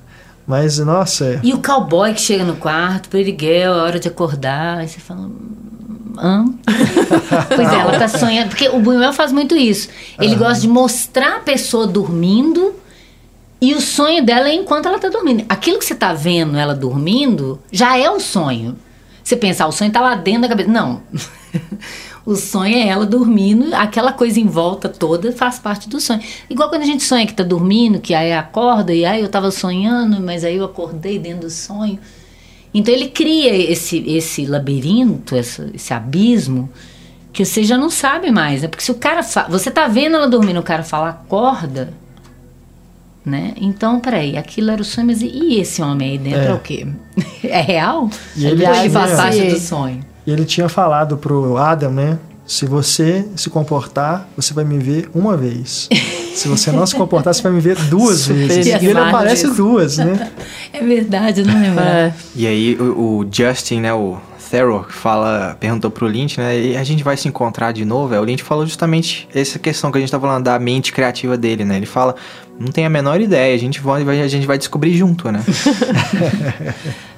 Mas, 0.51 0.81
nossa, 0.81 1.27
é. 1.27 1.41
E 1.45 1.55
o 1.55 1.63
cowboy 1.63 2.13
que 2.13 2.21
chega 2.21 2.43
no 2.43 2.57
quarto, 2.57 3.09
Girl, 3.17 3.47
é 3.53 3.71
hora 3.71 4.01
de 4.01 4.09
acordar, 4.09 4.79
aí 4.79 4.89
você 4.89 4.99
fala. 4.99 5.31
Hã? 6.19 6.45
pois 7.55 7.73
é, 7.73 7.77
ela 7.77 7.97
tá 7.97 8.09
sonhando. 8.09 8.49
Porque 8.49 8.69
o 8.69 8.81
Buñuel 8.81 9.13
faz 9.13 9.31
muito 9.31 9.57
isso. 9.57 9.89
Ele 10.19 10.35
gosta 10.35 10.61
de 10.61 10.69
mostrar 10.69 11.37
a 11.37 11.39
pessoa 11.39 11.87
dormindo 11.87 12.75
e 13.61 13.75
o 13.75 13.81
sonho 13.81 14.27
dela 14.27 14.49
é 14.49 14.55
enquanto 14.55 14.87
ela 14.87 14.99
tá 14.99 15.09
dormindo. 15.09 15.45
Aquilo 15.49 15.79
que 15.79 15.85
você 15.85 15.95
tá 15.95 16.13
vendo 16.13 16.59
ela 16.59 16.75
dormindo 16.75 17.61
já 17.71 17.97
é 17.97 18.11
o 18.11 18.19
sonho. 18.19 18.77
Você 19.23 19.37
pensa, 19.37 19.63
ah, 19.63 19.69
o 19.69 19.73
sonho 19.73 19.93
tá 19.93 20.01
lá 20.01 20.17
dentro 20.17 20.43
da 20.43 20.49
cabeça. 20.49 20.69
Não. 20.69 21.01
o 22.33 22.37
sonho 22.37 22.77
é 22.77 22.87
ela 22.89 23.05
dormindo, 23.07 23.75
aquela 23.75 24.13
coisa 24.13 24.39
em 24.39 24.47
volta 24.47 24.89
toda 24.89 25.33
faz 25.33 25.59
parte 25.59 25.89
do 25.89 26.01
sonho. 26.01 26.21
Igual 26.49 26.69
quando 26.69 26.83
a 26.83 26.87
gente 26.87 27.03
sonha 27.03 27.27
que 27.27 27.35
tá 27.35 27.43
dormindo, 27.43 27.99
que 28.01 28.15
aí 28.15 28.33
acorda 28.33 28.93
e 28.95 29.05
aí 29.05 29.21
eu 29.21 29.29
tava 29.29 29.51
sonhando, 29.51 30.21
mas 30.21 30.45
aí 30.45 30.57
eu 30.57 30.65
acordei 30.65 31.19
dentro 31.19 31.43
do 31.49 31.51
sonho. 31.51 31.99
Então 32.73 32.95
ele 32.95 33.09
cria 33.09 33.55
esse, 33.55 33.99
esse 34.09 34.47
labirinto, 34.47 35.35
essa- 35.35 35.69
esse 35.75 35.93
abismo, 35.93 36.71
que 37.33 37.45
você 37.45 37.65
já 37.65 37.77
não 37.77 37.91
sabe 37.91 38.31
mais, 38.31 38.63
né? 38.63 38.69
Porque 38.69 38.83
se 38.85 38.91
o 38.91 38.95
cara. 38.97 39.23
Fa... 39.23 39.47
Você 39.49 39.71
tá 39.71 39.87
vendo 39.89 40.17
ela 40.17 40.29
dormindo, 40.29 40.61
o 40.61 40.63
cara 40.63 40.83
fala, 40.83 41.11
acorda. 41.11 41.93
Né? 43.25 43.53
Então, 43.57 44.01
peraí, 44.01 44.37
aquilo 44.37 44.71
era 44.71 44.81
o 44.81 44.85
sonho, 44.85 45.07
mas 45.07 45.21
e- 45.21 45.61
esse 45.61 45.83
homem 45.83 46.13
aí 46.13 46.19
dentro 46.19 46.41
é, 46.41 46.47
É. 46.47 46.55
o 46.55 46.59
quê? 46.61 46.87
É 47.45 47.61
real? 47.61 48.09
E 48.37 48.47
ele 48.47 48.65
ele 48.65 48.91
faz 48.91 49.13
parte 49.17 49.43
do 49.47 49.59
sonho? 49.59 50.01
E 50.31 50.33
ele 50.33 50.45
tinha 50.45 50.69
falado 50.69 51.17
pro 51.17 51.57
Adam, 51.57 51.91
né? 51.91 52.17
Se 52.47 52.65
você 52.65 53.27
se 53.35 53.51
comportar, 53.51 54.29
você 54.37 54.55
vai 54.55 54.65
me 54.65 54.79
ver 54.79 55.11
uma 55.13 55.37
vez. 55.37 55.89
Se 56.37 56.47
você 56.47 56.71
não 56.71 56.87
se 56.87 56.95
comportar, 56.95 57.35
você 57.35 57.43
vai 57.43 57.51
me 57.51 57.61
ver 57.61 57.77
duas 57.87 58.21
Super 58.21 58.47
vezes. 58.47 58.67
E 58.81 58.87
ele 58.87 58.97
aparece 58.99 59.49
duas, 59.49 59.99
né? 59.99 60.31
É 60.73 60.85
verdade, 60.85 61.41
eu 61.41 61.47
não 61.47 61.61
lembro. 61.61 61.83
É. 61.83 62.15
E 62.37 62.47
aí 62.47 62.77
o, 62.77 63.23
o 63.23 63.29
Justin, 63.31 63.81
né, 63.81 63.93
o 63.93 64.19
Theroux, 64.51 64.87
fala, 64.95 65.57
perguntou 65.59 65.91
pro 65.91 66.07
Lynch, 66.07 66.39
né, 66.39 66.59
e 66.61 66.77
a 66.77 66.85
gente 66.85 67.03
vai 67.03 67.17
se 67.17 67.27
encontrar 67.27 67.73
de 67.73 67.85
novo? 67.85 68.15
É, 68.15 68.21
o 68.21 68.25
Lynch 68.25 68.45
falou 68.45 68.65
justamente 68.65 69.29
essa 69.35 69.59
questão 69.59 69.91
que 69.91 69.99
a 69.99 70.01
gente 70.01 70.11
tá 70.13 70.19
falando 70.21 70.45
da 70.45 70.57
mente 70.61 70.93
criativa 70.93 71.37
dele, 71.37 71.65
né? 71.65 71.77
Ele 71.77 71.87
fala, 71.87 72.15
não 72.59 72.69
tem 72.69 72.87
a 72.87 72.91
menor 72.91 73.21
ideia, 73.21 73.53
a 73.53 73.59
gente 73.59 73.81
vai, 73.81 74.05
vai- 74.05 74.23
a 74.23 74.29
gente 74.29 74.47
vai 74.47 74.59
descobrir 74.59 74.97
junto, 74.97 75.31
né? 75.33 75.43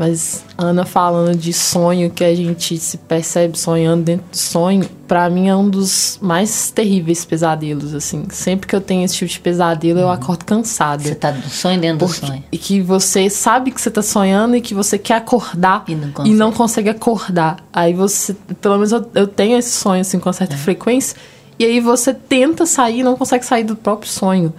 Mas 0.00 0.42
Ana 0.56 0.86
falando 0.86 1.36
de 1.36 1.52
sonho 1.52 2.08
que 2.10 2.24
a 2.24 2.34
gente 2.34 2.78
se 2.78 2.96
percebe 2.96 3.58
sonhando 3.58 4.02
dentro 4.02 4.24
do 4.30 4.36
sonho, 4.38 4.88
pra 5.06 5.28
mim 5.28 5.48
é 5.50 5.54
um 5.54 5.68
dos 5.68 6.18
mais 6.22 6.70
terríveis 6.70 7.22
pesadelos 7.26 7.92
assim. 7.92 8.24
Sempre 8.30 8.66
que 8.66 8.74
eu 8.74 8.80
tenho 8.80 9.04
esse 9.04 9.14
tipo 9.16 9.30
de 9.30 9.38
pesadelo, 9.38 10.00
eu 10.00 10.08
acordo 10.08 10.46
cansada. 10.46 11.02
Você 11.02 11.14
tá 11.14 11.30
do 11.32 11.46
sonho 11.50 11.78
dentro 11.78 12.06
do 12.06 12.10
Porque- 12.10 12.26
sonho. 12.26 12.42
E 12.50 12.56
que 12.56 12.80
você 12.80 13.28
sabe 13.28 13.70
que 13.70 13.78
você 13.78 13.90
tá 13.90 14.00
sonhando 14.00 14.56
e 14.56 14.62
que 14.62 14.72
você 14.72 14.96
quer 14.96 15.16
acordar 15.16 15.84
E 15.86 15.94
não 15.94 16.08
e 16.08 16.12
consegue. 16.12 16.34
não 16.34 16.50
consegue 16.50 16.88
acordar. 16.88 17.58
Aí 17.70 17.92
você, 17.92 18.34
pelo 18.58 18.76
menos 18.76 18.92
eu, 18.92 19.04
eu 19.14 19.26
tenho 19.26 19.58
esse 19.58 19.72
sonho 19.72 20.00
assim 20.00 20.18
com 20.18 20.30
É. 20.30 20.32
certa 20.32 20.56
frequência, 20.56 21.14
e 21.58 21.64
aí 21.66 21.78
você 21.78 22.14
tenta 22.14 22.64
sair 22.64 23.00
e 23.00 23.02
não 23.02 23.16
consegue 23.18 23.44
sair 23.44 23.64
do 23.64 23.76
próprio 23.76 24.10
sonho. 24.10 24.50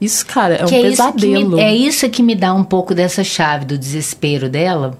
Isso, 0.00 0.24
cara, 0.26 0.54
é 0.54 0.64
um 0.64 0.68
Que 0.68 0.74
é 0.76 0.80
isso 0.88 1.02
que 1.12 1.12
pesadelo. 1.12 1.56
me, 1.56 1.60
é 1.62 1.74
isso 1.74 2.08
que 2.08 2.22
me 2.22 2.34
dá 2.34 2.54
um 2.54 2.64
pouco 2.64 2.94
dessa 2.94 3.22
chave 3.22 3.64
do 3.64 3.76
desespero 3.76 4.48
dela. 4.48 4.98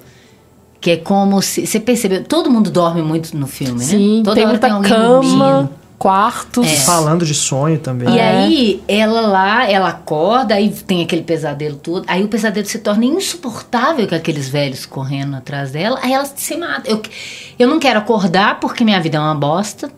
Que 0.81 0.93
é 0.93 0.97
como 0.97 1.40
se. 1.43 1.66
Você 1.66 1.78
percebeu? 1.81 2.24
Todo 2.24 2.51
mundo 2.51 2.70
dorme 2.70 3.02
muito 3.02 3.36
no 3.36 3.47
filme, 3.47 3.81
Sim, 3.81 4.18
né? 4.18 4.22
Toda 4.24 4.35
tem 4.36 4.44
hora 4.44 4.52
muita 4.52 4.72
alguém 4.72 4.90
cama, 4.90 5.20
dormindo. 5.52 5.70
quartos. 5.98 6.66
É. 6.66 6.77
Falando 6.77 7.27
de 7.27 7.35
sonho 7.35 7.78
também. 7.78 8.09
E 8.14 8.18
É. 8.18 8.22
aí, 8.31 8.82
ela 8.89 9.20
lá, 9.22 9.70
ela 9.70 9.89
acorda, 9.90 10.55
aí 10.55 10.70
tem 10.70 11.02
aquele 11.02 11.20
pesadelo 11.22 11.77
todo. 11.77 12.05
Aí 12.06 12.24
o 12.24 12.28
pesadelo 12.28 12.66
se 12.66 12.78
torna 12.78 13.05
insuportável 13.05 14.09
com 14.09 14.14
aqueles 14.14 14.48
velhos 14.48 14.86
correndo 14.86 15.36
atrás 15.36 15.70
dela. 15.70 15.98
Aí 16.02 16.12
ela 16.14 16.24
se 16.24 16.56
mata. 16.56 16.89
Eu, 16.90 17.02
eu 17.59 17.68
não 17.68 17.78
quero 17.78 17.98
acordar 17.98 18.59
porque 18.59 18.82
minha 18.82 19.01
vida 19.01 19.18
é 19.18 19.20
uma 19.20 19.35
bosta. 19.35 19.90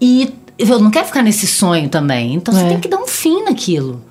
E 0.00 0.32
eu 0.68 0.78
não 0.78 0.90
quero 0.90 1.06
ficar 1.06 1.22
nesse 1.22 1.46
sonho 1.46 1.88
também. 1.88 2.34
Então 2.34 2.52
você 2.54 2.64
É. 2.64 2.68
tem 2.68 2.80
que 2.80 2.88
dar 2.88 2.98
um 2.98 3.06
fim 3.06 3.42
naquilo. 3.44 4.02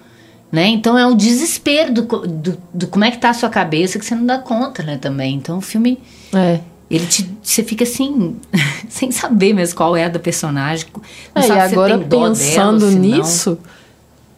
Né? 0.52 0.68
Então 0.68 0.98
é 0.98 1.06
o 1.06 1.14
desespero 1.14 1.94
do, 1.94 2.02
do, 2.02 2.58
do 2.74 2.88
como 2.88 3.06
é 3.06 3.12
que 3.12 3.20
tá 3.20 3.30
a 3.30 3.34
sua 3.36 3.50
cabeça 3.50 4.00
que 4.00 4.06
você 4.06 4.16
não 4.16 4.26
dá 4.26 4.40
conta, 4.40 4.82
né, 4.82 4.98
também. 4.98 5.36
Então 5.36 5.60
o 5.60 5.62
filme 5.62 6.00
É. 6.34 6.60
Ele 6.90 7.06
te, 7.06 7.30
você 7.44 7.64
fica 7.64 7.84
assim, 7.84 8.36
sem 8.90 9.12
saber 9.12 9.54
mesmo 9.54 9.76
qual 9.76 9.96
é 9.96 10.06
a 10.06 10.10
da 10.10 10.18
personagem. 10.18 10.88
Não 11.36 11.42
É, 11.44 11.48
e 11.48 11.52
agora 11.52 12.00
pensando 12.00 12.80
dela, 12.80 12.92
se 12.92 13.50
não. 13.50 13.58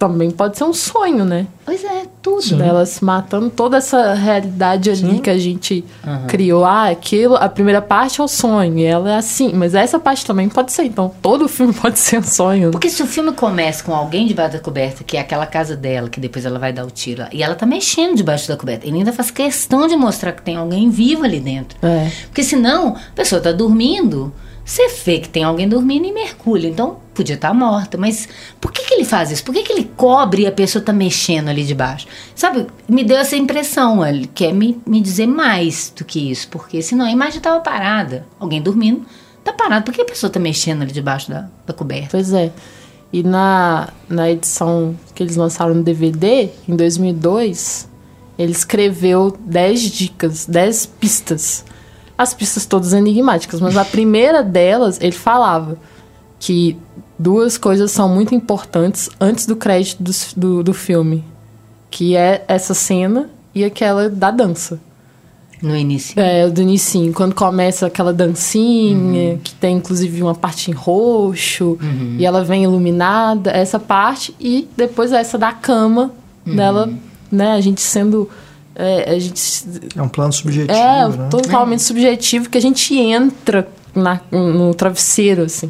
Também 0.01 0.31
pode 0.31 0.57
ser 0.57 0.63
um 0.63 0.73
sonho, 0.73 1.23
né? 1.23 1.45
Pois 1.63 1.83
é, 1.83 2.05
tudo. 2.23 2.41
Sim. 2.41 2.57
Dela 2.57 2.87
se 2.87 3.05
matando 3.05 3.51
toda 3.51 3.77
essa 3.77 4.15
realidade 4.15 4.89
ali 4.89 4.99
Sim. 4.99 5.17
que 5.19 5.29
a 5.29 5.37
gente 5.37 5.85
Aham. 6.03 6.25
criou. 6.25 6.65
Ah, 6.65 6.89
aquilo, 6.89 7.35
a 7.35 7.47
primeira 7.47 7.83
parte 7.83 8.19
é 8.19 8.23
o 8.23 8.27
sonho, 8.27 8.79
e 8.79 8.83
ela 8.83 9.11
é 9.11 9.15
assim, 9.17 9.51
mas 9.53 9.75
essa 9.75 9.99
parte 9.99 10.25
também 10.25 10.49
pode 10.49 10.71
ser. 10.71 10.85
Então, 10.85 11.13
todo 11.21 11.47
filme 11.47 11.71
pode 11.79 11.99
ser 11.99 12.17
um 12.17 12.23
sonho. 12.23 12.71
Porque 12.71 12.89
se 12.89 13.03
o 13.03 13.05
filme 13.05 13.31
começa 13.33 13.83
com 13.83 13.93
alguém 13.93 14.25
debaixo 14.25 14.53
da 14.53 14.59
coberta, 14.59 15.03
que 15.03 15.17
é 15.17 15.19
aquela 15.19 15.45
casa 15.45 15.75
dela, 15.75 16.09
que 16.09 16.19
depois 16.19 16.45
ela 16.45 16.57
vai 16.57 16.73
dar 16.73 16.83
o 16.83 16.89
tiro, 16.89 17.23
e 17.31 17.43
ela 17.43 17.53
tá 17.53 17.67
mexendo 17.67 18.15
debaixo 18.15 18.47
da 18.47 18.57
coberta, 18.57 18.87
ele 18.87 18.97
ainda 18.97 19.13
faz 19.13 19.29
questão 19.29 19.87
de 19.87 19.95
mostrar 19.95 20.31
que 20.31 20.41
tem 20.41 20.55
alguém 20.55 20.89
vivo 20.89 21.23
ali 21.25 21.39
dentro. 21.39 21.77
É. 21.83 22.09
Porque 22.25 22.41
senão, 22.41 22.95
a 22.95 23.13
pessoa 23.15 23.39
tá 23.39 23.51
dormindo, 23.51 24.33
você 24.63 24.87
vê 25.03 25.19
que 25.19 25.29
tem 25.29 25.43
alguém 25.43 25.67
dormindo 25.67 26.05
e 26.05 26.13
mergulha. 26.13 26.67
Então, 26.67 26.97
podia 27.13 27.35
estar 27.35 27.53
morta. 27.53 27.97
Mas 27.97 28.27
por 28.59 28.71
que, 28.71 28.83
que 28.83 28.93
ele 28.93 29.03
faz 29.03 29.31
isso? 29.31 29.43
Por 29.43 29.53
que, 29.53 29.63
que 29.63 29.73
ele 29.73 29.91
cobre 29.97 30.43
e 30.43 30.47
a 30.47 30.51
pessoa 30.51 30.83
tá 30.83 30.93
mexendo 30.93 31.49
ali 31.49 31.63
debaixo? 31.63 32.07
Sabe, 32.35 32.67
me 32.87 33.03
deu 33.03 33.17
essa 33.17 33.35
impressão. 33.35 34.05
Ele 34.05 34.27
quer 34.27 34.53
me, 34.53 34.79
me 34.85 35.01
dizer 35.01 35.27
mais 35.27 35.91
do 35.95 36.05
que 36.05 36.31
isso. 36.31 36.47
Porque 36.49 36.81
senão 36.81 37.05
a 37.05 37.11
imagem 37.11 37.41
tava 37.41 37.59
parada. 37.59 38.25
Alguém 38.39 38.61
dormindo, 38.61 39.05
tá 39.43 39.51
parado. 39.51 39.85
Por 39.85 39.93
que 39.93 40.01
a 40.01 40.05
pessoa 40.05 40.29
tá 40.29 40.39
mexendo 40.39 40.83
ali 40.83 40.91
debaixo 40.91 41.29
da, 41.29 41.47
da 41.65 41.73
coberta? 41.73 42.09
Pois 42.11 42.31
é. 42.31 42.51
E 43.11 43.23
na, 43.23 43.89
na 44.07 44.31
edição 44.31 44.97
que 45.13 45.21
eles 45.21 45.35
lançaram 45.35 45.73
no 45.73 45.83
DVD, 45.83 46.49
em 46.67 46.75
2002, 46.75 47.89
ele 48.39 48.53
escreveu 48.53 49.37
10 49.45 49.81
dicas, 49.81 50.45
10 50.45 50.85
pistas. 50.85 51.65
As 52.21 52.35
pistas 52.35 52.67
todas 52.67 52.93
enigmáticas, 52.93 53.59
mas 53.59 53.75
a 53.75 53.83
primeira 53.83 54.43
delas, 54.43 54.99
ele 55.01 55.11
falava 55.11 55.75
que 56.39 56.77
duas 57.17 57.57
coisas 57.57 57.89
são 57.89 58.07
muito 58.07 58.35
importantes 58.35 59.09
antes 59.19 59.47
do 59.47 59.55
crédito 59.55 60.03
do, 60.03 60.11
do, 60.35 60.63
do 60.63 60.73
filme. 60.73 61.23
Que 61.89 62.15
é 62.15 62.45
essa 62.47 62.75
cena 62.75 63.27
e 63.55 63.63
aquela 63.63 64.07
da 64.07 64.29
dança. 64.29 64.79
No 65.63 65.75
início. 65.75 66.19
É, 66.19 66.47
do 66.47 66.61
inicinho, 66.61 67.11
quando 67.11 67.33
começa 67.33 67.87
aquela 67.87 68.13
dancinha, 68.13 69.39
que 69.43 69.55
tem 69.55 69.77
inclusive 69.77 70.21
uma 70.21 70.35
parte 70.35 70.69
em 70.69 70.73
roxo, 70.75 71.77
e 72.19 72.25
ela 72.25 72.43
vem 72.43 72.63
iluminada, 72.63 73.49
essa 73.49 73.79
parte, 73.79 74.35
e 74.39 74.67
depois 74.77 75.11
essa 75.11 75.39
da 75.39 75.53
cama 75.53 76.11
dela, 76.45 76.87
né, 77.31 77.53
a 77.53 77.61
gente 77.61 77.81
sendo. 77.81 78.29
É, 78.81 79.11
a 79.15 79.19
gente. 79.19 79.41
É 79.95 80.01
um 80.01 80.09
plano 80.09 80.33
subjetivo, 80.33 80.77
É, 80.77 81.07
né? 81.07 81.27
totalmente 81.29 81.81
subjetivo, 81.83 82.49
que 82.49 82.57
a 82.57 82.61
gente 82.61 82.97
entra 82.97 83.67
na- 83.95 84.19
no 84.31 84.73
travesseiro, 84.73 85.43
assim. 85.43 85.69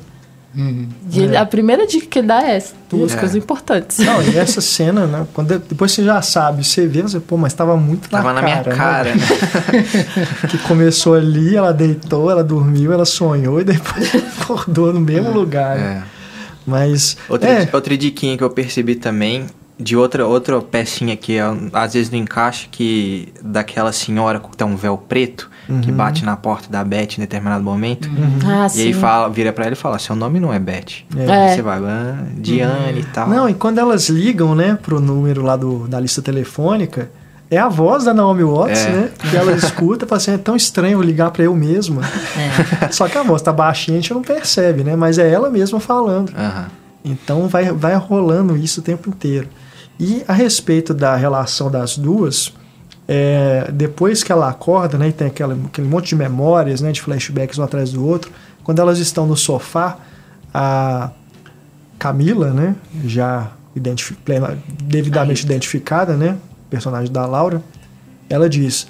E 0.53 1.21
ele- 1.21 1.37
a 1.37 1.45
primeira 1.45 1.87
dica 1.87 2.05
que 2.07 2.19
ele 2.19 2.27
dá 2.27 2.43
é 2.43 2.57
essa, 2.57 2.73
duas 2.89 3.13
É. 3.13 3.17
coisas 3.17 3.37
importantes. 3.37 3.99
Não, 3.99 4.21
e 4.21 4.37
essa 4.37 4.59
cena, 4.59 5.07
né? 5.07 5.25
Quando, 5.33 5.57
depois 5.59 5.93
você 5.93 6.03
já 6.03 6.21
sabe, 6.21 6.65
você 6.65 6.85
vê, 6.87 7.01
você, 7.03 7.21
pô, 7.21 7.37
mas 7.37 7.53
tava 7.53 7.77
muito 7.77 8.09
na 8.11 8.17
Tava 8.17 8.33
na 8.33 8.41
cara. 8.41 8.61
minha 8.61 8.63
né? 8.69 8.75
cara, 8.75 9.15
né? 9.15 9.21
Que 10.51 10.57
começou 10.59 11.13
ali, 11.15 11.55
ela 11.55 11.71
deitou, 11.71 12.29
ela 12.29 12.43
dormiu, 12.43 12.91
ela 12.91 13.05
sonhou 13.05 13.61
e 13.61 13.63
depois 13.63 14.11
acordou 14.41 14.91
no 14.91 14.99
mesmo 14.99 15.31
lugar. 15.31 15.77
né? 15.77 16.03
É. 16.05 16.21
Mas. 16.67 17.15
Outra, 17.29 17.49
é, 17.49 17.69
outra 17.71 17.97
diquinha 17.97 18.37
que 18.37 18.43
eu 18.43 18.49
percebi 18.49 18.95
também, 18.95 19.45
de 19.81 19.95
outra, 19.97 20.25
outra 20.27 20.61
pecinha 20.61 21.15
que 21.17 21.39
ó, 21.41 21.53
às 21.73 21.93
vezes 21.93 22.09
não 22.11 22.19
encaixa, 22.19 22.67
que 22.71 23.33
daquela 23.41 23.91
senhora 23.91 24.39
que 24.39 24.55
tem 24.55 24.67
um 24.67 24.75
véu 24.75 24.97
preto, 24.97 25.49
que 25.81 25.89
Uhum. 25.91 25.95
bate 25.97 26.25
na 26.25 26.35
porta 26.35 26.67
da 26.69 26.83
Beth 26.83 27.15
em 27.17 27.21
determinado 27.21 27.63
momento. 27.63 28.09
Ah, 28.45 28.67
E 28.75 28.81
aí 28.81 28.93
sim. 28.93 28.99
fala, 28.99 29.29
vira 29.29 29.53
pra 29.53 29.65
ela 29.65 29.73
e 29.73 29.77
fala, 29.77 29.97
seu 29.99 30.15
nome 30.15 30.39
não 30.39 30.51
é 30.53 30.59
Beth. 30.59 31.03
É. 31.15 31.31
Aí 31.49 31.55
você 31.55 31.61
vai, 31.61 31.79
ah, 31.79 32.17
Diane 32.35 32.99
e 32.99 33.03
tal. 33.05 33.29
Não, 33.29 33.47
e 33.49 33.53
quando 33.53 33.77
elas 33.79 34.09
ligam, 34.09 34.53
né, 34.53 34.77
pro 34.81 34.99
número 34.99 35.41
lá 35.43 35.55
do, 35.55 35.87
da 35.87 35.99
lista 35.99 36.21
telefônica, 36.21 37.09
é 37.49 37.57
a 37.57 37.69
voz 37.69 38.03
da 38.05 38.13
Naomi 38.13 38.43
Watts, 38.43 38.85
É. 38.85 38.89
né? 38.91 39.09
Que 39.29 39.35
ela 39.37 39.51
escuta 39.53 40.05
e 40.05 40.07
fala 40.07 40.17
assim, 40.21 40.31
é 40.33 40.37
tão 40.37 40.55
estranho 40.55 41.01
ligar 41.01 41.31
pra 41.31 41.43
eu 41.43 41.55
mesma. 41.55 42.01
É. 42.83 42.89
Só 42.91 43.07
que 43.07 43.17
a 43.17 43.23
voz 43.23 43.41
tá 43.41 43.51
baixinha, 43.53 43.97
a 43.97 44.01
gente 44.01 44.13
não 44.13 44.21
percebe, 44.21 44.83
né? 44.83 44.95
Mas 44.95 45.17
é 45.17 45.29
ela 45.29 45.49
mesma 45.49 45.79
falando. 45.79 46.31
Aham. 46.35 46.67
Então 47.03 47.47
vai, 47.47 47.71
vai 47.71 47.95
rolando 47.95 48.55
isso 48.57 48.79
o 48.79 48.83
tempo 48.83 49.09
inteiro. 49.09 49.47
E 49.99 50.23
a 50.27 50.33
respeito 50.33 50.93
da 50.93 51.15
relação 51.15 51.69
das 51.69 51.97
duas, 51.97 52.53
é, 53.07 53.69
depois 53.71 54.23
que 54.23 54.31
ela 54.31 54.49
acorda, 54.49 54.97
né, 54.97 55.09
e 55.09 55.13
tem 55.13 55.27
aquela, 55.27 55.53
aquele 55.65 55.87
monte 55.87 56.09
de 56.09 56.15
memórias, 56.15 56.81
né, 56.81 56.91
de 56.91 57.01
flashbacks 57.01 57.57
um 57.59 57.63
atrás 57.63 57.91
do 57.91 58.05
outro, 58.05 58.31
quando 58.63 58.79
elas 58.79 58.99
estão 58.99 59.27
no 59.27 59.35
sofá, 59.35 59.97
a 60.53 61.11
Camila, 61.99 62.51
né, 62.51 62.75
já 63.05 63.51
identifi- 63.75 64.15
plena- 64.15 64.57
devidamente 64.83 65.45
identificada, 65.45 66.15
né, 66.15 66.37
personagem 66.69 67.11
da 67.11 67.25
Laura, 67.25 67.61
ela 68.29 68.49
diz: 68.49 68.87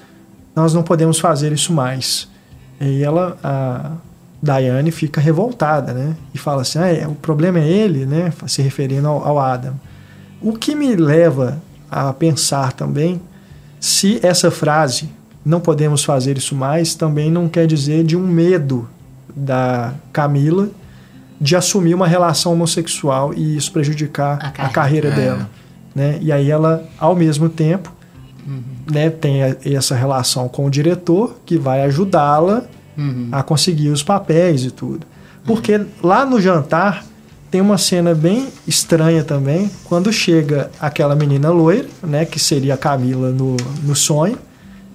Nós 0.56 0.73
não 0.73 0.84
podemos 0.84 1.19
fazer 1.19 1.52
isso 1.52 1.73
mais. 1.73 2.30
E 2.80 3.03
ela, 3.03 3.38
a 3.44 3.91
Diane, 4.41 4.91
fica 4.91 5.19
revoltada, 5.19 5.94
né, 5.94 6.15
e 6.34 6.38
fala 6.38 6.61
assim: 6.61 6.80
ah, 6.80 6.88
é, 6.88 7.07
o 7.07 7.15
problema 7.15 7.60
é 7.60 7.68
ele, 7.68 8.06
né, 8.06 8.32
se 8.48 8.61
referindo 8.61 9.07
ao, 9.07 9.26
ao 9.26 9.40
Adam. 9.40 9.73
O 10.42 10.54
que 10.54 10.74
me 10.76 10.96
leva 10.96 11.62
a 11.90 12.12
pensar 12.14 12.74
também 12.74 13.22
se 13.80 14.20
essa 14.24 14.50
frase, 14.52 15.10
não 15.46 15.60
podemos 15.60 16.04
fazer 16.04 16.38
isso 16.38 16.56
mais, 16.56 16.94
também 16.96 17.32
não 17.32 17.48
quer 17.50 17.66
dizer 17.68 18.04
de 18.04 18.16
um 18.16 18.26
medo 18.28 18.88
da 19.36 19.94
Camila 20.14 20.70
de 21.40 21.56
assumir 21.56 21.96
uma 21.96 22.08
relação 22.08 22.54
homossexual 22.54 23.34
e 23.34 23.58
isso 23.58 23.72
prejudicar 23.72 24.54
A 24.58 24.66
a 24.66 24.70
carreira. 24.70 25.10
É. 25.10 25.16
dela. 25.16 25.50
Né? 25.96 26.18
E 26.22 26.32
aí 26.32 26.50
ela, 26.52 26.84
ao 27.00 27.16
mesmo 27.16 27.50
tempo, 27.50 27.92
né, 28.92 29.10
tem 29.10 29.44
a- 29.44 29.56
essa 29.66 29.96
relação 29.96 30.48
com 30.48 30.66
o 30.66 30.70
diretor 30.70 31.38
que 31.46 31.58
vai 31.58 31.82
ajudá-la 31.84 32.64
Uhum. 32.98 33.30
a 33.32 33.42
conseguir 33.42 33.90
os 33.90 34.04
papéis 34.04 34.64
e 34.64 34.72
tudo. 34.72 35.06
Porque 35.46 35.80
lá 36.04 36.26
no 36.26 36.40
jantar 36.40 37.04
tem 37.52 37.60
uma 37.61 37.78
cena 37.78 38.15
bem 38.15 38.48
estranha 38.65 39.23
também, 39.23 39.69
quando 39.84 40.11
chega 40.11 40.72
aquela 40.80 41.15
menina 41.15 41.49
loira, 41.49 41.86
né, 42.02 42.23
que 42.26 42.40
seria 42.40 42.73
a 42.76 42.78
Camila 42.78 43.30
no, 43.30 43.57
no 43.84 43.94
sonho, 43.95 44.38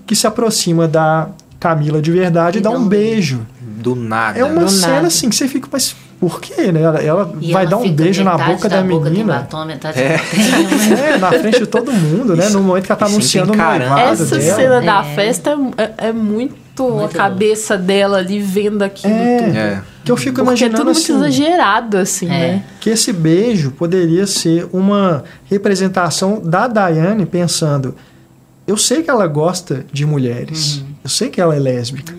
que 0.06 0.16
se 0.16 0.26
aproxima 0.26 0.88
da 0.88 1.28
Camila 1.60 2.00
de 2.00 2.10
verdade 2.10 2.58
e, 2.58 2.60
dá 2.62 2.70
um 2.70 2.76
um 2.78 2.88
beijo. 2.88 3.46
Do 3.60 3.94
nada. 3.94 4.38
É 4.38 4.44
uma 4.44 4.62
Do 4.64 4.68
cena 4.70 4.94
nada. 4.94 5.06
assim 5.08 5.28
que 5.28 5.36
você 5.36 5.46
fica, 5.46 5.68
mas 5.70 5.94
por 6.18 6.40
quê, 6.40 6.72
né? 6.72 6.80
Ela, 6.80 6.98
ela 7.02 7.24
vai 7.24 7.64
ela 7.64 7.66
dar 7.66 7.76
um 7.76 7.92
beijo 7.92 8.24
na 8.24 8.38
boca 8.38 8.68
da, 8.70 8.82
boca 8.82 9.04
tem 9.04 9.12
menina. 9.12 9.34
batom, 9.40 9.64
metade 9.66 9.98
É. 10.00 10.16
É, 11.14 11.18
na 11.18 11.30
frente 11.32 11.58
de 11.58 11.66
todo 11.66 11.92
mundo, 11.92 12.34
né? 12.34 12.48
No 12.48 12.62
momento 12.62 12.86
que 12.86 12.92
ela 12.92 12.98
tá 12.98 13.06
E 13.06 13.10
anunciando 13.12 13.52
o 13.52 13.56
noivado 13.56 14.00
Essa 14.00 14.38
dela. 14.38 14.56
cena 14.56 14.80
da 14.80 15.04
É. 15.06 15.14
festa 15.14 15.50
é, 15.76 15.82
é- 15.82 16.08
é 16.08 16.12
muito, 16.12 16.54
a 16.78 16.90
Muito 16.90 17.14
cabeça 17.16 17.76
dela 17.76 18.16
ali 18.18 18.40
vendo 18.40 18.82
aquilo 18.82 19.12
É. 19.12 19.38
tudo. 19.42 19.56
É. 19.56 19.82
Que 20.06 20.12
eu 20.12 20.16
fico 20.16 20.36
Porque 20.36 20.40
é 20.40 20.44
imaginando 20.44 20.76
tudo 20.76 20.86
muito 20.94 20.98
assim, 20.98 21.14
exagerado, 21.16 21.98
assim, 21.98 22.26
É. 22.26 22.28
né? 22.28 22.64
que 22.80 22.88
esse 22.90 23.12
beijo 23.12 23.72
poderia 23.72 24.24
ser 24.26 24.68
uma 24.72 25.24
representação 25.46 26.40
da 26.40 26.68
Diane 26.68 27.26
pensando, 27.26 27.92
eu 28.68 28.76
sei 28.76 29.02
que 29.02 29.10
ela 29.10 29.26
gosta 29.26 29.84
de 29.92 30.06
mulheres, 30.06 30.84
eu 31.02 31.10
sei 31.10 31.28
que 31.28 31.40
ela 31.40 31.56
é 31.56 31.58
lésbica, 31.58 32.14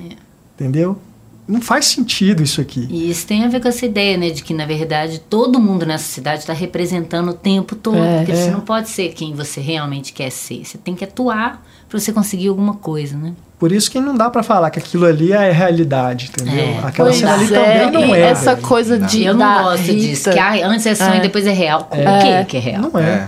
entendeu? 0.55 0.99
Não 1.47 1.61
faz 1.61 1.85
sentido 1.85 2.43
isso 2.43 2.59
aqui. 2.59 2.87
E 2.89 3.09
isso 3.09 3.25
tem 3.25 3.45
a 3.45 3.47
ver 3.47 3.61
com 3.61 3.69
essa 3.69 3.85
ideia, 3.85 4.17
né? 4.17 4.29
De 4.29 4.43
que, 4.43 4.53
na 4.53 4.65
verdade, 4.65 5.19
todo 5.19 5.59
mundo 5.59 5.85
nessa 5.85 6.03
cidade 6.03 6.39
está 6.39 6.51
representando 6.51 7.29
o 7.29 7.33
tempo 7.33 7.73
todo. 7.73 7.97
É, 7.97 8.17
porque 8.17 8.35
você 8.35 8.49
é. 8.49 8.51
não 8.51 8.59
pode 8.59 8.89
ser 8.89 9.13
quem 9.13 9.33
você 9.33 9.61
realmente 9.61 10.11
quer 10.11 10.29
ser. 10.29 10.65
Você 10.65 10.77
tem 10.77 10.93
que 10.93 11.05
atuar 11.05 11.65
para 11.87 11.99
você 11.99 12.11
conseguir 12.11 12.49
alguma 12.49 12.73
coisa, 12.73 13.15
né? 13.15 13.33
Por 13.57 13.71
isso 13.71 13.89
que 13.89 13.99
não 13.99 14.15
dá 14.15 14.29
pra 14.29 14.43
falar 14.43 14.69
que 14.69 14.77
aquilo 14.77 15.05
ali 15.05 15.31
é 15.31 15.49
a 15.49 15.53
realidade, 15.53 16.29
entendeu? 16.29 16.63
É. 16.63 16.79
Aquela 16.83 17.11
cena 17.11 17.33
ali 17.33 17.55
é, 17.55 17.85
também 17.85 17.91
não 17.91 18.13
é. 18.13 18.19
essa 18.19 18.53
velho. 18.53 18.67
coisa 18.67 18.99
de 18.99 19.23
eu 19.23 19.33
não 19.33 19.63
gosto 19.63 19.83
Rita, 19.83 19.99
disso. 19.99 20.29
Que 20.29 20.39
ah, 20.39 20.67
antes 20.67 20.85
é 20.85 20.93
sonho 20.93 21.13
É. 21.13 21.17
e 21.17 21.21
depois 21.21 21.47
é 21.47 21.53
real. 21.53 21.87
É. 21.91 22.03
O 22.03 22.43
que 22.43 22.45
que 22.51 22.57
é 22.57 22.59
real? 22.59 22.81
Não 22.81 22.99
é. 22.99 23.03
É. 23.03 23.27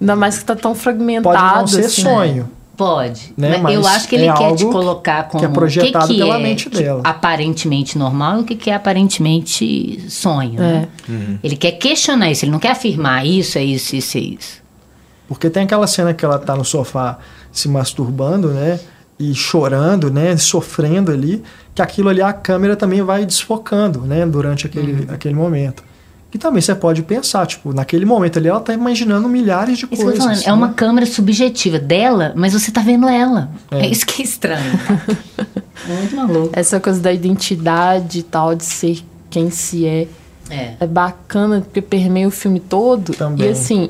Ainda 0.00 0.16
mais 0.16 0.38
que 0.38 0.44
tá 0.44 0.54
tão 0.54 0.74
fragmentado. 0.74 1.36
Pode 1.36 1.60
não 1.60 1.66
ser 1.66 1.86
assim, 1.86 2.02
sonho. 2.02 2.48
Pode. 2.78 3.34
Né, 3.36 3.58
Mas 3.58 3.74
eu 3.74 3.84
acho 3.84 4.08
que 4.08 4.14
ele 4.14 4.28
é 4.28 4.32
quer 4.32 4.54
te 4.54 4.64
colocar 4.66 5.24
como 5.24 5.40
que 5.40 5.50
é 5.50 5.52
projetado 5.52 6.04
o 6.04 6.08
que 6.08 6.14
que 6.14 6.20
pela 6.20 6.36
é 6.36 6.42
mente 6.42 6.70
dela. 6.70 7.02
aparentemente 7.04 7.98
normal 7.98 8.38
e 8.38 8.40
o 8.42 8.44
que 8.44 8.54
que 8.54 8.70
é 8.70 8.74
aparentemente 8.74 10.04
sonho. 10.08 10.60
né? 10.60 10.86
Uhum. 11.08 11.40
Ele 11.42 11.56
quer 11.56 11.72
questionar 11.72 12.30
isso, 12.30 12.44
ele 12.44 12.52
não 12.52 12.60
quer 12.60 12.70
afirmar 12.70 13.26
isso 13.26 13.58
é 13.58 13.64
isso, 13.64 13.96
isso 13.96 14.16
é 14.16 14.20
isso. 14.20 14.62
Porque 15.26 15.50
tem 15.50 15.64
aquela 15.64 15.88
cena 15.88 16.14
que 16.14 16.24
ela 16.24 16.38
tá 16.38 16.54
no 16.54 16.64
sofá 16.64 17.18
se 17.50 17.68
masturbando, 17.68 18.50
né? 18.50 18.78
E 19.18 19.34
chorando, 19.34 20.08
né? 20.08 20.36
Sofrendo 20.36 21.10
ali, 21.10 21.42
que 21.74 21.82
aquilo 21.82 22.08
ali 22.08 22.22
a 22.22 22.32
câmera 22.32 22.76
também 22.76 23.02
vai 23.02 23.26
desfocando, 23.26 24.02
né? 24.02 24.24
Durante 24.24 24.66
aquele, 24.66 25.12
aquele 25.12 25.34
momento. 25.34 25.82
Que 26.30 26.38
também 26.38 26.60
você 26.60 26.74
pode 26.74 27.02
pensar, 27.02 27.46
tipo, 27.46 27.72
naquele 27.72 28.04
momento 28.04 28.38
ali 28.38 28.48
ela 28.48 28.60
tá 28.60 28.74
imaginando 28.74 29.28
milhares 29.28 29.78
de 29.78 29.84
Isso 29.84 29.88
que 29.88 29.94
eu 29.94 29.98
coisas. 29.98 30.18
tô 30.18 30.24
falando, 30.24 30.42
é 30.42 30.46
né? 30.46 30.52
uma 30.52 30.72
câmera 30.74 31.06
subjetiva 31.06 31.78
dela, 31.78 32.34
mas 32.36 32.52
você 32.52 32.70
tá 32.70 32.82
vendo 32.82 33.08
ela. 33.08 33.50
É. 33.70 33.80
É, 33.80 33.88
isso 33.88 34.04
que 34.04 34.22
é 34.22 34.24
estranho. 34.24 34.72
é 35.88 35.92
muito 35.92 36.16
maluco. 36.16 36.50
Essa 36.52 36.78
coisa 36.78 37.00
da 37.00 37.12
identidade 37.12 38.18
e 38.18 38.22
tal, 38.22 38.54
de 38.54 38.64
ser 38.64 39.02
quem 39.30 39.50
se 39.50 39.86
é. 39.86 40.06
É. 40.50 40.74
É 40.80 40.86
bacana 40.86 41.62
porque 41.62 41.80
permeia 41.80 42.28
o 42.28 42.30
filme 42.30 42.60
todo. 42.60 43.14
Também. 43.14 43.46
E 43.46 43.50
assim, 43.50 43.88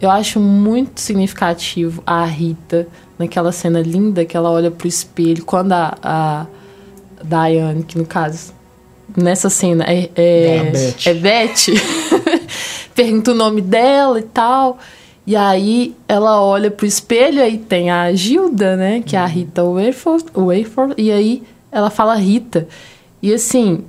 eu 0.00 0.10
acho 0.10 0.38
muito 0.38 1.00
significativo 1.00 2.02
a 2.06 2.24
Rita 2.24 2.86
naquela 3.18 3.52
cena 3.52 3.80
linda 3.80 4.24
que 4.24 4.36
ela 4.36 4.50
olha 4.50 4.70
pro 4.70 4.88
espelho 4.88 5.44
quando 5.44 5.72
a, 5.72 5.96
a 6.02 6.46
Diane, 7.22 7.82
que 7.82 7.98
no 7.98 8.06
caso, 8.06 8.52
nessa 9.16 9.48
cena 9.50 9.84
é, 9.86 10.10
é, 10.14 10.70
Beth. 10.70 11.06
é 11.06 11.14
Beth, 11.14 11.66
pergunta 12.94 13.32
o 13.32 13.34
nome 13.34 13.60
dela 13.60 14.18
e 14.18 14.22
tal. 14.24 14.78
E 15.26 15.36
aí 15.36 15.94
ela 16.08 16.40
olha 16.42 16.70
pro 16.70 16.86
espelho, 16.86 17.42
aí 17.42 17.58
tem 17.58 17.90
a 17.90 18.12
Gilda, 18.12 18.76
né? 18.76 19.02
Que 19.04 19.16
é 19.16 19.18
a 19.18 19.26
Rita 19.26 19.62
Wayford, 19.62 20.24
Wayford 20.34 20.94
e 20.96 21.10
aí 21.12 21.42
ela 21.70 21.90
fala 21.90 22.14
Rita. 22.16 22.66
E 23.22 23.32
assim, 23.32 23.84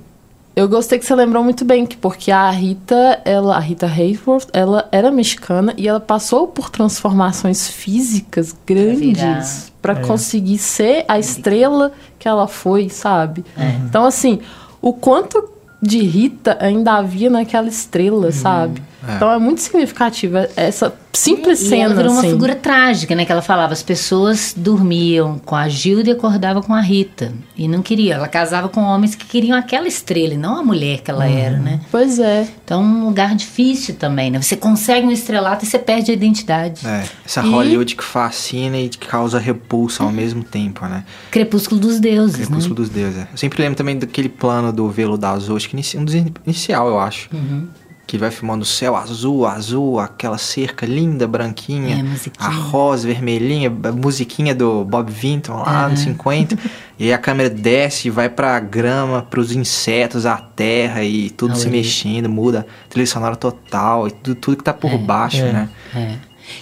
eu 0.54 0.68
gostei 0.68 0.98
que 0.98 1.06
você 1.06 1.14
lembrou 1.14 1.42
muito 1.42 1.64
bem, 1.64 1.86
que 1.86 1.96
porque 1.96 2.30
a 2.30 2.50
Rita, 2.50 3.20
ela, 3.24 3.56
a 3.56 3.58
Rita 3.58 3.86
Hayworth, 3.86 4.48
ela 4.52 4.86
era 4.92 5.10
mexicana 5.10 5.74
e 5.76 5.88
ela 5.88 5.98
passou 5.98 6.46
por 6.46 6.70
transformações 6.70 7.66
físicas 7.66 8.54
grandes 8.66 9.72
para 9.80 9.94
É. 9.94 9.96
conseguir 9.96 10.58
ser 10.58 11.04
a 11.08 11.18
estrela 11.18 11.90
que 12.18 12.28
ela 12.28 12.46
foi, 12.46 12.88
sabe? 12.88 13.42
É. 13.58 13.70
Então 13.88 14.04
assim, 14.04 14.38
o 14.82 14.92
quanto 14.92 15.48
de 15.80 15.98
Rita 15.98 16.58
ainda 16.60 16.94
havia 16.94 17.30
naquela 17.30 17.68
estrela, 17.68 18.32
sabe? 18.32 18.82
É. 19.06 19.16
Então 19.16 19.32
é 19.32 19.38
muito 19.38 19.60
significativa 19.60 20.48
essa 20.56 20.94
simples 21.14 21.60
E 21.60 21.68
cena 21.68 21.84
ela 21.84 21.94
virou 21.94 22.12
uma 22.12 22.20
assim. 22.20 22.30
figura 22.30 22.54
trágica, 22.54 23.14
né? 23.14 23.24
Que 23.26 23.32
ela 23.32 23.42
falava, 23.42 23.72
as 23.74 23.82
pessoas 23.82 24.54
dormiam 24.56 25.38
com 25.44 25.54
a 25.54 25.68
Gilda 25.68 26.08
e 26.08 26.12
acordavam 26.12 26.62
com 26.62 26.72
a 26.72 26.80
Rita. 26.80 27.32
E 27.56 27.68
não 27.68 27.82
queria. 27.82 28.14
Ela 28.14 28.28
casava 28.28 28.68
com 28.68 28.80
homens 28.80 29.14
que 29.14 29.26
queriam 29.26 29.56
aquela 29.58 29.86
estrela 29.86 30.32
e 30.34 30.36
não 30.38 30.56
a 30.58 30.62
mulher 30.62 31.00
que 31.00 31.10
ela 31.10 31.26
era, 31.28 31.58
né? 31.58 31.80
Pois 31.90 32.18
é. 32.18 32.48
Então, 32.64 32.82
um 32.82 33.04
lugar 33.04 33.34
difícil 33.34 33.94
também, 33.96 34.30
né? 34.30 34.40
Você 34.40 34.56
consegue 34.56 35.06
um 35.06 35.10
estrelato 35.12 35.64
e 35.64 35.68
você 35.68 35.78
perde 35.78 36.10
a 36.10 36.14
identidade. 36.14 36.86
É, 36.86 37.04
essa 37.26 37.42
E- 37.44 37.50
Hollywood 37.50 37.94
que 37.94 38.04
fascina 38.04 38.78
e 38.78 38.88
que 38.88 38.98
causa 39.06 39.38
repulsa 39.38 40.02
ao 40.02 40.10
mesmo 40.10 40.42
tempo, 40.42 40.86
né? 40.86 41.04
Crepúsculo 41.30 41.78
dos 41.80 42.00
deuses, 42.00 42.36
Crepúsculo 42.46 42.70
né? 42.70 42.74
dos 42.76 42.88
Deuses. 42.88 43.18
é. 43.18 43.28
Eu 43.32 43.36
sempre 43.36 43.62
lembro 43.62 43.76
também 43.76 43.98
daquele 43.98 44.28
plano 44.30 44.72
do 44.72 44.88
Veludo 44.88 45.26
Azul, 45.26 45.56
acho 45.56 45.68
que 45.68 45.74
inici- 45.76 45.98
um 45.98 46.04
dos 46.04 46.14
in- 46.14 46.32
inicial, 46.46 46.88
eu 46.88 46.98
acho. 46.98 47.28
Uhum. 47.32 47.66
Que 48.06 48.18
vai 48.18 48.30
filmando 48.30 48.62
o 48.62 48.66
céu 48.66 48.94
azul, 48.96 49.46
azul, 49.46 49.98
aquela 49.98 50.36
cerca 50.36 50.84
linda, 50.84 51.26
branquinha. 51.26 52.04
É, 52.04 52.30
a 52.44 52.48
rosa, 52.50 53.06
vermelhinha, 53.06 53.72
a 53.84 53.92
musiquinha 53.92 54.54
do 54.54 54.84
Bob 54.84 55.10
Vinton 55.10 55.54
lá 55.62 55.88
nos 55.88 56.00
50. 56.00 56.58
e 56.98 57.04
aí 57.04 57.12
a 57.12 57.16
câmera 57.18 57.48
desce 57.48 58.08
e 58.08 58.10
vai 58.10 58.28
pra 58.28 58.58
grama, 58.60 59.22
pros 59.22 59.52
insetos, 59.52 60.26
a 60.26 60.36
terra 60.36 61.02
e 61.04 61.30
tudo 61.30 61.52
A 61.52 61.56
se 61.56 61.68
mexendo, 61.70 62.28
muda 62.28 62.66
a 62.84 62.88
trilha 62.90 63.06
sonora 63.06 63.36
total 63.36 64.08
e 64.08 64.10
tudo, 64.10 64.34
tudo 64.36 64.56
que 64.58 64.64
tá 64.64 64.74
por 64.74 64.98
baixo, 64.98 65.38
É. 65.42 65.52
né? 65.52 65.68
É. 65.94 66.14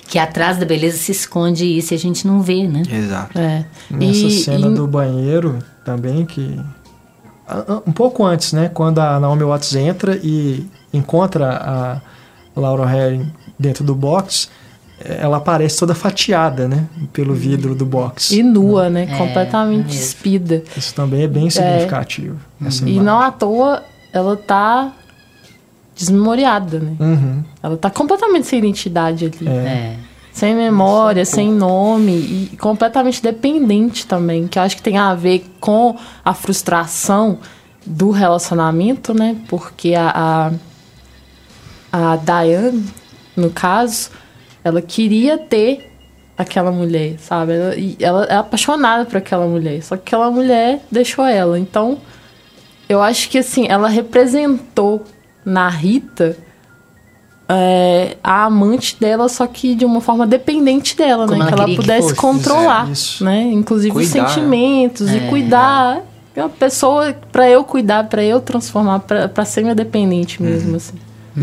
Que 0.07 0.19
atrás 0.21 0.57
da 0.59 0.67
beleza 0.67 0.99
se 0.99 1.11
esconde 1.11 1.65
isso 1.65 1.95
e 1.95 1.97
a 1.97 1.99
gente 1.99 2.27
não 2.27 2.43
vê, 2.43 2.69
né? 2.69 2.83
Exato. 2.89 3.37
É. 3.37 3.65
Nessa 3.91 4.27
E- 4.27 4.31
cena 4.31 4.69
e- 4.69 4.75
do 4.75 4.87
banheiro 4.87 5.59
também, 5.85 6.25
que. 6.27 6.61
Um 7.87 7.91
pouco 7.91 8.25
antes, 8.25 8.53
né? 8.53 8.69
Quando 8.73 9.01
a 9.01 9.19
Naomi 9.19 9.43
Watts 9.43 9.75
entra 9.75 10.17
e 10.23 10.65
encontra 10.93 11.49
a 11.51 12.01
Laura 12.61 12.85
Herring 12.85 13.33
dentro 13.59 13.85
do 13.85 13.95
box, 13.95 14.49
ela 15.03 15.39
aparece 15.39 15.79
toda 15.79 15.95
fatiada, 15.95 16.69
né? 16.69 16.87
Pelo 17.12 17.33
vidro 17.35 17.75
do 17.75 17.87
box. 17.87 18.33
E 18.33 18.43
nua, 18.43 18.91
né? 18.91 19.05
É, 19.11 19.17
Completamente 19.17 19.87
mesmo. 19.87 19.91
despida. 20.01 20.62
Isso 20.77 20.95
também 20.95 21.23
é 21.23 21.27
bem 21.29 21.49
significativo. 21.49 22.37
essa 22.67 22.85
E 22.85 22.93
imagem. 22.93 23.03
não 23.03 23.21
à 23.21 23.31
toa 23.31 23.83
ela 24.12 24.37
tá 24.37 24.93
desmemoriada, 25.97 26.79
né? 26.81 26.93
Uhum, 26.99 27.45
Ela 27.62 27.77
tá 27.77 27.91
completamente 27.91 28.47
sem 28.47 28.59
identidade 28.59 29.27
ali. 29.27 29.49
é. 29.49 29.53
É. 29.53 29.97
Sem 30.33 30.55
memória, 30.55 31.25
sem 31.25 31.51
nome 31.53 32.12
e 32.53 32.57
completamente 32.57 33.21
dependente 33.21 34.07
também, 34.07 34.47
que 34.47 34.59
eu 34.61 34.62
acho 34.62 34.77
que 34.77 34.83
tem 34.83 34.97
a 34.97 35.12
ver 35.12 35.45
com 35.61 35.97
a 36.25 36.33
frustração 36.33 37.39
do 37.85 38.11
relacionamento, 38.12 39.12
né? 39.12 39.37
Porque 39.49 39.93
a, 39.95 40.09
a, 40.15 40.53
a 41.93 42.17
Diane, 42.17 42.85
no 43.37 43.51
caso, 43.51 44.11
ela 44.62 44.81
queria 44.83 45.37
ter 45.39 45.91
aquela 46.37 46.71
mulher, 46.73 47.17
sabe? 47.19 47.53
Ela, 47.53 47.75
e 47.77 47.97
ela 48.01 48.25
é 48.25 48.35
apaixonada 48.37 49.05
por 49.05 49.17
aquela 49.19 49.47
mulher, 49.47 49.83
só 49.83 49.97
que 49.97 50.03
aquela 50.15 50.31
mulher 50.31 50.81
deixou 50.91 51.25
ela. 51.25 51.59
Então, 51.59 51.99
eu 52.89 53.03
acho 53.03 53.29
que 53.29 53.39
assim, 53.39 53.67
ela 53.69 53.89
representou 53.89 55.05
na 55.45 55.69
Rita 55.69 56.37
é, 57.49 58.17
a 58.23 58.45
amante 58.45 58.97
dela, 59.01 59.29
só 59.29 59.47
que 59.47 59.75
de 59.75 59.85
uma 59.85 60.01
forma 60.01 60.27
dependente 60.27 60.97
dela, 60.97 61.27
Como 61.27 61.39
né? 61.39 61.47
ela 61.47 61.53
Que 61.57 61.61
ela 61.62 61.69
que 61.71 61.77
pudesse 61.77 62.03
fosse. 62.11 62.15
controlar, 62.21 62.89
É, 62.89 62.93
isso. 62.93 63.25
né? 63.25 63.43
Inclusive 63.53 63.97
os 63.99 64.09
Cuidar, 64.11 64.23
né? 64.23 64.29
sentimentos 64.29 65.09
É, 65.11 65.17
e 65.17 65.29
cuidar. 65.29 66.03
É 66.37 66.41
uma 66.43 66.49
pessoa 66.49 67.12
pra 67.33 67.51
eu 67.51 67.65
cuidar, 67.65 68.05
pra 68.05 68.23
eu 68.23 68.41
transformar, 68.41 69.01
pra 69.01 69.45
ser 69.45 69.62
minha 69.62 69.75
dependente 69.75 70.41
mesmo, 70.41 70.77
assim. 70.77 70.95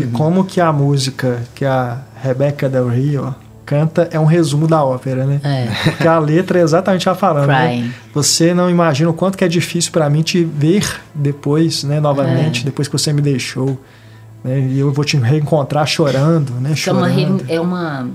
E 0.02 0.06
como 0.08 0.44
que 0.44 0.60
a 0.60 0.72
música 0.72 1.42
que 1.54 1.64
a 1.64 1.98
Rebecca 2.22 2.68
Del 2.68 2.88
Rio 2.88 3.34
canta 3.66 4.08
é 4.10 4.18
um 4.18 4.24
resumo 4.24 4.66
da 4.66 4.82
ópera, 4.82 5.26
né? 5.26 5.40
É. 5.44 5.66
Porque 5.90 6.08
a 6.08 6.18
letra 6.18 6.58
é 6.58 6.62
exatamente 6.62 7.06
ela 7.06 7.16
falando, 7.16 7.48
né? 7.48 7.92
Você 8.14 8.54
não 8.54 8.70
imagina 8.70 9.10
o 9.10 9.12
quanto 9.12 9.36
que 9.36 9.44
é 9.44 9.48
difícil 9.48 9.92
pra 9.92 10.08
mim 10.08 10.22
te 10.22 10.42
ver 10.44 10.88
depois, 11.14 11.84
né, 11.84 12.00
novamente, 12.00 12.64
depois 12.64 12.88
que 12.88 12.92
você 12.92 13.12
me 13.12 13.20
deixou. 13.20 13.78
Né? 14.42 14.60
E 14.60 14.78
eu 14.78 14.90
vou 14.92 15.04
te 15.04 15.16
reencontrar 15.18 15.86
chorando, 15.86 16.52
né? 16.54 16.70
É 16.70 16.92
uma, 16.92 17.08
Chorando. 17.08 17.42
re- 17.44 17.54
é 17.54 17.60
uma, 17.60 18.08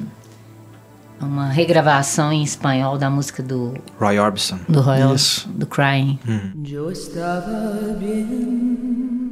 uma 1.22 1.50
regravação 1.50 2.32
em 2.34 2.42
espanhol 2.42 2.98
da 2.98 3.10
música 3.10 3.44
do, 3.44 3.74
Roy 4.00 4.18
Orbison. 4.18 4.58
do 4.68 4.82
Royal, 4.82 5.14
Isso. 5.14 5.48
do 5.50 5.66
Crying. 5.68 6.18
Yo 6.66 6.90
estaba 6.92 7.94
bien 8.00 9.23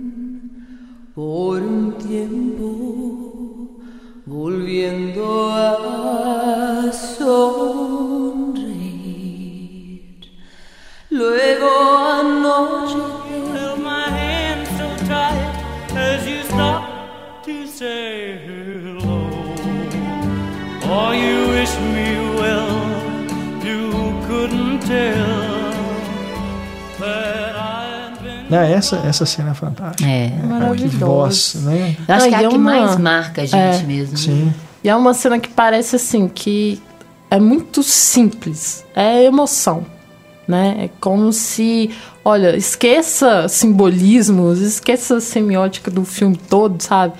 por 1.22 1.61
un 1.61 1.93
tiempo, 1.99 2.68
volviendo 4.26 5.52
a 5.52 6.91
sonreír. 6.91 7.61
Luego 11.11 11.69
anoche 12.22 12.98
held 13.53 13.80
my 13.84 14.07
hand 14.19 14.65
so 14.80 14.88
tight 15.06 15.53
as 15.95 16.26
you 16.27 16.41
stopped 16.41 17.45
to 17.45 17.68
say 17.68 18.39
hello. 18.48 19.22
Oh, 20.85 21.11
you 21.23 21.38
wish 21.56 21.73
me 21.95 22.10
well, 22.41 22.73
you 23.64 23.81
couldn't 24.27 24.80
tell 24.80 25.51
Né, 28.52 28.73
essa, 28.73 28.98
essa 28.98 29.26
cena 29.26 29.52
é 29.52 29.53
fantástica. 29.53 30.07
É. 30.10 30.30
Que 30.30 30.45
Maravilhoso. 30.45 30.98
voz, 30.99 31.56
né? 31.64 31.95
Eu 32.07 32.15
acho 32.15 32.26
Ah, 32.26 32.30
que 32.30 32.36
é 32.36 32.38
a 32.38 32.41
é 32.44 32.48
que 32.49 32.56
uma- 32.57 32.72
mais 32.72 32.98
marca 32.98 33.41
a 33.41 33.45
gente 33.45 33.84
É. 33.84 33.84
mesmo. 33.88 34.11
né? 34.11 34.18
Sim. 34.18 34.53
E 34.84 34.90
é 34.90 34.95
uma 34.95 35.14
cena 35.14 35.40
que 35.40 35.48
parece 35.49 35.95
assim, 35.95 36.28
que 36.28 36.82
é 37.30 37.40
muito 37.40 37.82
simples. 37.82 38.84
É 38.95 39.23
emoção, 39.23 39.86
né? 40.48 40.76
É 40.86 40.90
como 40.99 41.32
se, 41.32 41.91
olha, 42.26 42.56
esqueça 42.57 43.48
simbolismos, 43.48 44.60
esqueça 44.60 45.18
a 45.18 45.22
semiótica 45.22 45.90
do 45.90 46.03
filme 46.03 46.36
todo, 46.36 46.82
sabe? 46.82 47.14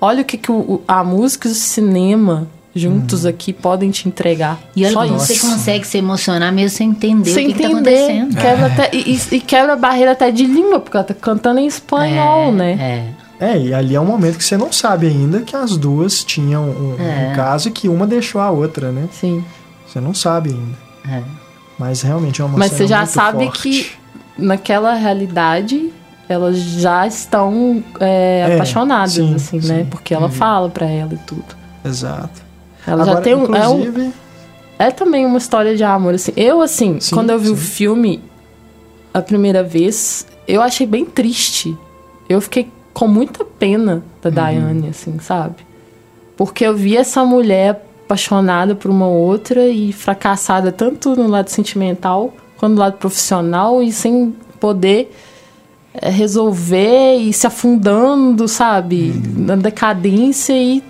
Olha 0.00 0.22
o 0.22 0.24
que, 0.24 0.38
que 0.38 0.50
o- 0.50 0.80
a 0.88 1.04
música 1.04 1.46
e 1.46 1.50
o 1.50 1.54
cinema 1.54 2.48
juntos 2.74 3.26
aqui 3.26 3.52
podem 3.52 3.90
te 3.90 4.06
entregar. 4.08 4.58
E 4.76 4.84
olha 4.84 4.92
Só 4.92 5.06
como 5.06 5.18
você 5.18 5.38
consegue 5.38 5.86
se 5.86 5.98
emocionar 5.98 6.52
mesmo 6.52 6.76
sem 6.76 6.90
entender 6.90 7.30
Sem 7.30 7.46
o 7.46 7.48
que, 7.48 7.54
que 7.54 7.62
tá 7.62 7.68
entender, 7.70 7.90
acontecendo. 8.04 8.36
quebra 8.40 8.66
até, 8.66 8.90
e, 8.92 9.20
e- 9.32 9.40
quebra 9.40 9.72
a 9.72 9.76
barreira 9.76 10.12
até 10.12 10.30
de 10.30 10.46
língua, 10.46 10.78
porque 10.80 10.96
ela 10.96 11.04
tá 11.04 11.14
cantando 11.14 11.58
em 11.60 11.66
espanhol, 11.66 12.48
É, 12.48 12.52
né? 12.52 12.72
É. 13.40 13.46
É, 13.52 13.58
e 13.58 13.72
ali 13.72 13.94
é 13.94 14.00
um 14.00 14.04
momento 14.04 14.36
que 14.36 14.44
você 14.44 14.56
não 14.58 14.70
sabe 14.70 15.06
ainda 15.06 15.40
que 15.40 15.56
as 15.56 15.76
duas 15.76 16.22
tinham 16.22 16.62
um, 16.64 16.96
um 17.00 17.02
É. 17.02 17.32
caso 17.34 17.68
e 17.68 17.70
que 17.72 17.88
uma 17.88 18.06
deixou 18.06 18.38
a 18.40 18.50
outra, 18.50 18.92
né? 18.92 19.08
Sim. 19.12 19.42
Você 19.88 19.98
não 19.98 20.12
sabe 20.12 20.50
ainda. 20.50 21.16
É. 21.16 21.22
Mas 21.78 22.02
realmente 22.02 22.42
é 22.42 22.44
uma 22.44 22.58
Mas 22.58 22.72
você 22.72 22.86
já 22.86 22.98
muito 22.98 23.10
sabe 23.12 23.44
forte. 23.46 23.62
que 23.62 23.90
naquela 24.36 24.92
realidade 24.94 25.90
elas 26.28 26.56
já 26.58 27.06
estão 27.06 27.82
é, 27.98 28.46
É, 28.50 28.54
apaixonadas, 28.54 29.12
sim, 29.14 29.34
assim, 29.34 29.60
sim. 29.60 29.68
né? 29.72 29.86
Porque 29.90 30.12
ela 30.14 30.28
fala 30.28 30.68
pra 30.68 30.86
ela 30.86 31.14
e 31.14 31.18
tudo. 31.26 31.44
Exato. 31.84 32.42
Ela 32.90 33.02
Agora, 33.02 33.18
já 33.18 33.22
tem 33.22 33.34
um 33.34 33.54
é, 33.54 33.68
um. 33.68 33.80
inclusive, 33.80 34.12
é 34.78 34.90
também 34.90 35.24
uma 35.24 35.38
história 35.38 35.76
de 35.76 35.84
amor, 35.84 36.14
assim. 36.14 36.32
Eu, 36.36 36.60
assim, 36.60 36.98
Sim, 36.98 37.14
quando 37.14 37.30
eu 37.30 37.38
vi 37.38 37.50
o 37.50 37.56
sim. 37.56 37.62
filme 37.62 38.22
a 39.14 39.22
primeira 39.22 39.62
vez, 39.62 40.26
eu 40.46 40.60
achei 40.60 40.86
bem 40.86 41.04
triste. 41.04 41.76
Eu 42.28 42.40
fiquei 42.40 42.68
com 42.92 43.06
muita 43.06 43.44
pena 43.44 44.02
da 44.20 44.30
Daiane, 44.30 44.88
assim, 44.88 45.18
sabe? 45.20 45.56
Porque 46.36 46.64
eu 46.64 46.76
vi 46.76 46.96
essa 46.96 47.24
mulher 47.24 47.84
apaixonada 48.04 48.74
por 48.74 48.90
uma 48.90 49.06
outra 49.06 49.68
e 49.68 49.92
fracassada 49.92 50.72
tanto 50.72 51.14
no 51.14 51.28
lado 51.28 51.48
sentimental 51.48 52.34
quanto 52.56 52.74
no 52.74 52.80
lado 52.80 52.96
profissional 52.98 53.80
e 53.80 53.92
sem 53.92 54.34
poder 54.58 55.14
é, 55.94 56.10
resolver 56.10 57.16
e 57.16 57.32
se 57.32 57.46
afundando, 57.46 58.48
sabe? 58.48 59.14
Na 59.36 59.56
decadência 59.56 60.52
e, 60.52 60.82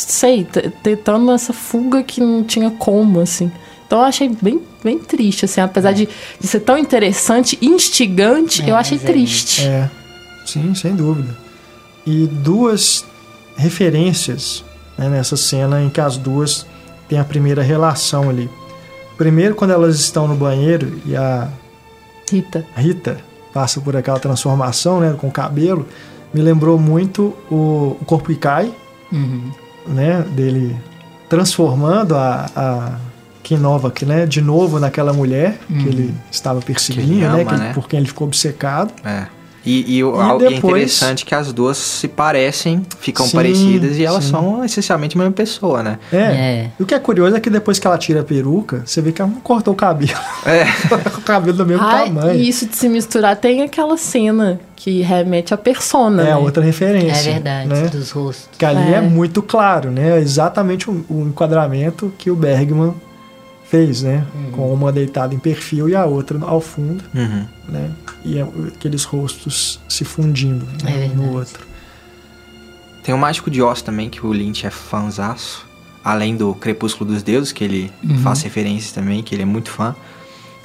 sei, 0.00 0.46
tentando 0.82 1.30
essa 1.32 1.52
fuga 1.52 2.02
que 2.02 2.20
não 2.20 2.42
tinha 2.44 2.70
como, 2.70 3.20
assim. 3.20 3.50
Então 3.86 4.00
eu 4.00 4.04
achei 4.04 4.28
bem, 4.28 4.60
bem 4.84 4.98
triste, 4.98 5.44
assim. 5.44 5.60
Apesar 5.60 5.92
de, 5.92 6.08
de 6.38 6.46
ser 6.46 6.60
tão 6.60 6.76
interessante 6.76 7.58
instigante, 7.62 8.62
É, 8.62 8.70
eu 8.70 8.76
achei 8.76 8.98
é 8.98 9.00
triste. 9.00 9.64
É, 9.66 9.90
sim, 10.44 10.74
sem 10.74 10.94
dúvida. 10.94 11.36
E 12.06 12.26
duas 12.26 13.04
referências 13.56 14.64
né, 14.96 15.08
nessa 15.08 15.36
cena 15.36 15.82
em 15.82 15.88
que 15.88 16.00
as 16.00 16.16
duas 16.16 16.66
têm 17.08 17.18
a 17.18 17.24
primeira 17.24 17.62
relação 17.62 18.28
ali. 18.28 18.48
Primeiro, 19.16 19.54
quando 19.54 19.72
elas 19.72 19.98
estão 19.98 20.28
no 20.28 20.34
banheiro 20.34 21.00
e 21.04 21.16
a 21.16 21.48
Rita. 22.30 22.64
Rita 22.76 23.18
passa 23.52 23.80
por 23.80 23.96
aquela 23.96 24.20
transformação 24.20 25.00
né, 25.00 25.14
com 25.18 25.28
o 25.28 25.32
cabelo, 25.32 25.86
me 26.32 26.42
lembrou 26.42 26.78
muito 26.78 27.34
o, 27.50 27.96
o 28.00 28.04
Corpo 28.04 28.28
que 28.28 28.36
Cai, 28.36 28.72
Uhum. 29.10 29.50
Né, 29.88 30.24
dele 30.30 30.76
transformando 31.28 32.16
a, 32.16 32.46
a 32.56 32.92
Kinovak, 33.42 34.04
né, 34.04 34.26
de 34.26 34.40
novo 34.40 34.78
naquela 34.78 35.12
mulher 35.12 35.58
que 35.66 35.88
ele 35.88 36.14
estava 36.30 36.60
perseguindo, 36.60 37.12
ele 37.12 37.20
né, 37.26 37.42
ama, 37.42 37.44
que- 37.44 37.56
né? 37.56 37.72
por 37.72 37.88
quem 37.88 37.98
ele 38.00 38.08
ficou 38.08 38.26
obcecado. 38.26 38.92
É. 39.04 39.26
E, 39.68 39.96
e, 39.96 39.98
E 39.98 40.02
algo- 40.02 40.44
é 40.44 40.48
depois- 40.50 40.74
interessante 40.82 41.24
que 41.26 41.34
as 41.34 41.52
duas 41.52 41.76
se 41.76 42.08
parecem, 42.08 42.82
ficam 43.00 43.26
Sim, 43.26 43.36
parecidas 43.36 43.98
e 43.98 44.04
elas 44.04 44.24
sim. 44.24 44.30
são 44.30 44.64
essencialmente 44.64 45.16
a 45.16 45.18
mesma 45.18 45.32
pessoa, 45.34 45.82
né? 45.82 45.98
É. 46.12 46.16
É. 46.16 46.70
E 46.78 46.82
o 46.82 46.86
que 46.86 46.94
é 46.94 46.98
curioso 46.98 47.36
é 47.36 47.40
que 47.40 47.50
depois 47.50 47.78
que 47.78 47.86
ela 47.86 47.98
tira 47.98 48.20
a 48.20 48.24
peruca, 48.24 48.82
você 48.86 49.00
vê 49.02 49.12
que 49.12 49.20
ela 49.20 49.30
não 49.30 49.40
cortou 49.40 49.74
o 49.74 49.76
cabelo. 49.76 50.12
É. 50.46 50.64
o 51.18 51.20
cabelo 51.22 51.56
do 51.56 51.66
mesmo 51.66 51.84
Ai, 51.84 52.06
tamanho. 52.06 52.38
e 52.40 52.48
isso 52.48 52.66
de 52.66 52.76
se 52.76 52.88
misturar 52.88 53.36
tem 53.36 53.62
aquela 53.62 53.96
cena 53.96 54.58
que 54.76 55.02
remete 55.02 55.52
à 55.52 55.56
persona. 55.58 56.22
É 56.22 56.26
né? 56.26 56.36
outra 56.36 56.62
referência. 56.62 57.30
É 57.30 57.32
verdade, 57.34 57.68
Né? 57.68 57.88
dos 57.88 58.10
rostos. 58.12 58.48
Que 58.56 58.64
ali 58.64 58.92
é. 58.94 58.98
É. 58.98 59.00
muito 59.00 59.42
claro, 59.42 59.90
né? 59.90 60.16
É 60.16 60.20
Exatamente 60.20 60.88
o, 60.88 61.04
o 61.10 61.26
enquadramento 61.28 62.12
que 62.16 62.30
o 62.30 62.36
Bergman 62.36 62.94
fez, 63.68 64.02
né? 64.02 64.26
Com 64.52 64.72
uma 64.72 64.90
deitada 64.90 65.34
em 65.34 65.38
perfil 65.38 65.88
e 65.88 65.94
a 65.94 66.04
outra 66.06 66.38
ao 66.42 66.60
fundo, 66.60 67.04
Uhum. 67.14 67.44
né? 67.68 67.90
E 68.24 68.38
é- 68.38 68.46
aqueles 68.74 69.04
rostos 69.04 69.78
se 69.88 70.04
fundindo 70.04 70.64
né? 70.82 70.90
É 70.90 70.98
verdade. 71.00 71.14
no 71.16 71.32
outro. 71.34 71.66
Tem 73.02 73.14
o 73.14 73.18
Mágico 73.18 73.50
de 73.50 73.62
Oz 73.62 73.80
também, 73.82 74.08
que 74.10 74.24
o 74.26 74.32
Lynch 74.32 74.66
é 74.66 74.70
fãzaço. 74.70 75.66
Além 76.04 76.36
do 76.36 76.54
Crepúsculo 76.54 77.10
dos 77.12 77.22
Deuses, 77.22 77.52
que 77.52 77.62
ele 77.64 77.92
faz 78.22 78.42
referências 78.42 78.92
também, 78.92 79.22
que 79.22 79.34
ele 79.34 79.42
é 79.42 79.46
muito 79.46 79.70
fã. 79.70 79.94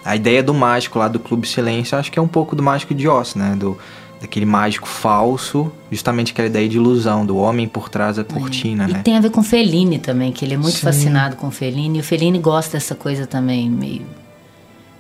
A 0.06 0.16
ideia 0.16 0.44
do 0.44 0.54
mágico 0.54 1.00
lá 1.00 1.08
do 1.08 1.20
Clube 1.20 1.48
Silêncio, 1.48 1.98
acho 1.98 2.12
que 2.12 2.20
é 2.20 2.22
um 2.22 2.28
pouco 2.28 2.56
do 2.56 2.64
Mágico 2.64 2.94
de 2.94 3.08
Oz, 3.08 3.36
né? 3.36 3.56
Do, 3.58 3.78
daquele 4.24 4.46
mágico 4.46 4.88
falso, 4.88 5.72
justamente 5.92 6.32
aquela 6.32 6.48
ideia 6.48 6.68
de 6.68 6.78
ilusão, 6.78 7.24
do 7.26 7.38
homem 7.38 7.68
por 7.68 7.88
trás 7.90 8.16
da 8.16 8.24
cortina, 8.24 8.90
E 8.90 8.94
né? 8.94 9.02
tem 9.04 9.16
a 9.16 9.20
ver 9.22 9.30
com 9.30 9.44
Fellini 9.44 10.00
também, 10.00 10.32
que 10.32 10.44
ele 10.44 10.56
é 10.56 10.58
muito 10.58 10.78
Sim. 10.78 10.82
fascinado 10.82 11.36
com 11.36 11.52
Fellini. 11.52 12.00
E 12.00 12.02
o 12.02 12.04
Fellini 12.04 12.40
gosta 12.40 12.78
dessa 12.78 12.96
coisa 12.96 13.28
também, 13.28 13.70
meio. 13.70 14.06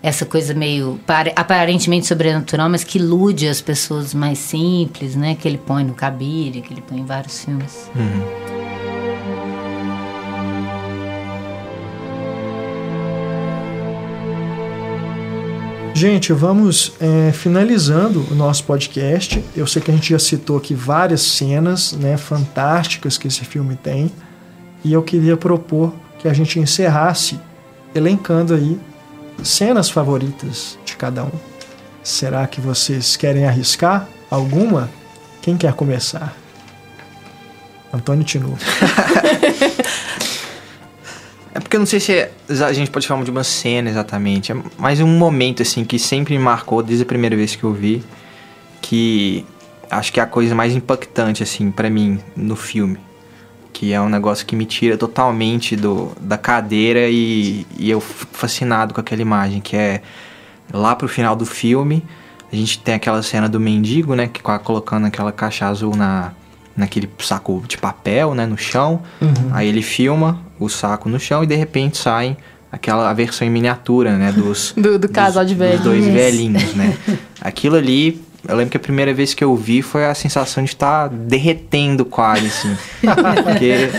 Essa 0.01 0.25
coisa 0.25 0.53
meio 0.53 0.99
pare- 1.07 1.31
aparentemente 1.35 2.05
sobrenatural, 2.05 2.69
mas 2.69 2.83
que 2.83 2.97
ilude 2.99 3.47
as 3.47 3.61
pessoas 3.61 4.13
mais 4.13 4.37
simples, 4.37 5.15
né? 5.15 5.33
Que 5.35 5.47
ele 5.47 5.57
põe 5.57 5.83
no 5.85 5.93
Cabire, 5.93 6.61
que 6.61 6.73
ele 6.73 6.81
põe 6.81 6.99
em 6.99 7.05
vários 7.05 7.43
filmes. 7.45 7.89
Gente, 15.95 16.33
vamos 16.33 16.93
é, 16.99 17.31
finalizando 17.31 18.25
o 18.31 18.33
nosso 18.33 18.63
podcast. 18.63 19.43
Eu 19.55 19.67
sei 19.67 19.79
que 19.79 19.91
a 19.91 19.93
gente 19.93 20.09
já 20.09 20.17
citou 20.17 20.57
aqui 20.57 20.73
várias 20.73 21.21
cenas 21.21 21.93
né, 21.93 22.17
fantásticas 22.17 23.15
que 23.15 23.27
esse 23.27 23.45
filme 23.45 23.75
tem. 23.75 24.11
E 24.83 24.91
eu 24.91 25.03
queria 25.03 25.37
propor 25.37 25.93
que 26.17 26.27
a 26.27 26.33
gente 26.33 26.59
encerrasse 26.59 27.39
elencando 27.93 28.55
aí 28.55 28.79
cenas 29.43 29.89
favoritas 29.89 30.79
de 30.83 30.95
cada 30.95 31.25
um. 31.25 31.31
Será 32.03 32.47
que 32.47 32.59
vocês 32.59 33.15
querem 33.15 33.45
arriscar 33.45 34.07
alguma? 34.31 34.89
Quem 35.43 35.55
quer 35.55 35.73
começar? 35.73 36.35
Antônio 37.93 38.23
Tinu. 38.23 38.57
É 41.53 41.59
porque 41.59 41.75
eu 41.75 41.80
não 41.80 41.85
sei 41.85 41.99
se 41.99 42.11
é- 42.13 42.31
a 42.65 42.73
gente 42.73 42.89
pode 42.89 43.07
falar 43.07 43.23
de 43.23 43.30
uma 43.31 43.43
cena 43.43 43.89
exatamente, 43.89 44.51
é 44.51 44.55
mais 44.77 44.99
um 44.99 45.07
momento 45.07 45.61
assim 45.61 45.85
que 45.85 45.99
sempre 45.99 46.35
me 46.35 46.43
marcou 46.43 46.81
desde 46.81 47.03
a 47.03 47.05
primeira 47.05 47.35
vez 47.35 47.55
que 47.55 47.63
eu 47.63 47.71
vi, 47.71 48.03
que 48.81 49.45
acho 49.89 50.11
que 50.11 50.19
é 50.19 50.23
a 50.23 50.25
coisa 50.25 50.55
mais 50.55 50.73
impactante 50.75 51.43
assim 51.43 51.69
para 51.69 51.89
mim 51.89 52.19
no 52.35 52.55
filme, 52.55 52.97
que 53.71 53.93
é 53.93 54.01
um 54.01 54.09
negócio 54.09 54.45
que 54.45 54.55
me 54.55 54.65
tira 54.65 54.97
totalmente 54.97 55.75
do 55.75 56.11
da 56.19 56.38
cadeira 56.38 57.07
e, 57.07 57.65
e 57.77 57.89
eu 57.89 58.01
fico 58.01 58.35
fascinado 58.35 58.93
com 58.93 59.01
aquela 59.01 59.21
imagem, 59.21 59.61
que 59.61 59.75
é 59.75 60.01
lá 60.73 60.95
pro 60.95 61.07
final 61.07 61.35
do 61.35 61.45
filme, 61.45 62.03
a 62.51 62.55
gente 62.55 62.80
tem 62.80 62.95
aquela 62.95 63.21
cena 63.21 63.47
do 63.47 63.59
mendigo, 63.59 64.15
né, 64.15 64.27
que 64.27 64.41
tá 64.41 64.57
colocando 64.57 65.05
aquela 65.05 65.31
caixa 65.31 65.67
azul 65.67 65.95
na 65.95 66.31
naquele 66.75 67.07
saco 67.19 67.63
de 67.67 67.77
papel, 67.77 68.34
né, 68.34 68.47
no 68.47 68.57
chão. 68.57 69.03
Aí 69.51 69.67
ele 69.67 69.84
filma 69.84 70.41
o 70.64 70.69
saco 70.69 71.10
no 71.10 71.19
chão 71.19 71.44
e 71.44 71.48
de 71.48 71.56
repente 71.56 71.98
sai 71.98 72.35
aquela 72.72 73.10
a 73.10 73.14
versão 73.14 73.48
em 73.48 73.52
miniatura, 73.52 74.18
né, 74.18 74.31
dos 74.31 74.73
Do- 74.77 74.98
do 74.98 75.07
casal 75.10 75.45
de 75.45 75.53
dos 75.53 75.60
velhinhos. 75.60 75.84
dois 75.84 76.06
velhinhos, 76.06 76.73
né? 76.76 76.98
Aquilo 77.41 77.76
ali, 77.76 78.22
eu 78.48 78.56
lembro 78.56 78.72
que 78.72 78.77
a 78.77 78.80
primeira 78.80 79.14
vez 79.14 79.34
que 79.34 79.44
eu 79.44 79.56
vi 79.56 79.81
foi 79.81 80.06
a 80.06 80.15
sensação 80.15 80.64
de 80.64 80.69
estar 80.72 81.07
derretendo 81.10 82.03
quase, 82.06 82.48
assim. 82.48 82.76
Porque 83.44 83.90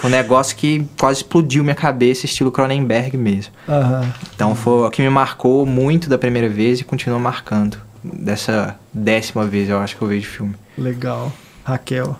foi 0.00 0.10
um 0.10 0.12
negócio 0.12 0.56
que 0.56 0.84
quase 0.98 1.18
explodiu 1.20 1.62
minha 1.62 1.74
cabeça, 1.76 2.24
estilo 2.26 2.50
Cronenberg 2.50 3.16
mesmo. 3.16 3.52
Aham. 3.68 4.12
Então 4.34 4.54
foi 4.54 4.86
o 4.86 4.90
que 4.90 5.00
me 5.02 5.08
marcou 5.10 5.64
muito 5.64 6.08
da 6.08 6.18
primeira 6.18 6.48
vez 6.48 6.80
e 6.80 6.84
continua 6.84 7.18
marcando. 7.18 7.76
Dessa 8.02 8.76
décima 8.92 9.44
vez, 9.44 9.68
eu 9.68 9.78
acho 9.78 9.96
que 9.96 10.02
eu 10.02 10.08
vejo 10.08 10.26
o 10.28 10.30
filme. 10.32 10.54
Legal. 10.76 11.32
Raquel. 11.64 12.18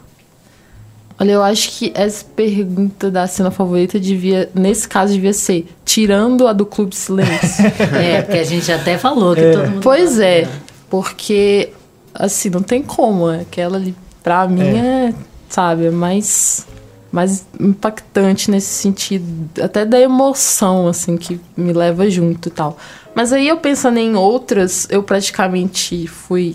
Olha, 1.21 1.33
eu 1.33 1.43
acho 1.43 1.71
que 1.73 1.91
essa 1.97 2.25
pergunta 2.37 3.11
da 3.11 3.27
cena 3.27 3.51
favorita 3.51 3.99
devia, 3.99 4.49
nesse 4.55 4.87
caso, 4.89 5.13
devia 5.13 5.33
ser 5.33 5.67
tirando 5.85 6.47
a 6.47 6.53
do 6.53 6.65
Clube 6.65 6.95
Silêncio. 6.95 7.65
É, 7.93 8.23
porque 8.23 8.39
a 8.39 8.45
gente 8.45 8.71
até 8.71 8.97
falou 8.97 9.35
que 9.35 9.53
todo 9.53 9.69
mundo. 9.69 9.81
pois 9.83 10.21
é, 10.21 10.49
porque, 10.89 11.71
assim, 12.15 12.51
não 12.51 12.63
tem 12.63 12.83
como. 12.83 13.27
Aquela 13.27 13.77
ali, 13.77 13.95
pra 14.23 14.47
mim, 14.47 14.79
é, 14.79 15.13
sabe, 15.49 15.87
é 15.87 15.91
mais, 15.91 16.65
mais 17.11 17.45
impactante 17.59 18.49
nesse 18.49 18.73
sentido, 18.75 19.27
até 19.61 19.85
da 19.85 19.99
emoção, 19.99 20.87
assim, 20.87 21.17
que 21.17 21.41
me 21.57 21.73
leva 21.73 22.09
junto 22.09 22.49
e 22.49 22.53
tal. 22.53 22.79
Mas 23.13 23.33
aí 23.33 23.49
eu 23.49 23.57
pensando 23.57 23.99
em 23.99 24.15
outras, 24.15 24.87
eu 24.89 25.03
praticamente 25.03 26.07
fui 26.07 26.55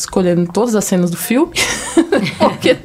escolhendo 0.00 0.50
todas 0.50 0.74
as 0.74 0.84
cenas 0.84 1.10
do 1.10 1.16
filme, 1.16 1.52
porque 2.38 2.76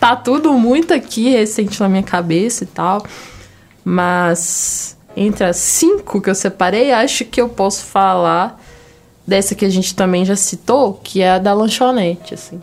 tá 0.00 0.16
tudo 0.16 0.54
muito 0.54 0.94
aqui 0.94 1.30
recente 1.30 1.78
na 1.80 1.88
minha 1.88 2.02
cabeça 2.02 2.64
e 2.64 2.66
tal. 2.66 3.04
Mas 3.84 4.96
entre 5.14 5.44
as 5.44 5.56
cinco 5.56 6.20
que 6.20 6.30
eu 6.30 6.34
separei, 6.34 6.92
acho 6.92 7.26
que 7.26 7.40
eu 7.40 7.48
posso 7.48 7.84
falar 7.84 8.60
dessa 9.26 9.54
que 9.54 9.66
a 9.66 9.68
gente 9.68 9.94
também 9.94 10.24
já 10.24 10.34
citou, 10.34 10.94
que 10.94 11.20
é 11.20 11.32
a 11.32 11.38
da 11.38 11.52
lanchonete, 11.52 12.32
assim. 12.32 12.60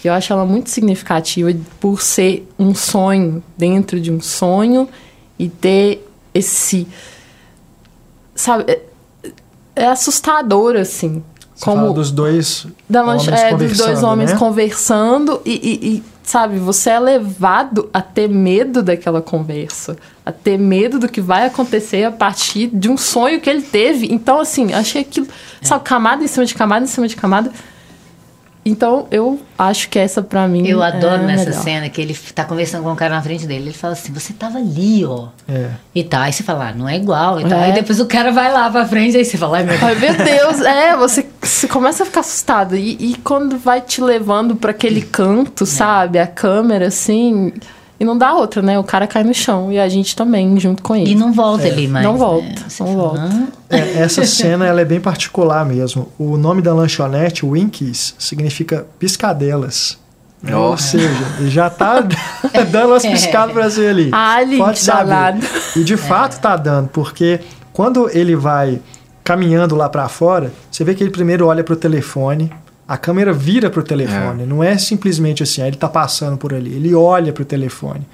Que 0.00 0.08
eu 0.08 0.12
acho 0.12 0.32
ela 0.32 0.44
muito 0.44 0.70
significativa 0.70 1.52
por 1.80 2.00
ser 2.00 2.48
um 2.58 2.74
sonho 2.74 3.42
dentro 3.56 4.00
de 4.00 4.12
um 4.12 4.20
sonho 4.20 4.88
e 5.38 5.48
ter 5.48 6.08
esse. 6.32 6.86
Sabe? 8.34 8.64
É, 8.70 8.80
é 9.74 9.86
assustador, 9.86 10.76
assim. 10.76 11.22
Você 11.54 11.64
fala 11.64 11.92
dos 11.92 12.10
dois 12.10 12.66
Da 12.88 13.02
homens 13.02 13.28
é, 13.28 13.50
dos 13.54 13.58
dois 13.58 13.78
conversando, 13.78 14.06
homens 14.10 14.32
né? 14.32 14.38
conversando 14.38 15.40
e, 15.44 15.50
e- 15.52 15.86
e, 15.96 16.02
sabe, 16.22 16.58
você 16.58 16.90
é 16.90 16.98
levado 16.98 17.88
a 17.92 18.00
ter 18.00 18.28
medo 18.28 18.82
daquela 18.82 19.20
conversa, 19.20 19.96
a 20.24 20.32
ter 20.32 20.56
medo 20.58 20.98
do 20.98 21.08
que 21.08 21.20
vai 21.20 21.46
acontecer 21.46 22.04
a 22.04 22.10
partir 22.12 22.68
de 22.68 22.88
um 22.88 22.96
sonho 22.96 23.40
que 23.40 23.50
ele 23.50 23.62
teve. 23.62 24.06
Então, 24.12 24.40
assim, 24.40 24.72
achei 24.72 25.02
aquilo, 25.02 25.26
sabe, 25.60 25.84
camada 25.84 26.24
em 26.24 26.26
cima 26.28 26.46
de 26.46 26.54
camada 26.54 26.84
em 26.84 26.88
cima 26.88 27.06
de 27.08 27.16
camada. 27.16 27.50
Então, 28.64 29.08
eu 29.10 29.40
acho 29.58 29.88
que 29.88 29.98
essa 29.98 30.22
pra 30.22 30.46
mim. 30.46 30.66
Eu 30.66 30.82
adoro 30.82 31.22
é 31.24 31.26
nessa 31.26 31.46
melhor. 31.50 31.62
cena 31.62 31.88
que 31.88 32.00
ele 32.00 32.16
tá 32.34 32.44
conversando 32.44 32.84
com 32.84 32.92
o 32.92 32.96
cara 32.96 33.16
na 33.16 33.22
frente 33.22 33.44
dele. 33.44 33.64
Ele 33.64 33.72
fala 33.72 33.94
assim: 33.94 34.12
Você 34.12 34.32
tava 34.32 34.58
ali, 34.58 35.04
ó. 35.04 35.28
É. 35.48 35.70
E 35.92 36.04
tal. 36.04 36.22
Aí 36.22 36.32
você 36.32 36.44
fala, 36.44 36.68
ah, 36.68 36.72
não 36.72 36.88
é 36.88 36.96
igual 36.96 37.40
e 37.40 37.44
tal. 37.44 37.58
É. 37.58 37.64
Aí 37.64 37.72
depois 37.72 37.98
o 37.98 38.06
cara 38.06 38.30
vai 38.30 38.52
lá 38.52 38.70
pra 38.70 38.86
frente, 38.86 39.16
aí 39.16 39.24
você 39.24 39.36
fala, 39.36 39.58
ai 39.58 39.64
meu 39.64 39.76
Deus. 39.76 39.82
Ai, 39.82 39.94
meu 39.96 40.14
Deus, 40.14 40.60
é, 40.60 40.96
você 40.96 41.26
você 41.40 41.66
começa 41.66 42.04
a 42.04 42.06
ficar 42.06 42.20
assustado. 42.20 42.76
E, 42.76 42.96
e 43.00 43.16
quando 43.24 43.58
vai 43.58 43.80
te 43.80 44.00
levando 44.00 44.54
pra 44.54 44.70
aquele 44.70 45.02
canto, 45.02 45.66
sabe? 45.66 46.18
A 46.18 46.26
câmera, 46.26 46.86
assim. 46.86 47.52
E 48.02 48.04
não 48.04 48.18
dá 48.18 48.34
outra, 48.34 48.60
né? 48.60 48.76
O 48.80 48.82
cara 48.82 49.06
cai 49.06 49.22
no 49.22 49.32
chão 49.32 49.70
e 49.70 49.78
a 49.78 49.88
gente 49.88 50.16
também, 50.16 50.58
junto 50.58 50.82
com 50.82 50.96
ele. 50.96 51.12
E 51.12 51.14
não 51.14 51.32
volta 51.32 51.68
ali 51.68 51.86
mais. 51.86 52.04
Não 52.04 52.14
né? 52.14 52.18
volta, 52.18 52.68
Você 52.68 52.82
não 52.82 52.96
fala, 52.96 53.08
volta. 53.08 53.48
É, 53.70 53.78
essa 54.00 54.26
cena 54.26 54.66
ela 54.66 54.80
é 54.80 54.84
bem 54.84 55.00
particular 55.00 55.64
mesmo. 55.64 56.08
O 56.18 56.36
nome 56.36 56.60
da 56.60 56.74
lanchonete, 56.74 57.46
Winkies, 57.46 58.16
significa 58.18 58.84
piscadelas. 58.98 59.98
Né? 60.42 60.56
Ou 60.56 60.76
seja, 60.76 61.08
ele 61.38 61.48
já 61.48 61.70
tá 61.70 62.00
dando 62.72 62.88
umas 62.88 63.06
piscadas 63.06 63.54
pra 63.54 63.70
você 63.70 63.86
ali. 63.86 64.10
Ali, 64.10 64.58
Pode 64.58 64.80
saber. 64.80 65.38
E 65.76 65.84
de 65.84 65.96
fato 65.96 66.40
tá 66.40 66.56
dando, 66.56 66.88
porque 66.88 67.38
quando 67.72 68.10
ele 68.12 68.34
vai 68.34 68.80
caminhando 69.22 69.76
lá 69.76 69.88
pra 69.88 70.08
fora, 70.08 70.52
você 70.68 70.82
vê 70.82 70.96
que 70.96 71.04
ele 71.04 71.10
primeiro 71.12 71.46
olha 71.46 71.62
pro 71.62 71.76
telefone, 71.76 72.52
a 72.92 72.98
câmera 72.98 73.32
vira 73.32 73.70
pro 73.70 73.82
telefone, 73.82 74.44
não 74.44 74.62
é 74.62 74.76
simplesmente 74.76 75.42
assim, 75.42 75.62
aí 75.62 75.68
ele 75.68 75.78
tá 75.78 75.88
passando 75.88 76.36
por 76.36 76.52
ali, 76.52 76.74
ele 76.74 76.94
olha 76.94 77.32
pro 77.32 77.42
telefone. 77.42 78.06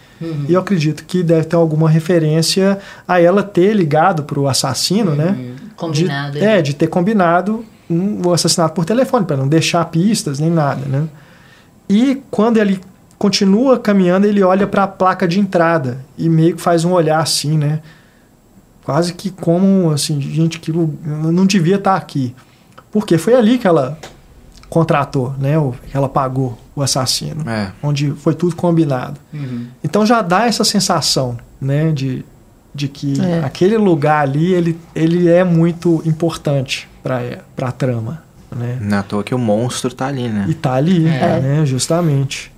E 0.48 0.52
eu 0.52 0.60
acredito 0.60 1.04
que 1.04 1.20
deve 1.20 1.46
ter 1.46 1.56
alguma 1.56 1.90
referência 1.90 2.78
a 3.06 3.20
ela 3.20 3.42
ter 3.42 3.72
ligado 3.72 4.22
pro 4.22 4.46
assassino, 4.46 5.16
né? 5.16 5.56
Combinado. 5.74 6.38
De, 6.38 6.44
é, 6.44 6.62
de 6.62 6.76
ter 6.76 6.86
combinado 6.86 7.64
um, 7.90 8.24
o 8.24 8.32
assassinato 8.32 8.72
por 8.72 8.84
telefone, 8.84 9.26
para 9.26 9.36
não 9.36 9.48
deixar 9.48 9.84
pistas 9.86 10.38
nem 10.38 10.48
nada, 10.48 10.86
né? 10.86 11.08
E 11.88 12.22
quando 12.30 12.58
ele 12.58 12.80
continua 13.18 13.80
caminhando, 13.80 14.28
ele 14.28 14.44
olha 14.44 14.68
para 14.68 14.84
a 14.84 14.88
placa 14.88 15.26
de 15.26 15.40
entrada 15.40 15.98
e 16.16 16.28
meio 16.28 16.54
que 16.54 16.62
faz 16.62 16.84
um 16.84 16.92
olhar 16.92 17.18
assim, 17.18 17.58
né? 17.58 17.80
Quase 18.84 19.12
que 19.12 19.28
como 19.28 19.90
assim, 19.90 20.20
gente, 20.20 20.56
aquilo 20.56 20.94
não 21.04 21.46
devia 21.46 21.76
estar 21.76 21.96
aqui. 21.96 22.32
Porque 22.92 23.18
foi 23.18 23.34
ali 23.34 23.58
que 23.58 23.66
ela 23.66 23.98
contratou, 24.68 25.34
né? 25.38 25.52
Que 25.90 25.96
ela 25.96 26.08
pagou 26.08 26.58
o 26.76 26.82
assassino, 26.82 27.48
É. 27.48 27.72
onde 27.82 28.10
foi 28.12 28.34
tudo 28.34 28.54
combinado. 28.54 29.18
Então 29.82 30.04
já 30.06 30.22
dá 30.22 30.46
essa 30.46 30.62
sensação, 30.64 31.36
né, 31.60 31.90
de, 31.90 32.24
de 32.74 32.86
que 32.88 33.20
É. 33.20 33.40
aquele 33.44 33.76
lugar 33.76 34.22
ali 34.22 34.52
ele, 34.52 34.78
ele 34.94 35.28
é 35.28 35.42
muito 35.42 36.02
importante 36.04 36.88
para 37.02 37.42
a 37.62 37.72
trama, 37.72 38.22
né? 38.54 38.78
Não 38.80 38.96
é 38.96 39.00
à 39.00 39.02
toa 39.02 39.24
que 39.24 39.34
o 39.34 39.38
monstro 39.38 39.92
tá 39.94 40.06
ali, 40.06 40.28
né? 40.28 40.46
E 40.48 40.54
tá 40.54 40.74
ali, 40.74 41.06
É. 41.08 41.40
né, 41.40 41.66
justamente. 41.66 42.52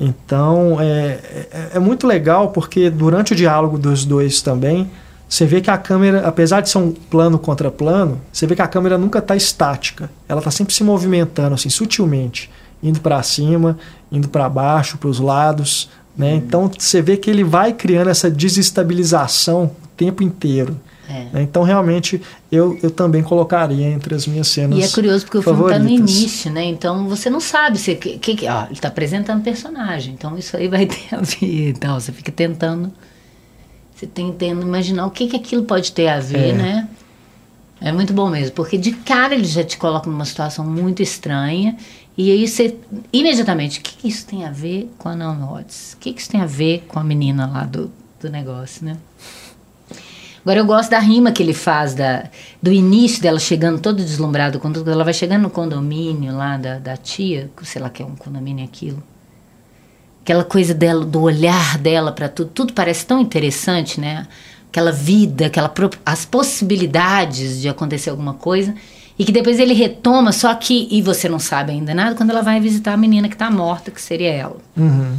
Então 0.00 0.80
é, 0.80 1.18
é, 1.52 1.70
é 1.74 1.78
muito 1.78 2.06
legal 2.06 2.48
porque 2.50 2.88
durante 2.90 3.32
o 3.32 3.36
diálogo 3.36 3.78
dos 3.78 4.04
dois 4.04 4.40
também 4.40 4.90
você 5.32 5.46
vê 5.46 5.62
que 5.62 5.70
a 5.70 5.78
câmera, 5.78 6.28
apesar 6.28 6.60
de 6.60 6.68
ser 6.68 6.76
um 6.76 6.92
plano 6.92 7.38
contra 7.38 7.70
plano, 7.70 8.20
você 8.30 8.46
vê 8.46 8.54
que 8.54 8.60
a 8.60 8.68
câmera 8.68 8.98
nunca 8.98 9.18
está 9.18 9.34
estática. 9.34 10.10
Ela 10.28 10.40
está 10.40 10.50
sempre 10.50 10.74
se 10.74 10.84
movimentando 10.84 11.54
assim 11.54 11.70
sutilmente, 11.70 12.50
indo 12.82 13.00
para 13.00 13.22
cima, 13.22 13.78
indo 14.10 14.28
para 14.28 14.46
baixo, 14.46 14.98
para 14.98 15.08
os 15.08 15.18
lados, 15.18 15.88
né? 16.14 16.34
Então 16.34 16.70
você 16.78 17.00
vê 17.00 17.16
que 17.16 17.30
ele 17.30 17.42
vai 17.42 17.72
criando 17.72 18.10
essa 18.10 18.30
desestabilização 18.30 19.72
o 19.82 19.88
tempo 19.96 20.22
inteiro. 20.22 20.78
É. 21.08 21.24
né? 21.32 21.42
Então 21.42 21.62
realmente 21.62 22.20
eu, 22.50 22.78
eu 22.82 22.90
também 22.90 23.22
colocaria 23.22 23.88
entre 23.88 24.14
as 24.14 24.26
minhas 24.26 24.48
cenas. 24.48 24.78
E 24.78 24.82
é 24.82 24.88
curioso 24.88 25.24
porque 25.24 25.38
o 25.38 25.42
filme 25.42 25.62
está 25.62 25.78
no 25.78 25.88
início, 25.88 26.52
né? 26.52 26.62
Então 26.66 27.08
você 27.08 27.30
não 27.30 27.40
sabe 27.40 27.78
se 27.78 27.94
que, 27.94 28.18
que, 28.18 28.46
ó, 28.46 28.64
ele 28.64 28.74
está 28.74 28.88
apresentando 28.88 29.42
personagem, 29.42 30.12
então 30.12 30.36
isso 30.36 30.58
aí 30.58 30.68
vai 30.68 30.84
ter 30.84 31.14
a 31.14 31.22
ver. 31.22 31.70
Então 31.70 31.98
você 31.98 32.12
fica 32.12 32.30
tentando, 32.30 32.92
você 34.02 34.06
tentando 34.06 34.62
imaginar 34.62 35.06
o 35.06 35.10
que 35.10 35.28
que 35.28 35.36
aquilo 35.36 35.62
pode 35.64 35.92
ter 35.92 36.08
a 36.08 36.18
ver, 36.18 36.50
É. 36.50 36.52
né? 36.52 36.88
É 37.80 37.90
muito 37.90 38.12
bom 38.12 38.28
mesmo, 38.30 38.54
porque 38.54 38.78
de 38.78 38.92
cara 38.92 39.34
ele 39.34 39.44
já 39.44 39.64
te 39.64 39.76
coloca 39.76 40.08
numa 40.08 40.24
situação 40.24 40.64
muito 40.64 41.02
estranha 41.02 41.76
e 42.16 42.30
aí 42.30 42.46
você 42.46 42.76
imediatamente, 43.12 43.80
o 43.80 43.82
que, 43.82 43.96
que 43.96 44.08
isso 44.08 44.24
tem 44.26 44.44
a 44.44 44.50
ver 44.50 44.88
com 44.98 45.08
a 45.08 45.16
Naomi 45.16 45.42
Watts? 45.42 45.94
O 45.94 45.96
que, 45.98 46.12
que 46.12 46.20
isso 46.20 46.30
tem 46.30 46.40
a 46.40 46.46
ver 46.46 46.84
com 46.86 47.00
a 47.00 47.04
menina 47.04 47.44
lá 47.46 47.64
do, 47.64 47.90
do 48.20 48.30
negócio, 48.30 48.84
né? 48.84 48.96
Agora 50.42 50.58
eu 50.58 50.66
gosto 50.66 50.90
da 50.90 50.98
rima 50.98 51.30
que 51.32 51.42
ele 51.42 51.54
faz 51.54 51.94
da, 51.94 52.24
do 52.60 52.72
início 52.72 53.22
dela 53.22 53.38
chegando 53.38 53.80
todo 53.80 53.96
deslumbrado 53.96 54.58
quando 54.60 54.88
ela 54.88 55.04
vai 55.04 55.14
chegando 55.14 55.42
no 55.42 55.50
condomínio 55.50 56.36
lá 56.36 56.56
da, 56.56 56.78
da 56.78 56.96
tia, 56.96 57.50
que 57.56 57.64
sei 57.66 57.80
lá 57.82 57.88
que 57.90 58.02
é 58.02 58.06
um 58.06 58.16
condomínio 58.16 58.64
aquilo. 58.64 59.02
Aquela 60.22 60.44
coisa 60.44 60.72
dela, 60.72 61.04
do 61.04 61.20
olhar 61.20 61.78
dela 61.78 62.12
para 62.12 62.28
tudo, 62.28 62.50
tudo 62.54 62.72
parece 62.72 63.04
tão 63.04 63.20
interessante, 63.20 64.00
né? 64.00 64.26
Aquela 64.68 64.92
vida, 64.92 65.46
aquela 65.46 65.72
as 66.06 66.24
possibilidades 66.24 67.60
de 67.60 67.68
acontecer 67.68 68.10
alguma 68.10 68.34
coisa 68.34 68.74
e 69.18 69.24
que 69.24 69.32
depois 69.32 69.58
ele 69.58 69.74
retoma, 69.74 70.32
só 70.32 70.54
que 70.54 70.88
e 70.90 71.02
você 71.02 71.28
não 71.28 71.38
sabe 71.38 71.72
ainda 71.72 71.94
nada 71.94 72.14
quando 72.14 72.30
ela 72.30 72.42
vai 72.42 72.60
visitar 72.60 72.94
a 72.94 72.96
menina 72.96 73.28
que 73.28 73.36
tá 73.36 73.50
morta, 73.50 73.90
que 73.90 74.00
seria 74.00 74.30
ela. 74.30 74.56
Uhum. 74.76 75.18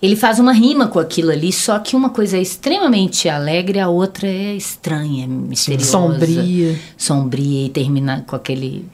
Ele 0.00 0.14
faz 0.14 0.38
uma 0.38 0.52
rima 0.52 0.86
com 0.86 1.00
aquilo 1.00 1.30
ali, 1.30 1.52
só 1.52 1.78
que 1.80 1.96
uma 1.96 2.10
coisa 2.10 2.36
é 2.36 2.40
extremamente 2.40 3.28
alegre, 3.28 3.80
a 3.80 3.88
outra 3.88 4.28
é 4.28 4.54
estranha, 4.54 5.26
misteriosa. 5.26 5.90
Sombria. 5.90 6.78
Sombria 6.96 7.66
e 7.66 7.68
termina 7.68 8.24
com 8.24 8.36
aquele, 8.36 8.86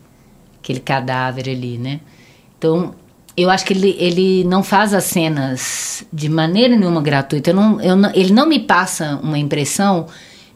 aquele 0.63 0.81
cadáver 0.81 1.51
ali, 1.51 1.77
né? 1.77 2.01
Então, 2.57 2.95
eu 3.37 3.51
acho 3.51 3.65
que 3.65 3.73
ele, 3.73 3.97
ele 3.99 4.45
não 4.45 4.63
faz 4.63 4.95
as 4.95 5.05
cenas 5.05 6.05
de 6.13 6.29
maneira 6.29 6.77
nenhuma 6.77 7.03
gratuita. 7.03 7.51
Eu 7.51 7.55
não, 7.55 7.81
eu 7.81 7.97
não- 7.97 8.11
ele 8.15 8.33
não 8.33 8.49
me 8.49 8.61
passa 8.61 9.19
uma 9.23 9.39
impressão 9.39 10.07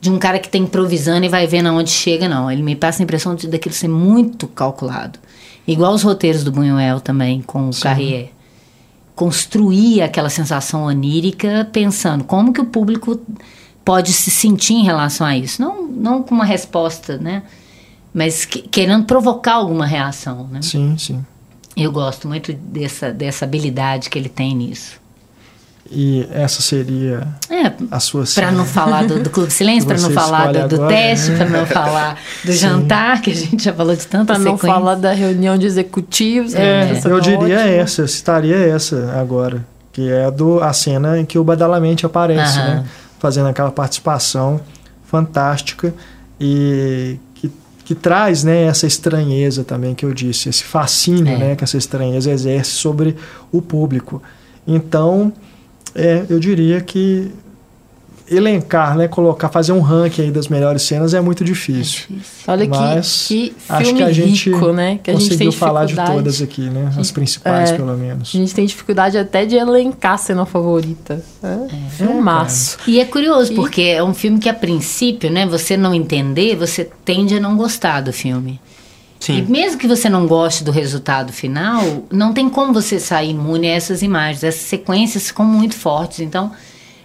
de 0.01 0.11
um 0.11 0.19
cara 0.19 0.39
que 0.39 0.49
tá 0.49 0.59
improvisando 0.59 1.27
e 1.27 1.29
vai 1.29 1.47
vendo 1.47 1.67
aonde 1.69 1.91
chega, 1.91 2.29
não. 2.29 2.51
Ele 2.51 2.63
me 2.63 2.77
passa 2.77 3.03
a 3.03 3.05
impressão 3.05 3.35
de, 3.35 3.49
daquilo 3.49 3.75
ser 3.75 3.89
muito 3.89 4.47
calculado. 4.47 5.19
Igual 5.67 5.93
os 5.93 6.03
roteiros 6.03 6.45
do 6.45 6.53
Buñuel 6.53 7.01
também, 7.01 7.43
com 7.43 7.69
o 7.69 7.71
Carrier 7.83 8.31
construir 9.15 10.01
aquela 10.03 10.31
sensação 10.31 10.85
onírica 10.85 11.69
pensando 11.73 12.23
como 12.23 12.53
que 12.53 12.61
o 12.61 12.65
público 12.67 13.21
pode 13.85 14.13
se 14.13 14.31
sentir 14.31 14.75
em 14.75 14.85
relação 14.85 15.27
a 15.27 15.37
isso. 15.37 15.61
Não, 15.61 15.83
não 15.89 16.23
com 16.23 16.35
uma 16.35 16.45
resposta, 16.45 17.19
né? 17.19 17.43
Mas 18.15 18.45
que- 18.45 18.63
querendo 18.63 19.05
provocar 19.07 19.55
alguma 19.55 19.85
reação, 19.87 20.47
né? 20.51 20.63
Sim, 20.63 20.97
sim. 20.97 21.25
Eu 21.79 21.93
gosto 21.93 22.27
muito 22.27 22.53
dessa, 22.53 23.13
dessa 23.13 23.45
habilidade 23.45 24.11
que 24.11 24.19
ele 24.19 24.29
tem 24.29 24.55
nisso. 24.55 24.99
E 25.91 26.29
essa 26.33 26.61
seria 26.61 27.27
É, 27.49 27.73
a 27.91 27.99
sua 27.99 28.25
para 28.35 28.53
não 28.53 28.67
falar 28.67 29.07
do, 29.07 29.23
do 29.23 29.31
Clube 29.31 29.51
Silêncio, 29.51 29.87
para 29.89 29.99
não 29.99 30.11
falar 30.11 30.53
do, 30.53 30.69
do 30.69 30.75
agora, 30.75 30.89
teste, 30.95 31.31
né? 31.31 31.39
para 31.39 31.49
não 31.49 31.67
falar 31.67 32.21
do 32.45 32.53
Sim. 32.53 32.59
jantar, 32.59 33.23
que 33.23 33.31
a 33.31 33.35
gente 33.35 33.65
já 33.65 33.73
falou 33.73 33.97
de 33.97 34.07
tanta 34.07 34.35
Pra 34.35 34.39
não 34.39 34.59
falar 34.59 34.97
da 34.97 35.13
reunião 35.13 35.57
de 35.57 35.65
executivos. 35.65 36.55
É, 36.55 36.91
essa 36.91 37.09
eu 37.09 37.19
diria 37.21 37.39
ótima. 37.39 37.61
essa, 37.61 38.03
eu 38.03 38.09
citaria 38.09 38.57
essa 38.57 39.13
agora, 39.19 39.65
que 39.91 40.11
é 40.11 40.31
do, 40.31 40.63
a 40.63 40.75
cena 40.75 41.19
em 41.19 41.25
que 41.25 41.39
o 41.39 41.45
Badalamente 41.45 42.05
aparece, 42.05 42.59
Aham. 42.59 42.67
né? 42.75 42.85
Fazendo 43.19 43.49
aquela 43.49 43.71
participação 43.71 44.61
fantástica 45.07 45.95
e 46.39 47.19
que, 47.89 47.95
traz 47.95 48.45
né, 48.45 48.65
essa 48.65 48.87
estranheza 48.87 49.65
também 49.65 49.95
que 49.95 50.05
eu 50.05 50.13
disse, 50.13 50.51
esse 50.51 50.63
fascínio 50.63 51.33
É. 51.33 51.39
né, 51.39 51.57
que 51.57 51.65
essa 51.65 51.79
estranheza 51.79 52.31
exerce 52.31 52.73
sobre 52.73 53.17
o 53.51 53.63
público. 53.63 54.23
Então, 54.67 55.33
é, 55.95 56.23
eu 56.29 56.39
diria 56.39 56.83
que 56.83 57.33
elencar, 58.31 58.97
né, 58.97 59.09
colocar, 59.09 59.49
fazer 59.49 59.73
um 59.73 59.81
ranking 59.81 60.23
aí 60.23 60.31
das 60.31 60.49
melhores 60.49 60.83
cenas 60.83 61.15
é 61.15 61.21
muito 61.21 61.45
difícil. 61.45 62.05
Olha 62.47 62.65
que, 62.67 62.71
Mas 62.77 63.25
que 63.29 63.55
Acho 63.69 63.85
filme 63.85 63.99
que 63.99 64.05
a 64.05 64.13
gente 64.13 64.51
rico, 64.51 64.73
né? 64.73 64.99
Que 65.03 65.11
a 65.11 65.15
gente 65.15 65.29
tem 65.37 65.47
conseguiu 65.47 65.53
falar 65.53 65.85
de 65.87 65.95
todas 65.97 66.41
aqui, 66.43 66.63
né? 66.63 66.93
As 66.99 67.11
principais, 67.11 67.71
É. 67.71 67.77
pelo 67.77 67.97
menos. 67.97 68.29
A 68.35 68.39
gente 68.39 68.55
tem 68.55 68.67
dificuldade 68.67 69.17
até 69.19 69.45
de 69.47 69.57
elencar 69.57 70.15
a 70.15 70.19
cena 70.19 70.45
favorita. 70.47 71.23
É, 71.43 71.57
filmaço. 71.91 72.79
E 72.87 73.01
é 73.01 73.05
curioso, 73.05 73.53
E- 73.53 73.55
porque 73.57 73.83
é 73.83 74.03
um 74.03 74.15
filme 74.15 74.39
que, 74.39 74.49
a 74.49 74.55
princípio, 74.55 75.31
né, 75.31 75.47
você 75.47 75.77
não 75.77 75.95
entender, 75.95 76.57
você 76.57 76.89
tende 77.05 77.35
a 77.37 77.41
não 77.41 77.57
gostar 77.57 78.01
do 78.01 78.13
filme. 78.13 78.61
E 79.21 79.25
Sim. 79.25 79.47
mesmo 79.49 79.79
que 79.79 79.89
você 79.89 80.09
não 80.09 80.29
goste 80.29 80.63
do 80.63 80.71
resultado 80.71 81.33
final, 81.33 81.83
não 82.11 82.33
tem 82.33 82.49
como 82.49 82.73
você 82.73 83.01
sair 83.01 83.31
imune 83.31 83.67
a 83.69 83.73
essas 83.75 84.01
imagens. 84.01 84.45
Essas 84.45 84.61
sequências 84.63 85.27
ficam 85.27 85.45
muito 85.45 85.75
fortes. 85.75 86.21
Então, 86.21 86.53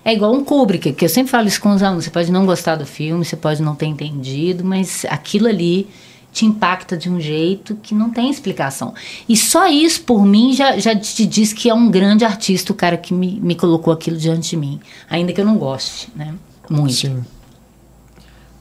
é 0.06 0.14
igual 0.14 0.34
um 0.34 0.44
Kubrick, 0.44 0.94
que 0.94 1.06
eu 1.06 1.10
sempre 1.10 1.32
falo 1.32 1.48
isso 1.48 1.62
com 1.62 1.74
os 1.74 1.82
alunos. 1.82 2.04
Você 2.04 2.12
pode 2.12 2.32
não 2.32 2.46
gostar 2.46 2.76
do 2.76 2.86
filme, 2.86 3.24
você 3.24 3.36
pode 3.36 3.62
não 3.62 3.76
ter 3.76 3.86
entendido, 3.86 4.64
mas 4.64 5.06
aquilo 5.10 5.48
ali 5.48 5.88
te 6.34 6.46
impacta 6.46 6.98
de 6.98 7.10
um 7.10 7.22
jeito 7.22 7.76
que 7.82 7.94
não 7.94 8.10
tem 8.10 8.30
explicação. 8.30 8.94
E 9.30 9.38
só 9.38 9.68
isso, 9.70 10.02
por 10.02 10.26
mim, 10.26 10.52
já, 10.52 10.78
já 10.78 10.96
te 10.96 11.26
diz 11.26 11.54
que 11.54 11.70
é 11.70 11.74
um 11.74 11.90
grande 11.90 12.26
artista 12.26 12.74
o 12.74 12.76
cara 12.76 12.98
que 12.98 13.14
me, 13.14 13.40
me 13.40 13.56
colocou 13.56 13.94
aquilo 13.94 14.18
diante 14.18 14.50
de 14.50 14.58
mim. 14.58 14.80
Ainda 15.10 15.32
que 15.32 15.40
eu 15.40 15.46
não 15.46 15.58
goste, 15.58 16.10
né? 16.16 16.34
Muito. 16.70 16.94
Sim. 16.94 17.24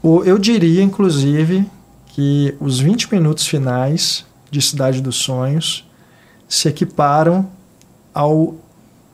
O, 0.02 0.22
eu 0.22 0.38
diria, 0.38 0.82
inclusive, 0.82 1.64
que 2.08 2.54
os 2.60 2.78
20 2.78 3.12
minutos 3.12 3.46
finais 3.46 4.24
de 4.50 4.60
Cidade 4.60 5.00
dos 5.00 5.16
Sonhos 5.16 5.88
se 6.46 6.68
equiparam 6.68 7.48
ao 8.12 8.54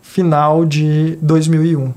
final 0.03 0.67
de 0.67 1.17
2001. 1.23 1.95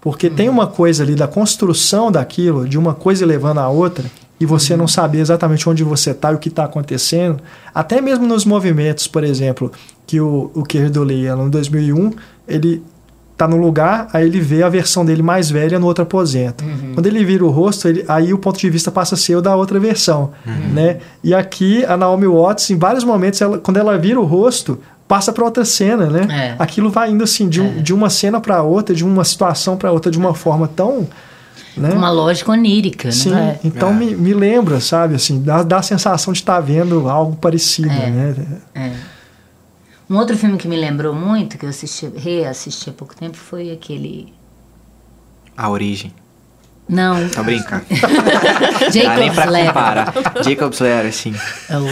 Porque 0.00 0.30
tem 0.30 0.48
uma 0.48 0.66
coisa 0.66 1.02
ali 1.02 1.14
da 1.14 1.26
construção 1.26 2.10
daquilo, 2.12 2.68
de 2.68 2.78
uma 2.78 2.94
coisa 2.94 3.26
levando 3.26 3.58
a 3.58 3.68
outra, 3.68 4.04
e 4.40 4.46
você 4.46 4.76
não 4.76 4.86
saber 4.86 5.18
exatamente 5.18 5.68
onde 5.68 5.82
você 5.82 6.10
está 6.12 6.30
e 6.30 6.34
o 6.36 6.38
que 6.38 6.48
está 6.48 6.64
acontecendo, 6.64 7.38
até 7.74 8.00
mesmo 8.00 8.24
nos 8.26 8.44
movimentos, 8.44 9.08
por 9.08 9.24
exemplo, 9.24 9.72
que 10.06 10.20
o, 10.20 10.50
o 10.54 10.62
Dooley, 10.90 11.28
no 11.34 11.50
2001, 11.50 12.12
ele 12.46 12.80
tá 13.36 13.46
no 13.48 13.56
lugar, 13.56 14.08
aí 14.12 14.26
ele 14.26 14.40
vê 14.40 14.62
a 14.64 14.68
versão 14.68 15.04
dele 15.04 15.22
mais 15.22 15.48
velha 15.50 15.78
no 15.78 15.86
outro 15.86 16.02
aposento. 16.02 16.64
Quando 16.94 17.06
ele 17.06 17.24
vira 17.24 17.44
o 17.44 17.50
rosto, 17.50 17.86
ele- 17.88 18.04
aí 18.08 18.32
o 18.32 18.38
ponto 18.38 18.58
de 18.58 18.68
vista 18.70 18.90
passa 18.90 19.14
a 19.14 19.18
ser 19.18 19.36
o 19.36 19.40
da 19.42 19.54
outra 19.54 19.78
versão, 19.78 20.30
né? 20.72 20.98
E 21.22 21.32
aqui 21.34 21.84
a 21.84 21.96
Naomi 21.96 22.26
Watts, 22.26 22.70
em 22.70 22.76
vários 22.78 23.04
momentos, 23.04 23.40
ela- 23.40 23.58
quando 23.58 23.76
ela 23.76 23.96
vira 23.98 24.20
o 24.20 24.24
rosto, 24.24 24.78
passa 25.08 25.32
para 25.32 25.42
outra 25.44 25.64
cena, 25.64 26.06
né? 26.06 26.26
É. 26.30 26.62
Aquilo 26.62 26.90
vai 26.90 27.10
indo 27.10 27.24
assim 27.24 27.48
de, 27.48 27.60
um- 27.60 27.82
de 27.82 27.92
uma 27.94 28.10
cena 28.10 28.40
para 28.40 28.62
outra, 28.62 28.94
de 28.94 29.04
uma 29.04 29.24
situação 29.24 29.76
para 29.76 29.90
outra, 29.90 30.10
de 30.12 30.18
uma 30.18 30.34
forma 30.34 30.68
tão, 30.68 31.08
né? 31.76 31.90
Uma 31.94 32.10
lógica 32.10 32.52
onírica, 32.52 33.10
Sim, 33.10 33.30
né? 33.30 33.58
então 33.64 33.88
É. 33.90 33.92
me, 33.94 34.14
me 34.14 34.34
lembra, 34.34 34.80
sabe, 34.80 35.14
assim, 35.14 35.40
dá, 35.42 35.62
dá 35.62 35.78
a 35.78 35.82
sensação 35.82 36.32
de 36.32 36.40
estar 36.40 36.60
vendo 36.60 37.08
algo 37.08 37.36
parecido, 37.36 37.88
É. 37.90 38.10
né? 38.10 38.34
É. 38.74 38.92
Um 40.10 40.16
outro 40.16 40.36
filme 40.36 40.56
que 40.58 40.66
me 40.68 40.76
lembrou 40.76 41.14
muito, 41.14 41.58
que 41.58 41.64
eu 41.66 41.70
assisti, 41.70 42.06
reassisti 42.16 42.90
há 42.90 42.92
pouco 42.92 43.14
tempo, 43.16 43.36
foi 43.36 43.70
aquele. 43.70 44.32
A 45.56 45.68
origem. 45.68 46.12
Não, 46.88 47.28
Tá 47.28 47.42
brincando. 47.42 47.84
Dá 47.90 48.78
nem 48.80 48.90
Jacob's 48.90 49.34
pra 49.34 49.44
Ladder. 49.50 49.66
comparar. 49.66 50.14
Jacob's 50.42 50.80
Ladder, 50.80 51.06
assim. 51.08 51.34
É 51.68 51.76
o 51.78 51.84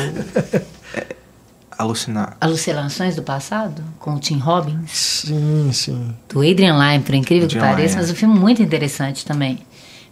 Alucinar. 1.78 2.36
Alucinações 2.40 3.14
do 3.14 3.22
Passado, 3.22 3.82
com 3.98 4.14
o 4.14 4.18
Tim 4.18 4.38
Robbins, 4.38 4.90
Sim, 5.26 5.70
sim. 5.72 6.14
do 6.28 6.40
Adrian 6.40 6.78
Lyne, 6.78 7.04
por 7.04 7.14
incrível 7.14 7.48
que 7.48 7.58
pareça, 7.58 7.94
Lyne, 7.94 7.96
mas 7.96 8.08
é. 8.08 8.12
um 8.12 8.16
filme 8.16 8.38
muito 8.38 8.62
interessante 8.62 9.24
também. 9.24 9.58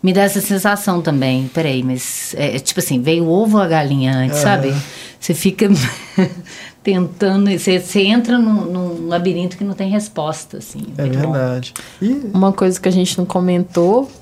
Me 0.02 0.12
dá 0.12 0.22
essa 0.22 0.42
sensação 0.42 1.00
também, 1.00 1.48
peraí, 1.48 1.82
mas 1.82 2.34
é, 2.36 2.56
é 2.56 2.58
tipo 2.58 2.78
assim, 2.78 3.00
veio 3.00 3.24
o 3.24 3.30
ovo 3.30 3.56
ou 3.56 3.62
a 3.62 3.66
galinha 3.66 4.14
antes, 4.14 4.38
sabe? 4.38 4.74
Você 5.18 5.32
fica 5.32 5.66
tentando, 6.84 7.50
você, 7.50 7.80
você 7.80 8.02
entra 8.02 8.36
num, 8.36 8.66
num 8.66 9.08
labirinto 9.08 9.56
que 9.56 9.64
não 9.64 9.72
tem 9.72 9.88
resposta, 9.88 10.58
assim. 10.58 10.82
É 10.98 11.06
bom. 11.06 11.32
verdade. 11.32 11.72
E 12.02 12.08
Uma 12.34 12.52
coisa 12.52 12.78
que 12.78 12.86
a 12.86 12.92
gente 12.92 13.16
não 13.16 13.24
comentou 13.24 14.12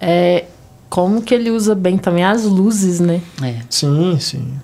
é 0.00 0.44
como 0.88 1.20
que 1.22 1.34
ele 1.34 1.50
usa 1.50 1.74
bem 1.74 1.98
também 1.98 2.24
as 2.24 2.44
luzes, 2.44 3.00
né? 3.00 3.20
É. 3.42 3.56
sim, 3.68 4.16
sim. 4.20 4.54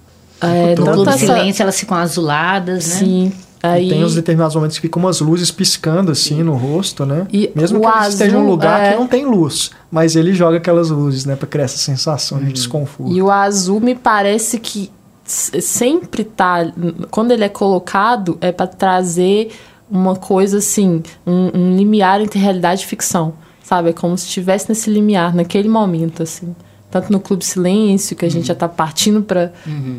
É, 0.40 0.70
No 0.76 0.84
tanto 0.84 0.92
Clube 0.96 1.08
essa- 1.10 1.18
Silêncio 1.26 1.62
elas 1.62 1.78
ficam 1.80 1.96
azuladas, 1.96 2.86
né? 2.88 2.94
Sim. 2.96 3.32
Aí, 3.62 3.86
E 3.86 3.90
tem 3.90 4.04
uns 4.04 4.14
determinados 4.14 4.54
momentos 4.54 4.76
que 4.76 4.82
ficam 4.82 5.02
umas 5.02 5.20
luzes 5.20 5.50
piscando 5.50 6.12
assim 6.12 6.42
no 6.42 6.54
rosto, 6.54 7.04
né? 7.06 7.26
E 7.32 7.50
Mesmo 7.54 7.80
que 7.80 7.86
ele 7.86 8.08
esteja 8.08 8.32
em 8.32 8.34
um 8.36 8.40
azul, 8.40 8.50
lugar 8.50 8.80
é. 8.84 8.92
que 8.92 8.98
não 8.98 9.06
tem 9.06 9.24
luz, 9.24 9.70
mas 9.90 10.14
ele 10.14 10.32
joga 10.34 10.58
aquelas 10.58 10.90
luzes, 10.90 11.24
né, 11.24 11.34
Pra 11.36 11.48
criar 11.48 11.64
essa 11.64 11.78
sensação 11.78 12.38
de 12.38 12.52
desconforto. 12.52 13.12
E 13.12 13.20
o 13.22 13.30
azul 13.30 13.80
me 13.80 13.94
parece 13.94 14.58
que 14.60 14.90
sempre 15.24 16.22
tá. 16.24 16.70
Quando 17.10 17.32
ele 17.32 17.44
é 17.44 17.48
colocado, 17.48 18.36
é 18.40 18.52
para 18.52 18.66
trazer 18.66 19.50
uma 19.90 20.14
coisa 20.16 20.58
assim, 20.58 21.02
um, 21.26 21.50
um 21.54 21.76
limiar 21.76 22.20
entre 22.20 22.38
realidade 22.38 22.82
e 22.82 22.86
ficção. 22.86 23.34
Sabe? 23.62 23.88
É 23.90 23.92
como 23.92 24.16
se 24.16 24.26
estivesse 24.26 24.68
nesse 24.68 24.88
limiar, 24.90 25.34
naquele 25.34 25.68
momento, 25.68 26.22
assim. 26.22 26.54
Tanto 26.90 27.12
no 27.12 27.20
Clube 27.20 27.44
Silêncio, 27.44 28.16
que 28.16 28.24
a 28.24 28.30
gente 28.30 28.46
já 28.46 28.54
tá 28.54 28.68
partindo 28.68 29.22
para 29.22 29.52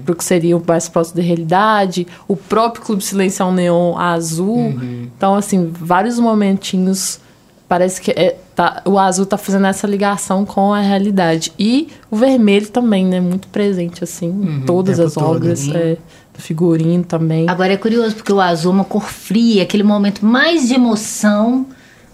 o 0.07 0.15
que 0.15 0.23
seria 0.23 0.55
o 0.57 0.63
mais 0.65 0.87
próximo 0.87 1.17
da 1.17 1.23
realidade. 1.23 2.07
O 2.27 2.35
próprio 2.35 2.83
Clube 2.83 3.03
Silêncio 3.03 3.43
é 3.43 3.45
um 3.45 3.53
neon 3.53 3.97
azul. 3.97 4.73
Então, 5.15 5.35
assim, 5.35 5.69
vários 5.71 6.17
momentinhos 6.17 7.19
Parece 7.67 7.99
que 7.99 8.11
é, 8.11 8.37
tá, 8.55 8.81
o 8.85 8.97
azul 8.97 9.25
tá 9.25 9.37
fazendo 9.37 9.67
essa 9.67 9.85
ligação 9.85 10.45
com 10.45 10.73
a 10.73 10.79
realidade. 10.79 11.51
E 11.59 11.89
o 12.09 12.15
vermelho 12.15 12.69
também, 12.69 13.05
né? 13.05 13.19
Muito 13.19 13.49
presente, 13.49 14.01
assim, 14.05 14.27
em 14.27 14.61
todas 14.61 14.95
tempo 14.95 15.07
as 15.07 15.13
todo, 15.13 15.35
obras. 15.35 15.67
né? 15.67 15.77
É, 15.77 15.97
do 16.33 16.41
figurino 16.41 17.03
também. 17.03 17.49
Agora 17.49 17.73
é 17.73 17.77
curioso, 17.77 18.15
porque 18.15 18.31
o 18.31 18.39
azul 18.39 18.71
é 18.71 18.75
uma 18.75 18.85
cor 18.85 19.03
fria, 19.03 19.63
aquele 19.63 19.83
momento 19.83 20.25
mais 20.25 20.69
de 20.69 20.75
emoção, 20.75 21.65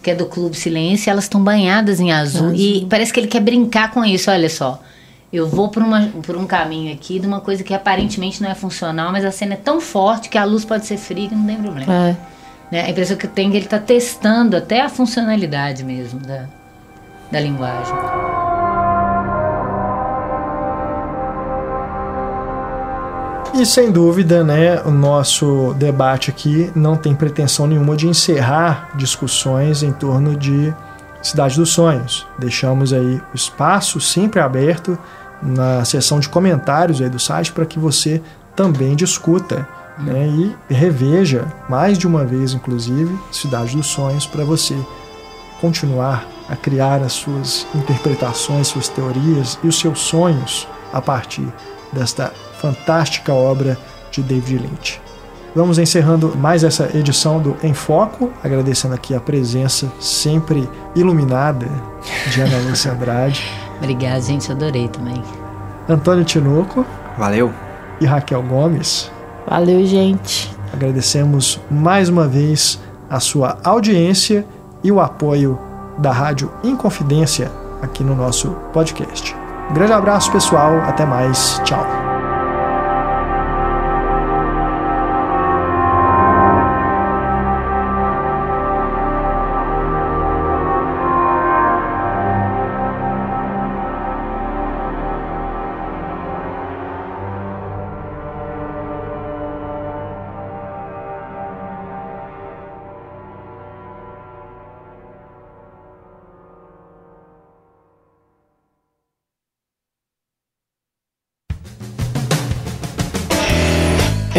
que 0.04 0.12
é 0.12 0.16
do 0.16 0.26
Clube 0.26 0.56
Silêncio, 0.56 1.10
elas 1.10 1.24
estão 1.24 1.42
banhadas 1.42 2.00
em 2.00 2.12
azul. 2.12 2.54
E 2.54 2.86
parece 2.90 3.14
que 3.14 3.20
ele 3.20 3.28
quer 3.28 3.40
brincar 3.40 3.90
com 3.92 4.04
isso, 4.04 4.30
olha 4.30 4.50
só. 4.50 4.80
Eu 5.32 5.48
vou 5.48 5.70
por, 5.70 5.82
uma, 5.82 6.10
por 6.22 6.36
um 6.36 6.46
caminho 6.46 6.94
aqui 6.94 7.18
de 7.18 7.26
uma 7.26 7.40
coisa 7.40 7.64
que 7.64 7.74
aparentemente 7.74 8.44
não 8.44 8.52
é 8.52 8.54
funcional, 8.54 9.12
mas 9.12 9.26
a 9.26 9.32
cena 9.32 9.54
é 9.54 9.58
tão 9.58 9.82
forte 9.82 10.30
que 10.30 10.38
a 10.38 10.44
luz 10.44 10.64
pode 10.64 10.86
ser 10.86 10.98
fria 10.98 11.30
que 11.30 11.34
não 11.34 11.46
tem 11.48 11.56
problema. 11.56 11.92
É. 11.92 12.16
Né? 12.70 12.86
A 12.86 12.90
impressão 12.90 13.18
que 13.18 13.26
eu 13.26 13.32
tenho 13.32 13.48
é 13.48 13.52
que 13.52 13.58
ele 13.58 13.66
está 13.66 13.80
testando 13.80 14.56
até 14.58 14.82
a 14.82 14.90
funcionalidade 14.90 15.84
mesmo 15.84 16.20
da, 16.20 16.46
da 17.32 17.40
linguagem. 17.40 17.96
E 23.56 23.68
sem 23.68 23.92
dúvida, 23.92 24.44
né, 24.44 24.82
o 24.82 24.90
nosso 24.90 25.76
debate 25.76 26.32
aqui 26.32 26.72
não 26.76 26.98
tem 26.98 27.14
pretensão 27.14 27.68
nenhuma 27.68 27.96
de 27.96 28.08
encerrar 28.08 28.90
discussões 28.96 29.84
em 29.84 29.92
torno 29.92 30.36
de 30.36 30.74
Cidade 31.22 31.56
dos 31.58 31.70
Sonhos. 31.70 32.26
Deixamos 32.40 32.92
aí 32.92 33.22
o 33.32 33.36
espaço 33.36 34.02
sempre 34.02 34.40
aberto 34.40 34.98
na 35.40 35.86
seção 35.86 36.20
de 36.20 36.28
comentários 36.28 37.00
aí 37.00 37.10
do 37.10 37.20
site 37.20 37.52
para 37.52 37.66
que 37.66 37.78
você 37.78 38.20
também 38.56 38.96
discuta 38.96 39.68
né, 40.00 40.28
e 40.28 40.74
reveja 40.74 41.46
mais 41.70 41.98
de 41.98 42.08
uma 42.08 42.26
vez, 42.26 42.54
inclusive, 42.54 43.16
Cidade 43.32 43.78
dos 43.78 43.86
Sonhos 43.86 44.26
para 44.26 44.44
você 44.44 44.76
continuar 45.62 46.26
a 46.50 46.56
criar 46.56 47.04
as 47.04 47.14
suas 47.14 47.68
interpretações, 47.76 48.68
suas 48.68 48.90
teorias 48.90 49.60
e 49.64 49.68
os 49.68 49.80
seus 49.80 50.00
sonhos 50.00 50.68
a 50.92 51.00
partir 51.00 51.48
desta 51.94 52.34
fantástica 52.64 53.34
obra 53.34 53.78
de 54.10 54.24
David 54.24 54.60
Lynch. 54.60 55.02
Vamos 55.54 55.78
encerrando 55.78 56.34
mais 56.38 56.64
essa 56.64 56.90
edição 56.98 57.40
do 57.40 57.58
Em 57.62 57.74
Foco, 57.74 58.32
agradecendo 58.42 58.96
aqui 58.96 59.14
a 59.14 59.20
presença 59.20 59.92
sempre 60.00 60.68
iluminada 60.96 61.68
de 62.32 62.42
Ana 62.42 62.58
Lúcia 62.70 62.94
Andrade, 62.94 63.44
Obrigada, 63.84 64.22
gente, 64.22 64.50
adorei 64.50 64.88
também. 64.88 65.22
Antônio 65.90 66.24
Tinoco 66.24 66.86
Valeu. 67.18 67.52
e 68.00 68.06
Raquel 68.06 68.42
Gomes. 68.42 69.12
Valeu, 69.46 69.86
gente. 69.86 70.56
Agradecemos 70.72 71.60
mais 71.70 72.08
uma 72.08 72.26
vez 72.26 72.80
a 73.10 73.20
sua 73.20 73.58
audiência 73.62 74.46
e 74.82 74.90
o 74.90 75.02
apoio 75.02 75.60
da 75.98 76.14
Rádio 76.14 76.50
Inconfidência 76.64 77.52
aqui 77.82 78.06
no 78.06 78.16
nosso 78.16 78.52
podcast. 78.72 79.36
Um 79.70 79.74
grande 79.74 79.92
abraço, 79.92 80.32
pessoal. 80.32 80.78
Até 80.88 81.06
mais. 81.06 81.60
Tchau. 81.66 82.03